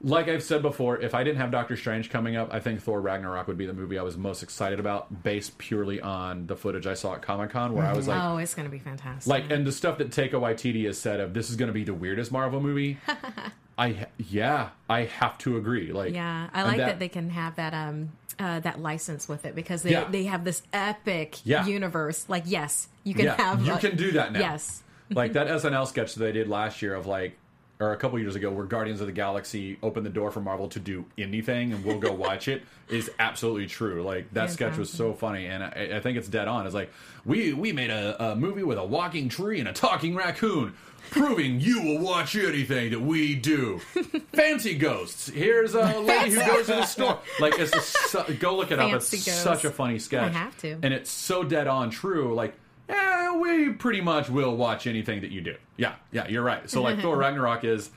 like 0.05 0.28
I've 0.28 0.42
said 0.42 0.62
before, 0.62 0.98
if 1.00 1.14
I 1.14 1.22
didn't 1.22 1.38
have 1.38 1.50
Doctor 1.50 1.76
Strange 1.76 2.11
coming 2.11 2.34
up, 2.36 2.53
I 2.53 2.59
think 2.61 2.82
Thor 2.82 3.00
Ragnarok 3.00 3.46
would 3.46 3.57
be 3.59 3.66
the 3.66 3.72
movie 3.72 3.98
I 3.98 4.03
was 4.03 4.16
most 4.16 4.42
excited 4.42 4.80
about, 4.80 5.22
based 5.22 5.59
purely 5.59 6.00
on 6.00 6.46
the 6.46 6.57
footage 6.57 6.86
I 6.86 6.94
saw 6.94 7.14
at 7.14 7.22
Comic 7.22 7.50
Con, 7.50 7.72
where 7.72 7.86
I 7.86 7.92
was 7.94 8.09
like, 8.09 8.20
oh, 8.20 8.38
it's 8.38 8.55
going 8.55 8.66
to 8.66 8.70
be 8.72 8.78
fantastic. 8.80 9.30
like, 9.30 9.50
and 9.50 9.66
the 9.66 9.72
stuff 9.72 9.98
that 9.98 10.11
Taika 10.11 10.32
Waititi 10.32 10.86
has 10.86 10.98
said 10.98 11.20
of 11.20 11.34
this 11.34 11.50
is 11.50 11.57
going 11.57 11.68
to 11.68 11.72
be 11.72 11.84
the 11.84 11.94
weirdest 11.94 12.32
Marvel 12.32 12.61
movie. 12.61 12.98
I 13.78 14.07
yeah, 14.18 14.68
I 14.88 15.05
have 15.05 15.38
to 15.38 15.57
agree. 15.57 15.92
Like, 15.92 16.12
yeah, 16.14 16.50
I 16.53 16.62
like 16.64 16.76
that, 16.76 16.98
they 16.98 17.09
can 17.09 17.30
have 17.30 17.57
that 17.57 17.72
um 17.72 18.11
uh, 18.38 18.61
that 18.61 18.80
license 18.80 19.28
with 19.28 19.44
it 19.46 19.55
because 19.55 19.82
they 19.82 19.92
Yeah. 19.92 20.05
they 20.11 20.24
have 20.24 20.44
this 20.44 20.62
epic 20.72 21.38
Yeah. 21.44 21.64
universe. 21.66 22.28
Like, 22.28 22.44
yes, 22.46 22.88
you 23.05 23.14
can 23.14 23.26
yeah, 23.26 23.36
have. 23.36 23.64
you 23.66 23.74
can 23.76 23.96
do 23.96 24.12
that 24.12 24.32
now. 24.32 24.40
Yes. 24.40 24.82
like 25.11 25.32
that 25.34 25.46
SNL 25.48 25.86
sketch 25.86 26.14
that 26.14 26.20
they 26.20 26.32
did 26.32 26.48
last 26.48 26.82
year 26.82 26.94
of 26.94 27.07
like, 27.07 27.38
or 27.82 27.92
a 27.92 27.96
couple 27.96 28.18
years 28.18 28.36
ago, 28.36 28.50
where 28.50 28.64
Guardians 28.64 29.00
of 29.00 29.06
the 29.06 29.12
Galaxy 29.12 29.76
opened 29.82 30.06
the 30.06 30.10
door 30.10 30.30
for 30.30 30.40
Marvel 30.40 30.68
to 30.68 30.78
do 30.78 31.04
anything, 31.18 31.72
and 31.72 31.84
we'll 31.84 31.98
go 31.98 32.12
watch 32.26 32.48
it. 32.48 32.62
Is 32.88 33.10
absolutely 33.18 33.66
true. 33.66 34.02
Like 34.02 34.32
that 34.34 34.50
sketch 34.50 34.76
was 34.76 34.90
so 34.90 35.14
funny, 35.14 35.46
and 35.46 35.64
I, 35.64 35.92
I 35.96 36.00
think 36.00 36.18
it's 36.18 36.28
dead 36.28 36.46
on. 36.46 36.66
It's 36.66 36.74
like 36.74 36.92
we 37.24 37.52
we 37.52 37.72
made 37.72 37.90
a, 37.90 38.32
a 38.32 38.36
movie 38.36 38.62
with 38.62 38.78
a 38.78 38.84
walking 38.84 39.28
tree 39.28 39.60
and 39.60 39.68
a 39.68 39.72
talking 39.72 40.14
raccoon. 40.14 40.74
Proving 41.10 41.60
you 41.60 41.82
will 41.82 41.98
watch 41.98 42.36
anything 42.36 42.90
that 42.92 43.00
we 43.00 43.34
do. 43.34 43.78
Fancy 44.32 44.74
ghosts. 44.74 45.28
Here's 45.28 45.74
a 45.74 45.98
lady 46.00 46.30
who 46.30 46.46
goes 46.46 46.66
to 46.66 46.72
the 46.72 46.86
store. 46.86 47.18
Like 47.40 47.58
it's 47.58 47.74
a, 47.74 47.80
su- 47.80 48.34
go 48.34 48.56
look 48.56 48.70
it 48.70 48.78
up. 48.78 48.92
It's 48.92 49.10
ghosts. 49.10 49.42
such 49.42 49.64
a 49.64 49.70
funny 49.70 49.98
sketch. 49.98 50.32
I 50.32 50.38
have 50.38 50.56
to. 50.58 50.78
And 50.82 50.94
it's 50.94 51.10
so 51.10 51.42
dead 51.42 51.66
on 51.66 51.90
true. 51.90 52.34
Like, 52.34 52.54
yeah, 52.93 53.36
we 53.36 53.70
pretty 53.70 54.01
much 54.01 54.28
will 54.28 54.57
watch 54.57 54.86
anything 54.86 55.20
that 55.22 55.30
you 55.30 55.40
do. 55.40 55.57
Yeah, 55.76 55.95
yeah, 56.12 56.28
you're 56.28 56.43
right. 56.43 56.68
So 56.70 56.82
like 56.82 57.01
Thor 57.03 57.16
Ragnarok 57.16 57.64
is. 57.64 57.90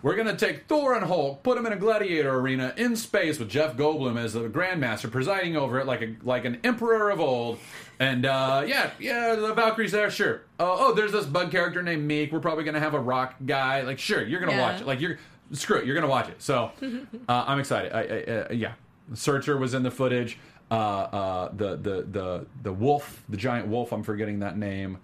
We're 0.00 0.14
gonna 0.14 0.36
take 0.36 0.66
Thor 0.68 0.94
and 0.94 1.04
Hulk, 1.04 1.42
put 1.42 1.56
them 1.56 1.66
in 1.66 1.72
a 1.72 1.76
gladiator 1.76 2.32
arena 2.32 2.72
in 2.76 2.94
space 2.94 3.40
with 3.40 3.48
Jeff 3.50 3.76
Goldblum 3.76 4.16
as 4.16 4.32
the 4.32 4.42
Grandmaster 4.48 5.10
presiding 5.10 5.56
over 5.56 5.80
it, 5.80 5.86
like 5.86 6.02
a 6.02 6.14
like 6.22 6.44
an 6.44 6.60
emperor 6.62 7.10
of 7.10 7.18
old. 7.18 7.58
And 7.98 8.24
uh, 8.24 8.62
yeah, 8.64 8.90
yeah, 9.00 9.34
the 9.34 9.52
Valkyries 9.54 9.90
there, 9.90 10.08
sure. 10.08 10.42
Uh, 10.60 10.66
oh, 10.78 10.94
there's 10.94 11.10
this 11.10 11.26
bug 11.26 11.50
character 11.50 11.82
named 11.82 12.08
Miek. 12.08 12.30
We're 12.30 12.38
probably 12.38 12.62
gonna 12.62 12.78
have 12.78 12.94
a 12.94 13.00
rock 13.00 13.34
guy. 13.44 13.80
Like, 13.82 13.98
sure, 13.98 14.24
you're 14.24 14.38
gonna 14.38 14.52
Yeah. 14.52 14.70
watch 14.72 14.80
it. 14.82 14.86
Like, 14.86 15.00
you're 15.00 15.18
screw 15.50 15.78
it, 15.78 15.84
you're 15.84 15.96
gonna 15.96 16.06
watch 16.06 16.28
it. 16.28 16.40
So 16.40 16.70
uh, 17.28 17.44
I'm 17.48 17.58
excited. 17.58 17.92
I, 17.92 18.00
I, 18.02 18.36
uh, 18.42 18.52
yeah, 18.52 18.74
Surtur 19.14 19.56
was 19.56 19.74
in 19.74 19.82
the 19.82 19.90
footage. 19.90 20.38
Uh, 20.70 20.74
uh, 20.74 21.48
the 21.56 21.76
the 21.76 22.02
the 22.02 22.46
the 22.62 22.72
wolf, 22.72 23.22
the 23.28 23.36
giant 23.36 23.68
wolf. 23.68 23.92
I'm 23.92 24.02
forgetting 24.02 24.40
that 24.40 24.56
name. 24.58 24.98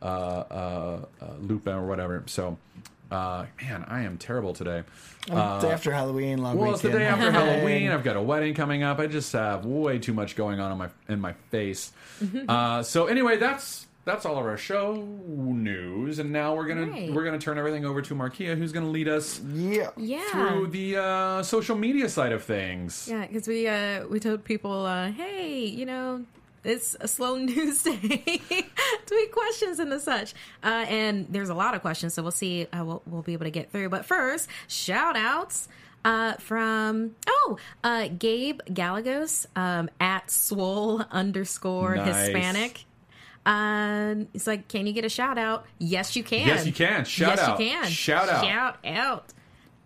Uh, 0.00 0.04
uh, 0.06 1.04
uh, 1.20 1.26
Lupin 1.42 1.74
or 1.74 1.86
whatever. 1.86 2.22
So 2.26 2.56
Uh, 3.10 3.44
man, 3.60 3.84
I 3.88 4.02
am 4.02 4.16
terrible 4.18 4.54
today. 4.54 4.84
Day 5.26 5.34
after 5.36 5.92
Halloween, 5.92 6.38
long 6.38 6.56
Well, 6.56 6.72
it's 6.74 6.82
the 6.82 6.90
day 6.90 7.04
after 7.06 7.30
Halloween. 7.38 7.90
I've 7.90 8.04
got 8.04 8.16
a 8.16 8.22
wedding 8.22 8.54
coming 8.54 8.82
up. 8.84 9.00
I 9.00 9.08
just 9.08 9.32
have 9.32 9.66
way 9.66 9.98
too 9.98 10.14
much 10.14 10.36
going 10.36 10.60
on 10.60 10.70
in 10.72 10.78
my 10.78 10.88
in 11.08 11.20
my 11.20 11.32
face. 11.50 11.92
uh, 12.48 12.82
so 12.82 13.06
anyway, 13.06 13.36
that's 13.36 13.86
that's 14.10 14.26
all 14.26 14.38
of 14.38 14.44
our 14.46 14.56
show 14.56 14.94
news, 15.26 16.18
and 16.18 16.32
now 16.32 16.54
we're 16.54 16.66
gonna 16.66 16.86
Right. 16.86 17.12
we're 17.12 17.24
gonna 17.24 17.38
turn 17.38 17.58
everything 17.58 17.84
over 17.84 18.02
to 18.02 18.14
Markeia, 18.14 18.56
who's 18.56 18.72
gonna 18.72 18.88
lead 18.88 19.08
us 19.08 19.40
Yeah. 19.40 19.90
Yeah. 19.96 20.22
through 20.32 20.68
the 20.68 20.96
uh, 20.96 21.42
social 21.42 21.76
media 21.76 22.08
side 22.08 22.32
of 22.32 22.42
things. 22.42 23.08
Yeah, 23.10 23.26
because 23.26 23.46
we 23.46 23.66
uh, 23.68 24.06
we 24.08 24.20
told 24.20 24.44
people, 24.44 24.86
uh, 24.86 25.10
hey, 25.12 25.64
you 25.64 25.86
know, 25.86 26.24
it's 26.64 26.96
a 27.00 27.08
slow 27.08 27.36
news 27.50 27.82
day. 27.82 28.40
Tweet 29.06 29.32
questions 29.32 29.78
and 29.78 29.90
the 29.90 30.00
such, 30.00 30.34
uh, 30.62 30.84
and 30.88 31.26
there's 31.30 31.48
a 31.48 31.54
lot 31.54 31.74
of 31.74 31.80
questions, 31.80 32.14
so 32.14 32.22
we'll 32.22 32.30
see. 32.32 32.66
Uh, 32.72 32.84
we'll, 32.84 33.02
we'll 33.06 33.22
be 33.22 33.32
able 33.32 33.44
to 33.46 33.50
get 33.50 33.70
through. 33.72 33.88
But 33.88 34.04
first, 34.04 34.48
shout 34.68 35.16
outs. 35.16 35.68
Uh, 36.02 36.32
from 36.38 37.14
oh, 37.28 37.58
uh, 37.84 38.08
Gabe 38.18 38.60
Galagos 38.72 39.46
um, 39.54 39.90
at 40.00 40.30
swole 40.30 41.02
underscore 41.10 41.94
Nice. 41.94 42.28
Hispanic. 42.28 42.86
Um, 43.46 44.28
it's 44.34 44.46
like, 44.46 44.68
can 44.68 44.86
you 44.86 44.92
get 44.92 45.04
a 45.04 45.08
shout 45.08 45.38
out? 45.38 45.66
Yes, 45.78 46.14
you 46.14 46.22
can. 46.22 46.46
Yes, 46.46 46.66
you 46.66 46.72
can. 46.72 47.04
Shout 47.04 47.36
yes, 47.36 47.40
out. 47.40 47.60
you 47.60 47.70
can. 47.70 47.86
Shout 47.88 48.28
out. 48.28 48.44
Shout 48.44 48.78
out. 48.84 49.32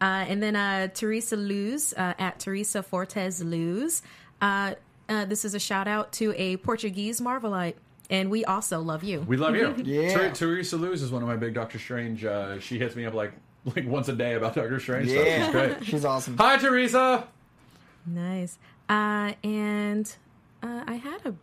Uh, 0.00 0.24
and 0.28 0.42
then 0.42 0.56
uh, 0.56 0.88
Teresa 0.88 1.36
Luz 1.36 1.94
uh, 1.96 2.14
at 2.18 2.40
Teresa 2.40 2.82
Fortes 2.82 3.42
Luz. 3.42 4.02
Uh, 4.42 4.74
uh, 5.08 5.24
this 5.24 5.44
is 5.44 5.54
a 5.54 5.60
shout 5.60 5.86
out 5.86 6.12
to 6.12 6.34
a 6.36 6.56
Portuguese 6.58 7.20
Marvelite, 7.20 7.74
and 8.10 8.30
we 8.30 8.44
also 8.44 8.80
love 8.80 9.04
you. 9.04 9.20
We 9.20 9.36
love 9.36 9.54
you. 9.54 9.74
Yeah. 9.84 10.14
Ter- 10.14 10.32
Teresa 10.32 10.76
Luz 10.76 11.00
is 11.02 11.10
one 11.10 11.22
of 11.22 11.28
my 11.28 11.36
big 11.36 11.54
Doctor 11.54 11.78
Strange. 11.78 12.24
Uh, 12.24 12.58
she 12.58 12.78
hits 12.78 12.96
me 12.96 13.06
up 13.06 13.14
like 13.14 13.32
like 13.74 13.86
once 13.86 14.08
a 14.08 14.12
day 14.14 14.34
about 14.34 14.54
Doctor 14.54 14.78
Strange. 14.80 15.10
stuff. 15.10 15.24
Yeah. 15.24 15.44
She's 15.44 15.52
great. 15.52 15.84
She's 15.86 16.04
awesome. 16.04 16.36
Hi, 16.38 16.56
Teresa. 16.56 17.26
Nice. 18.06 18.58
Uh, 18.88 19.32
and 19.42 20.14
uh, 20.62 20.84
I 20.86 20.94
had 20.94 21.24
a 21.24 21.34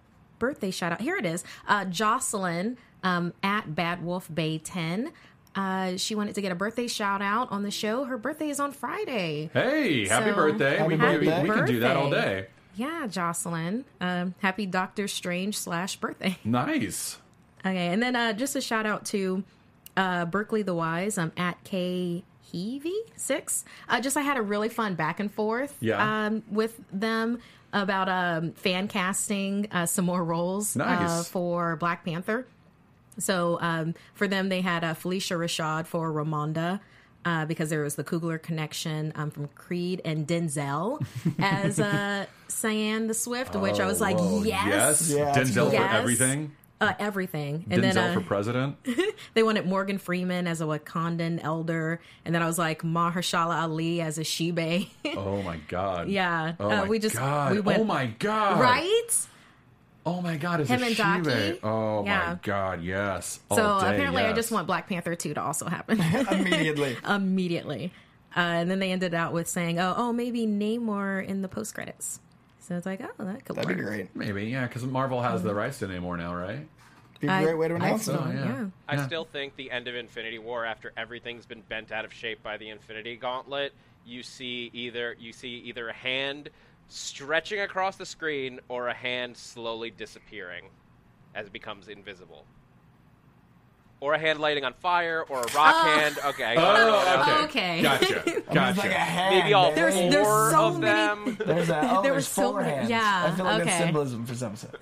birthday 0.41 0.71
shout 0.71 0.91
out. 0.91 0.99
Here 1.01 1.15
it 1.15 1.25
is. 1.25 1.43
Uh, 1.67 1.85
Jocelyn 1.85 2.77
um, 3.03 3.31
at 3.43 3.73
Bad 3.75 4.03
Wolf 4.03 4.27
Bay 4.33 4.57
10. 4.57 5.11
Uh, 5.55 5.97
she 5.97 6.15
wanted 6.15 6.33
to 6.35 6.41
get 6.41 6.51
a 6.51 6.55
birthday 6.55 6.87
shout 6.87 7.21
out 7.21 7.51
on 7.51 7.61
the 7.63 7.69
show. 7.71 8.05
Her 8.05 8.17
birthday 8.17 8.49
is 8.49 8.59
on 8.59 8.71
Friday. 8.71 9.49
Hey, 9.53 10.07
happy 10.07 10.31
So- 10.31 10.35
birthday. 10.35 10.77
Happy 10.77 10.87
we, 10.89 10.95
we- 10.95 10.99
birthday. 11.01 11.41
we 11.43 11.49
can 11.49 11.65
do 11.65 11.79
that 11.81 11.95
all 11.95 12.09
day. 12.09 12.47
Yeah, 12.75 13.05
Jocelyn. 13.07 13.85
Um, 13.99 14.33
happy 14.39 14.65
Doctor 14.65 15.07
Strange 15.07 15.57
slash 15.57 15.97
birthday. 15.97 16.37
Nice. 16.43 17.17
Okay, 17.63 17.87
and 17.89 18.01
then 18.01 18.15
uh, 18.15 18.33
just 18.33 18.55
a 18.55 18.61
shout 18.61 18.85
out 18.87 19.05
to 19.07 19.43
uh, 19.95 20.25
Berkeley 20.25 20.63
the 20.63 20.73
Wise. 20.73 21.17
I'm 21.19 21.31
at 21.37 21.63
K 21.63 22.23
Heavy 22.51 22.95
six. 23.15 23.63
Uh, 23.87 24.01
just 24.01 24.17
I 24.17 24.21
had 24.21 24.35
a 24.37 24.41
really 24.41 24.67
fun 24.69 24.95
back 24.95 25.19
and 25.19 25.31
forth 25.31 25.75
Yeah. 25.79 26.25
um, 26.25 26.43
with 26.49 26.79
them 26.91 27.39
about 27.73 28.09
um, 28.09 28.51
fan 28.53 28.87
casting 28.87 29.67
uh, 29.71 29.85
some 29.85 30.05
more 30.05 30.23
roles 30.23 30.75
uh, 30.77 31.23
for 31.23 31.75
Black 31.77 32.03
Panther. 32.05 32.45
So 33.19 33.57
um, 33.61 33.93
for 34.13 34.27
them, 34.27 34.49
they 34.49 34.61
had 34.61 34.83
uh, 34.83 34.93
Phylicia 34.93 35.37
Rashad 35.37 35.85
for 35.87 36.11
Ramonda. 36.11 36.79
Uh, 37.23 37.45
because 37.45 37.69
there 37.69 37.83
was 37.83 37.93
the 37.93 38.03
Coogler 38.03 38.41
connection 38.41 39.13
um, 39.13 39.29
from 39.29 39.47
Creed 39.49 40.01
and 40.03 40.27
Denzel 40.27 41.05
as 41.39 41.79
uh, 41.79 42.25
Cyan 42.47 43.05
the 43.05 43.13
Swift, 43.13 43.55
which 43.55 43.79
I 43.79 43.85
was 43.85 44.01
like, 44.01 44.15
Oh, 44.17 44.41
yes, 44.43 45.07
Yes. 45.07 45.11
Yeah, 45.11 45.31
Denzel 45.35 45.67
for 45.67 45.73
Yes. 45.73 45.93
everything. 45.93 46.51
Uh, 46.81 46.93
everything. 46.99 47.65
And 47.69 47.81
Denzel 47.81 47.93
then 47.93 47.97
uh, 48.11 48.13
for 48.15 48.21
president. 48.21 48.75
they 49.35 49.43
wanted 49.43 49.65
Morgan 49.67 49.97
Freeman 49.99 50.47
as 50.47 50.59
a 50.59 50.65
Wakandan 50.65 51.39
elder, 51.43 52.01
and 52.25 52.35
then 52.35 52.41
I 52.41 52.47
was 52.47 52.57
like 52.57 52.81
Mahershala 52.81 53.61
Ali 53.61 54.01
as 54.01 54.17
a 54.17 54.21
Shibe. 54.23 54.89
Oh 55.15 55.41
my 55.43 55.57
god. 55.69 56.09
Yeah. 56.09 56.55
Oh 56.59 56.65
Uh, 56.69 56.75
my 56.81 56.87
we 56.87 56.99
just- 56.99 57.15
god. 57.15 57.53
we 57.53 57.59
went- 57.61 57.79
oh 57.79 57.83
my 57.85 58.07
god. 58.19 58.59
right? 58.59 59.27
Oh 60.05 60.19
my 60.19 60.35
god. 60.35 60.61
Is 60.61 60.67
Him 60.69 60.81
a 60.81 60.87
and 60.87 60.95
Shive. 60.95 61.23
Daki. 61.25 61.59
Oh 61.63 62.03
my 62.03 62.37
god. 62.41 62.81
Yes. 62.83 63.39
So 63.49 63.55
day, 63.79 63.87
apparently, 63.93 64.23
I 64.23 64.33
just 64.33 64.51
want 64.51 64.65
Black 64.65 64.89
Panther 64.89 65.13
two 65.15 65.33
to 65.35 65.41
also 65.41 65.67
happen 65.67 66.01
Immediately. 66.31 66.97
immediately. 67.07 67.93
Uh, 68.35 68.39
and 68.39 68.71
then 68.71 68.79
they 68.79 68.91
ended 68.91 69.13
out 69.13 69.31
with 69.33 69.47
saying, 69.47 69.77
"Oh, 69.79 69.93
oh, 69.95 70.11
maybe 70.13 70.47
Namor 70.47 71.23
in 71.23 71.41
the 71.43 71.47
post 71.47 71.75
credits." 71.75 72.19
So 72.61 72.77
it's 72.77 72.85
like, 72.85 73.01
oh, 73.01 73.25
that 73.25 73.43
could 73.43 73.55
That'd 73.55 73.75
be 73.75 73.83
great. 73.83 74.15
Maybe 74.15 74.45
yeah, 74.45 74.67
because 74.67 74.83
Marvel 74.83 75.21
has 75.21 75.41
the 75.41 75.49
mm-hmm. 75.49 75.57
rights 75.57 75.79
to 75.79 75.87
Namor 75.87 76.17
now, 76.17 76.35
right? 76.35 76.67
Be 77.19 77.27
a 77.27 77.31
I- 77.31 77.43
great 77.43 77.57
way 77.57 77.67
to 77.67 77.73
I 77.73 77.77
announce 77.77 78.05
feel- 78.05 78.15
it. 78.15 78.21
Oh, 78.23 78.31
yeah. 78.31 78.45
yeah. 78.45 78.65
I 78.87 78.95
Yeah. 78.95 79.05
still 79.07 79.25
think 79.25 79.55
the 79.55 79.71
end 79.71 79.87
of 79.87 79.95
Infinity 79.95 80.39
War, 80.39 80.65
after 80.65 80.93
everything's 80.95 81.45
been 81.45 81.61
bent 81.61 81.91
out 81.91 82.05
of 82.05 82.13
shape 82.13 82.41
by 82.43 82.57
the 82.57 82.69
Infinity 82.69 83.17
Gauntlet, 83.17 83.73
you 84.05 84.23
see 84.23 84.69
either 84.73 85.15
you 85.19 85.33
see 85.33 85.57
either 85.65 85.89
a 85.89 85.93
hand 85.93 86.49
stretching 86.87 87.61
across 87.61 87.95
the 87.95 88.05
screen 88.05 88.59
or 88.67 88.87
a 88.89 88.93
hand 88.93 89.37
slowly 89.37 89.89
disappearing 89.91 90.65
as 91.35 91.47
it 91.47 91.53
becomes 91.53 91.87
invisible. 91.87 92.45
Or 94.01 94.15
a 94.15 94.19
hand 94.19 94.39
lighting 94.39 94.65
on 94.65 94.73
fire, 94.73 95.23
or 95.29 95.41
a 95.41 95.53
rock 95.55 95.85
hand. 95.85 96.17
Okay. 96.25 96.55
Oh, 96.57 97.19
okay. 97.21 97.43
Okay. 97.45 97.81
Gotcha. 97.83 98.23
It's 98.25 98.27
like 98.27 98.49
a 98.49 98.53
Gotcha. 98.53 98.89
hand. 98.89 99.35
Maybe 99.35 99.53
all 99.53 99.71
There's, 99.73 99.93
four 99.93 100.09
there's 100.11 100.51
so 100.51 100.65
of 100.69 100.79
many- 100.79 101.25
them. 101.35 101.37
there's 101.45 101.69
a, 101.69 101.79
oh, 101.79 102.01
There 102.01 102.11
there's 102.11 102.15
was 102.15 102.27
so 102.27 102.51
four 102.51 102.61
many- 102.61 102.75
hands. 102.77 102.89
yeah, 102.89 103.29
I 103.31 103.35
feel 103.35 103.45
like 103.45 103.61
okay. 103.61 103.65
that's 103.69 103.77
symbolism 103.83 104.25
for 104.25 104.33
some 104.35 104.55
set. 104.55 104.75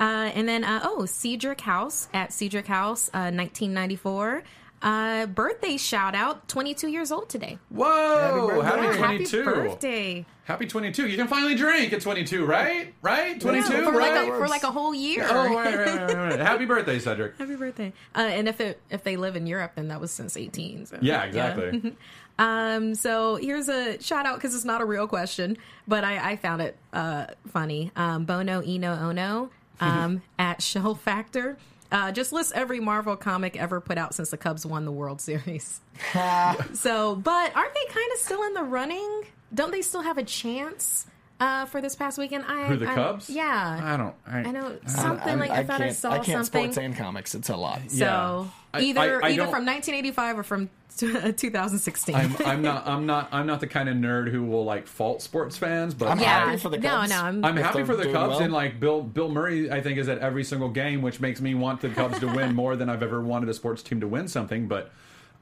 Uh, 0.00 0.32
and 0.34 0.48
then, 0.48 0.64
uh, 0.64 0.80
oh, 0.82 1.06
Cedric 1.06 1.60
House 1.60 2.08
at 2.12 2.32
Cedric 2.32 2.66
House, 2.66 3.08
uh, 3.14 3.30
1994. 3.30 4.42
Uh, 4.82 5.26
birthday 5.26 5.76
shout 5.76 6.14
out, 6.14 6.48
22 6.48 6.88
years 6.88 7.12
old 7.12 7.28
today. 7.28 7.58
Whoa! 7.70 8.60
Happy 8.60 8.80
Happy, 8.80 8.86
birthday. 8.86 8.98
Happy 9.00 9.16
22. 9.24 9.44
birthday. 9.44 10.26
Happy 10.44 10.66
22. 10.66 11.08
You 11.08 11.16
can 11.16 11.28
finally 11.28 11.54
drink 11.54 11.92
at 11.92 12.00
22, 12.00 12.44
right? 12.44 12.92
Right? 13.00 13.40
22, 13.40 13.72
Yeah, 13.72 13.84
for, 13.84 13.92
right? 13.92 14.12
like 14.12 14.28
a, 14.28 14.36
for 14.38 14.48
like 14.48 14.62
a 14.64 14.72
whole 14.72 14.92
year. 14.92 15.24
oh, 15.28 15.54
right, 15.54 15.76
right, 15.76 15.86
right, 15.86 16.00
right, 16.02 16.16
right. 16.30 16.40
Happy 16.40 16.64
birthday, 16.64 16.98
Cedric. 16.98 17.38
Happy 17.38 17.54
birthday. 17.54 17.92
Uh, 18.14 18.22
and 18.22 18.48
if 18.48 18.60
it, 18.60 18.80
if 18.90 19.04
they 19.04 19.16
live 19.16 19.36
in 19.36 19.46
Europe, 19.46 19.72
then 19.76 19.86
that 19.88 20.00
was 20.00 20.10
since 20.10 20.36
18. 20.36 20.86
So. 20.86 20.98
Yeah, 21.00 21.22
exactly. 21.24 21.96
Um, 22.38 22.94
so 22.94 23.36
here's 23.36 23.68
a 23.68 24.00
shout 24.02 24.24
out 24.24 24.36
because 24.36 24.54
it's 24.54 24.64
not 24.64 24.80
a 24.80 24.86
real 24.86 25.06
question, 25.06 25.58
but 25.86 26.02
I, 26.02 26.30
I 26.32 26.36
found 26.36 26.62
it 26.62 26.76
uh, 26.92 27.26
funny. 27.48 27.92
Um, 27.94 28.24
Bono 28.24 28.62
Eno 28.62 28.94
Ono 28.94 29.50
um, 29.80 30.22
at 30.38 30.62
Shell 30.62 30.94
Factor. 30.94 31.58
Uh, 31.92 32.10
just 32.10 32.32
list 32.32 32.52
every 32.54 32.80
Marvel 32.80 33.16
comic 33.16 33.54
ever 33.54 33.78
put 33.78 33.98
out 33.98 34.14
since 34.14 34.30
the 34.30 34.38
Cubs 34.38 34.64
won 34.64 34.86
the 34.86 34.90
World 34.90 35.20
Series. 35.20 35.78
so, 36.72 37.14
but 37.16 37.54
aren't 37.54 37.74
they 37.74 37.92
kind 37.92 38.12
of 38.14 38.18
still 38.18 38.42
in 38.44 38.54
the 38.54 38.62
running? 38.62 39.24
Don't 39.52 39.70
they 39.70 39.82
still 39.82 40.00
have 40.00 40.16
a 40.16 40.24
chance 40.24 41.06
uh, 41.42 41.64
for 41.66 41.80
this 41.80 41.94
past 41.96 42.18
weekend? 42.18 42.44
I, 42.46 42.64
Who, 42.66 42.76
the 42.76 42.88
I- 42.88 42.94
Cubs? 42.94 43.28
Yeah. 43.30 43.80
I 43.82 43.96
don't. 43.96 44.14
I, 44.26 44.48
I 44.48 44.52
know 44.52 44.76
something 44.86 45.38
like 45.38 45.50
I, 45.50 45.64
thought 45.64 45.80
I 45.80 45.84
can't, 45.86 45.96
saw 45.96 46.10
I 46.10 46.14
can't 46.18 46.26
something. 46.46 46.72
sports 46.72 46.78
and 46.78 46.96
comics. 46.96 47.34
It's 47.34 47.48
a 47.48 47.56
lot. 47.56 47.80
so 47.88 48.48
Yeah. 48.74 48.80
Either 48.80 49.22
I- 49.22 49.28
I 49.28 49.30
either 49.32 49.42
don't- 49.44 49.50
from 49.52 49.66
1985 49.66 50.38
or 50.38 50.42
from 50.42 50.70
2016. 50.96 52.14
I'm, 52.14 52.36
I'm 52.44 52.62
not. 52.62 52.86
I'm 52.86 53.06
not. 53.06 53.28
I'm 53.32 53.46
not 53.46 53.60
the 53.60 53.66
kind 53.66 53.88
of 53.88 53.96
nerd 53.96 54.30
who 54.30 54.44
will 54.44 54.64
like 54.64 54.86
fault 54.86 55.22
sports 55.22 55.56
fans, 55.56 55.94
but 55.94 56.08
I'm 56.08 56.18
yeah. 56.20 56.44
happy 56.46 56.58
for 56.58 56.68
the 56.68 56.78
Cubs. 56.78 57.10
no, 57.10 57.16
I'm, 57.16 57.44
I'm 57.44 57.56
happy 57.56 57.84
for 57.84 57.96
the 57.96 58.04
Cubs, 58.12 58.30
well. 58.30 58.40
and 58.42 58.52
like 58.52 58.78
Bill 58.80 59.02
Bill 59.02 59.28
Murray, 59.28 59.70
I 59.70 59.80
think 59.80 59.98
is 59.98 60.08
at 60.08 60.18
every 60.18 60.44
single 60.44 60.68
game, 60.68 61.02
which 61.02 61.20
makes 61.20 61.40
me 61.40 61.54
want 61.54 61.80
the 61.80 61.88
Cubs 61.90 62.18
to 62.20 62.26
win 62.26 62.54
more 62.62 62.76
than 62.76 62.88
I've 62.88 63.02
ever 63.02 63.22
wanted 63.22 63.48
a 63.48 63.54
sports 63.54 63.82
team 63.82 64.00
to 64.00 64.08
win 64.08 64.28
something. 64.28 64.68
But 64.68 64.92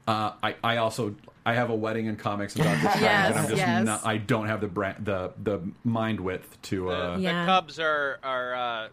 uh, 0.07 0.33
I 0.43 0.55
I 0.63 0.77
also 0.77 1.15
I 1.45 1.53
have 1.53 1.69
a 1.69 1.75
wedding 1.75 2.05
in 2.07 2.15
comics 2.17 2.55
and 2.55 2.63
Doctor 2.65 2.89
Strange, 2.89 3.03
and 3.05 3.35
I'm 3.35 3.45
just 3.47 3.57
yes. 3.57 3.85
not. 3.85 4.05
I 4.05 4.17
don't 4.17 4.47
have 4.47 4.61
the 4.61 4.67
brand, 4.67 5.05
the 5.05 5.31
the 5.41 5.59
mind 5.83 6.19
width 6.19 6.61
to. 6.63 6.89
Uh, 6.91 7.15
The, 7.17 7.21
Yeah. 7.23 7.45
the 7.45 7.51
Cubs 7.51 7.79
are 7.79 8.19
are 8.23 8.55
uh, 8.55 8.87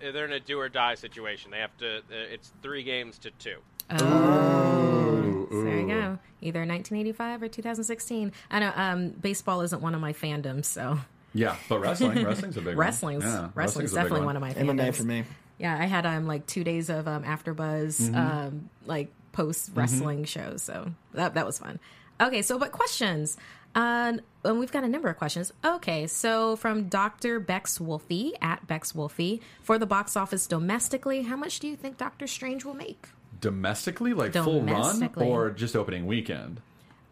they're 0.00 0.24
in 0.26 0.32
a 0.32 0.40
do 0.40 0.58
or 0.60 0.68
die 0.68 0.94
situation. 0.94 1.50
They 1.50 1.58
have 1.58 1.76
to. 1.78 1.98
Uh, 1.98 2.00
it's 2.10 2.52
three 2.62 2.82
games 2.84 3.18
to 3.18 3.30
two. 3.32 3.56
ooh, 3.92 5.48
So 5.50 5.62
there 5.64 5.80
you 5.80 5.86
go. 5.86 6.18
Either 6.40 6.60
1985 6.60 7.42
or 7.42 7.48
2016. 7.48 8.32
I 8.50 8.58
know 8.60 8.72
um, 8.76 9.08
baseball 9.10 9.60
isn't 9.62 9.82
one 9.82 9.94
of 9.94 10.00
my 10.00 10.12
fandoms, 10.12 10.66
so 10.66 10.98
Yeah, 11.34 11.56
but 11.68 11.80
wrestling, 11.80 12.22
wrestling's 12.24 12.56
a 12.56 12.60
big 12.60 12.76
wrestling's 12.78 13.24
one. 13.24 13.32
Yeah, 13.32 13.48
wrestling's 13.54 13.92
a 13.92 13.96
definitely 13.96 14.26
one. 14.26 14.36
of 14.36 14.42
my 14.42 14.52
MMA 14.52 14.76
fandoms. 14.90 14.94
for 14.96 15.02
me. 15.04 15.24
Yeah, 15.58 15.76
I 15.76 15.86
had 15.86 16.06
um 16.06 16.26
like 16.26 16.46
two 16.46 16.62
days 16.62 16.88
of 16.90 17.08
um 17.08 17.24
AfterBuzz 17.24 18.14
um 18.14 18.70
like 18.86 19.12
post 19.38 19.70
wrestling 19.72 20.24
shows, 20.24 20.62
so 20.62 20.90
that 21.14 21.34
that 21.34 21.46
was 21.46 21.58
fun. 21.60 21.78
Okay, 22.20 22.42
so 22.42 22.58
but 22.58 22.72
questions. 22.72 23.36
Um, 23.76 24.20
and 24.44 24.58
we've 24.58 24.72
got 24.72 24.82
a 24.82 24.88
number 24.88 25.08
of 25.08 25.16
questions. 25.16 25.52
Okay, 25.64 26.08
so 26.08 26.56
from 26.56 26.88
Dr. 26.88 27.38
Bex 27.38 27.80
Wolfie 27.80 28.32
at 28.42 28.66
Bex 28.66 28.96
Wolfie 28.96 29.40
for 29.62 29.78
the 29.78 29.86
box 29.86 30.16
office 30.16 30.48
domestically, 30.48 31.22
how 31.22 31.36
much 31.36 31.60
do 31.60 31.68
you 31.68 31.76
think 31.76 31.98
Doctor 31.98 32.26
Strange 32.26 32.64
will 32.64 32.74
make? 32.74 33.08
Domestically, 33.40 34.12
like 34.12 34.32
full 34.32 34.62
run, 34.62 35.08
or 35.16 35.50
just 35.50 35.76
opening 35.76 36.06
weekend. 36.08 36.60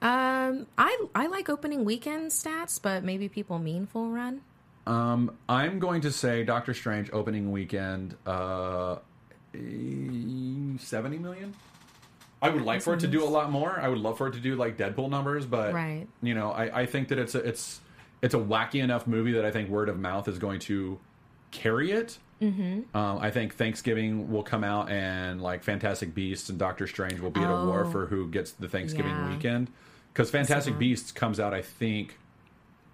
Um, 0.02 0.66
I 0.76 0.98
I 1.14 1.28
like 1.28 1.48
opening 1.48 1.84
weekend 1.84 2.32
stats, 2.32 2.82
but 2.82 3.04
maybe 3.04 3.28
people 3.28 3.60
mean 3.60 3.86
full 3.86 4.10
run. 4.10 4.40
Um, 4.88 5.36
I'm 5.48 5.78
going 5.78 6.00
to 6.00 6.10
say 6.10 6.42
Doctor 6.42 6.74
Strange 6.74 7.08
opening 7.12 7.52
weekend, 7.52 8.16
uh, 8.26 8.96
seventy 9.52 11.18
million. 11.18 11.54
I 12.42 12.50
would 12.50 12.62
like 12.62 12.82
for 12.82 12.94
it 12.94 13.00
to 13.00 13.06
do 13.08 13.24
a 13.24 13.28
lot 13.28 13.50
more. 13.50 13.78
I 13.80 13.88
would 13.88 13.98
love 13.98 14.18
for 14.18 14.28
it 14.28 14.32
to 14.34 14.40
do 14.40 14.56
like 14.56 14.76
Deadpool 14.76 15.08
numbers, 15.10 15.46
but 15.46 15.72
Right. 15.72 16.06
you 16.22 16.34
know, 16.34 16.50
I, 16.52 16.82
I 16.82 16.86
think 16.86 17.08
that 17.08 17.18
it's 17.18 17.34
a 17.34 17.38
it's 17.38 17.80
it's 18.22 18.34
a 18.34 18.38
wacky 18.38 18.82
enough 18.82 19.06
movie 19.06 19.32
that 19.32 19.44
I 19.44 19.50
think 19.50 19.68
word 19.70 19.88
of 19.88 19.98
mouth 19.98 20.28
is 20.28 20.38
going 20.38 20.60
to 20.60 20.98
carry 21.50 21.92
it. 21.92 22.18
Mm-hmm. 22.42 22.94
Um, 22.96 23.18
I 23.18 23.30
think 23.30 23.54
Thanksgiving 23.54 24.30
will 24.30 24.42
come 24.42 24.62
out 24.62 24.90
and 24.90 25.40
like 25.40 25.64
Fantastic 25.64 26.14
Beasts 26.14 26.50
and 26.50 26.58
Doctor 26.58 26.86
Strange 26.86 27.18
will 27.20 27.30
be 27.30 27.40
at 27.40 27.50
a 27.50 27.64
war 27.66 27.84
Oh. 27.86 27.90
for 27.90 28.06
who 28.06 28.28
gets 28.28 28.52
the 28.52 28.68
Thanksgiving 28.68 29.10
Yeah. 29.12 29.30
weekend 29.30 29.70
because 30.12 30.30
Fantastic 30.30 30.74
that. 30.74 30.78
Beasts 30.78 31.12
comes 31.12 31.40
out 31.40 31.54
I 31.54 31.62
think 31.62 32.18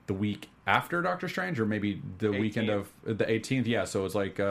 the 0.07 0.15
week 0.15 0.49
after 0.67 1.03
Doctor 1.03 1.29
Strange 1.29 1.59
or 1.59 1.67
maybe 1.67 2.01
the 2.19 2.31
weekend 2.31 2.69
of 2.69 2.89
the 3.03 3.25
18th. 3.25 3.67
Yeah, 3.67 3.85
so 3.85 4.05
it's 4.05 4.15
like 4.15 4.39
uh, 4.39 4.45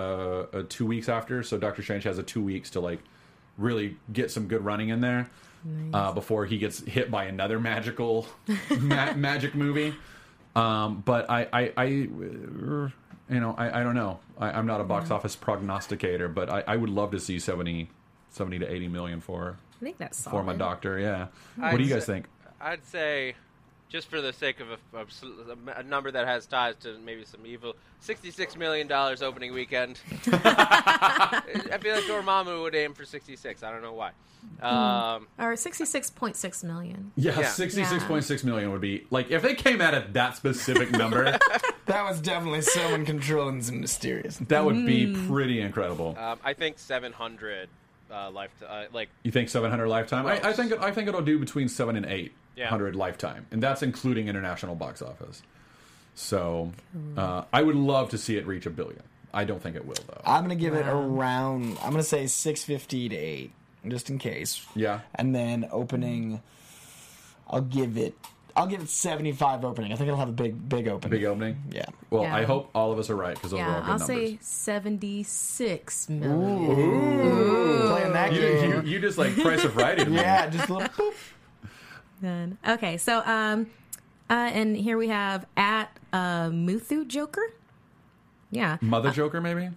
uh, 0.53 0.63
two 0.67 0.85
weeks 0.85 1.07
after. 1.07 1.41
So 1.43 1.57
Doctor 1.57 1.81
Strange 1.81 2.03
has 2.03 2.17
a 2.17 2.23
two 2.23 2.43
weeks 2.43 2.69
to 2.71 2.81
like 2.81 2.99
really 3.57 3.97
get 4.11 4.31
some 4.31 4.47
good 4.47 4.63
running 4.65 4.89
in 4.89 5.01
there 5.01 5.29
uh, 5.93 6.11
before 6.11 6.45
he 6.45 6.57
gets 6.57 6.79
hit 6.81 7.11
by 7.11 7.25
another 7.25 7.59
magical 7.59 8.27
ma- 8.79 9.13
magic 9.13 9.53
movie. 9.55 9.93
Um, 10.55 11.01
but 11.05 11.29
I, 11.29 11.47
I, 11.53 11.73
I, 11.77 11.83
uh, 11.85 11.87
you 13.29 13.39
know, 13.39 13.55
I, 13.57 13.79
I 13.79 13.83
don't 13.83 13.95
know. 13.95 14.19
I, 14.37 14.51
I'm 14.51 14.65
not 14.65 14.81
a 14.81 14.83
box 14.83 15.11
office 15.11 15.35
prognosticator, 15.35 16.27
but 16.27 16.49
I, 16.49 16.63
I 16.67 16.75
would 16.75 16.89
love 16.89 17.11
to 17.11 17.19
see 17.19 17.39
70, 17.39 17.89
70 18.31 18.59
to 18.59 18.71
80 18.71 18.87
million 18.89 19.21
for 19.21 19.57
I 19.81 19.83
think 19.85 19.97
that's 19.97 20.23
for 20.27 20.43
my 20.43 20.53
doctor. 20.55 20.99
Yeah. 20.99 21.27
I'd 21.61 21.71
what 21.71 21.77
do 21.77 21.83
you 21.83 21.89
guys 21.93 22.05
say- 22.05 22.13
think? 22.13 22.25
I'd 22.59 22.83
say, 22.85 23.35
just 23.91 24.07
for 24.09 24.21
the 24.21 24.31
sake 24.33 24.59
of 24.61 24.69
a, 24.71 24.97
of 24.97 25.09
s- 25.09 25.23
a 25.75 25.83
number 25.83 26.09
that 26.11 26.25
has 26.25 26.45
ties 26.47 26.75
to 26.77 26.97
maybe 27.05 27.25
some 27.25 27.45
evil, 27.45 27.75
sixty-six 27.99 28.55
million 28.55 28.87
dollars 28.87 29.21
opening 29.21 29.53
weekend. 29.53 29.99
I 30.33 31.77
feel 31.81 31.95
like 31.95 32.05
Dormammu 32.05 32.61
would 32.63 32.75
aim 32.75 32.93
for 32.93 33.05
sixty-six. 33.05 33.63
I 33.63 33.71
don't 33.71 33.81
know 33.81 33.93
why. 33.93 34.11
Um, 34.61 35.27
Or 35.37 35.55
sixty-six 35.55 36.09
point 36.09 36.35
six 36.35 36.63
million. 36.63 37.11
Yeah, 37.15 37.39
Yeah. 37.39 37.47
sixty-six 37.47 38.03
point 38.05 38.23
six 38.23 38.43
million 38.43 38.71
would 38.71 38.81
be 38.81 39.05
like 39.11 39.29
if 39.29 39.41
they 39.41 39.53
came 39.55 39.81
out 39.81 39.93
at 39.93 40.13
that 40.13 40.35
specific 40.35 40.91
number, 41.03 41.37
That 41.85 42.03
was 42.05 42.21
definitely 42.21 42.61
someone 42.61 43.05
controlling 43.05 43.61
some 43.61 43.81
mysterious. 43.81 44.37
that 44.47 44.63
would 44.65 44.85
be 44.85 45.01
Mm. 45.07 45.27
pretty 45.27 45.59
incredible. 45.61 46.15
um, 46.17 46.39
I 46.43 46.53
think 46.53 46.79
seven 46.79 47.11
hundred 47.13 47.69
uh, 48.11 48.29
life 48.31 48.51
uh, 48.67 48.85
like 48.93 49.09
You 49.23 49.31
think 49.31 49.49
seven 49.49 49.69
hundred 49.69 49.87
lifetime? 49.87 50.25
I, 50.25 50.33
I 50.37 50.39
Gross. 50.39 50.55
think 50.57 50.71
I 50.73 50.91
think 50.91 51.07
it'll 51.07 51.21
do 51.21 51.39
between 51.39 51.69
seven 51.69 51.95
and 51.95 52.05
eight 52.05 52.33
hundred 52.65 52.93
Yeah. 52.95 52.99
lifetime, 52.99 53.45
and 53.51 53.61
that's 53.63 53.81
including 53.81 54.27
international 54.27 54.75
box 54.75 55.01
office. 55.01 55.41
So 56.15 56.71
uh, 57.17 57.43
I 57.53 57.61
would 57.63 57.75
love 57.75 58.09
to 58.09 58.17
see 58.17 58.35
it 58.37 58.45
reach 58.45 58.65
a 58.65 58.69
billion. 58.69 59.01
I 59.33 59.45
don't 59.45 59.61
think 59.63 59.75
it 59.77 59.85
will 59.85 59.95
though. 60.07 60.21
I'm 60.25 60.43
gonna 60.43 60.55
give 60.55 60.73
it 60.73 60.85
around. 60.87 61.77
I'm 61.81 61.91
gonna 61.91 62.03
say 62.03 62.27
650 62.27 63.09
to 63.09 63.15
eight, 63.15 63.51
just 63.87 64.09
in 64.09 64.17
case. 64.19 64.65
Yeah. 64.75 64.99
And 65.15 65.33
then 65.33 65.67
opening, 65.71 66.41
I'll 67.49 67.61
give 67.61 67.97
it. 67.97 68.13
I'll 68.55 68.67
give 68.67 68.81
it 68.81 68.89
75 68.89 69.63
opening. 69.65 69.91
I 69.91 69.95
think 69.95 70.07
it'll 70.07 70.19
have 70.19 70.29
a 70.29 70.33
big, 70.33 70.67
big 70.69 70.87
opening. 70.87 71.11
Big 71.19 71.25
opening. 71.25 71.57
Yeah. 71.71 71.85
Well, 72.09 72.23
Yeah. 72.23 72.35
I 72.35 72.43
hope 72.43 72.69
all 72.75 72.91
of 72.91 72.99
us 72.99 73.09
are 73.09 73.15
right 73.15 73.35
because 73.35 73.51
those 73.51 73.59
are 73.59 73.63
all 73.65 73.69
Yeah, 73.71 73.79
good 73.81 73.91
I'll 73.91 73.99
numbers. 73.99 74.07
say 74.07 74.37
seventy-six 74.41 76.09
million. 76.09 77.87
Playing 77.87 78.13
that 78.13 78.33
you, 78.33 78.39
game. 78.41 78.71
you, 78.71 78.81
you 78.93 78.99
just 78.99 79.17
like 79.17 79.35
price 79.37 79.63
of 79.63 79.75
right. 79.75 80.07
yeah, 80.09 80.47
just 80.49 80.69
a 80.69 80.73
little. 80.73 80.89
Boop. 80.89 81.13
Then 82.21 82.57
okay, 82.67 82.97
so 82.97 83.23
um, 83.25 83.67
uh, 84.29 84.33
and 84.33 84.75
here 84.77 84.97
we 84.97 85.07
have 85.07 85.45
at 85.57 85.97
uh 86.13 86.49
Muthu 86.49 87.07
Joker. 87.07 87.51
Yeah, 88.51 88.77
Mother 88.81 89.11
Joker, 89.11 89.39
maybe. 89.41 89.69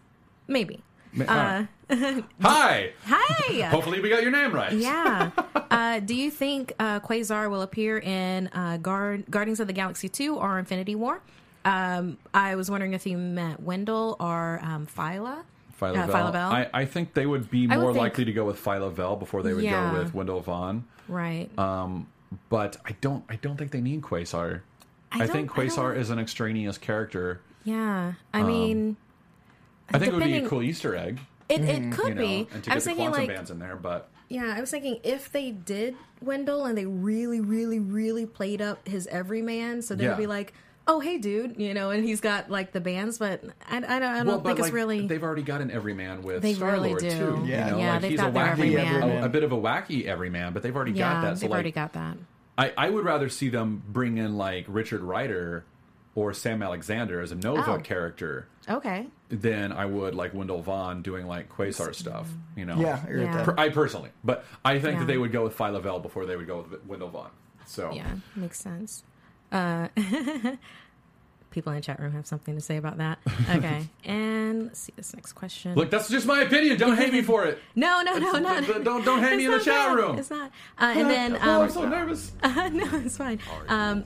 maybe. 0.48 0.80
Uh, 1.20 1.64
Hi. 2.40 2.90
hi. 3.04 3.60
Hopefully, 3.70 4.00
we 4.00 4.08
got 4.08 4.22
your 4.22 4.30
name 4.32 4.52
right. 4.52 4.72
Yeah. 4.72 5.30
Uh, 5.74 5.98
do 5.98 6.14
you 6.14 6.30
think 6.30 6.72
uh, 6.78 7.00
Quasar 7.00 7.50
will 7.50 7.62
appear 7.62 7.98
in 7.98 8.48
uh, 8.52 8.76
Guard- 8.76 9.24
Guardians 9.28 9.58
of 9.58 9.66
the 9.66 9.72
Galaxy 9.72 10.08
2 10.08 10.36
or 10.36 10.60
Infinity 10.60 10.94
War? 10.94 11.20
Um, 11.64 12.16
I 12.32 12.54
was 12.54 12.70
wondering 12.70 12.92
if 12.94 13.04
you 13.06 13.18
meant 13.18 13.58
Wendell 13.60 14.14
or 14.20 14.60
um, 14.62 14.86
Phyla. 14.86 15.42
Phyla 15.80 15.96
Uh. 15.96 16.06
Phyla? 16.06 16.34
I, 16.36 16.70
I 16.72 16.84
think 16.84 17.14
they 17.14 17.26
would 17.26 17.50
be 17.50 17.66
I 17.68 17.76
would 17.76 17.82
more 17.82 17.92
think- 17.92 18.02
likely 18.02 18.24
to 18.26 18.32
go 18.32 18.44
with 18.44 18.62
Phyla 18.62 18.92
Vel 18.92 19.16
before 19.16 19.42
they 19.42 19.52
would 19.52 19.64
Yeah. 19.64 19.90
go 19.92 19.98
with 19.98 20.14
Wendell 20.14 20.40
Vaughn. 20.42 20.84
Right. 21.08 21.50
Um, 21.58 22.06
but 22.50 22.76
I 22.86 22.92
don't. 23.00 23.24
I 23.28 23.34
don't 23.36 23.56
think 23.56 23.72
they 23.72 23.80
need 23.80 24.02
Quasar. 24.02 24.60
I 25.10 25.24
I, 25.24 25.26
think 25.26 25.52
don't- 25.56 25.64
I 25.64 25.66
Quasar 25.68 25.96
is 25.96 26.10
an 26.10 26.20
extraneous 26.20 26.78
character. 26.78 27.40
yeah. 27.64 28.12
I 28.32 28.42
mean, 28.44 28.96
I 29.92 29.98
think 29.98 30.12
it 30.12 30.16
would 30.16 30.24
be 30.24 30.36
a 30.38 30.48
cool 30.48 30.62
Easter 30.62 30.94
egg. 30.96 31.20
it, 31.48 31.60
it 31.60 31.82
mm-hmm. 31.82 31.92
could 31.92 32.08
You 32.08 32.14
know, 32.14 32.20
be. 32.20 32.48
and 32.52 32.64
to 32.64 32.70
I 32.70 32.72
get 32.72 32.74
was 32.74 32.84
the 32.84 32.90
thinking 32.90 33.06
quantum 33.08 33.26
like, 33.26 33.36
bands 33.36 33.50
in 33.50 33.58
there, 33.58 33.76
but 33.76 34.08
yeah, 34.28 34.54
I 34.56 34.60
was 34.60 34.70
thinking 34.70 34.98
if 35.04 35.30
they 35.30 35.50
did 35.50 35.94
Wendell 36.22 36.64
and 36.64 36.76
they 36.76 36.86
really, 36.86 37.40
really, 37.40 37.78
really 37.78 38.26
played 38.26 38.62
up 38.62 38.88
his 38.88 39.06
everyman, 39.08 39.82
so 39.82 39.94
they 39.94 40.04
Yeah. 40.04 40.10
would 40.10 40.18
be 40.18 40.26
like, 40.26 40.54
"Oh, 40.86 41.00
hey, 41.00 41.18
dude," 41.18 41.60
you 41.60 41.74
know, 41.74 41.90
and 41.90 42.02
he's 42.04 42.20
got 42.22 42.50
like 42.50 42.72
the 42.72 42.80
bands, 42.80 43.18
but 43.18 43.44
I, 43.70 43.76
I 43.76 43.80
don't, 43.80 43.86
I 43.86 43.98
don't 44.18 44.26
well, 44.26 44.40
think 44.40 44.58
it's 44.58 44.68
like 44.68 44.72
really. 44.72 45.06
they've 45.06 45.22
already 45.22 45.42
got 45.42 45.60
an 45.60 45.70
everyman 45.70 46.22
with 46.22 46.42
They 46.42 46.54
Star 46.54 46.72
really 46.72 46.88
Lord 46.90 47.00
do. 47.02 47.10
too. 47.10 47.42
Yeah. 47.46 47.66
you 47.66 47.70
know? 47.72 47.78
Yeah, 47.78 47.92
like 47.92 48.00
they've 48.00 48.10
he's 48.12 48.20
got 48.20 48.30
a 48.30 48.32
their 48.32 48.46
wacky, 48.56 48.74
everyman. 48.78 49.22
a, 49.22 49.26
a 49.26 49.28
bit 49.28 49.42
of 49.44 49.52
a 49.52 49.56
wacky 49.58 50.06
everyman, 50.06 50.52
but 50.54 50.62
they've 50.62 50.74
already 50.74 50.92
yeah, 50.92 51.12
got 51.14 51.20
that. 51.22 51.36
So 51.36 51.40
they've 51.42 51.50
like, 51.50 51.56
already 51.56 51.72
got 51.72 51.92
that. 51.92 52.16
I, 52.56 52.72
I 52.78 52.88
would 52.90 53.04
rather 53.04 53.28
see 53.28 53.48
them 53.50 53.82
bring 53.88 54.16
in 54.16 54.36
like 54.38 54.64
Richard 54.68 55.02
Ryder 55.02 55.64
or 56.14 56.32
Sam 56.32 56.62
Alexander 56.62 57.20
as 57.20 57.32
a 57.32 57.34
Nova 57.34 57.72
Oh. 57.72 57.78
character 57.78 58.46
Okay. 58.68 59.06
than 59.28 59.72
I 59.72 59.84
would 59.86 60.14
like 60.14 60.32
Wendell 60.34 60.62
Vaughn 60.62 61.02
doing 61.02 61.26
like 61.26 61.48
Quasar 61.48 61.94
stuff. 61.94 62.28
You 62.56 62.64
know, 62.66 62.76
Yeah, 62.78 63.00
I 63.06 63.10
Yeah. 63.12 63.44
Per- 63.44 63.54
I 63.58 63.68
personally, 63.70 64.10
but 64.22 64.44
I 64.64 64.78
think 64.78 64.94
Yeah. 64.94 64.98
that 65.00 65.06
they 65.06 65.18
would 65.18 65.32
go 65.32 65.42
with 65.44 65.56
Phyla 65.56 65.82
Vel 65.82 65.98
before 66.00 66.24
they 66.26 66.36
would 66.36 66.46
go 66.46 66.64
with 66.70 66.84
Wendell 66.86 67.08
Vaughn. 67.10 67.30
So 67.66 67.90
Yeah, 67.92 68.06
makes 68.36 68.60
sense. 68.60 69.02
Uh, 69.50 69.88
people 71.50 71.70
in 71.72 71.76
the 71.76 71.82
chat 71.82 71.98
room 72.00 72.12
have 72.12 72.26
something 72.26 72.54
to 72.56 72.60
say 72.60 72.76
about 72.76 72.98
that. 72.98 73.18
Okay, 73.50 73.86
and 74.04 74.64
let's 74.64 74.80
see 74.80 74.92
this 74.96 75.14
next 75.14 75.32
question. 75.34 75.74
look, 75.74 75.90
that's 75.90 76.08
just 76.08 76.26
my 76.26 76.40
opinion. 76.42 76.76
Don't 76.78 76.96
hate 76.96 77.12
me 77.12 77.22
for 77.22 77.44
it. 77.44 77.60
no, 77.74 78.02
no, 78.02 78.18
no, 78.18 78.36
It's- 78.36 78.68
no. 78.68 78.82
don't- 78.82 79.04
don't 79.04 79.20
hate 79.22 79.36
me 79.36 79.46
in 79.46 79.50
the 79.52 79.58
chat 79.58 79.88
bad. 79.88 79.94
room. 79.96 80.18
It's 80.18 80.30
not. 80.30 80.50
Uh, 80.80 80.94
and 80.96 81.10
then, 81.10 81.36
oh, 81.36 81.38
um, 81.56 81.62
I'm 81.62 81.70
so 81.70 81.88
nervous. 81.88 82.32
no, 82.42 82.88
it's 83.04 83.16
fine. 83.16 83.38
Um, 83.68 84.04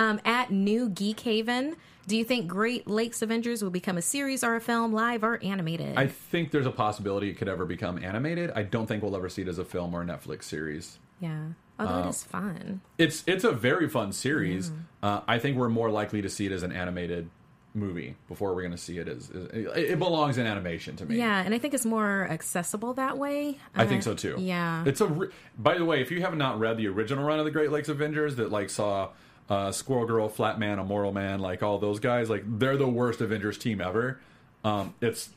um, 0.00 0.20
at 0.24 0.50
New 0.50 0.88
Geek 0.88 1.20
Haven, 1.20 1.76
do 2.06 2.16
you 2.16 2.24
think 2.24 2.48
Great 2.48 2.86
Lakes 2.88 3.22
Avengers 3.22 3.62
will 3.62 3.70
become 3.70 3.96
a 3.98 4.02
series 4.02 4.42
or 4.42 4.56
a 4.56 4.60
film, 4.60 4.92
live 4.92 5.22
or 5.22 5.38
animated? 5.42 5.96
I 5.96 6.06
think 6.06 6.50
there's 6.50 6.66
a 6.66 6.70
possibility 6.72 7.28
it 7.30 7.34
could 7.34 7.48
ever 7.48 7.64
become 7.64 8.02
animated. 8.02 8.50
I 8.54 8.62
don't 8.62 8.86
think 8.86 9.02
we'll 9.02 9.14
ever 9.16 9.28
see 9.28 9.42
it 9.42 9.48
as 9.48 9.58
a 9.58 9.64
film 9.64 9.94
or 9.94 10.02
a 10.02 10.04
Netflix 10.06 10.44
series. 10.44 10.98
yeah, 11.20 11.48
although 11.78 11.94
Uh, 11.94 12.06
it 12.06 12.08
is 12.10 12.24
fun. 12.24 12.80
It's 12.98 13.22
it's 13.26 13.44
a 13.44 13.52
very 13.52 13.88
fun 13.88 14.12
series. 14.12 14.72
Uh, 15.02 15.20
I 15.28 15.38
think 15.38 15.56
we're 15.58 15.68
more 15.68 15.90
likely 15.90 16.22
to 16.22 16.28
see 16.30 16.46
it 16.46 16.52
as 16.52 16.62
an 16.62 16.72
animated 16.72 17.28
movie 17.72 18.16
before 18.26 18.52
we're 18.52 18.62
going 18.62 18.72
to 18.72 18.78
see 18.78 18.98
it 18.98 19.06
as, 19.06 19.30
as 19.30 19.44
it, 19.52 19.90
it 19.92 19.98
belongs 20.00 20.36
in 20.38 20.44
animation 20.46 20.96
to 20.96 21.06
me. 21.06 21.16
Yeah, 21.16 21.40
and 21.40 21.54
I 21.54 21.58
think 21.58 21.72
it's 21.74 21.86
more 21.86 22.26
accessible 22.28 22.94
that 22.94 23.16
way. 23.18 23.58
I 23.76 23.86
think 23.86 24.00
Uh, 24.00 24.04
so 24.06 24.14
too. 24.14 24.36
Yeah. 24.40 24.82
It's 24.86 25.00
a. 25.00 25.06
Re- 25.06 25.28
By 25.56 25.78
the 25.78 25.84
way, 25.84 26.00
if 26.00 26.10
you 26.10 26.20
have 26.22 26.36
not 26.36 26.58
read 26.58 26.76
the 26.78 26.88
original 26.88 27.22
run 27.24 27.38
of 27.38 27.44
the 27.44 27.52
Great 27.52 27.70
Lakes 27.70 27.88
Avengers, 27.88 28.34
that 28.36 28.50
like 28.50 28.70
saw 28.70 29.10
uh, 29.50 29.72
Squirrel 29.72 30.06
Girl, 30.06 30.28
Flat 30.30 30.58
Man, 30.58 30.78
Immoral 30.78 31.12
Man, 31.12 31.40
like 31.40 31.62
all 31.62 31.78
those 31.78 32.00
guys, 32.00 32.30
like 32.30 32.44
they're 32.46 32.76
the 32.78 32.88
worst 32.88 33.20
Avengers 33.20 33.58
team 33.58 33.80
ever. 33.82 34.20
Um, 34.64 34.94
it's 35.02 35.28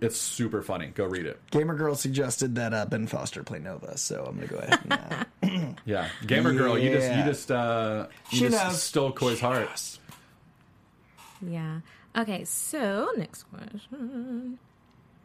it's 0.00 0.16
super 0.16 0.62
funny. 0.62 0.86
Go 0.88 1.04
read 1.04 1.26
it. 1.26 1.40
Gamer 1.50 1.74
Girl 1.74 1.94
suggested 1.94 2.54
that 2.56 2.72
uh, 2.72 2.86
Ben 2.86 3.06
Foster 3.06 3.42
play 3.42 3.58
Nova, 3.58 3.96
so 3.98 4.24
I'm 4.26 4.36
gonna 4.36 4.46
go 4.46 4.56
ahead. 4.58 5.26
And, 5.42 5.68
uh, 5.72 5.74
Yeah, 5.84 6.08
Gamer 6.26 6.52
Girl, 6.54 6.78
you 6.78 6.90
just 6.90 7.12
you 7.16 7.22
just 7.24 7.50
uh, 7.50 8.06
you 8.30 8.38
She 8.38 8.44
just 8.48 8.64
knows. 8.64 8.82
stole 8.82 9.12
Coy's 9.12 9.40
heart. 9.40 9.98
Yeah. 11.46 11.80
Okay, 12.16 12.44
so 12.44 13.10
next 13.16 13.44
question. 13.44 14.58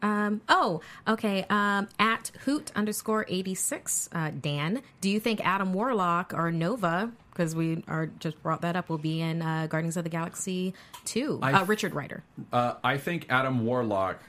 Um, 0.03 0.41
oh, 0.49 0.81
okay. 1.07 1.45
Um, 1.49 1.87
at 1.97 2.31
hoot 2.45 2.71
underscore 2.75 3.25
86, 3.29 4.09
uh, 4.11 4.31
Dan, 4.39 4.81
do 5.01 5.09
you 5.09 5.19
think 5.19 5.39
Adam 5.45 5.73
Warlock 5.73 6.33
or 6.35 6.51
Nova, 6.51 7.11
because 7.33 7.55
we 7.55 7.83
are 7.87 8.07
just 8.19 8.41
brought 8.43 8.61
that 8.61 8.75
up, 8.75 8.89
will 8.89 8.97
be 8.97 9.19
in 9.21 9.41
uh, 9.41 9.67
Guardians 9.67 9.97
of 9.97 10.03
the 10.03 10.09
Galaxy 10.09 10.73
2? 11.05 11.39
I- 11.41 11.53
uh, 11.53 11.65
Richard 11.65 11.93
Ryder. 11.95 12.23
Uh, 12.51 12.75
I 12.83 12.97
think 12.97 13.25
Adam 13.29 13.65
Warlock. 13.65 14.19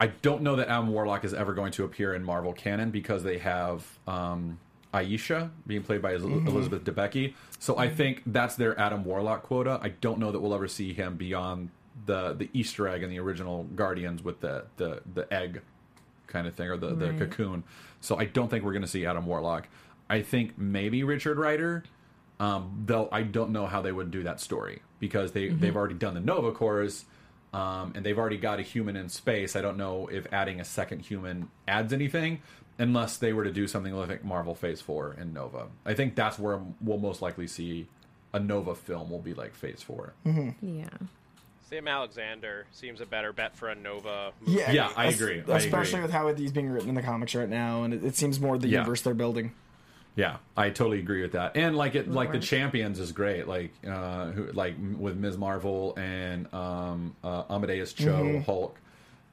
I 0.00 0.06
don't 0.08 0.42
know 0.42 0.56
that 0.56 0.68
Adam 0.68 0.88
Warlock 0.92 1.24
is 1.24 1.34
ever 1.34 1.52
going 1.52 1.72
to 1.72 1.84
appear 1.84 2.14
in 2.14 2.22
Marvel 2.22 2.52
canon 2.52 2.90
because 2.92 3.24
they 3.24 3.38
have 3.38 3.84
um, 4.06 4.58
Ayesha 4.92 5.50
being 5.66 5.82
played 5.82 6.00
by 6.00 6.14
El- 6.14 6.26
Elizabeth 6.46 6.84
Debicki. 6.84 7.34
So 7.58 7.76
I 7.76 7.88
think 7.88 8.22
that's 8.26 8.54
their 8.54 8.78
Adam 8.78 9.04
Warlock 9.04 9.42
quota. 9.42 9.80
I 9.82 9.88
don't 9.88 10.18
know 10.20 10.30
that 10.30 10.38
we'll 10.38 10.54
ever 10.54 10.68
see 10.68 10.92
him 10.92 11.16
beyond 11.16 11.70
the 12.06 12.34
the 12.34 12.50
Easter 12.52 12.86
egg 12.88 13.02
in 13.02 13.10
the 13.10 13.18
original 13.18 13.64
Guardians 13.74 14.22
with 14.22 14.40
the 14.40 14.66
the, 14.76 15.00
the 15.12 15.32
egg 15.32 15.62
kind 16.28 16.46
of 16.46 16.54
thing 16.54 16.68
or 16.68 16.76
the, 16.76 16.94
the 16.94 17.12
cocoon. 17.12 17.64
So 18.00 18.16
I 18.16 18.24
don't 18.26 18.48
think 18.48 18.64
we're 18.64 18.72
going 18.72 18.82
to 18.82 18.88
see 18.88 19.06
Adam 19.06 19.26
Warlock. 19.26 19.66
I 20.08 20.22
think 20.22 20.56
maybe 20.58 21.02
Richard 21.02 21.38
Ryder. 21.38 21.82
Um, 22.40 22.82
though 22.86 23.08
I 23.12 23.22
don't 23.22 23.50
know 23.50 23.66
how 23.66 23.80
they 23.80 23.92
would 23.92 24.10
do 24.10 24.24
that 24.24 24.40
story 24.40 24.82
because 24.98 25.32
they 25.32 25.48
they've 25.48 25.76
already 25.76 25.94
done 25.94 26.14
the 26.14 26.20
Nova 26.20 26.50
Corps. 26.52 27.04
um, 27.52 27.92
and 27.94 28.04
they've 28.04 28.18
already 28.18 28.36
got 28.38 28.58
a 28.58 28.62
human 28.62 28.96
in 28.96 29.08
space. 29.08 29.54
I 29.54 29.60
don't 29.60 29.76
know 29.76 30.08
if 30.08 30.26
adding 30.32 30.60
a 30.60 30.64
second 30.64 31.00
human 31.00 31.48
adds 31.68 31.92
anything, 31.92 32.42
unless 32.78 33.16
they 33.18 33.32
were 33.32 33.44
to 33.44 33.52
do 33.52 33.68
something 33.68 33.94
like 33.94 34.24
Marvel 34.24 34.56
Phase 34.56 34.80
Four 34.80 35.14
in 35.20 35.32
Nova. 35.32 35.66
I 35.86 35.94
think 35.94 36.16
that's 36.16 36.36
where 36.38 36.60
we'll 36.80 36.98
most 36.98 37.22
likely 37.22 37.46
see 37.46 37.86
a 38.32 38.40
Nova 38.40 38.74
film. 38.74 39.10
Will 39.10 39.20
be 39.20 39.34
like 39.34 39.54
Phase 39.54 39.80
4 39.82 40.12
Yeah. 40.60 40.88
Sam 41.70 41.86
Alexander 41.88 42.66
seems 42.72 43.00
a 43.00 43.06
better 43.06 43.32
bet 43.32 43.56
for 43.56 43.68
a 43.68 43.74
Nova. 43.76 44.32
movie. 44.40 44.58
Yeah, 44.58 44.72
Yeah, 44.72 44.92
I 44.96 45.06
es- 45.06 45.20
agree. 45.20 45.42
I 45.48 45.56
Especially 45.56 45.94
agree. 45.94 46.02
with 46.02 46.10
how 46.10 46.34
he's 46.34 46.50
being 46.52 46.68
written 46.68 46.88
in 46.88 46.94
the 46.96 47.02
comics 47.02 47.34
right 47.36 47.48
now, 47.48 47.84
and 47.84 47.94
it, 47.94 48.04
it 48.04 48.16
seems 48.16 48.40
more 48.40 48.58
the 48.58 48.66
Yeah. 48.68 48.78
universe 48.80 49.02
they're 49.02 49.14
building. 49.14 49.52
Yeah, 50.16 50.36
I 50.56 50.70
totally 50.70 51.00
agree 51.00 51.22
with 51.22 51.32
that. 51.32 51.56
And 51.56 51.76
like 51.76 51.96
it, 51.96 52.08
like 52.08 52.30
the 52.30 52.38
champions 52.38 53.00
is 53.00 53.10
great. 53.10 53.48
Like, 53.48 53.72
uh, 53.86 54.26
who, 54.30 54.52
like 54.52 54.76
with 54.96 55.16
Ms. 55.16 55.36
Marvel 55.36 55.94
and 55.96 56.52
um, 56.54 57.16
uh, 57.24 57.42
Amadeus 57.50 57.92
Cho, 57.92 58.40
Hulk. 58.46 58.78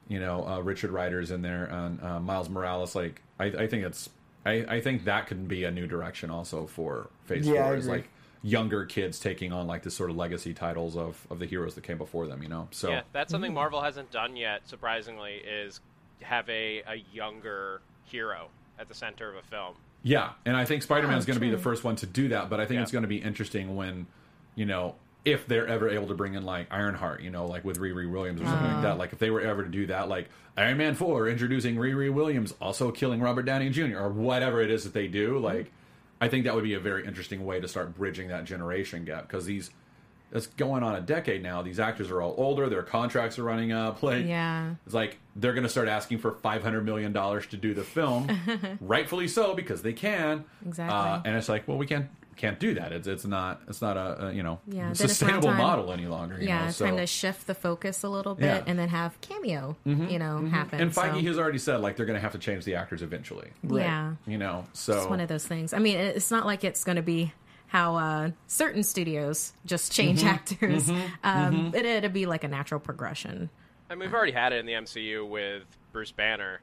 You 0.07 0.19
know, 0.19 0.45
uh, 0.45 0.59
Richard 0.59 0.91
Ryder's 0.91 1.31
in 1.31 1.41
there, 1.41 1.65
and 1.65 2.03
uh, 2.03 2.19
Miles 2.19 2.49
Morales. 2.49 2.95
Like, 2.95 3.21
I, 3.39 3.45
I 3.45 3.67
think 3.67 3.85
it's, 3.85 4.09
I, 4.45 4.65
I 4.67 4.81
think 4.81 5.05
that 5.05 5.27
could 5.27 5.47
be 5.47 5.63
a 5.63 5.71
new 5.71 5.87
direction 5.87 6.29
also 6.29 6.65
for 6.65 7.09
Phase 7.25 7.47
Yeah, 7.47 7.67
Four. 7.67 7.75
Is 7.75 7.87
like 7.87 8.09
younger 8.43 8.85
kids 8.85 9.19
taking 9.19 9.53
on 9.53 9.67
like 9.67 9.83
the 9.83 9.91
sort 9.91 10.09
of 10.09 10.15
legacy 10.15 10.53
titles 10.53 10.97
of 10.97 11.25
of 11.29 11.37
the 11.37 11.45
heroes 11.45 11.75
that 11.75 11.83
came 11.83 11.97
before 11.97 12.27
them. 12.27 12.41
You 12.41 12.49
know, 12.49 12.67
so 12.71 12.89
Yeah, 12.89 13.01
that's 13.13 13.31
something 13.31 13.53
Marvel 13.53 13.81
hasn't 13.81 14.11
done 14.11 14.35
yet. 14.35 14.67
Surprisingly, 14.67 15.35
is 15.35 15.79
have 16.21 16.49
a, 16.49 16.81
a 16.87 16.95
younger 17.13 17.81
hero 18.05 18.47
at 18.79 18.87
the 18.87 18.95
center 18.95 19.29
of 19.29 19.35
a 19.35 19.43
film. 19.43 19.75
Yeah, 20.03 20.31
and 20.45 20.55
I 20.57 20.65
think 20.65 20.81
Spider 20.83 21.07
Man's 21.07 21.25
Oh, 21.25 21.27
going 21.27 21.35
to 21.35 21.41
be 21.41 21.51
the 21.51 21.57
first 21.57 21.83
one 21.83 21.95
to 21.97 22.05
do 22.07 22.29
that, 22.29 22.49
but 22.49 22.59
I 22.59 22.65
think 22.65 22.77
Yeah. 22.77 22.83
it's 22.83 22.91
going 22.91 23.03
to 23.03 23.07
be 23.07 23.17
interesting 23.17 23.75
when, 23.75 24.07
you 24.55 24.65
know, 24.65 24.95
if 25.23 25.45
they're 25.45 25.67
ever 25.67 25.87
able 25.89 26.07
to 26.07 26.15
bring 26.15 26.33
in 26.33 26.43
like 26.43 26.65
Ironheart, 26.71 27.21
you 27.21 27.29
know, 27.29 27.45
like 27.45 27.63
with 27.63 27.77
Riri 27.79 28.09
Williams 28.09 28.41
or 28.41 28.45
something 28.45 28.71
Uh. 28.71 28.73
like 28.73 28.81
that. 28.83 28.97
Like 28.97 29.13
if 29.13 29.19
they 29.19 29.29
were 29.29 29.41
ever 29.41 29.61
to 29.63 29.69
do 29.69 29.85
that, 29.87 30.09
like 30.09 30.29
Iron 30.57 30.77
Man 30.77 30.95
Four 30.95 31.27
introducing 31.29 31.75
Riri 31.75 32.11
Williams, 32.11 32.53
also 32.59 32.89
killing 32.91 33.21
Robert 33.21 33.43
Downey 33.43 33.69
Jr. 33.69 33.97
or 33.99 34.09
whatever 34.09 34.61
it 34.61 34.71
is 34.71 34.83
that 34.85 34.93
they 34.93 35.07
do, 35.07 35.35
Mm-hmm. 35.35 35.43
like 35.45 35.71
I 36.19 36.27
think 36.27 36.45
that 36.45 36.55
would 36.55 36.63
be 36.63 36.73
a 36.73 36.79
very 36.79 37.05
interesting 37.05 37.45
way 37.45 37.59
to 37.59 37.67
start 37.67 37.95
bridging 37.95 38.27
that 38.29 38.45
generation 38.45 39.05
gap 39.05 39.27
because 39.27 39.45
these. 39.45 39.69
It's 40.33 40.47
going 40.47 40.81
on 40.83 40.95
a 40.95 41.01
decade 41.01 41.43
now. 41.43 41.61
These 41.61 41.79
actors 41.79 42.09
are 42.09 42.21
all 42.21 42.33
older. 42.37 42.69
Their 42.69 42.83
contracts 42.83 43.37
are 43.39 43.43
running 43.43 43.71
up. 43.71 44.01
Like, 44.03 44.25
Yeah. 44.25 44.75
it's 44.85 44.93
like 44.95 45.17
they're 45.35 45.53
going 45.53 45.63
to 45.63 45.69
start 45.69 45.87
asking 45.87 46.19
for 46.19 46.31
five 46.31 46.63
hundred 46.63 46.85
million 46.85 47.11
dollars 47.13 47.45
to 47.47 47.57
do 47.57 47.73
the 47.73 47.83
film, 47.83 48.29
rightfully 48.81 49.27
so 49.27 49.53
because 49.53 49.81
they 49.81 49.93
can. 49.93 50.45
Exactly. 50.65 50.97
Uh, 50.97 51.21
and 51.25 51.35
it's 51.35 51.49
like, 51.49 51.67
well, 51.67 51.77
we 51.77 51.85
can't 51.85 52.07
can't 52.37 52.59
do 52.59 52.73
that. 52.73 52.91
It's 52.91 53.07
it's 53.07 53.25
not 53.25 53.61
it's 53.67 53.81
not 53.81 53.97
a, 53.97 54.27
a 54.27 54.31
you 54.33 54.41
know 54.41 54.59
Yeah, 54.65 54.93
sustainable 54.93 55.51
model 55.53 55.91
any 55.91 56.07
longer. 56.07 56.39
You 56.39 56.47
yeah, 56.47 56.61
know? 56.61 56.67
it's 56.69 56.77
so. 56.77 56.85
time 56.85 56.97
to 56.97 57.05
shift 57.05 57.45
the 57.45 57.53
focus 57.53 58.03
a 58.03 58.09
little 58.09 58.33
bit 58.35 58.45
Yeah. 58.45 58.57
Mm-hmm. 58.59 58.69
and 58.69 58.79
then 58.79 58.89
have 58.89 59.19
cameo, 59.21 59.75
you 59.85 60.17
know, 60.17 60.45
happen. 60.47 60.79
and 60.81 60.91
Feige 60.91 61.15
so, 61.21 61.27
has 61.27 61.37
already 61.37 61.59
said 61.59 61.81
like 61.81 61.97
they're 61.97 62.05
going 62.05 62.17
to 62.17 62.21
have 62.21 62.31
to 62.31 62.39
change 62.39 62.63
the 62.65 62.75
actors 62.75 63.01
eventually. 63.03 63.49
yeah, 63.69 64.13
You 64.25 64.37
know, 64.39 64.65
so 64.73 64.97
it's 64.97 65.09
one 65.09 65.19
of 65.19 65.27
those 65.27 65.45
things. 65.45 65.73
I 65.73 65.79
mean, 65.79 65.97
it's 65.97 66.31
not 66.31 66.45
like 66.45 66.63
it's 66.63 66.83
going 66.83 66.95
to 66.95 67.01
be 67.03 67.31
how 67.71 67.95
uh, 67.95 68.31
certain 68.47 68.83
studios 68.83 69.53
just 69.65 69.93
change 69.93 70.19
Mm-hmm. 70.19 70.27
actors. 70.27 70.91
Um, 71.23 71.71
It, 71.73 71.85
it'll 71.85 72.09
be 72.09 72.25
like 72.25 72.43
a 72.43 72.49
natural 72.49 72.81
progression. 72.81 73.49
I 73.89 73.95
mean, 73.95 74.01
we've 74.09 74.13
already 74.13 74.33
had 74.33 74.51
it 74.51 74.57
in 74.57 74.65
the 74.65 74.73
MCU 74.73 75.25
with 75.27 75.63
Bruce 75.93 76.11
Banner. 76.11 76.59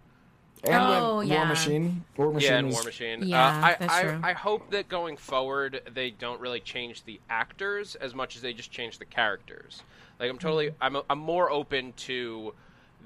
And 0.64 0.74
Oh, 0.74 1.18
with 1.18 1.28
yeah. 1.28 1.36
War 1.36 1.46
Machine, 1.46 2.04
War 2.18 2.32
Machine, 2.32 2.50
Yeah, 2.50 2.58
and 2.58 2.70
War 2.70 2.82
Machine. 2.82 3.22
Yeah, 3.22 3.46
uh, 3.46 3.50
I, 3.66 3.76
that's 3.80 3.94
I, 3.94 4.02
true. 4.02 4.20
I 4.22 4.32
hope 4.34 4.70
that 4.72 4.88
going 4.90 5.16
forward 5.16 5.80
they 5.94 6.10
don't 6.10 6.40
really 6.42 6.60
change 6.60 7.04
the 7.04 7.20
actors 7.30 7.94
as 7.94 8.14
much 8.14 8.36
as 8.36 8.42
they 8.42 8.52
just 8.52 8.70
change 8.70 8.98
the 8.98 9.04
characters. 9.06 9.82
Like 10.20 10.28
I'm 10.30 10.38
totally, 10.38 10.68
Mm-hmm. 10.72 10.96
I'm, 10.96 11.02
I'm 11.08 11.18
more 11.18 11.50
open 11.50 11.94
to 12.08 12.52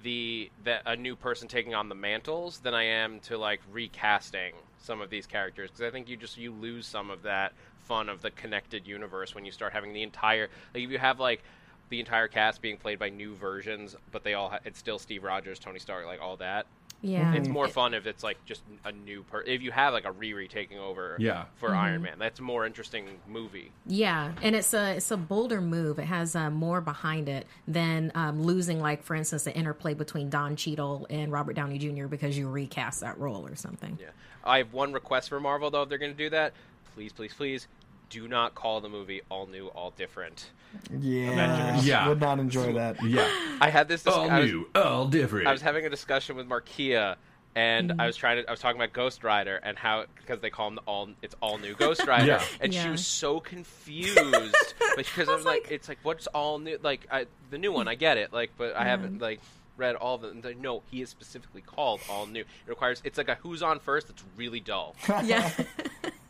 the 0.03 0.51
that 0.65 0.83
a 0.87 0.97
new 0.97 1.15
person 1.15 1.47
taking 1.47 1.75
on 1.75 1.89
the 1.89 1.95
mantles 1.95 2.59
than 2.59 2.75
I 2.75 2.83
am 2.85 3.21
to 3.21 3.39
like 3.39 3.61
recasting 3.71 4.55
some 4.79 5.01
of 5.01 5.11
these 5.11 5.27
characters 5.27 5.71
because 5.71 5.83
I 5.87 5.91
think 5.91 6.09
you 6.09 6.17
just 6.17 6.37
you 6.39 6.51
lose 6.53 6.87
some 6.87 7.11
of 7.11 7.23
that 7.23 7.53
fun 7.93 8.09
of 8.09 8.23
the 8.23 8.31
connected 8.31 8.87
universe 8.87 9.35
when 9.35 9.45
you 9.45 9.53
start 9.53 9.71
having 9.75 9.93
the 9.93 10.03
entire 10.03 10.49
like 10.75 10.83
if 10.85 10.91
you 10.91 10.99
have 10.99 11.21
like 11.21 11.43
the 11.91 12.01
entire 12.01 12.27
cast 12.27 12.63
being 12.63 12.79
played 12.79 12.99
by 12.99 13.11
new 13.11 13.35
versions, 13.35 13.95
but 14.13 14.25
they 14.25 14.33
all 14.33 14.49
ha- 14.49 14.61
it's 14.65 14.79
still 14.79 14.99
Steve 14.99 15.23
Rogers, 15.25 15.59
Tony 15.59 15.79
Stark, 15.79 16.07
like 16.07 16.23
all 16.23 16.39
that. 16.39 16.65
Yeah, 17.03 17.35
It's 17.35 17.49
more 17.49 17.67
fun 17.69 17.93
if 17.95 18.07
it's 18.07 18.23
like 18.23 18.43
just 18.47 18.63
a 18.87 18.93
new 18.93 19.25
per. 19.25 19.43
If 19.43 19.61
you 19.61 19.73
have 19.73 19.93
like 19.93 20.07
a 20.07 20.13
Riri 20.13 20.49
taking 20.49 20.79
over, 20.79 21.17
Yeah. 21.19 21.45
for 21.57 21.69
Mm-hmm. 21.71 21.79
Iron 21.79 22.03
Man, 22.03 22.19
that's 22.19 22.39
a 22.39 22.43
more 22.43 22.65
interesting 22.65 23.05
movie. 23.29 23.73
Yeah, 23.87 24.33
and 24.41 24.57
it's 24.57 24.73
a 24.73 24.95
it's 24.97 25.11
a 25.11 25.17
bolder 25.19 25.61
move. 25.61 25.99
It 25.99 26.05
has 26.07 26.35
uh, 26.35 26.49
more 26.49 26.81
behind 26.81 27.29
it 27.29 27.47
than 27.69 28.11
um, 28.15 28.43
losing, 28.43 28.81
like 28.81 29.03
for 29.03 29.15
instance, 29.15 29.43
the 29.45 29.55
interplay 29.55 29.93
between 29.93 30.31
Don 30.31 30.57
Cheadle 30.57 31.07
and 31.11 31.31
Robert 31.31 31.55
Downey 31.57 31.77
Jr. 31.79 32.07
because 32.07 32.39
you 32.39 32.49
recast 32.49 33.01
that 33.01 33.19
role 33.19 33.47
or 33.47 33.57
something. 33.57 33.99
Yeah, 34.01 34.07
I 34.45 34.59
have 34.59 34.73
one 34.73 34.93
request 34.95 35.29
for 35.29 35.41
Marvel 35.41 35.71
though. 35.71 35.83
If 35.83 35.89
they're 35.91 35.99
going 35.99 36.13
to 36.13 36.17
do 36.17 36.31
that, 36.31 36.53
please, 36.95 37.13
please, 37.13 37.35
please, 37.35 37.67
do 38.13 38.29
not 38.29 38.55
call 38.55 38.81
the 38.83 38.89
movie 38.91 39.23
all 39.31 39.47
new, 39.47 39.69
all 39.69 39.91
different. 39.97 40.51
yeah, 40.99 41.31
Avengers. 41.33 41.87
Yeah. 41.87 42.09
would 42.09 42.21
not 42.21 42.39
enjoy 42.39 42.75
that. 42.75 43.03
yeah, 43.03 43.27
I 43.61 43.71
had 43.71 43.89
this. 43.89 44.03
dis- 44.03 44.13
all 44.13 44.31
I 44.31 44.41
was- 44.41 44.51
new, 44.51 44.69
all 44.75 45.07
different. 45.07 45.47
I 45.47 45.53
was 45.53 45.63
having 45.63 45.87
a 45.87 45.91
discussion 45.91 46.37
with 46.37 46.47
Markeia, 46.49 47.17
and 47.55 47.95
I 48.01 48.07
was 48.07 48.17
trying 48.17 48.43
to. 48.43 48.49
I 48.49 48.51
was 48.51 48.61
talking 48.61 48.81
about 48.81 48.93
Ghost 48.93 49.25
Rider 49.25 49.57
and 49.57 49.79
how 49.79 50.05
because 50.17 50.41
they 50.41 50.51
call 50.51 50.69
him 50.69 50.75
the 50.77 50.81
all. 50.83 51.09
It's 51.23 51.35
all 51.41 51.57
new 51.59 51.75
Ghost 51.75 52.07
Rider, 52.07 52.27
Yeah. 52.27 52.45
and 52.61 52.73
she 52.75 52.89
was 52.89 53.07
so 53.07 53.41
confused 53.41 54.75
because 54.97 55.29
I 55.29 55.35
was 55.35 55.45
like, 55.45 55.63
like- 55.65 55.73
it's 55.73 55.89
like 55.89 55.99
what's 56.03 56.27
all 56.29 56.59
new? 56.59 56.79
Like 56.83 57.07
I, 57.11 57.27
the 57.51 57.59
new 57.59 57.73
one, 57.73 57.89
I 57.89 57.95
get 57.95 58.19
it. 58.19 58.33
Like, 58.33 58.51
but 58.59 58.75
I 58.77 58.85
haven't 58.85 59.21
like 59.21 59.41
read 59.79 59.95
all 59.97 60.15
of 60.17 60.21
them. 60.23 60.43
And 60.45 60.61
no, 60.63 60.83
he 60.91 61.01
is 61.03 61.09
specifically 61.11 61.63
called 61.63 62.01
all 62.11 62.27
new. 62.27 62.41
It 62.41 62.47
requires. 62.67 63.01
It's 63.05 63.19
like 63.19 63.29
a 63.29 63.35
who's 63.37 63.63
on 63.63 63.79
first. 63.81 64.09
That's 64.09 64.23
really 64.37 64.61
dull. 64.61 64.95
yeah 65.25 65.51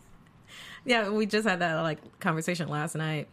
yeah 0.85 1.09
we 1.09 1.27
just 1.27 1.47
had 1.47 1.61
that 1.61 1.75
like 1.83 1.99
conversation 2.21 2.69
last 2.69 2.95
night 2.95 3.29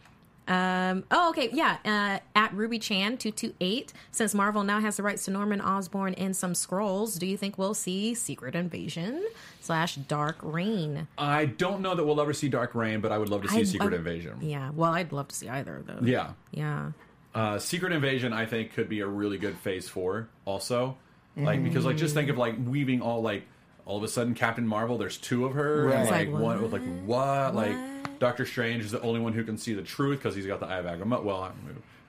um 0.48 1.04
oh 1.10 1.30
okay 1.30 1.48
yeah 1.52 1.76
uh 1.84 2.18
at 2.34 2.52
ruby 2.54 2.78
chan 2.78 3.16
228 3.18 3.92
since 4.10 4.34
marvel 4.34 4.64
now 4.64 4.80
has 4.80 4.96
the 4.96 5.02
rights 5.02 5.24
to 5.26 5.30
norman 5.30 5.60
osborn 5.60 6.14
and 6.14 6.34
some 6.34 6.54
Skrulls 6.54 7.18
do 7.18 7.26
you 7.26 7.36
think 7.36 7.56
we'll 7.58 7.74
see 7.74 8.14
secret 8.14 8.54
invasion 8.56 9.24
slash 9.60 9.94
dark 9.96 10.36
reign 10.42 11.06
I 11.18 11.44
don't 11.44 11.82
know 11.82 11.94
that 11.94 12.04
we'll 12.04 12.20
ever 12.20 12.32
see 12.32 12.48
Dark 12.48 12.74
Reign, 12.74 13.00
but 13.00 13.12
I 13.12 13.18
would 13.18 13.28
love 13.28 13.42
to 13.42 13.48
see 13.48 13.60
I- 13.60 13.64
Secret 13.64 13.92
I- 13.92 13.96
Invasion. 13.96 14.38
yeah 14.40 14.70
well 14.74 14.92
i'd 14.94 15.12
love 15.12 15.28
to 15.28 15.36
see 15.36 15.48
either 15.48 15.76
of 15.76 15.86
those 15.86 16.02
Yeah. 16.02 16.32
yeah 16.50 16.92
Uh, 17.32 17.60
Secret 17.60 17.92
Invasion, 17.92 18.32
I 18.32 18.44
think, 18.46 18.72
could 18.74 18.88
be 18.88 19.00
a 19.00 19.06
really 19.06 19.38
good 19.38 19.56
Phase 19.58 19.88
Four. 19.88 20.28
Also, 20.46 20.96
like 21.36 21.62
because 21.62 21.84
like 21.84 21.96
just 21.96 22.12
think 22.12 22.28
of 22.28 22.36
like 22.38 22.56
weaving 22.66 23.00
all 23.02 23.22
like 23.22 23.44
all 23.90 23.96
of 23.96 24.04
a 24.04 24.08
sudden 24.08 24.34
Captain 24.34 24.64
Marvel. 24.66 24.98
There's 24.98 25.18
two 25.18 25.44
of 25.46 25.54
her, 25.54 25.86
Right. 25.86 25.96
and 25.96 26.08
like, 26.10 26.28
like, 26.28 26.40
one 26.40 26.62
what? 26.62 26.70
like 26.70 26.82
what? 27.04 27.54
Like 27.56 28.18
Doctor 28.20 28.46
Strange 28.46 28.84
is 28.84 28.92
the 28.92 29.00
only 29.00 29.18
one 29.18 29.32
who 29.32 29.42
can 29.42 29.58
see 29.58 29.74
the 29.74 29.82
truth 29.82 30.18
because 30.20 30.36
he's 30.36 30.46
got 30.46 30.60
the 30.60 30.66
Eye 30.66 30.78
of 30.78 30.86
Agamotto. 30.86 31.24
Well, 31.24 31.42
I, 31.42 31.50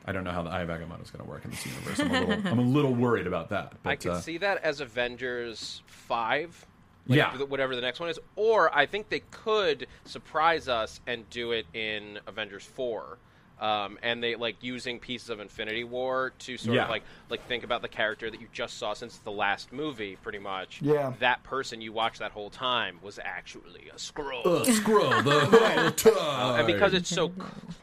I 0.06 0.12
don't 0.12 0.24
know 0.24 0.30
how 0.32 0.44
the 0.44 0.52
Eye 0.52 0.62
of 0.62 0.70
Agamotto 0.70 1.02
is 1.04 1.10
going 1.10 1.24
to 1.26 1.30
work 1.30 1.44
in 1.44 1.50
this 1.50 1.66
universe. 1.66 2.00
I'm 2.00 2.12
a 2.12 2.20
little, 2.28 2.48
I'm 2.52 2.60
a 2.60 2.62
little 2.62 2.94
worried 2.94 3.26
about 3.26 3.50
that. 3.50 3.74
But, 3.82 3.90
I 3.90 3.96
could 3.96 4.12
uh, 4.12 4.22
see 4.22 4.38
that 4.38 4.64
as 4.64 4.80
Avengers 4.80 5.82
five. 5.88 6.68
like, 7.08 7.18
Yeah. 7.18 7.36
whatever 7.46 7.76
the 7.76 7.82
next 7.82 8.00
one 8.00 8.10
is, 8.10 8.20
or 8.36 8.74
I 8.78 8.86
think 8.86 9.10
they 9.10 9.24
could 9.32 9.88
surprise 10.06 10.68
us 10.68 11.00
and 11.08 11.28
do 11.32 11.52
it 11.52 11.66
in 11.74 12.20
Avengers 12.28 12.64
four, 12.64 13.18
um, 13.62 14.00
and 14.02 14.22
they 14.24 14.36
like 14.36 14.58
using 14.62 15.00
pieces 15.00 15.30
of 15.30 15.40
Infinity 15.40 15.84
War 15.84 16.34
to 16.40 16.58
sort 16.58 16.76
Yeah. 16.76 16.84
of 16.86 16.90
like 16.90 17.04
like 17.30 17.46
think 17.48 17.64
about 17.64 17.82
the 17.84 17.88
character 17.88 18.30
that 18.32 18.42
you 18.42 18.48
just 18.52 18.78
saw 18.78 18.94
since 18.94 19.18
the 19.18 19.32
last 19.32 19.72
movie, 19.72 20.18
pretty 20.22 20.40
much. 20.40 20.82
Yeah. 20.82 21.14
that 21.20 21.44
person 21.44 21.80
you 21.80 21.94
watched 21.94 22.20
that 22.20 22.32
whole 22.32 22.50
time 22.50 22.98
was 23.04 23.20
actually 23.24 23.90
a 23.94 23.98
Skrull. 23.98 24.46
uh, 24.46 24.66
Skrull 24.66 25.24
the 25.24 25.40
whole 25.86 25.92
time. 25.92 26.60
and 26.60 26.68
because 26.68 26.94
it's 26.94 27.10
so 27.10 27.32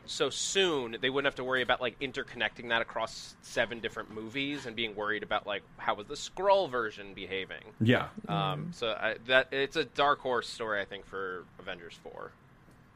so 0.07 0.31
soon, 0.31 0.97
they 1.01 1.11
wouldn't 1.11 1.27
have 1.31 1.37
to 1.37 1.45
worry 1.45 1.63
about 1.63 1.81
like 1.81 1.99
interconnecting 2.01 2.69
that 2.71 2.83
across 2.83 3.37
seven 3.43 3.79
different 3.79 4.11
movies 4.13 4.67
and 4.67 4.75
being 4.75 4.97
worried 4.97 5.23
about 5.23 5.47
like 5.47 5.63
how 5.77 5.95
was 5.95 6.07
the 6.07 6.15
Skrull 6.15 6.69
version 6.69 7.15
behaving. 7.15 7.63
yeah, 7.81 8.09
Um, 8.29 8.71
so 8.75 8.89
I, 8.89 9.15
that 9.27 9.49
it's 9.53 9.77
a 9.77 9.85
dark 9.85 10.19
horse 10.21 10.49
story, 10.49 10.81
I 10.81 10.85
think, 10.85 11.07
for 11.07 11.45
Avengers 11.61 11.95
Four. 12.03 12.33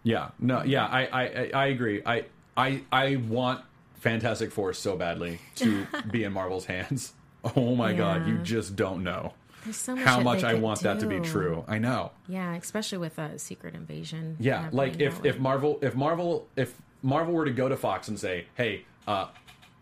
Yeah, 0.05 0.31
no, 0.41 0.63
yeah, 0.65 0.85
I, 0.87 1.05
I, 1.07 1.23
I- 1.23 1.51
I 1.55 1.67
agree. 1.67 2.03
I, 2.05 2.25
I, 2.57 2.83
I 2.93 3.17
want 3.17 3.65
Fantastic 3.97 4.53
Four 4.53 4.73
so 4.73 4.97
badly 4.97 5.39
to 5.57 5.87
be 6.11 6.25
in 6.25 6.33
Marvel's 6.33 6.67
hands. 6.67 7.13
Oh 7.57 7.75
my 7.75 7.93
god, 7.93 8.27
you 8.29 8.39
just 8.39 8.77
don't 8.77 9.03
know 9.03 9.33
so 9.71 9.95
much 9.95 10.05
how 10.05 10.21
much 10.21 10.43
I 10.45 10.55
want 10.55 10.81
that 10.81 11.01
to 11.01 11.07
be 11.07 11.21
true. 11.21 11.65
I 11.69 11.79
know. 11.79 12.11
yeah 12.29 12.55
especially 12.55 12.99
with 12.99 13.19
uh, 13.19 13.39
secret 13.39 13.75
invasion 13.75 14.37
Yeah, 14.41 14.69
like 14.73 15.01
if 15.01 15.15
that 15.17 15.23
way. 15.23 15.29
if 15.31 15.39
Marvel 15.39 15.79
if 15.83 15.95
Marvel 15.95 16.49
if 16.57 16.75
Marvel 17.03 17.35
were 17.35 17.45
to 17.45 17.51
go 17.53 17.69
to 17.69 17.77
Fox 17.77 18.09
and 18.09 18.19
say, 18.19 18.47
"Hey, 18.55 18.85
uh, 19.07 19.27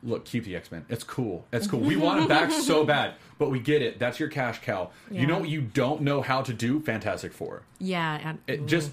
look, 0.02 0.24
keep 0.24 0.44
the 0.44 0.56
X 0.56 0.70
Men. 0.70 0.84
It's 0.88 1.04
cool. 1.04 1.46
It's 1.52 1.66
cool. 1.66 1.80
We 1.80 1.96
want 1.96 2.22
it 2.22 2.28
back 2.28 2.50
so 2.70 2.84
bad, 2.84 3.14
but 3.38 3.50
we 3.50 3.58
get 3.60 3.82
it. 3.82 3.98
That's 3.98 4.18
your 4.20 4.28
cash 4.28 4.60
cow. 4.62 4.90
You 5.10 5.26
know 5.26 5.40
what? 5.40 5.48
You 5.48 5.60
don't 5.62 6.02
know 6.02 6.22
how 6.22 6.42
to 6.42 6.52
do 6.52 6.80
Fantastic 6.80 7.32
Four. 7.32 7.62
yeah 7.78 8.20
and, 8.30 8.38
It 8.46 8.66
just 8.66 8.90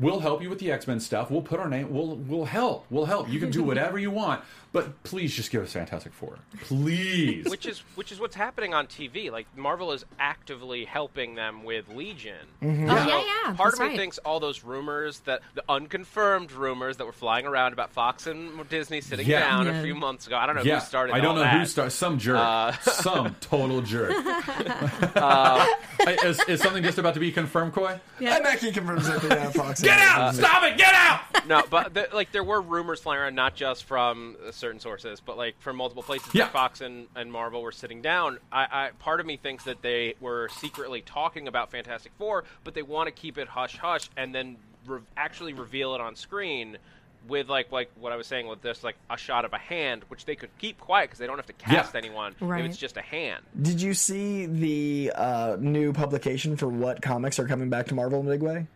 We'll 0.00 0.20
help 0.20 0.42
you 0.42 0.50
with 0.50 0.58
the 0.58 0.72
X 0.72 0.86
Men 0.86 0.98
stuff. 1.00 1.30
We'll 1.30 1.42
put 1.42 1.60
our 1.60 1.68
name. 1.68 1.92
We'll 1.94 2.16
we'll 2.16 2.44
help. 2.46 2.86
We'll 2.90 3.04
help. 3.06 3.28
You 3.28 3.38
can 3.38 3.50
do 3.50 3.62
whatever 3.62 3.96
you 3.98 4.10
want, 4.10 4.42
but 4.72 5.02
please 5.04 5.32
just 5.32 5.52
give 5.52 5.62
us 5.62 5.72
Fantastic 5.72 6.12
Four, 6.12 6.38
please. 6.62 7.44
which 7.48 7.64
is 7.64 7.78
which 7.94 8.10
is 8.10 8.18
what's 8.18 8.34
happening 8.34 8.74
on 8.74 8.88
TV. 8.88 9.30
Like 9.30 9.46
Marvel 9.56 9.92
is 9.92 10.04
actively 10.18 10.84
helping 10.84 11.36
them 11.36 11.62
with 11.62 11.88
Legion. 11.88 12.34
Oh, 12.60 12.66
yeah, 12.66 13.06
So 13.06 13.24
yeah. 13.24 13.54
Part 13.54 13.58
that's 13.58 13.74
of 13.74 13.80
me 13.80 13.86
right. 13.86 13.96
thinks 13.96 14.18
all 14.18 14.40
those 14.40 14.64
rumors 14.64 15.20
that 15.20 15.42
the 15.54 15.62
unconfirmed 15.68 16.50
rumors 16.50 16.96
that 16.96 17.04
were 17.06 17.12
flying 17.12 17.46
around 17.46 17.72
about 17.72 17.90
Fox 17.90 18.26
and 18.26 18.68
Disney 18.68 19.00
sitting 19.00 19.28
Yeah. 19.28 19.40
down 19.48 19.66
Yeah. 19.66 19.78
a 19.78 19.82
few 19.84 19.94
months 19.94 20.26
ago. 20.26 20.36
I 20.36 20.46
don't 20.46 20.56
know 20.56 20.62
yeah, 20.62 20.80
who 20.80 20.86
started. 20.86 21.12
I 21.14 21.18
don't 21.20 21.28
all 21.28 21.34
know 21.36 21.40
that. 21.42 21.60
who 21.60 21.66
started. 21.66 21.92
Some 21.92 22.18
jerk. 22.18 22.36
Uh, 22.38 22.72
some 22.82 23.36
total 23.40 23.80
jerk. 23.80 24.10
is, 26.24 26.40
is 26.48 26.60
something 26.60 26.82
just 26.82 26.98
about 26.98 27.14
to 27.14 27.20
be 27.20 27.30
confirmed, 27.30 27.72
Coy? 27.72 28.00
Yeah. 28.18 28.34
And 28.36 28.42
Mackie 28.44 28.72
confirms 28.72 29.06
that 29.08 29.22
the 29.22 29.40
uh, 29.40 29.50
Fox. 29.84 29.96
Get 29.96 29.98
out! 30.00 30.34
Stop 30.34 30.62
it! 30.64 30.76
Get 30.78 30.94
out! 30.94 31.20
no, 31.48 31.62
but 31.68 31.94
the, 31.94 32.08
like 32.12 32.32
there 32.32 32.44
were 32.44 32.60
rumors 32.60 33.00
flying 33.00 33.20
around, 33.20 33.34
not 33.34 33.54
just 33.54 33.84
from 33.84 34.36
uh, 34.46 34.50
certain 34.52 34.80
sources, 34.80 35.20
but 35.20 35.36
like 35.36 35.60
from 35.60 35.76
multiple 35.76 36.02
places. 36.02 36.34
Yeah. 36.34 36.44
That 36.44 36.52
Fox 36.52 36.80
and, 36.80 37.06
and 37.14 37.30
Marvel 37.32 37.62
were 37.62 37.72
sitting 37.72 38.02
down. 38.02 38.38
I, 38.52 38.66
I 38.70 38.90
part 38.98 39.20
of 39.20 39.26
me 39.26 39.36
thinks 39.36 39.64
that 39.64 39.82
they 39.82 40.14
were 40.20 40.48
secretly 40.60 41.00
talking 41.02 41.48
about 41.48 41.70
Fantastic 41.70 42.12
Four, 42.18 42.44
but 42.64 42.74
they 42.74 42.82
want 42.82 43.06
to 43.08 43.12
keep 43.12 43.38
it 43.38 43.48
hush 43.48 43.76
hush 43.76 44.08
and 44.16 44.34
then 44.34 44.56
re- 44.86 45.00
actually 45.16 45.52
reveal 45.52 45.94
it 45.94 46.00
on 46.00 46.16
screen. 46.16 46.78
With 47.26 47.48
like 47.48 47.72
like 47.72 47.90
what 47.98 48.12
I 48.12 48.16
was 48.16 48.26
saying 48.26 48.48
with 48.48 48.60
this 48.60 48.84
like 48.84 48.96
a 49.08 49.16
shot 49.16 49.46
of 49.46 49.54
a 49.54 49.58
hand, 49.58 50.02
which 50.08 50.26
they 50.26 50.36
could 50.36 50.50
keep 50.58 50.78
quiet 50.78 51.06
because 51.06 51.18
they 51.18 51.26
don't 51.26 51.38
have 51.38 51.46
to 51.46 51.54
cast 51.54 51.94
Yeah. 51.94 51.98
anyone 52.00 52.34
Right. 52.38 52.62
if 52.62 52.66
it's 52.70 52.76
just 52.76 52.98
a 52.98 53.00
hand. 53.00 53.42
Did 53.62 53.80
you 53.80 53.94
see 53.94 54.44
the 54.44 55.10
uh, 55.16 55.56
new 55.58 55.94
publication 55.94 56.58
for 56.58 56.68
what 56.68 57.00
comics 57.00 57.38
are 57.38 57.48
coming 57.48 57.70
back 57.70 57.86
to 57.86 57.94
Marvel 57.94 58.20
in 58.20 58.26
a 58.26 58.30
big 58.30 58.42
way? 58.42 58.66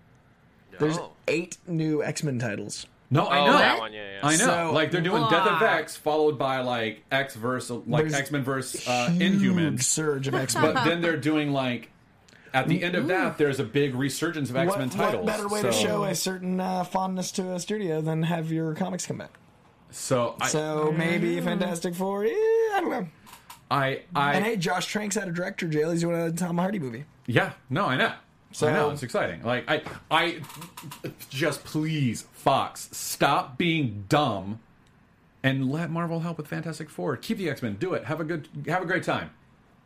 There's 0.79 0.97
No. 0.97 1.11
eight 1.27 1.59
new 1.67 2.03
X 2.03 2.23
Men 2.23 2.39
titles. 2.39 2.87
No, 3.11 3.25
I 3.27 3.39
Oh, 3.41 3.47
know 3.47 3.59
that 3.59 3.79
one, 3.79 3.93
yeah, 3.95 4.03
yeah. 4.15 4.19
I 4.23 4.33
know. 4.33 4.45
So- 4.47 4.73
like 4.75 4.91
they're 4.91 5.01
doing 5.01 5.23
Death 5.31 5.47
of 5.47 5.63
X, 5.63 5.97
followed 5.97 6.39
by 6.39 6.61
like 6.61 7.03
X 7.11 7.35
verse, 7.37 7.71
like 7.71 8.03
There's 8.03 8.15
X 8.15 8.31
Men 8.31 8.45
verse 8.45 8.87
uh, 8.87 9.09
Huge 9.11 9.41
Inhumans. 9.41 9.83
surge 9.83 10.29
of 10.29 10.35
X 10.35 10.55
Men. 10.55 10.75
But 10.75 10.85
then 10.85 11.01
they're 11.01 11.17
doing 11.17 11.53
like 11.53 11.91
at 12.55 12.67
the 12.69 12.83
end 12.83 12.95
of 12.95 13.09
that, 13.09 13.39
there's 13.39 13.61
a 13.61 13.65
big 13.65 13.95
resurgence 13.95 14.51
of 14.51 14.57
X 14.57 14.77
Men 14.77 14.89
what, 14.89 14.97
titles. 14.97 15.25
what 15.27 15.37
better 15.37 15.49
way 15.49 15.61
so, 15.63 15.69
to 15.71 15.73
show 15.73 16.05
a 16.05 16.15
certain 16.15 16.61
uh, 16.61 16.85
fondness 16.85 17.31
to 17.33 17.53
a 17.55 17.61
studio 17.61 18.01
than 18.01 18.23
have 18.25 18.53
your 18.53 18.75
comics 18.75 19.07
come 19.07 19.19
back? 19.19 19.39
So 19.91 20.37
I, 20.41 20.49
So 20.49 20.93
maybe 20.97 21.41
Fantastic 21.41 21.95
Four. 21.95 22.25
Eh, 22.25 22.29
I 22.31 22.79
don't 22.81 22.91
know. 22.91 23.09
I, 23.71 24.03
I, 24.15 24.35
And 24.35 24.45
hey, 24.45 24.57
Josh 24.57 24.87
Trank's 24.93 25.15
had 25.15 25.29
a 25.29 25.33
director. 25.33 25.67
Jail. 25.69 25.91
He's 25.93 26.01
doing 26.03 26.17
a 26.19 26.31
Tom 26.33 26.59
Hardy 26.59 26.79
movie. 26.79 27.05
yeah, 27.27 27.53
no, 27.71 27.87
I 27.87 27.97
know. 27.97 28.13
So- 28.53 28.69
I 28.69 28.73
know 28.73 28.91
it's 28.91 29.03
exciting. 29.03 29.43
Like 29.43 29.65
I, 29.71 29.83
I, 30.11 30.41
just 31.31 31.65
please, 31.65 32.23
Fox, 32.33 32.89
stop 32.93 33.59
being 33.59 34.05
dumb, 34.09 34.61
and 35.43 35.71
let 35.71 35.91
Marvel 35.91 36.21
help 36.21 36.39
with 36.39 36.49
Fantastic 36.49 36.91
Four. 36.91 37.17
Keep 37.17 37.39
the 37.39 37.51
X 37.51 37.63
Men. 37.63 37.77
Do 37.77 37.95
it. 37.95 38.05
Have 38.07 38.21
a 38.21 38.25
good, 38.25 38.49
have 38.67 38.83
a 38.83 38.87
great 38.87 39.03
time. 39.05 39.31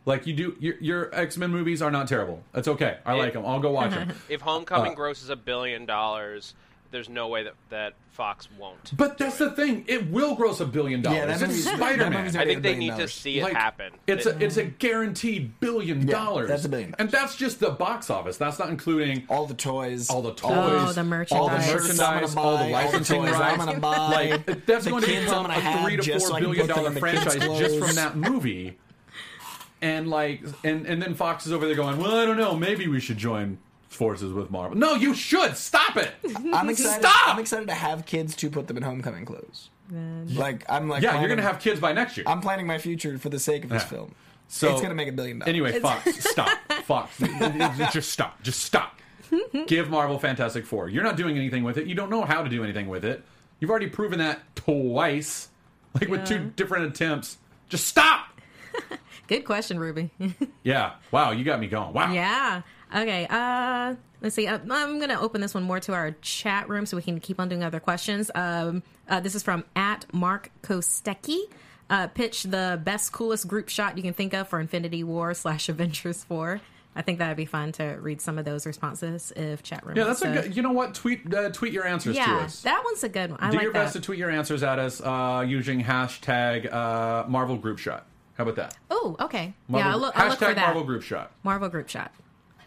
Like 0.05 0.25
you 0.27 0.33
do, 0.33 0.55
your, 0.59 0.75
your 0.79 1.15
X 1.15 1.37
Men 1.37 1.51
movies 1.51 1.81
are 1.81 1.91
not 1.91 2.07
terrible. 2.07 2.41
It's 2.53 2.67
okay. 2.67 2.97
I 3.05 3.13
like 3.13 3.33
them. 3.33 3.45
I'll 3.45 3.59
go 3.59 3.71
watch 3.71 3.91
them. 3.91 4.11
If 4.29 4.41
Homecoming 4.41 4.91
Uh, 4.93 4.95
grosses 4.95 5.29
a 5.29 5.35
billion 5.35 5.85
dollars, 5.85 6.53
there's 6.93 7.09
no 7.09 7.27
way 7.27 7.43
that, 7.43 7.55
that 7.69 7.93
Fox 8.11 8.47
won't. 8.57 8.95
But 8.95 9.17
that's 9.17 9.39
the 9.39 9.49
thing; 9.51 9.83
it 9.87 10.09
will 10.11 10.35
gross 10.35 10.59
a 10.59 10.65
billion 10.65 11.01
dollars. 11.01 11.17
Yeah, 11.17 11.25
that 11.25 11.41
it's 11.41 11.41
movie's- 11.41 11.65
Spider 11.65 12.09
Man. 12.09 12.13
movie's 12.13 12.35
I 12.35 12.45
think 12.45 12.61
they 12.61 12.75
billion 12.75 12.95
need 12.95 13.01
to 13.01 13.07
see 13.09 13.39
it 13.39 13.43
like, 13.43 13.53
happen. 13.53 13.91
It's 14.05 14.27
a 14.27 14.37
it's 14.41 14.57
a 14.57 14.63
guaranteed 14.65 15.59
billion 15.59 16.07
Yeah, 16.07 16.13
dollars. 16.13 16.47
that's 16.49 16.63
a 16.65 16.69
billion 16.69 16.91
dollars. 16.91 16.99
and 16.99 17.09
that's 17.11 17.35
just 17.35 17.59
the 17.59 17.71
box 17.71 18.09
office. 18.11 18.37
That's 18.37 18.59
not 18.59 18.69
including 18.69 19.23
All 19.27 19.47
the 19.47 19.55
toys. 19.55 20.09
all 20.11 20.21
the 20.21 20.29
oh, 20.29 20.33
toys, 20.33 20.51
Oh, 20.51 20.69
the 20.69 20.77
all 20.77 20.93
the 20.93 21.03
merchandise. 21.03 21.49
I'm 21.49 21.73
merchandise, 21.75 22.35
gonna 22.35 22.47
all 22.47 22.57
the 22.57 22.63
buy, 22.65 22.69
licensing 22.71 23.21
toys 23.23 23.31
rights. 23.31 23.59
I'm 23.59 23.65
gonna 23.65 23.79
buy. 23.79 24.07
Like 24.07 24.65
that's 24.67 24.85
the 24.85 24.91
going 24.91 25.01
to 25.01 25.07
kids 25.09 25.25
become 25.25 25.45
I'm 25.47 25.61
gonna 25.63 25.79
a 25.79 25.83
three 25.83 25.95
to 25.97 26.01
just 26.03 26.27
four 26.27 26.29
so 26.29 26.35
I 26.35 26.39
can 26.41 26.49
billion 26.51 26.67
put 26.67 26.75
them 26.75 26.83
dollar 26.83 26.87
in 26.89 26.93
the 26.93 27.01
kids' 27.01 27.23
franchise 27.35 27.59
just 27.59 27.79
from 27.79 27.95
that 27.95 28.15
movie. 28.15 28.77
And 29.81 30.07
like, 30.09 30.43
and 30.63 30.85
and 30.85 31.01
then 31.01 31.15
Fox 31.15 31.45
is 31.47 31.51
over 31.51 31.65
there 31.65 31.75
going, 31.75 31.97
well, 31.97 32.15
I 32.15 32.25
don't 32.25 32.37
know, 32.37 32.55
maybe 32.55 32.87
we 32.87 32.99
should 32.99 33.17
join 33.17 33.57
forces 33.95 34.33
with 34.33 34.49
Marvel. 34.51 34.77
No, 34.77 34.95
you 34.95 35.13
should 35.13 35.55
stop 35.57 35.97
it. 35.97 36.11
I'm 36.53 36.69
excited. 36.69 37.01
Stop! 37.05 37.29
I'm 37.33 37.39
excited 37.39 37.67
to 37.67 37.73
have 37.73 38.05
kids 38.05 38.35
to 38.37 38.49
put 38.49 38.67
them 38.67 38.77
in 38.77 38.83
homecoming 38.83 39.25
clothes. 39.25 39.69
Like 39.91 40.63
I'm 40.69 40.89
like 40.89 41.03
Yeah, 41.03 41.09
planning, 41.11 41.21
you're 41.21 41.35
going 41.35 41.45
to 41.45 41.51
have 41.51 41.59
kids 41.61 41.79
by 41.79 41.93
next 41.93 42.17
year. 42.17 42.25
I'm 42.27 42.41
planning 42.41 42.65
my 42.65 42.77
future 42.79 43.17
for 43.19 43.29
the 43.29 43.39
sake 43.39 43.63
of 43.63 43.69
this 43.69 43.83
Yeah. 43.83 43.87
film. 43.89 44.15
So 44.47 44.71
it's 44.71 44.81
gonna 44.81 44.93
make 44.93 45.07
a 45.07 45.11
billion 45.11 45.39
dollars. 45.39 45.49
Anyway, 45.49 45.79
Fox, 45.79 46.23
stop. 46.29 46.49
Fox, 46.83 47.17
just 47.91 48.11
stop. 48.11 48.41
Just 48.43 48.61
stop. 48.61 48.99
Give 49.67 49.89
Marvel 49.89 50.19
Fantastic 50.19 50.65
Four. 50.65 50.89
You're 50.89 51.03
not 51.03 51.17
doing 51.17 51.37
anything 51.37 51.63
with 51.63 51.77
it. 51.77 51.87
You 51.87 51.95
don't 51.95 52.09
know 52.11 52.23
how 52.23 52.43
to 52.43 52.49
do 52.49 52.63
anything 52.63 52.87
with 52.87 53.03
it. 53.03 53.23
You've 53.59 53.71
already 53.71 53.87
proven 53.87 54.19
that 54.19 54.41
twice, 54.55 55.47
like 55.99 56.07
with 56.09 56.25
two 56.27 56.51
different 56.55 56.85
attempts. 56.85 57.37
Just 57.69 57.87
stop. 57.87 58.27
Good 59.27 59.45
question, 59.45 59.79
Ruby. 59.79 60.11
Yeah. 60.63 60.93
Wow. 61.11 61.31
You 61.31 61.43
got 61.43 61.59
me 61.59 61.67
going. 61.67 61.93
Wow. 61.93 62.11
yeah. 62.11 62.61
Okay. 62.93 63.27
Uh, 63.29 63.95
let's 64.21 64.35
see. 64.35 64.47
Uh, 64.47 64.59
I'm 64.69 64.97
going 64.99 65.09
to 65.09 65.19
open 65.19 65.41
this 65.41 65.53
one 65.53 65.63
more 65.63 65.79
to 65.81 65.93
our 65.93 66.11
chat 66.21 66.69
room 66.69 66.85
so 66.85 66.95
we 66.97 67.03
can 67.03 67.19
keep 67.19 67.39
on 67.39 67.49
doing 67.49 67.63
other 67.63 67.79
questions. 67.79 68.29
Um, 68.35 68.83
uh, 69.09 69.19
this 69.19 69.35
is 69.35 69.43
from 69.43 69.63
at 69.75 70.05
Mark 70.13 70.51
Kostecki. 70.61 71.39
Uh, 71.89 72.07
pitch 72.07 72.43
the 72.43 72.79
best, 72.83 73.11
coolest 73.11 73.47
group 73.47 73.69
shot 73.69 73.97
you 73.97 74.03
can 74.03 74.13
think 74.13 74.33
of 74.33 74.47
for 74.47 74.59
Infinity 74.59 75.03
War 75.03 75.33
slash 75.33 75.69
Avengers 75.69 76.23
4. 76.23 76.61
I 76.95 77.01
think 77.01 77.17
that'd 77.19 77.35
be 77.35 77.45
fun 77.45 77.71
to 77.73 77.97
read 77.99 78.21
some 78.21 78.37
of 78.37 78.45
those 78.45 78.67
responses 78.67 79.33
if 79.35 79.63
chat 79.63 79.83
room. 79.85 79.97
Yeah, 79.97 80.03
that's 80.03 80.21
a 80.21 80.31
good. 80.31 80.55
You 80.55 80.61
know 80.61 80.71
what? 80.73 80.93
Tweet 80.93 81.33
uh, 81.33 81.49
tweet 81.49 81.73
your 81.73 81.87
answers 81.87 82.15
to 82.15 82.21
Yeah, 82.21 82.37
us. 82.37 82.61
that 82.61 82.83
one's 82.85 83.03
a 83.03 83.09
good 83.09 83.31
one. 83.31 83.39
I 83.41 83.49
Do 83.49 83.57
like 83.57 83.63
your 83.63 83.73
that. 83.73 83.79
best 83.85 83.93
to 83.93 83.99
tweet 84.01 84.19
your 84.19 84.29
answers 84.29 84.61
at 84.61 84.77
us 84.77 85.01
uh, 85.01 85.43
using 85.47 85.83
hashtag 85.83 86.71
uh, 86.71 87.27
Marvel 87.27 87.57
Group 87.57 87.79
Shot. 87.79 88.05
How 88.37 88.43
about 88.43 88.55
that? 88.57 88.77
Oh, 88.91 89.15
okay. 89.21 89.53
Marvel, 89.67 89.89
yeah, 89.89 89.93
I'll 89.95 89.99
look, 90.01 90.17
I'll 90.19 90.29
look 90.29 90.37
for 90.39 90.45
that. 90.53 90.57
Marvel 90.57 90.83
Group 90.83 91.01
Shot. 91.01 91.31
Marvel 91.41 91.69
group 91.69 91.89
shot. 91.89 92.11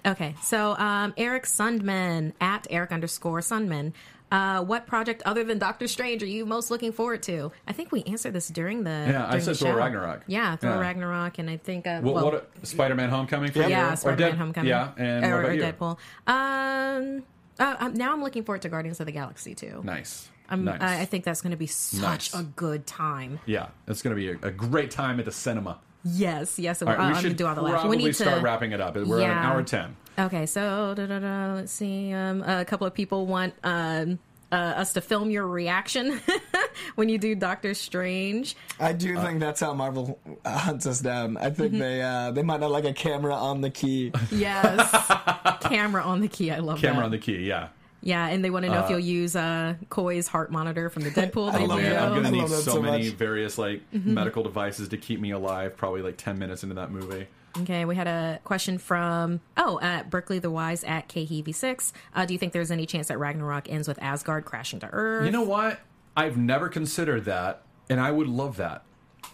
Okay, 0.07 0.35
so 0.43 0.77
um, 0.77 1.13
Eric 1.17 1.45
Sundman 1.45 2.33
at 2.41 2.67
Eric 2.71 2.93
underscore 2.93 3.41
Sundman. 3.41 3.93
Uh, 4.31 4.63
what 4.63 4.87
project 4.87 5.23
other 5.25 5.45
than 5.45 5.59
Doctor 5.59 5.87
Strange 5.87 6.23
are 6.23 6.27
you 6.27 6.45
most 6.47 6.71
looking 6.71 6.91
forward 6.93 7.23
to? 7.25 7.53
I 7.67 7.73
think 7.73 7.93
we 7.93 8.03
answered 8.05 8.33
this 8.33 8.49
during 8.49 8.83
the 8.85 8.91
Yeah, 8.91 9.27
I 9.29 9.39
said 9.39 9.55
the 9.55 9.67
Thor. 9.67 9.77
Ragnarok. 9.77 10.23
Yeah, 10.27 10.57
Thor 10.57 10.71
Yeah. 10.71 10.79
Ragnarok, 10.81 11.39
and 11.39 11.49
I 11.49 11.57
think 11.59 11.87
uh, 11.87 12.01
What, 12.01 12.15
well, 12.15 12.25
what 12.33 12.51
Spider-Man: 12.63 13.09
Homecoming 13.09 13.53
for 13.53 13.61
you? 13.63 13.69
yeah, 13.69 13.95
Spider-Man: 13.95 14.31
Dead- 14.31 14.39
Homecoming. 14.39 14.69
Yeah, 14.69 14.93
and 14.97 15.25
or, 15.25 15.45
or? 15.45 15.57
Deadpool. 15.57 15.99
Um, 16.27 17.23
uh, 17.59 17.77
um, 17.79 17.95
now 17.95 18.13
I'm 18.13 18.23
looking 18.23 18.43
forward 18.45 18.63
to 18.63 18.69
Guardians 18.69 18.99
of 19.01 19.07
the 19.07 19.13
Galaxy 19.13 19.55
too. 19.55 19.81
Nice. 19.85 20.29
I'm, 20.49 20.65
nice. 20.65 20.81
I, 20.81 21.01
I 21.01 21.05
think 21.07 21.25
that's 21.25 21.41
going 21.41 21.51
to 21.53 21.57
be 21.57 21.67
such 21.67 22.33
Nice. 22.33 22.35
a 22.35 22.43
good 22.45 22.87
time. 22.87 23.41
Yeah, 23.47 23.69
it's 23.89 24.03
going 24.03 24.15
to 24.15 24.21
be 24.21 24.29
a, 24.31 24.49
a 24.49 24.51
great 24.53 24.91
time 24.93 25.19
at 25.19 25.25
the 25.25 25.33
cinema. 25.33 25.79
Yes, 26.13 26.59
yes. 26.59 26.83
All 26.83 26.89
right, 26.89 26.99
I'm 26.99 27.09
we 27.09 27.15
gonna 27.15 27.29
should 27.29 27.37
do 27.37 27.47
all 27.47 27.55
the 27.55 27.63
laughing. 27.63 27.81
probably 27.81 27.97
We 27.99 28.05
need 28.05 28.17
start 28.17 28.37
to 28.37 28.41
wrapping 28.43 28.73
it 28.73 28.81
up. 28.81 28.97
We're 28.97 29.21
at 29.23 29.31
an 29.31 29.39
hour 29.39 29.63
ten. 29.63 29.97
Okay, 30.19 30.47
so 30.47 30.95
da, 30.97 31.07
da, 31.07 31.19
da, 31.19 31.55
let's 31.55 31.73
see. 31.73 32.13
Um, 32.13 32.43
a 32.43 32.65
couple 32.65 32.87
of 32.87 32.95
people 32.95 33.27
want 33.27 33.55
um, 33.65 34.19
uh, 34.51 34.55
us 34.55 34.93
to 34.95 35.01
film 35.03 35.31
your 35.31 35.47
reaction 35.47 36.21
when 36.95 37.09
you 37.09 37.19
do 37.19 37.35
Doctor 37.35 37.75
Strange. 37.75 38.57
I 38.81 38.93
do 38.93 39.17
think 39.21 39.41
that's 39.41 39.61
how 39.61 39.75
Marvel 39.75 40.19
uh, 40.45 40.57
hunts 40.59 40.87
us 40.87 41.01
down. 41.01 41.37
I 41.37 41.51
Mm-hmm. 41.51 41.55
think 41.61 41.73
they 41.75 42.01
uh, 42.03 42.31
they 42.31 42.43
might 42.43 42.61
not 42.61 42.71
like 42.71 42.85
a 42.85 42.93
camera 42.95 43.35
on 43.35 43.61
the 43.61 43.71
key. 43.71 44.13
Yes, 44.31 45.13
camera 45.63 46.03
on 46.03 46.21
the 46.21 46.29
key. 46.29 46.51
I 46.51 46.59
love 46.61 46.81
Camera 46.81 47.01
that. 47.01 47.05
on 47.07 47.11
the 47.11 47.19
key. 47.19 47.39
Yeah. 47.39 47.69
Yeah, 48.07 48.29
and 48.29 48.45
they 48.45 48.51
want 48.51 48.65
to 48.65 48.71
know 48.71 48.85
if 48.85 48.89
you'll 48.89 49.01
use 49.01 49.35
uh, 49.35 49.75
Coy's 49.91 50.29
heart 50.29 50.53
monitor 50.53 50.89
from 50.89 51.03
the 51.03 51.11
Deadpool 51.21 51.53
I 51.53 51.65
love 51.65 51.83
that. 51.83 52.01
I'm 52.03 52.11
going 52.13 52.23
to 52.25 52.31
need 52.31 52.49
so, 52.49 52.61
so 52.61 52.83
many 52.83 53.09
various 53.09 53.59
like 53.59 53.83
Mm-hmm. 53.93 54.15
medical 54.15 54.43
devices 54.45 54.89
to 54.91 54.97
keep 54.97 55.21
me 55.21 55.33
alive. 55.33 55.77
Probably 55.77 56.03
like 56.03 56.17
ten 56.17 56.39
minutes 56.39 56.63
into 56.63 56.77
that 56.77 56.91
movie. 56.93 57.27
Okay, 57.59 57.85
we 57.85 57.97
had 57.97 58.07
a 58.07 58.39
question 58.45 58.79
from 58.79 59.41
oh 59.57 59.81
at 59.81 60.09
Berkeley 60.11 60.39
the 60.39 60.51
Wise 60.51 60.85
at 60.85 61.09
KHV6. 61.09 61.93
Uh, 62.15 62.27
do 62.27 62.35
you 62.35 62.39
think 62.39 62.53
there's 62.53 62.71
any 62.71 62.87
chance 62.87 63.09
that 63.09 63.19
Ragnarok 63.19 63.69
ends 63.71 63.89
with 63.89 64.01
Asgard 64.03 64.45
crashing 64.45 64.79
to 64.81 64.89
Earth? 64.93 65.25
You 65.25 65.33
know 65.33 65.43
what? 65.43 65.81
I've 66.17 66.37
never 66.37 66.69
considered 66.69 67.25
that, 67.25 67.63
and 67.91 67.99
I 68.01 68.11
would 68.13 68.29
love 68.29 68.59
that. 68.59 68.83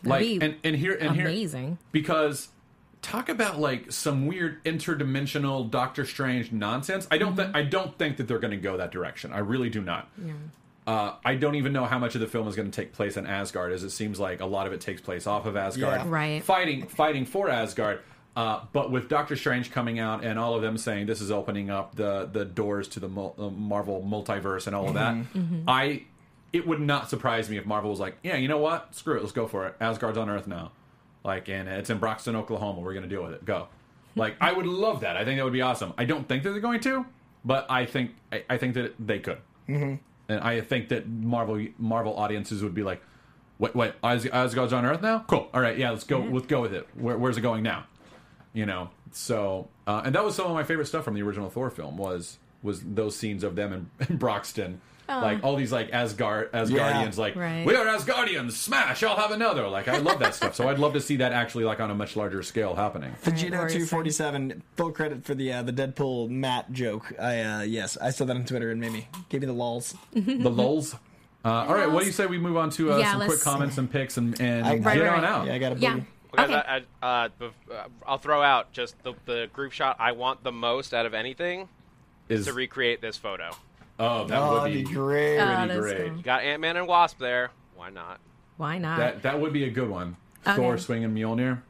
Like, 0.05 0.21
be 0.21 0.39
and, 0.41 0.57
and 0.65 0.77
here 0.77 0.95
and 0.95 1.15
here 1.15 1.27
amazing. 1.27 1.79
because 1.93 2.49
talk 3.03 3.29
about 3.29 3.59
like 3.61 3.91
some 3.93 4.27
weird 4.27 4.63
interdimensional 4.65 5.71
Doctor 5.71 6.05
Strange 6.07 6.53
nonsense. 6.53 7.07
I 7.11 7.19
don't 7.19 7.33
Mm-hmm. 7.37 7.53
think 7.53 7.57
I 7.57 7.63
don't 7.63 7.97
think 7.99 8.17
that 8.17 8.29
they're 8.29 8.39
going 8.39 8.53
to 8.53 8.57
go 8.57 8.77
that 8.79 8.91
direction. 8.93 9.33
I 9.33 9.39
really 9.39 9.69
do 9.71 9.83
not. 9.83 10.09
Uh, 10.87 11.15
I 11.25 11.37
don't 11.37 11.55
even 11.55 11.73
know 11.73 11.85
how 11.85 11.99
much 11.99 12.15
of 12.17 12.21
the 12.21 12.27
film 12.27 12.49
is 12.49 12.57
going 12.57 12.69
to 12.71 12.75
take 12.75 12.93
place 12.93 13.17
in 13.17 13.25
Asgard, 13.27 13.73
as 13.73 13.85
it 13.85 13.91
seems 13.91 14.19
like 14.19 14.41
a 14.41 14.47
lot 14.47 14.67
of 14.67 14.73
it 14.73 14.81
takes 14.81 15.01
place 15.01 15.29
off 15.29 15.47
of 15.47 15.57
Asgard, 15.57 16.01
Yeah. 16.01 16.07
Right. 16.09 16.43
Fighting, 16.43 16.87
fighting 16.89 17.25
for 17.25 17.49
Asgard. 17.49 18.01
Uh, 18.35 18.61
but 18.73 18.91
with 18.91 19.09
Doctor 19.09 19.37
Strange 19.37 19.71
coming 19.71 19.99
out 20.01 20.25
and 20.25 20.39
all 20.39 20.55
of 20.55 20.63
them 20.63 20.77
saying 20.79 21.07
this 21.07 21.21
is 21.21 21.31
opening 21.31 21.69
up 21.71 21.95
the 21.97 22.29
the 22.33 22.45
doors 22.47 22.89
to 22.89 23.01
the 23.01 23.09
mul- 23.09 23.35
uh, 23.39 23.51
Marvel 23.51 24.03
multiverse 24.03 24.67
and 24.67 24.75
all 24.75 24.89
of 24.89 24.95
that, 24.95 25.15
Mm-hmm. 25.15 25.69
I 25.69 26.05
it 26.53 26.67
would 26.67 26.81
not 26.81 27.09
surprise 27.11 27.49
me 27.49 27.57
if 27.59 27.65
Marvel 27.67 27.91
was 27.91 28.01
like, 28.01 28.17
yeah, 28.23 28.37
you 28.37 28.49
know 28.49 28.59
what, 28.59 28.95
screw 28.95 29.17
it, 29.17 29.21
let's 29.21 29.33
go 29.33 29.47
for 29.47 29.67
it. 29.67 29.75
Asgard's 29.81 30.19
on 30.19 30.29
Earth 30.31 30.47
now, 30.47 30.73
like, 31.25 31.49
and 31.49 31.69
it's 31.69 31.91
in 31.91 31.99
Broxton, 31.99 32.37
Oklahoma. 32.37 32.81
We're 32.81 32.95
going 32.95 33.05
to 33.05 33.09
deal 33.09 33.23
with 33.23 33.33
it. 33.33 33.45
Go. 33.45 33.69
Like, 34.15 34.37
I 34.41 34.53
would 34.53 34.67
love 34.67 35.01
that. 35.01 35.17
I 35.17 35.25
think 35.25 35.39
that 35.39 35.45
would 35.45 35.53
be 35.53 35.63
awesome. 35.63 35.95
I 35.97 36.05
don't 36.05 36.29
think 36.29 36.43
that 36.43 36.51
they're 36.51 36.61
going 36.61 36.81
to, 36.81 37.07
but 37.45 37.71
I 37.71 37.87
think 37.87 38.13
I, 38.31 38.45
I 38.51 38.59
think 38.59 38.75
that 38.75 38.95
they 38.99 39.19
could, 39.19 39.39
mm-hmm. 39.69 39.95
and 40.29 40.41
I 40.41 40.61
think 40.61 40.89
that 40.91 41.09
Marvel 41.09 41.67
Marvel 41.79 42.17
audiences 42.17 42.63
would 42.63 42.75
be 42.75 42.83
like, 42.83 43.03
wait, 43.59 43.75
wait, 43.75 43.95
As- 44.03 44.27
Asgard's 44.27 44.73
on 44.73 44.85
Earth 44.85 45.01
now? 45.01 45.25
Cool. 45.27 45.49
All 45.55 45.61
right, 45.61 45.79
yeah, 45.79 45.91
let's 45.91 46.05
go. 46.05 46.21
Let's 46.21 46.47
go 46.47 46.61
with 46.61 46.75
it. 46.75 46.87
Where, 46.95 47.17
where's 47.17 47.39
it 47.39 47.43
going 47.43 47.63
now? 47.63 47.87
You 48.53 48.67
know. 48.67 48.91
So, 49.13 49.69
uh, 49.87 50.03
and 50.05 50.15
that 50.15 50.25
was 50.25 50.35
some 50.35 50.47
of 50.47 50.53
my 50.53 50.65
favorite 50.65 50.87
stuff 50.87 51.05
from 51.05 51.15
the 51.15 51.23
original 51.23 51.49
Thor 51.49 51.71
film 51.71 51.97
was 51.97 52.39
was 52.63 52.83
those 52.83 53.17
scenes 53.17 53.45
of 53.45 53.57
them 53.57 53.73
in, 53.73 53.91
in 54.11 54.17
Broxton. 54.17 54.81
Like 55.09 55.45
all 55.45 55.57
these 55.57 55.71
like 55.73 55.91
Asgard 55.93 56.53
Asgardians, 56.53 57.19
like 57.19 57.37
Right. 57.37 57.67
we 57.67 57.75
are 57.77 57.85
Asgardians. 57.85 58.53
Smash! 58.53 59.03
I'll 59.03 59.17
have 59.17 59.31
another. 59.31 59.69
Like 59.69 59.87
I 59.89 59.99
love 59.99 60.19
that 60.21 60.35
stuff. 60.35 60.55
So 60.55 60.69
I'd 60.69 60.79
love 60.79 60.95
to 60.95 61.01
see 61.01 61.17
that 61.17 61.33
actually 61.33 61.65
like 61.65 61.81
on 61.81 61.91
a 61.91 61.95
much 61.95 62.17
larger 62.17 62.43
scale 62.43 62.75
happening. 62.75 63.13
Vegeta 63.23 63.71
two 63.71 63.85
forty 63.85 64.11
seven. 64.11 64.63
Full 64.77 64.91
credit 64.93 65.25
for 65.25 65.35
the 65.35 65.53
uh, 65.53 65.63
the 65.63 65.73
Deadpool 65.73 66.31
Matt 66.31 66.73
joke. 66.73 67.13
I 67.21 67.41
uh, 67.41 67.61
yes, 67.63 67.99
I 67.99 68.09
saw 68.11 68.25
that 68.25 68.37
on 68.37 68.45
Twitter 68.47 68.71
and 68.71 68.81
made 68.81 68.93
me 68.93 69.07
gave 69.29 69.43
me 69.43 69.47
the 69.47 69.53
lols. 69.53 69.95
the 70.15 70.49
lulls. 70.51 70.95
Uh, 71.45 71.49
all 71.69 71.75
right, 71.75 71.91
what 71.91 72.01
do 72.01 72.07
you 72.07 72.13
say 72.13 72.25
we 72.27 72.39
move 72.39 72.57
on 72.57 72.71
to 72.71 72.93
uh, 72.93 72.99
Yeah, 72.99 73.13
some 73.13 73.27
quick 73.27 73.41
comments 73.41 73.77
and 73.77 73.91
picks 73.91 74.17
and, 74.17 74.41
and 74.41 74.65
I- 74.65 74.77
get 74.77 74.87
Right, 74.87 75.01
on 75.01 75.07
right. 75.07 75.25
out? 75.25 75.47
Yeah, 75.49 75.55
I 75.55 75.59
got 75.59 75.73
a 75.73 75.79
Yeah. 75.79 75.95
boogie. 75.97 76.05
Because 76.31 76.51
Okay. 76.51 76.63
I, 76.69 76.83
I, 77.03 77.25
uh, 77.25 77.29
bef- 77.41 77.51
uh, 77.71 77.89
I'll 78.07 78.19
throw 78.19 78.41
out 78.43 78.73
just 78.73 78.95
the, 79.03 79.13
the 79.27 79.51
group 79.53 79.73
shot 79.73 79.97
I 79.99 80.13
want 80.13 80.45
the 80.45 80.53
most 80.53 80.95
out 80.95 81.05
of 81.05 81.13
anything 81.15 81.69
Is 82.29 82.47
to 82.47 82.53
recreate 82.53 83.01
this 83.03 83.17
photo. 83.17 83.51
Oh 83.99 84.27
that 84.27 84.39
Oh, 84.39 84.63
would 84.63 84.73
be 84.73 84.83
be 84.85 84.93
great. 84.93 85.39
Oh, 85.39 85.45
pretty 85.47 85.69
that's 85.69 85.81
great. 85.81 86.13
cool. 86.13 86.23
Got 86.23 86.43
Ant 86.43 86.61
Man 86.61 86.77
and 86.77 86.87
Wasp 86.87 87.19
there. 87.19 87.51
Why 87.77 87.91
not? 87.91 88.21
Why 88.57 88.79
not? 88.79 88.99
That 88.99 89.23
that 89.23 89.41
would 89.41 89.53
be 89.53 89.65
a 89.65 89.71
good 89.71 89.89
one. 89.89 90.17
Okay. 90.47 90.57
Thor 90.57 90.79
swinging 90.79 91.11
Mjolnir. 91.15 91.61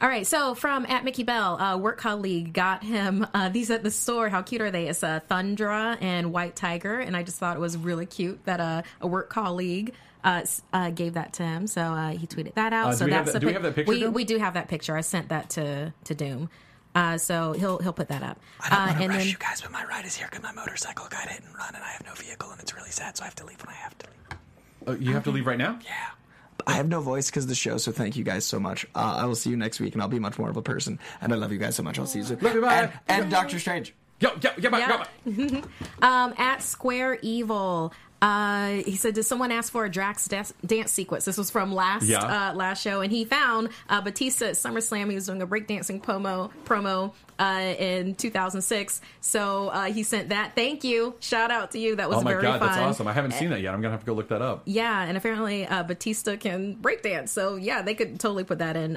All 0.00 0.08
right, 0.08 0.26
so 0.26 0.56
from 0.56 0.84
at 0.86 1.04
Mickey 1.04 1.22
Bell, 1.22 1.60
uh, 1.60 1.76
work 1.78 1.96
colleague 1.96 2.52
got 2.52 2.82
him 2.82 3.24
uh, 3.34 3.48
these 3.50 3.70
at 3.70 3.84
the 3.84 3.90
store. 3.92 4.28
How 4.28 4.42
cute 4.42 4.60
are 4.60 4.70
they? 4.72 4.88
It's 4.88 5.04
a 5.04 5.22
Thundra 5.30 5.96
and 6.00 6.32
White 6.32 6.56
Tiger, 6.56 6.98
and 6.98 7.16
I 7.16 7.22
just 7.22 7.38
thought 7.38 7.56
it 7.56 7.60
was 7.60 7.76
really 7.76 8.06
cute 8.06 8.44
that 8.44 8.58
uh, 8.58 8.82
a 9.00 9.06
work 9.06 9.30
colleague 9.30 9.94
uh, 10.24 10.44
uh, 10.72 10.90
gave 10.90 11.14
that 11.14 11.34
to 11.34 11.44
him. 11.44 11.68
So 11.68 11.82
uh, 11.82 12.10
he 12.16 12.26
tweeted 12.26 12.54
that 12.54 12.72
out. 12.72 12.88
Uh, 12.88 12.90
do 12.90 12.96
so 12.96 13.04
we 13.06 13.12
have 13.12 13.26
that's 13.26 13.34
that- 13.34 13.38
the 13.38 13.40
do 13.40 13.46
we 13.46 13.52
have 13.52 13.62
that 13.62 13.74
picture, 13.76 13.90
We, 13.92 14.08
we 14.08 14.24
do 14.24 14.38
have 14.38 14.54
that 14.54 14.66
picture. 14.66 14.96
I 14.96 15.02
sent 15.02 15.28
that 15.28 15.50
to 15.50 15.92
to 16.04 16.14
Doom. 16.16 16.50
Uh, 16.94 17.16
so 17.18 17.52
he'll 17.52 17.78
he'll 17.78 17.92
put 17.92 18.08
that 18.08 18.22
up. 18.22 18.38
I 18.60 18.68
don't 18.68 18.78
uh, 18.78 18.82
want 18.86 18.96
to 18.98 19.02
and 19.04 19.12
rush 19.12 19.18
then 19.22 19.28
you 19.28 19.36
guys, 19.38 19.60
but 19.62 19.70
my 19.72 19.84
ride 19.86 20.04
is 20.04 20.14
here 20.16 20.28
because 20.30 20.42
my 20.42 20.52
motorcycle 20.52 21.06
got 21.08 21.28
hit 21.28 21.40
and 21.42 21.54
run, 21.56 21.74
and 21.74 21.82
I 21.82 21.88
have 21.88 22.04
no 22.04 22.12
vehicle, 22.14 22.50
and 22.50 22.60
it's 22.60 22.74
really 22.74 22.90
sad. 22.90 23.16
So 23.16 23.22
I 23.22 23.26
have 23.26 23.34
to 23.36 23.46
leave 23.46 23.58
when 23.64 23.74
I 23.74 23.78
have 23.78 23.96
to. 23.98 24.06
Uh, 24.88 24.92
you 24.96 25.12
have 25.14 25.24
to 25.24 25.30
leave 25.30 25.46
right 25.46 25.58
now. 25.58 25.78
Yeah. 25.84 25.90
I 26.66 26.74
have 26.74 26.88
no 26.88 27.00
voice 27.00 27.28
because 27.30 27.44
of 27.44 27.48
the 27.48 27.54
show, 27.56 27.76
so 27.78 27.90
thank 27.92 28.14
you 28.14 28.22
guys 28.24 28.44
so 28.44 28.60
much. 28.60 28.84
Uh, 28.94 29.16
I 29.20 29.24
will 29.24 29.34
see 29.34 29.50
you 29.50 29.56
next 29.56 29.80
week, 29.80 29.94
and 29.94 30.02
I'll 30.02 30.08
be 30.08 30.18
much 30.20 30.38
more 30.38 30.48
of 30.50 30.56
a 30.56 30.62
person. 30.62 30.98
And 31.20 31.32
I 31.32 31.36
love 31.36 31.50
you 31.50 31.58
guys 31.58 31.74
so 31.74 31.82
much. 31.82 31.98
I'll 31.98 32.06
see 32.06 32.20
you 32.20 32.24
soon. 32.24 32.38
Love 32.40 32.54
you, 32.54 32.60
bye. 32.60 32.92
And, 33.08 33.22
and 33.22 33.30
Doctor 33.30 33.58
Strange. 33.58 33.94
Yo, 34.20 34.30
yo, 34.40 34.50
yeah, 34.58 34.68
bye, 34.68 34.78
Yeah. 34.78 35.04
go, 35.24 35.50
bye. 35.58 35.62
Um, 36.02 36.34
at 36.38 36.62
Square 36.62 37.18
Evil, 37.22 37.92
uh, 38.22 38.68
he 38.86 38.96
said, 38.96 39.14
"Did 39.14 39.24
someone 39.24 39.50
ask 39.52 39.70
for 39.72 39.84
a 39.84 39.90
Drax 39.90 40.28
dance, 40.28 40.54
dance 40.64 40.90
sequence?" 40.92 41.24
This 41.26 41.36
was 41.36 41.50
from 41.50 41.74
last 41.74 42.04
Yeah. 42.04 42.20
uh, 42.50 42.54
last 42.54 42.80
show, 42.82 43.00
and 43.02 43.12
he 43.12 43.24
found 43.26 43.68
uh, 43.90 44.00
Batista 44.00 44.46
at 44.46 44.54
SummerSlam. 44.54 45.08
He 45.10 45.14
was 45.16 45.26
doing 45.26 45.42
a 45.42 45.46
breakdancing 45.46 46.00
promo 46.02 46.50
promo 46.64 47.12
uh, 47.38 47.74
in 47.78 48.14
2006. 48.14 49.00
So 49.20 49.68
uh, 49.68 49.84
he 49.86 50.04
sent 50.04 50.28
that. 50.28 50.52
Thank 50.54 50.84
you, 50.84 51.14
shout 51.20 51.50
out 51.50 51.72
to 51.72 51.78
you. 51.78 51.96
That 51.96 52.08
was 52.08 52.18
Oh 52.18 52.22
my 52.22 52.30
very 52.32 52.42
god, 52.44 52.60
fun. 52.60 52.68
that's 52.68 52.78
awesome! 52.80 53.08
I 53.08 53.12
haven't 53.12 53.32
seen 53.32 53.50
that 53.50 53.60
yet. 53.60 53.74
I'm 53.74 53.80
gonna 53.82 53.90
have 53.92 54.00
to 54.00 54.06
go 54.06 54.14
look 54.14 54.28
that 54.28 54.40
up. 54.40 54.62
Yeah, 54.64 55.02
and 55.02 55.16
apparently 55.16 55.66
uh, 55.66 55.82
Batista 55.82 56.36
can 56.36 56.76
breakdance. 56.76 57.30
So 57.30 57.56
yeah, 57.56 57.82
they 57.82 57.94
could 57.94 58.20
totally 58.20 58.44
put 58.44 58.60
that 58.60 58.76
in 58.76 58.96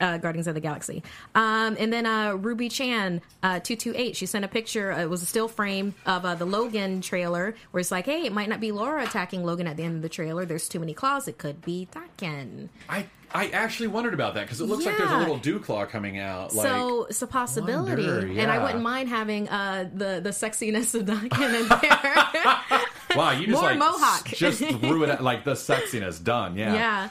uh, 0.00 0.18
Guardians 0.18 0.46
of 0.46 0.54
the 0.54 0.60
Galaxy. 0.60 1.02
Um, 1.34 1.76
and 1.78 1.92
then 1.92 2.06
uh, 2.06 2.34
Ruby 2.34 2.68
Chan 2.68 3.22
uh, 3.42 3.60
two 3.60 3.76
two 3.76 3.92
eight. 3.96 4.16
She 4.16 4.26
sent 4.26 4.44
a 4.44 4.48
picture. 4.48 4.92
Uh, 4.92 5.02
it 5.02 5.10
was 5.10 5.22
a 5.22 5.26
still 5.26 5.48
frame 5.48 5.94
of 6.06 6.24
uh, 6.24 6.34
the 6.34 6.44
Logan 6.44 7.00
trailer, 7.00 7.54
where 7.70 7.80
it's 7.80 7.90
like, 7.90 8.06
hey, 8.06 8.24
it 8.24 8.32
might 8.32 8.48
not 8.48 8.60
be 8.60 8.72
Laura 8.72 9.02
attacking 9.04 9.44
Logan 9.44 9.66
at 9.66 9.76
the 9.76 9.82
end 9.82 9.96
of 9.96 10.02
the 10.02 10.08
trailer. 10.08 10.44
There's 10.44 10.68
too 10.68 10.80
many 10.80 10.94
claws. 10.94 11.28
It 11.28 11.38
could 11.38 11.62
be 11.62 11.88
Daken. 11.92 12.68
I 12.88 13.06
I 13.34 13.48
actually 13.48 13.88
wondered 13.88 14.14
about 14.14 14.34
that 14.34 14.42
because 14.42 14.60
it 14.60 14.66
looks 14.66 14.86
like 14.86 14.96
there's 14.96 15.10
a 15.10 15.18
little 15.18 15.38
dew 15.38 15.58
claw 15.58 15.86
coming 15.86 16.18
out. 16.20 16.54
Like, 16.54 16.66
so 16.66 17.06
it's 17.06 17.20
a 17.20 17.26
possibility, 17.26 18.06
wonder, 18.06 18.40
and 18.40 18.50
I 18.50 18.62
wouldn't 18.62 18.82
mind 18.82 19.08
having 19.08 19.48
uh, 19.48 19.90
the 19.92 20.20
the 20.22 20.30
sexiness 20.30 20.94
of 20.94 21.06
Daken 21.06 21.60
in 21.60 21.68
there. 21.68 22.80
wow, 23.16 23.30
you 23.32 23.46
just 23.46 23.60
More 23.60 23.70
like 23.70 23.78
mohawk. 23.78 24.26
just 24.28 24.58
threw 24.58 25.02
it 25.04 25.08
at, 25.10 25.22
like 25.22 25.44
the 25.44 25.52
sexiness 25.52 26.22
done. 26.22 26.56
Yeah. 26.56 26.74
Yeah. 26.74 27.08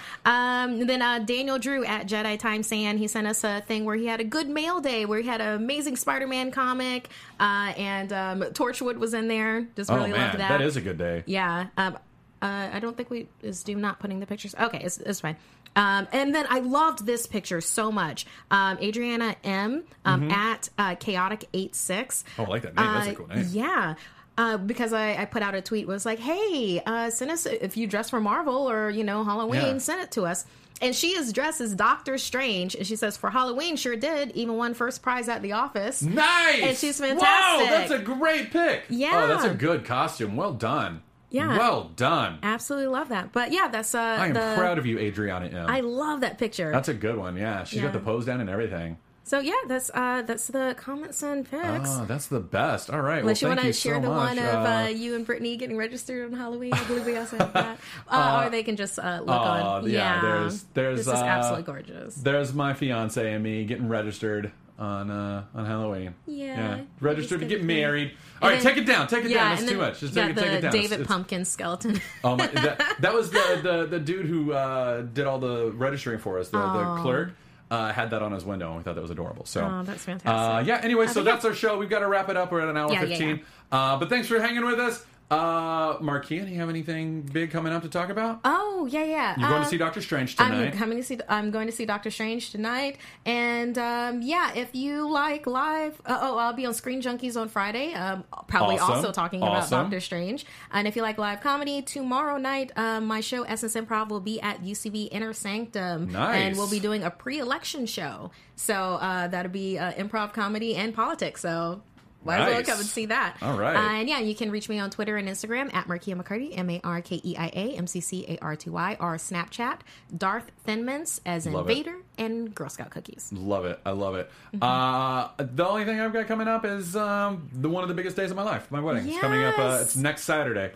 Um, 0.66 0.86
then 0.86 1.02
uh, 1.02 1.20
Daniel 1.20 1.60
Drew 1.60 1.84
at 1.86 2.08
Jedi 2.08 2.38
Time 2.40 2.64
Sand, 2.64 3.00
he 3.00 3.08
sent 3.08 3.28
us 3.28 3.44
a 3.44 3.62
thing 3.62 3.86
where 3.86 3.96
he 3.96 4.06
had 4.08 4.20
a 4.20 4.24
good 4.24 4.50
mail 4.50 4.80
day 4.82 5.06
where 5.06 5.20
he 5.20 5.28
had 5.28 5.42
an 5.42 5.56
amazing 5.56 5.96
Spider 5.96 6.28
Man 6.28 6.52
comic, 6.52 7.10
uh, 7.40 7.74
and 7.78 8.12
um, 8.14 8.42
Torchwood 8.42 8.98
was 8.98 9.14
in 9.14 9.28
there. 9.28 9.68
Just 9.76 9.90
Oh 9.92 9.96
really 9.96 10.12
man, 10.12 10.20
loved 10.28 10.40
that. 10.40 10.50
that 10.50 10.62
is 10.62 10.76
a 10.78 10.82
good 10.82 10.98
day. 10.98 11.24
Yeah. 11.26 11.68
Um, 11.78 11.98
uh, 12.42 12.70
I 12.74 12.80
don't 12.80 12.98
think 12.98 13.10
we 13.10 13.28
is 13.42 13.64
Doom 13.64 13.80
not 13.82 14.00
putting 14.00 14.20
the 14.20 14.26
pictures. 14.26 14.54
Okay, 14.60 14.82
it's, 14.84 14.98
it's 14.98 15.22
fine. 15.22 15.38
Um, 15.76 16.08
and 16.12 16.36
then 16.36 16.46
I 16.50 16.60
loved 16.60 17.04
this 17.04 17.26
picture 17.26 17.60
so 17.62 17.92
much. 17.92 18.28
Um, 18.52 18.78
Adriana 18.80 19.36
M 19.44 19.84
um, 20.06 20.30
at 20.30 20.70
uh, 20.78 20.94
chaotic 20.96 21.46
eight 21.54 21.74
six. 21.74 22.24
Mm-hmm. 22.34 22.42
Oh, 22.42 22.46
I 22.46 22.48
like 22.50 22.62
that 22.62 22.76
name. 22.76 22.86
That's 22.86 23.08
a 23.08 23.16
cool 23.16 23.28
name. 23.28 23.48
Yeah. 23.50 23.96
Uh, 24.38 24.58
because 24.58 24.94
I, 24.94 25.16
I 25.22 25.26
put 25.26 25.44
out 25.44 25.54
a 25.54 25.62
tweet 25.62 25.86
was 25.88 26.06
like, 26.06 26.18
"Hey, 26.20 26.82
uh, 26.86 27.10
send 27.12 27.30
us 27.30 27.46
if 27.46 27.78
you 27.78 27.86
dress 27.86 28.10
for 28.10 28.20
Marvel 28.20 28.70
or 28.70 28.90
you 28.90 29.04
know 29.04 29.24
Halloween, 29.24 29.62
Yeah. 29.62 29.78
send 29.78 30.02
it 30.02 30.12
to 30.12 30.24
us." 30.24 30.46
And 30.82 30.96
she 30.96 31.10
is 31.10 31.32
dressed 31.32 31.62
as 31.62 31.76
Doctor 31.76 32.18
Strange, 32.18 32.74
and 32.74 32.86
she 32.86 32.96
says, 32.96 33.16
"For 33.16 33.30
Halloween, 33.30 33.76
sure 33.76 33.96
did. 33.96 34.32
Even 34.32 34.58
won 34.58 34.74
first 34.74 35.04
prize 35.04 35.30
at 35.30 35.44
the 35.44 35.52
office." 35.52 36.02
Nice. 36.02 36.62
And 36.64 36.76
she's 36.78 37.00
Whoa, 37.00 37.10
fantastic. 37.10 37.70
that's 37.70 37.92
a 37.92 38.00
great 38.00 38.50
pick. 38.52 38.84
Yeah. 38.90 39.22
Oh, 39.24 39.28
that's 39.28 39.46
a 39.46 39.54
good 39.54 39.86
costume. 39.86 40.36
Well 40.36 40.54
done. 40.54 41.04
Yeah. 41.30 41.58
Well 41.58 41.92
done. 41.96 42.40
Absolutely 42.44 42.88
love 42.88 43.10
that. 43.10 43.32
But 43.32 43.52
yeah, 43.52 43.68
that's 43.68 43.94
uh, 43.96 44.00
I 44.00 44.28
am 44.28 44.34
the, 44.34 44.54
proud 44.58 44.78
of 44.78 44.86
you, 44.86 44.98
Adriana 45.00 45.46
M. 45.48 45.68
I 45.68 45.82
love 45.82 46.22
that 46.22 46.38
picture. 46.38 46.72
That's 46.72 46.90
a 46.90 46.94
good 46.94 47.18
one. 47.18 47.38
Yeah, 47.38 47.64
she's 47.66 47.82
got 47.82 47.94
the 47.94 48.00
pose 48.00 48.26
down 48.26 48.42
and 48.42 48.50
everything. 48.50 48.98
So 49.34 49.40
yeah, 49.40 49.54
that's 49.68 49.90
uh, 49.96 50.22
that's 50.22 50.46
the 50.46 50.76
comments 50.78 51.24
and 51.24 51.50
picks. 51.50 51.90
Oh, 51.90 52.06
that's 52.08 52.28
the 52.28 52.40
best. 52.40 52.92
All 52.92 53.02
right. 53.02 53.22
Unless 53.22 53.42
well, 53.42 53.54
you 53.54 53.56
want 53.58 53.66
to 53.66 53.74
share 53.74 53.96
so 53.96 54.02
the 54.02 54.10
much. 54.10 54.38
one 54.38 54.38
of 54.38 54.46
Uh, 54.46 54.70
uh, 54.70 54.88
you 54.90 55.16
and 55.16 55.26
Brittany 55.26 55.58
getting 55.58 55.76
registered 55.76 56.32
on 56.32 56.38
Halloween, 56.38 56.72
I 56.72 56.84
believe 56.84 57.04
we 57.08 57.18
also 57.18 57.38
have 57.38 57.52
that. 57.54 57.80
Uh, 58.08 58.44
or 58.46 58.50
they 58.52 58.62
can 58.62 58.76
just 58.76 59.00
uh, 59.00 59.22
look 59.22 59.30
uh, 59.30 59.34
on. 59.34 59.90
yeah, 59.90 60.22
there's- 60.22 60.66
there's, 60.76 60.98
this 61.00 61.08
is 61.08 61.14
uh, 61.14 61.26
absolutely 61.26 61.64
gorgeous. 61.64 62.14
There's 62.14 62.54
my 62.54 62.76
fiance 62.76 63.34
and 63.34 63.44
me 63.44 63.66
getting 63.66 63.88
registered 63.90 64.52
on 64.78 65.10
uh, 65.10 65.46
on 65.56 65.66
Halloween. 65.66 66.14
Yeah. 66.28 66.76
yeah. 66.76 66.82
registered 67.02 67.40
to 67.40 67.48
get 67.48 67.64
married. 67.64 68.12
All 68.40 68.50
right, 68.50 68.62
then- 68.62 68.76
take 68.76 68.84
it 68.84 68.86
down. 68.86 69.08
Take 69.08 69.26
it 69.26 69.32
yeah, 69.32 69.50
down. 69.50 69.56
That's 69.58 69.72
too 69.72 69.78
much. 69.80 70.00
Just 70.00 70.14
take 70.14 70.30
it, 70.30 70.36
take 70.36 70.46
the 70.46 70.58
it 70.58 70.62
down. 70.62 70.72
David 70.72 70.86
It's- 70.86 71.00
it's- 71.00 71.08
Pumpkin 71.08 71.46
skeleton. 71.46 72.00
Oh 72.24 72.36
my! 72.36 72.46
That, 72.46 72.98
that 73.00 73.14
was 73.16 73.32
the, 73.32 73.60
the 73.64 73.88
the 73.88 74.00
dude 74.00 74.28
who 74.28 74.54
uh, 74.54 75.02
did 75.02 75.26
all 75.26 75.40
the 75.40 75.72
registering 75.72 76.20
for 76.20 76.38
us. 76.38 76.50
The, 76.50 76.60
the 76.60 77.02
clerk 77.02 77.34
uh, 77.74 77.92
had 77.92 78.12
that 78.12 78.22
on 78.22 78.32
his 78.32 78.46
window, 78.46 78.68
and 78.70 78.78
we 78.78 78.84
thought 78.84 78.96
that 78.96 79.02
was 79.02 79.10
adorable. 79.12 79.46
So, 79.46 79.66
Oh, 79.66 79.84
that's 79.84 80.04
fantastic. 80.04 80.28
Uh, 80.30 80.64
yeah. 80.66 80.82
Anyway, 80.84 81.08
so 81.08 81.20
yeah. 81.22 81.32
that's 81.32 81.46
our 81.46 81.54
show. 81.54 81.78
We've 81.78 81.90
got 81.90 82.00
to 82.00 82.08
wrap 82.08 82.30
it 82.30 82.38
up. 82.38 82.52
We're 82.52 82.62
at 82.62 82.70
an 82.70 82.78
hour 82.78 82.92
Yeah, 82.92 83.02
yeah, 83.04 83.08
fifteen. 83.08 83.42
Uh, 83.72 83.98
but 83.98 84.10
thanks 84.10 84.28
for 84.28 84.40
hanging 84.40 84.66
with 84.66 84.80
us. 84.80 85.04
Uh, 85.34 85.98
Markeia, 86.00 86.46
do 86.46 86.52
you 86.52 86.60
have 86.60 86.70
anything 86.70 87.22
big 87.22 87.50
coming 87.52 87.74
up 87.74 87.82
to 87.82 87.90
talk 87.90 88.10
about? 88.10 88.40
oh 88.46 88.88
yeah, 88.90 89.04
yeah. 89.04 89.36
You're 89.38 89.48
going 89.50 89.60
Um, 89.60 89.64
to 89.64 89.70
see 89.70 89.78
Doctor 89.78 90.02
Strange 90.02 90.36
tonight. 90.36 90.68
I'm 90.74 90.78
coming 90.78 90.98
to 90.98 91.04
see. 91.04 91.18
I'm 91.28 91.50
going 91.52 91.66
to 91.68 91.72
see 91.74 91.86
Doctor 91.86 92.12
Strange 92.12 92.52
tonight, 92.52 92.98
and 93.26 93.78
um, 93.78 94.22
yeah, 94.22 94.54
if 94.54 94.76
you 94.76 95.10
like 95.10 95.48
live, 95.48 96.00
uh, 96.06 96.18
oh, 96.22 96.38
I'll 96.38 96.54
be 96.54 96.66
on 96.66 96.74
Screen 96.74 97.02
Junkies 97.02 97.40
on 97.40 97.50
Friday. 97.50 97.94
Um, 97.94 98.24
probably 98.48 98.78
Awesome. 98.78 98.96
also 98.98 99.12
talking 99.12 99.42
about 99.42 99.70
Doctor 99.70 100.00
Strange. 100.00 100.46
And 100.72 100.88
if 100.88 100.96
you 100.96 101.02
like 101.02 101.18
live 101.18 101.42
comedy, 101.42 101.82
tomorrow 101.82 102.38
night, 102.38 102.72
um, 102.76 103.06
my 103.08 103.22
show 103.22 103.44
Essence 103.44 103.76
Improv 103.76 104.10
will 104.10 104.20
be 104.20 104.40
at 104.42 104.62
UCB 104.64 105.10
Inner 105.12 105.34
Sanctum, 105.34 106.12
Nice. 106.12 106.36
and 106.42 106.58
we'll 106.58 106.70
be 106.70 106.80
doing 106.80 107.04
a 107.04 107.10
pre-election 107.10 107.86
show. 107.86 108.32
So 108.56 108.74
uh, 108.76 109.28
that'll 109.30 109.52
be 109.52 109.80
uh, 109.80 109.94
improv 109.94 110.34
comedy 110.34 110.76
and 110.76 110.94
politics. 110.94 111.42
So. 111.42 111.82
Might 112.26 112.40
as 112.40 112.48
well 112.48 112.58
Nice. 112.58 112.66
come 112.66 112.80
and 112.80 112.88
see 112.88 113.06
that. 113.08 113.38
All 113.42 113.58
right. 113.58 113.76
Uh, 113.76 114.00
and 114.00 114.08
yeah, 114.10 114.20
you 114.20 114.34
can 114.36 114.50
reach 114.52 114.70
me 114.70 114.80
on 114.80 114.90
Twitter 114.90 115.18
and 115.18 115.28
Instagram 115.28 115.74
at 115.74 115.88
Markeia 115.88 116.22
McCarty, 116.22 116.58
M 116.58 116.70
A 116.70 116.80
R 116.84 117.02
K 117.02 117.22
E 117.24 117.36
I 117.38 117.48
A 117.54 117.76
M 117.76 117.88
C 117.88 118.00
C 118.00 118.26
A 118.30 118.38
R 118.42 118.56
T 118.56 118.70
Y, 118.70 118.98
or 119.00 119.16
Snapchat, 119.16 119.80
Darth 120.16 120.52
Thinmans, 120.68 121.20
as 121.26 121.46
in 121.46 121.54
Love 121.54 121.70
it. 121.70 121.74
Vader, 121.76 121.98
and 122.18 122.54
Girl 122.56 122.70
Scout 122.70 122.90
cookies. 122.92 123.32
Love 123.34 123.66
it. 123.66 123.80
I 123.86 123.92
love 123.92 124.16
it. 124.16 124.30
Mm-hmm. 124.54 124.64
Uh, 124.64 125.30
the 125.38 125.66
only 125.68 125.86
thing 125.86 126.00
I've 126.00 126.14
got 126.14 126.28
coming 126.28 126.48
up 126.48 126.66
is 126.66 126.96
um, 126.96 127.50
the 127.54 127.70
one 127.70 127.84
of 127.84 127.90
the 127.90 127.96
biggest 127.96 128.16
days 128.16 128.32
of 128.32 128.38
my 128.38 128.44
life. 128.44 128.70
My 128.72 128.80
wedding. 128.80 129.08
It's 129.08 129.20
coming 129.20 129.44
up. 129.44 129.58
Uh, 129.58 129.80
it's 129.82 129.96
next 129.96 130.24
Saturday. 130.24 130.72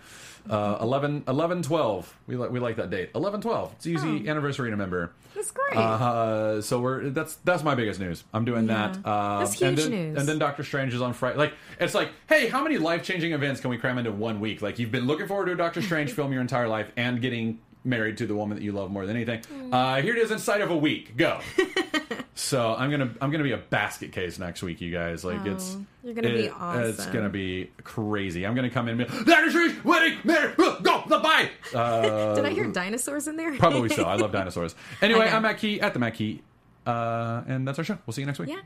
Uh, 0.50 0.78
11, 0.82 1.24
11 1.28 1.62
12. 1.64 2.18
We, 2.28 2.36
li- 2.38 2.48
we 2.50 2.60
like 2.60 2.76
that 2.78 2.90
date. 2.90 3.12
11 3.16 3.42
12. 3.42 3.74
It's 3.74 3.88
easy 3.88 4.24
Oh. 4.28 4.30
anniversary 4.32 4.68
to 4.70 4.72
remember. 4.72 5.12
That's 5.36 5.52
great. 5.52 5.78
Uh, 5.78 6.62
so 6.62 6.80
we're 6.80 7.10
that's 7.10 7.36
that's 7.44 7.64
my 7.64 7.76
biggest 7.76 8.00
news. 8.00 8.24
I'm 8.34 8.44
doing 8.46 8.68
Yeah. 8.68 8.88
that. 8.94 9.08
Uh, 9.08 9.40
That's 9.40 9.62
and 9.62 9.78
huge 9.78 9.90
then, 9.90 10.00
news. 10.10 10.20
And 10.20 10.28
then 10.28 10.40
Doctor 10.40 10.64
Strange 10.64 10.94
is 10.94 11.02
on 11.02 11.14
Friday. 11.14 11.38
Like 11.38 11.54
it's 11.80 11.94
like, 11.94 12.10
hey, 12.28 12.48
how 12.48 12.64
many 12.64 12.78
life 12.78 13.04
changing 13.04 13.34
events 13.34 13.62
can 13.62 13.70
we 13.70 13.78
cram 13.78 13.98
into 14.00 14.12
one 14.12 14.40
week? 14.40 14.62
Like 14.64 14.80
you've 14.80 14.92
been 14.92 15.06
looking 15.06 15.28
forward 15.28 15.46
to 15.46 15.52
a 15.52 15.56
Doctor 15.56 15.82
Strange 15.82 16.12
film 16.18 16.32
your 16.32 16.42
entire 16.42 16.68
life 16.68 16.92
and 16.98 17.22
getting 17.22 17.60
married 17.84 18.18
to 18.18 18.28
the 18.28 18.36
woman 18.36 18.58
that 18.58 18.64
you 18.64 18.72
love 18.72 18.92
more 18.92 19.06
than 19.06 19.16
anything. 19.16 19.42
Mm. 19.42 19.74
Uh, 19.74 20.02
here 20.02 20.16
it 20.16 20.20
is 20.20 20.32
inside 20.32 20.62
of 20.62 20.72
a 20.72 20.78
week. 20.78 21.16
Go. 21.18 21.40
so 22.36 22.76
I'm 22.78 22.92
gonna 22.92 23.10
I'm 23.22 23.32
gonna 23.32 23.44
be 23.44 23.52
a 23.54 23.58
basket 23.58 24.12
case 24.12 24.38
next 24.40 24.62
week, 24.64 24.82
you 24.82 24.92
guys. 24.92 25.24
Like 25.24 25.46
it's 25.46 25.76
Oh, 25.76 25.86
You're 26.04 26.14
gonna 26.14 26.30
be 26.30 26.46
It- 26.46 26.54
awesome. 26.54 26.84
It's 26.84 27.06
gonna 27.08 27.30
be 27.30 27.70
crazy. 27.84 28.46
I'm 28.46 28.56
gonna 28.56 28.70
come 28.70 28.88
in 28.90 29.00
and 29.02 29.10
be 29.12 29.24
that 29.24 29.44
is 29.46 29.56
Reese 29.56 29.84
winning. 29.84 30.18
There, 30.26 30.54
go 30.58 31.04
the 31.08 31.20
bye. 31.20 31.50
Uh, 31.74 32.36
Did 32.36 32.46
I 32.46 32.50
hear 32.52 32.68
dinosaurs 32.68 33.28
in 33.28 33.36
there? 33.38 33.56
probably 33.58 33.90
so. 33.90 34.04
I 34.04 34.16
love 34.16 34.32
dinosaurs. 34.34 34.76
Anyway, 35.02 35.22
Okay. 35.26 35.36
I'm 35.36 35.42
Matt 35.44 35.58
Key 35.58 35.80
at 35.82 35.94
the 35.94 36.00
Matt 36.00 36.14
Key, 36.16 36.42
uh, 36.86 37.44
and 37.48 37.68
that's 37.68 37.80
our 37.80 37.86
show. 37.86 37.98
We'll 38.06 38.14
see 38.14 38.22
you 38.22 38.28
next 38.28 38.40
week. 38.40 38.50
Yeah. 38.50 38.60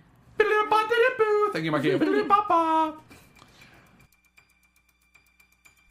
Thank 1.53 1.65
you, 1.65 1.71
Marky. 1.71 1.91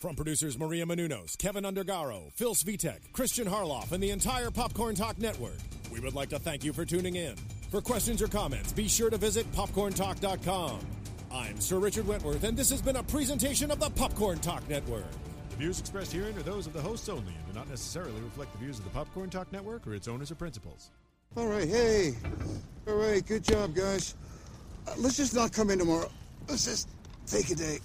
From 0.00 0.16
producers 0.16 0.58
Maria 0.58 0.86
Menounos, 0.86 1.36
Kevin 1.36 1.64
Undergaro, 1.64 2.32
Phil 2.32 2.54
Svitek, 2.54 3.12
Christian 3.12 3.46
Harloff, 3.46 3.92
and 3.92 4.02
the 4.02 4.08
entire 4.08 4.50
Popcorn 4.50 4.94
Talk 4.94 5.18
Network, 5.18 5.58
we 5.92 6.00
would 6.00 6.14
like 6.14 6.30
to 6.30 6.38
thank 6.38 6.64
you 6.64 6.72
for 6.72 6.86
tuning 6.86 7.16
in. 7.16 7.36
For 7.70 7.82
questions 7.82 8.22
or 8.22 8.26
comments, 8.26 8.72
be 8.72 8.88
sure 8.88 9.10
to 9.10 9.18
visit 9.18 9.44
popcorntalk.com. 9.52 10.80
I'm 11.30 11.60
Sir 11.60 11.78
Richard 11.78 12.06
Wentworth, 12.06 12.44
and 12.44 12.56
this 12.56 12.70
has 12.70 12.80
been 12.80 12.96
a 12.96 13.02
presentation 13.02 13.70
of 13.70 13.78
the 13.78 13.90
Popcorn 13.90 14.38
Talk 14.38 14.66
Network. 14.70 15.04
The 15.50 15.56
views 15.56 15.78
expressed 15.78 16.14
herein 16.14 16.34
are 16.38 16.42
those 16.42 16.66
of 16.66 16.72
the 16.72 16.80
hosts 16.80 17.10
only 17.10 17.34
and 17.34 17.46
do 17.48 17.52
not 17.52 17.68
necessarily 17.68 18.22
reflect 18.22 18.52
the 18.52 18.58
views 18.58 18.78
of 18.78 18.84
the 18.84 18.90
Popcorn 18.92 19.28
Talk 19.28 19.52
Network 19.52 19.86
or 19.86 19.94
its 19.94 20.08
owners 20.08 20.30
or 20.30 20.34
principals. 20.34 20.92
All 21.36 21.46
right, 21.46 21.68
hey. 21.68 22.14
All 22.88 22.94
right, 22.94 23.24
good 23.26 23.44
job, 23.44 23.74
guys. 23.74 24.14
Uh, 24.88 24.94
let's 24.96 25.18
just 25.18 25.34
not 25.34 25.52
come 25.52 25.68
in 25.68 25.78
tomorrow. 25.78 26.10
Let's 26.48 26.64
just 26.64 26.88
take 27.26 27.50
a 27.50 27.54
day. 27.54 27.80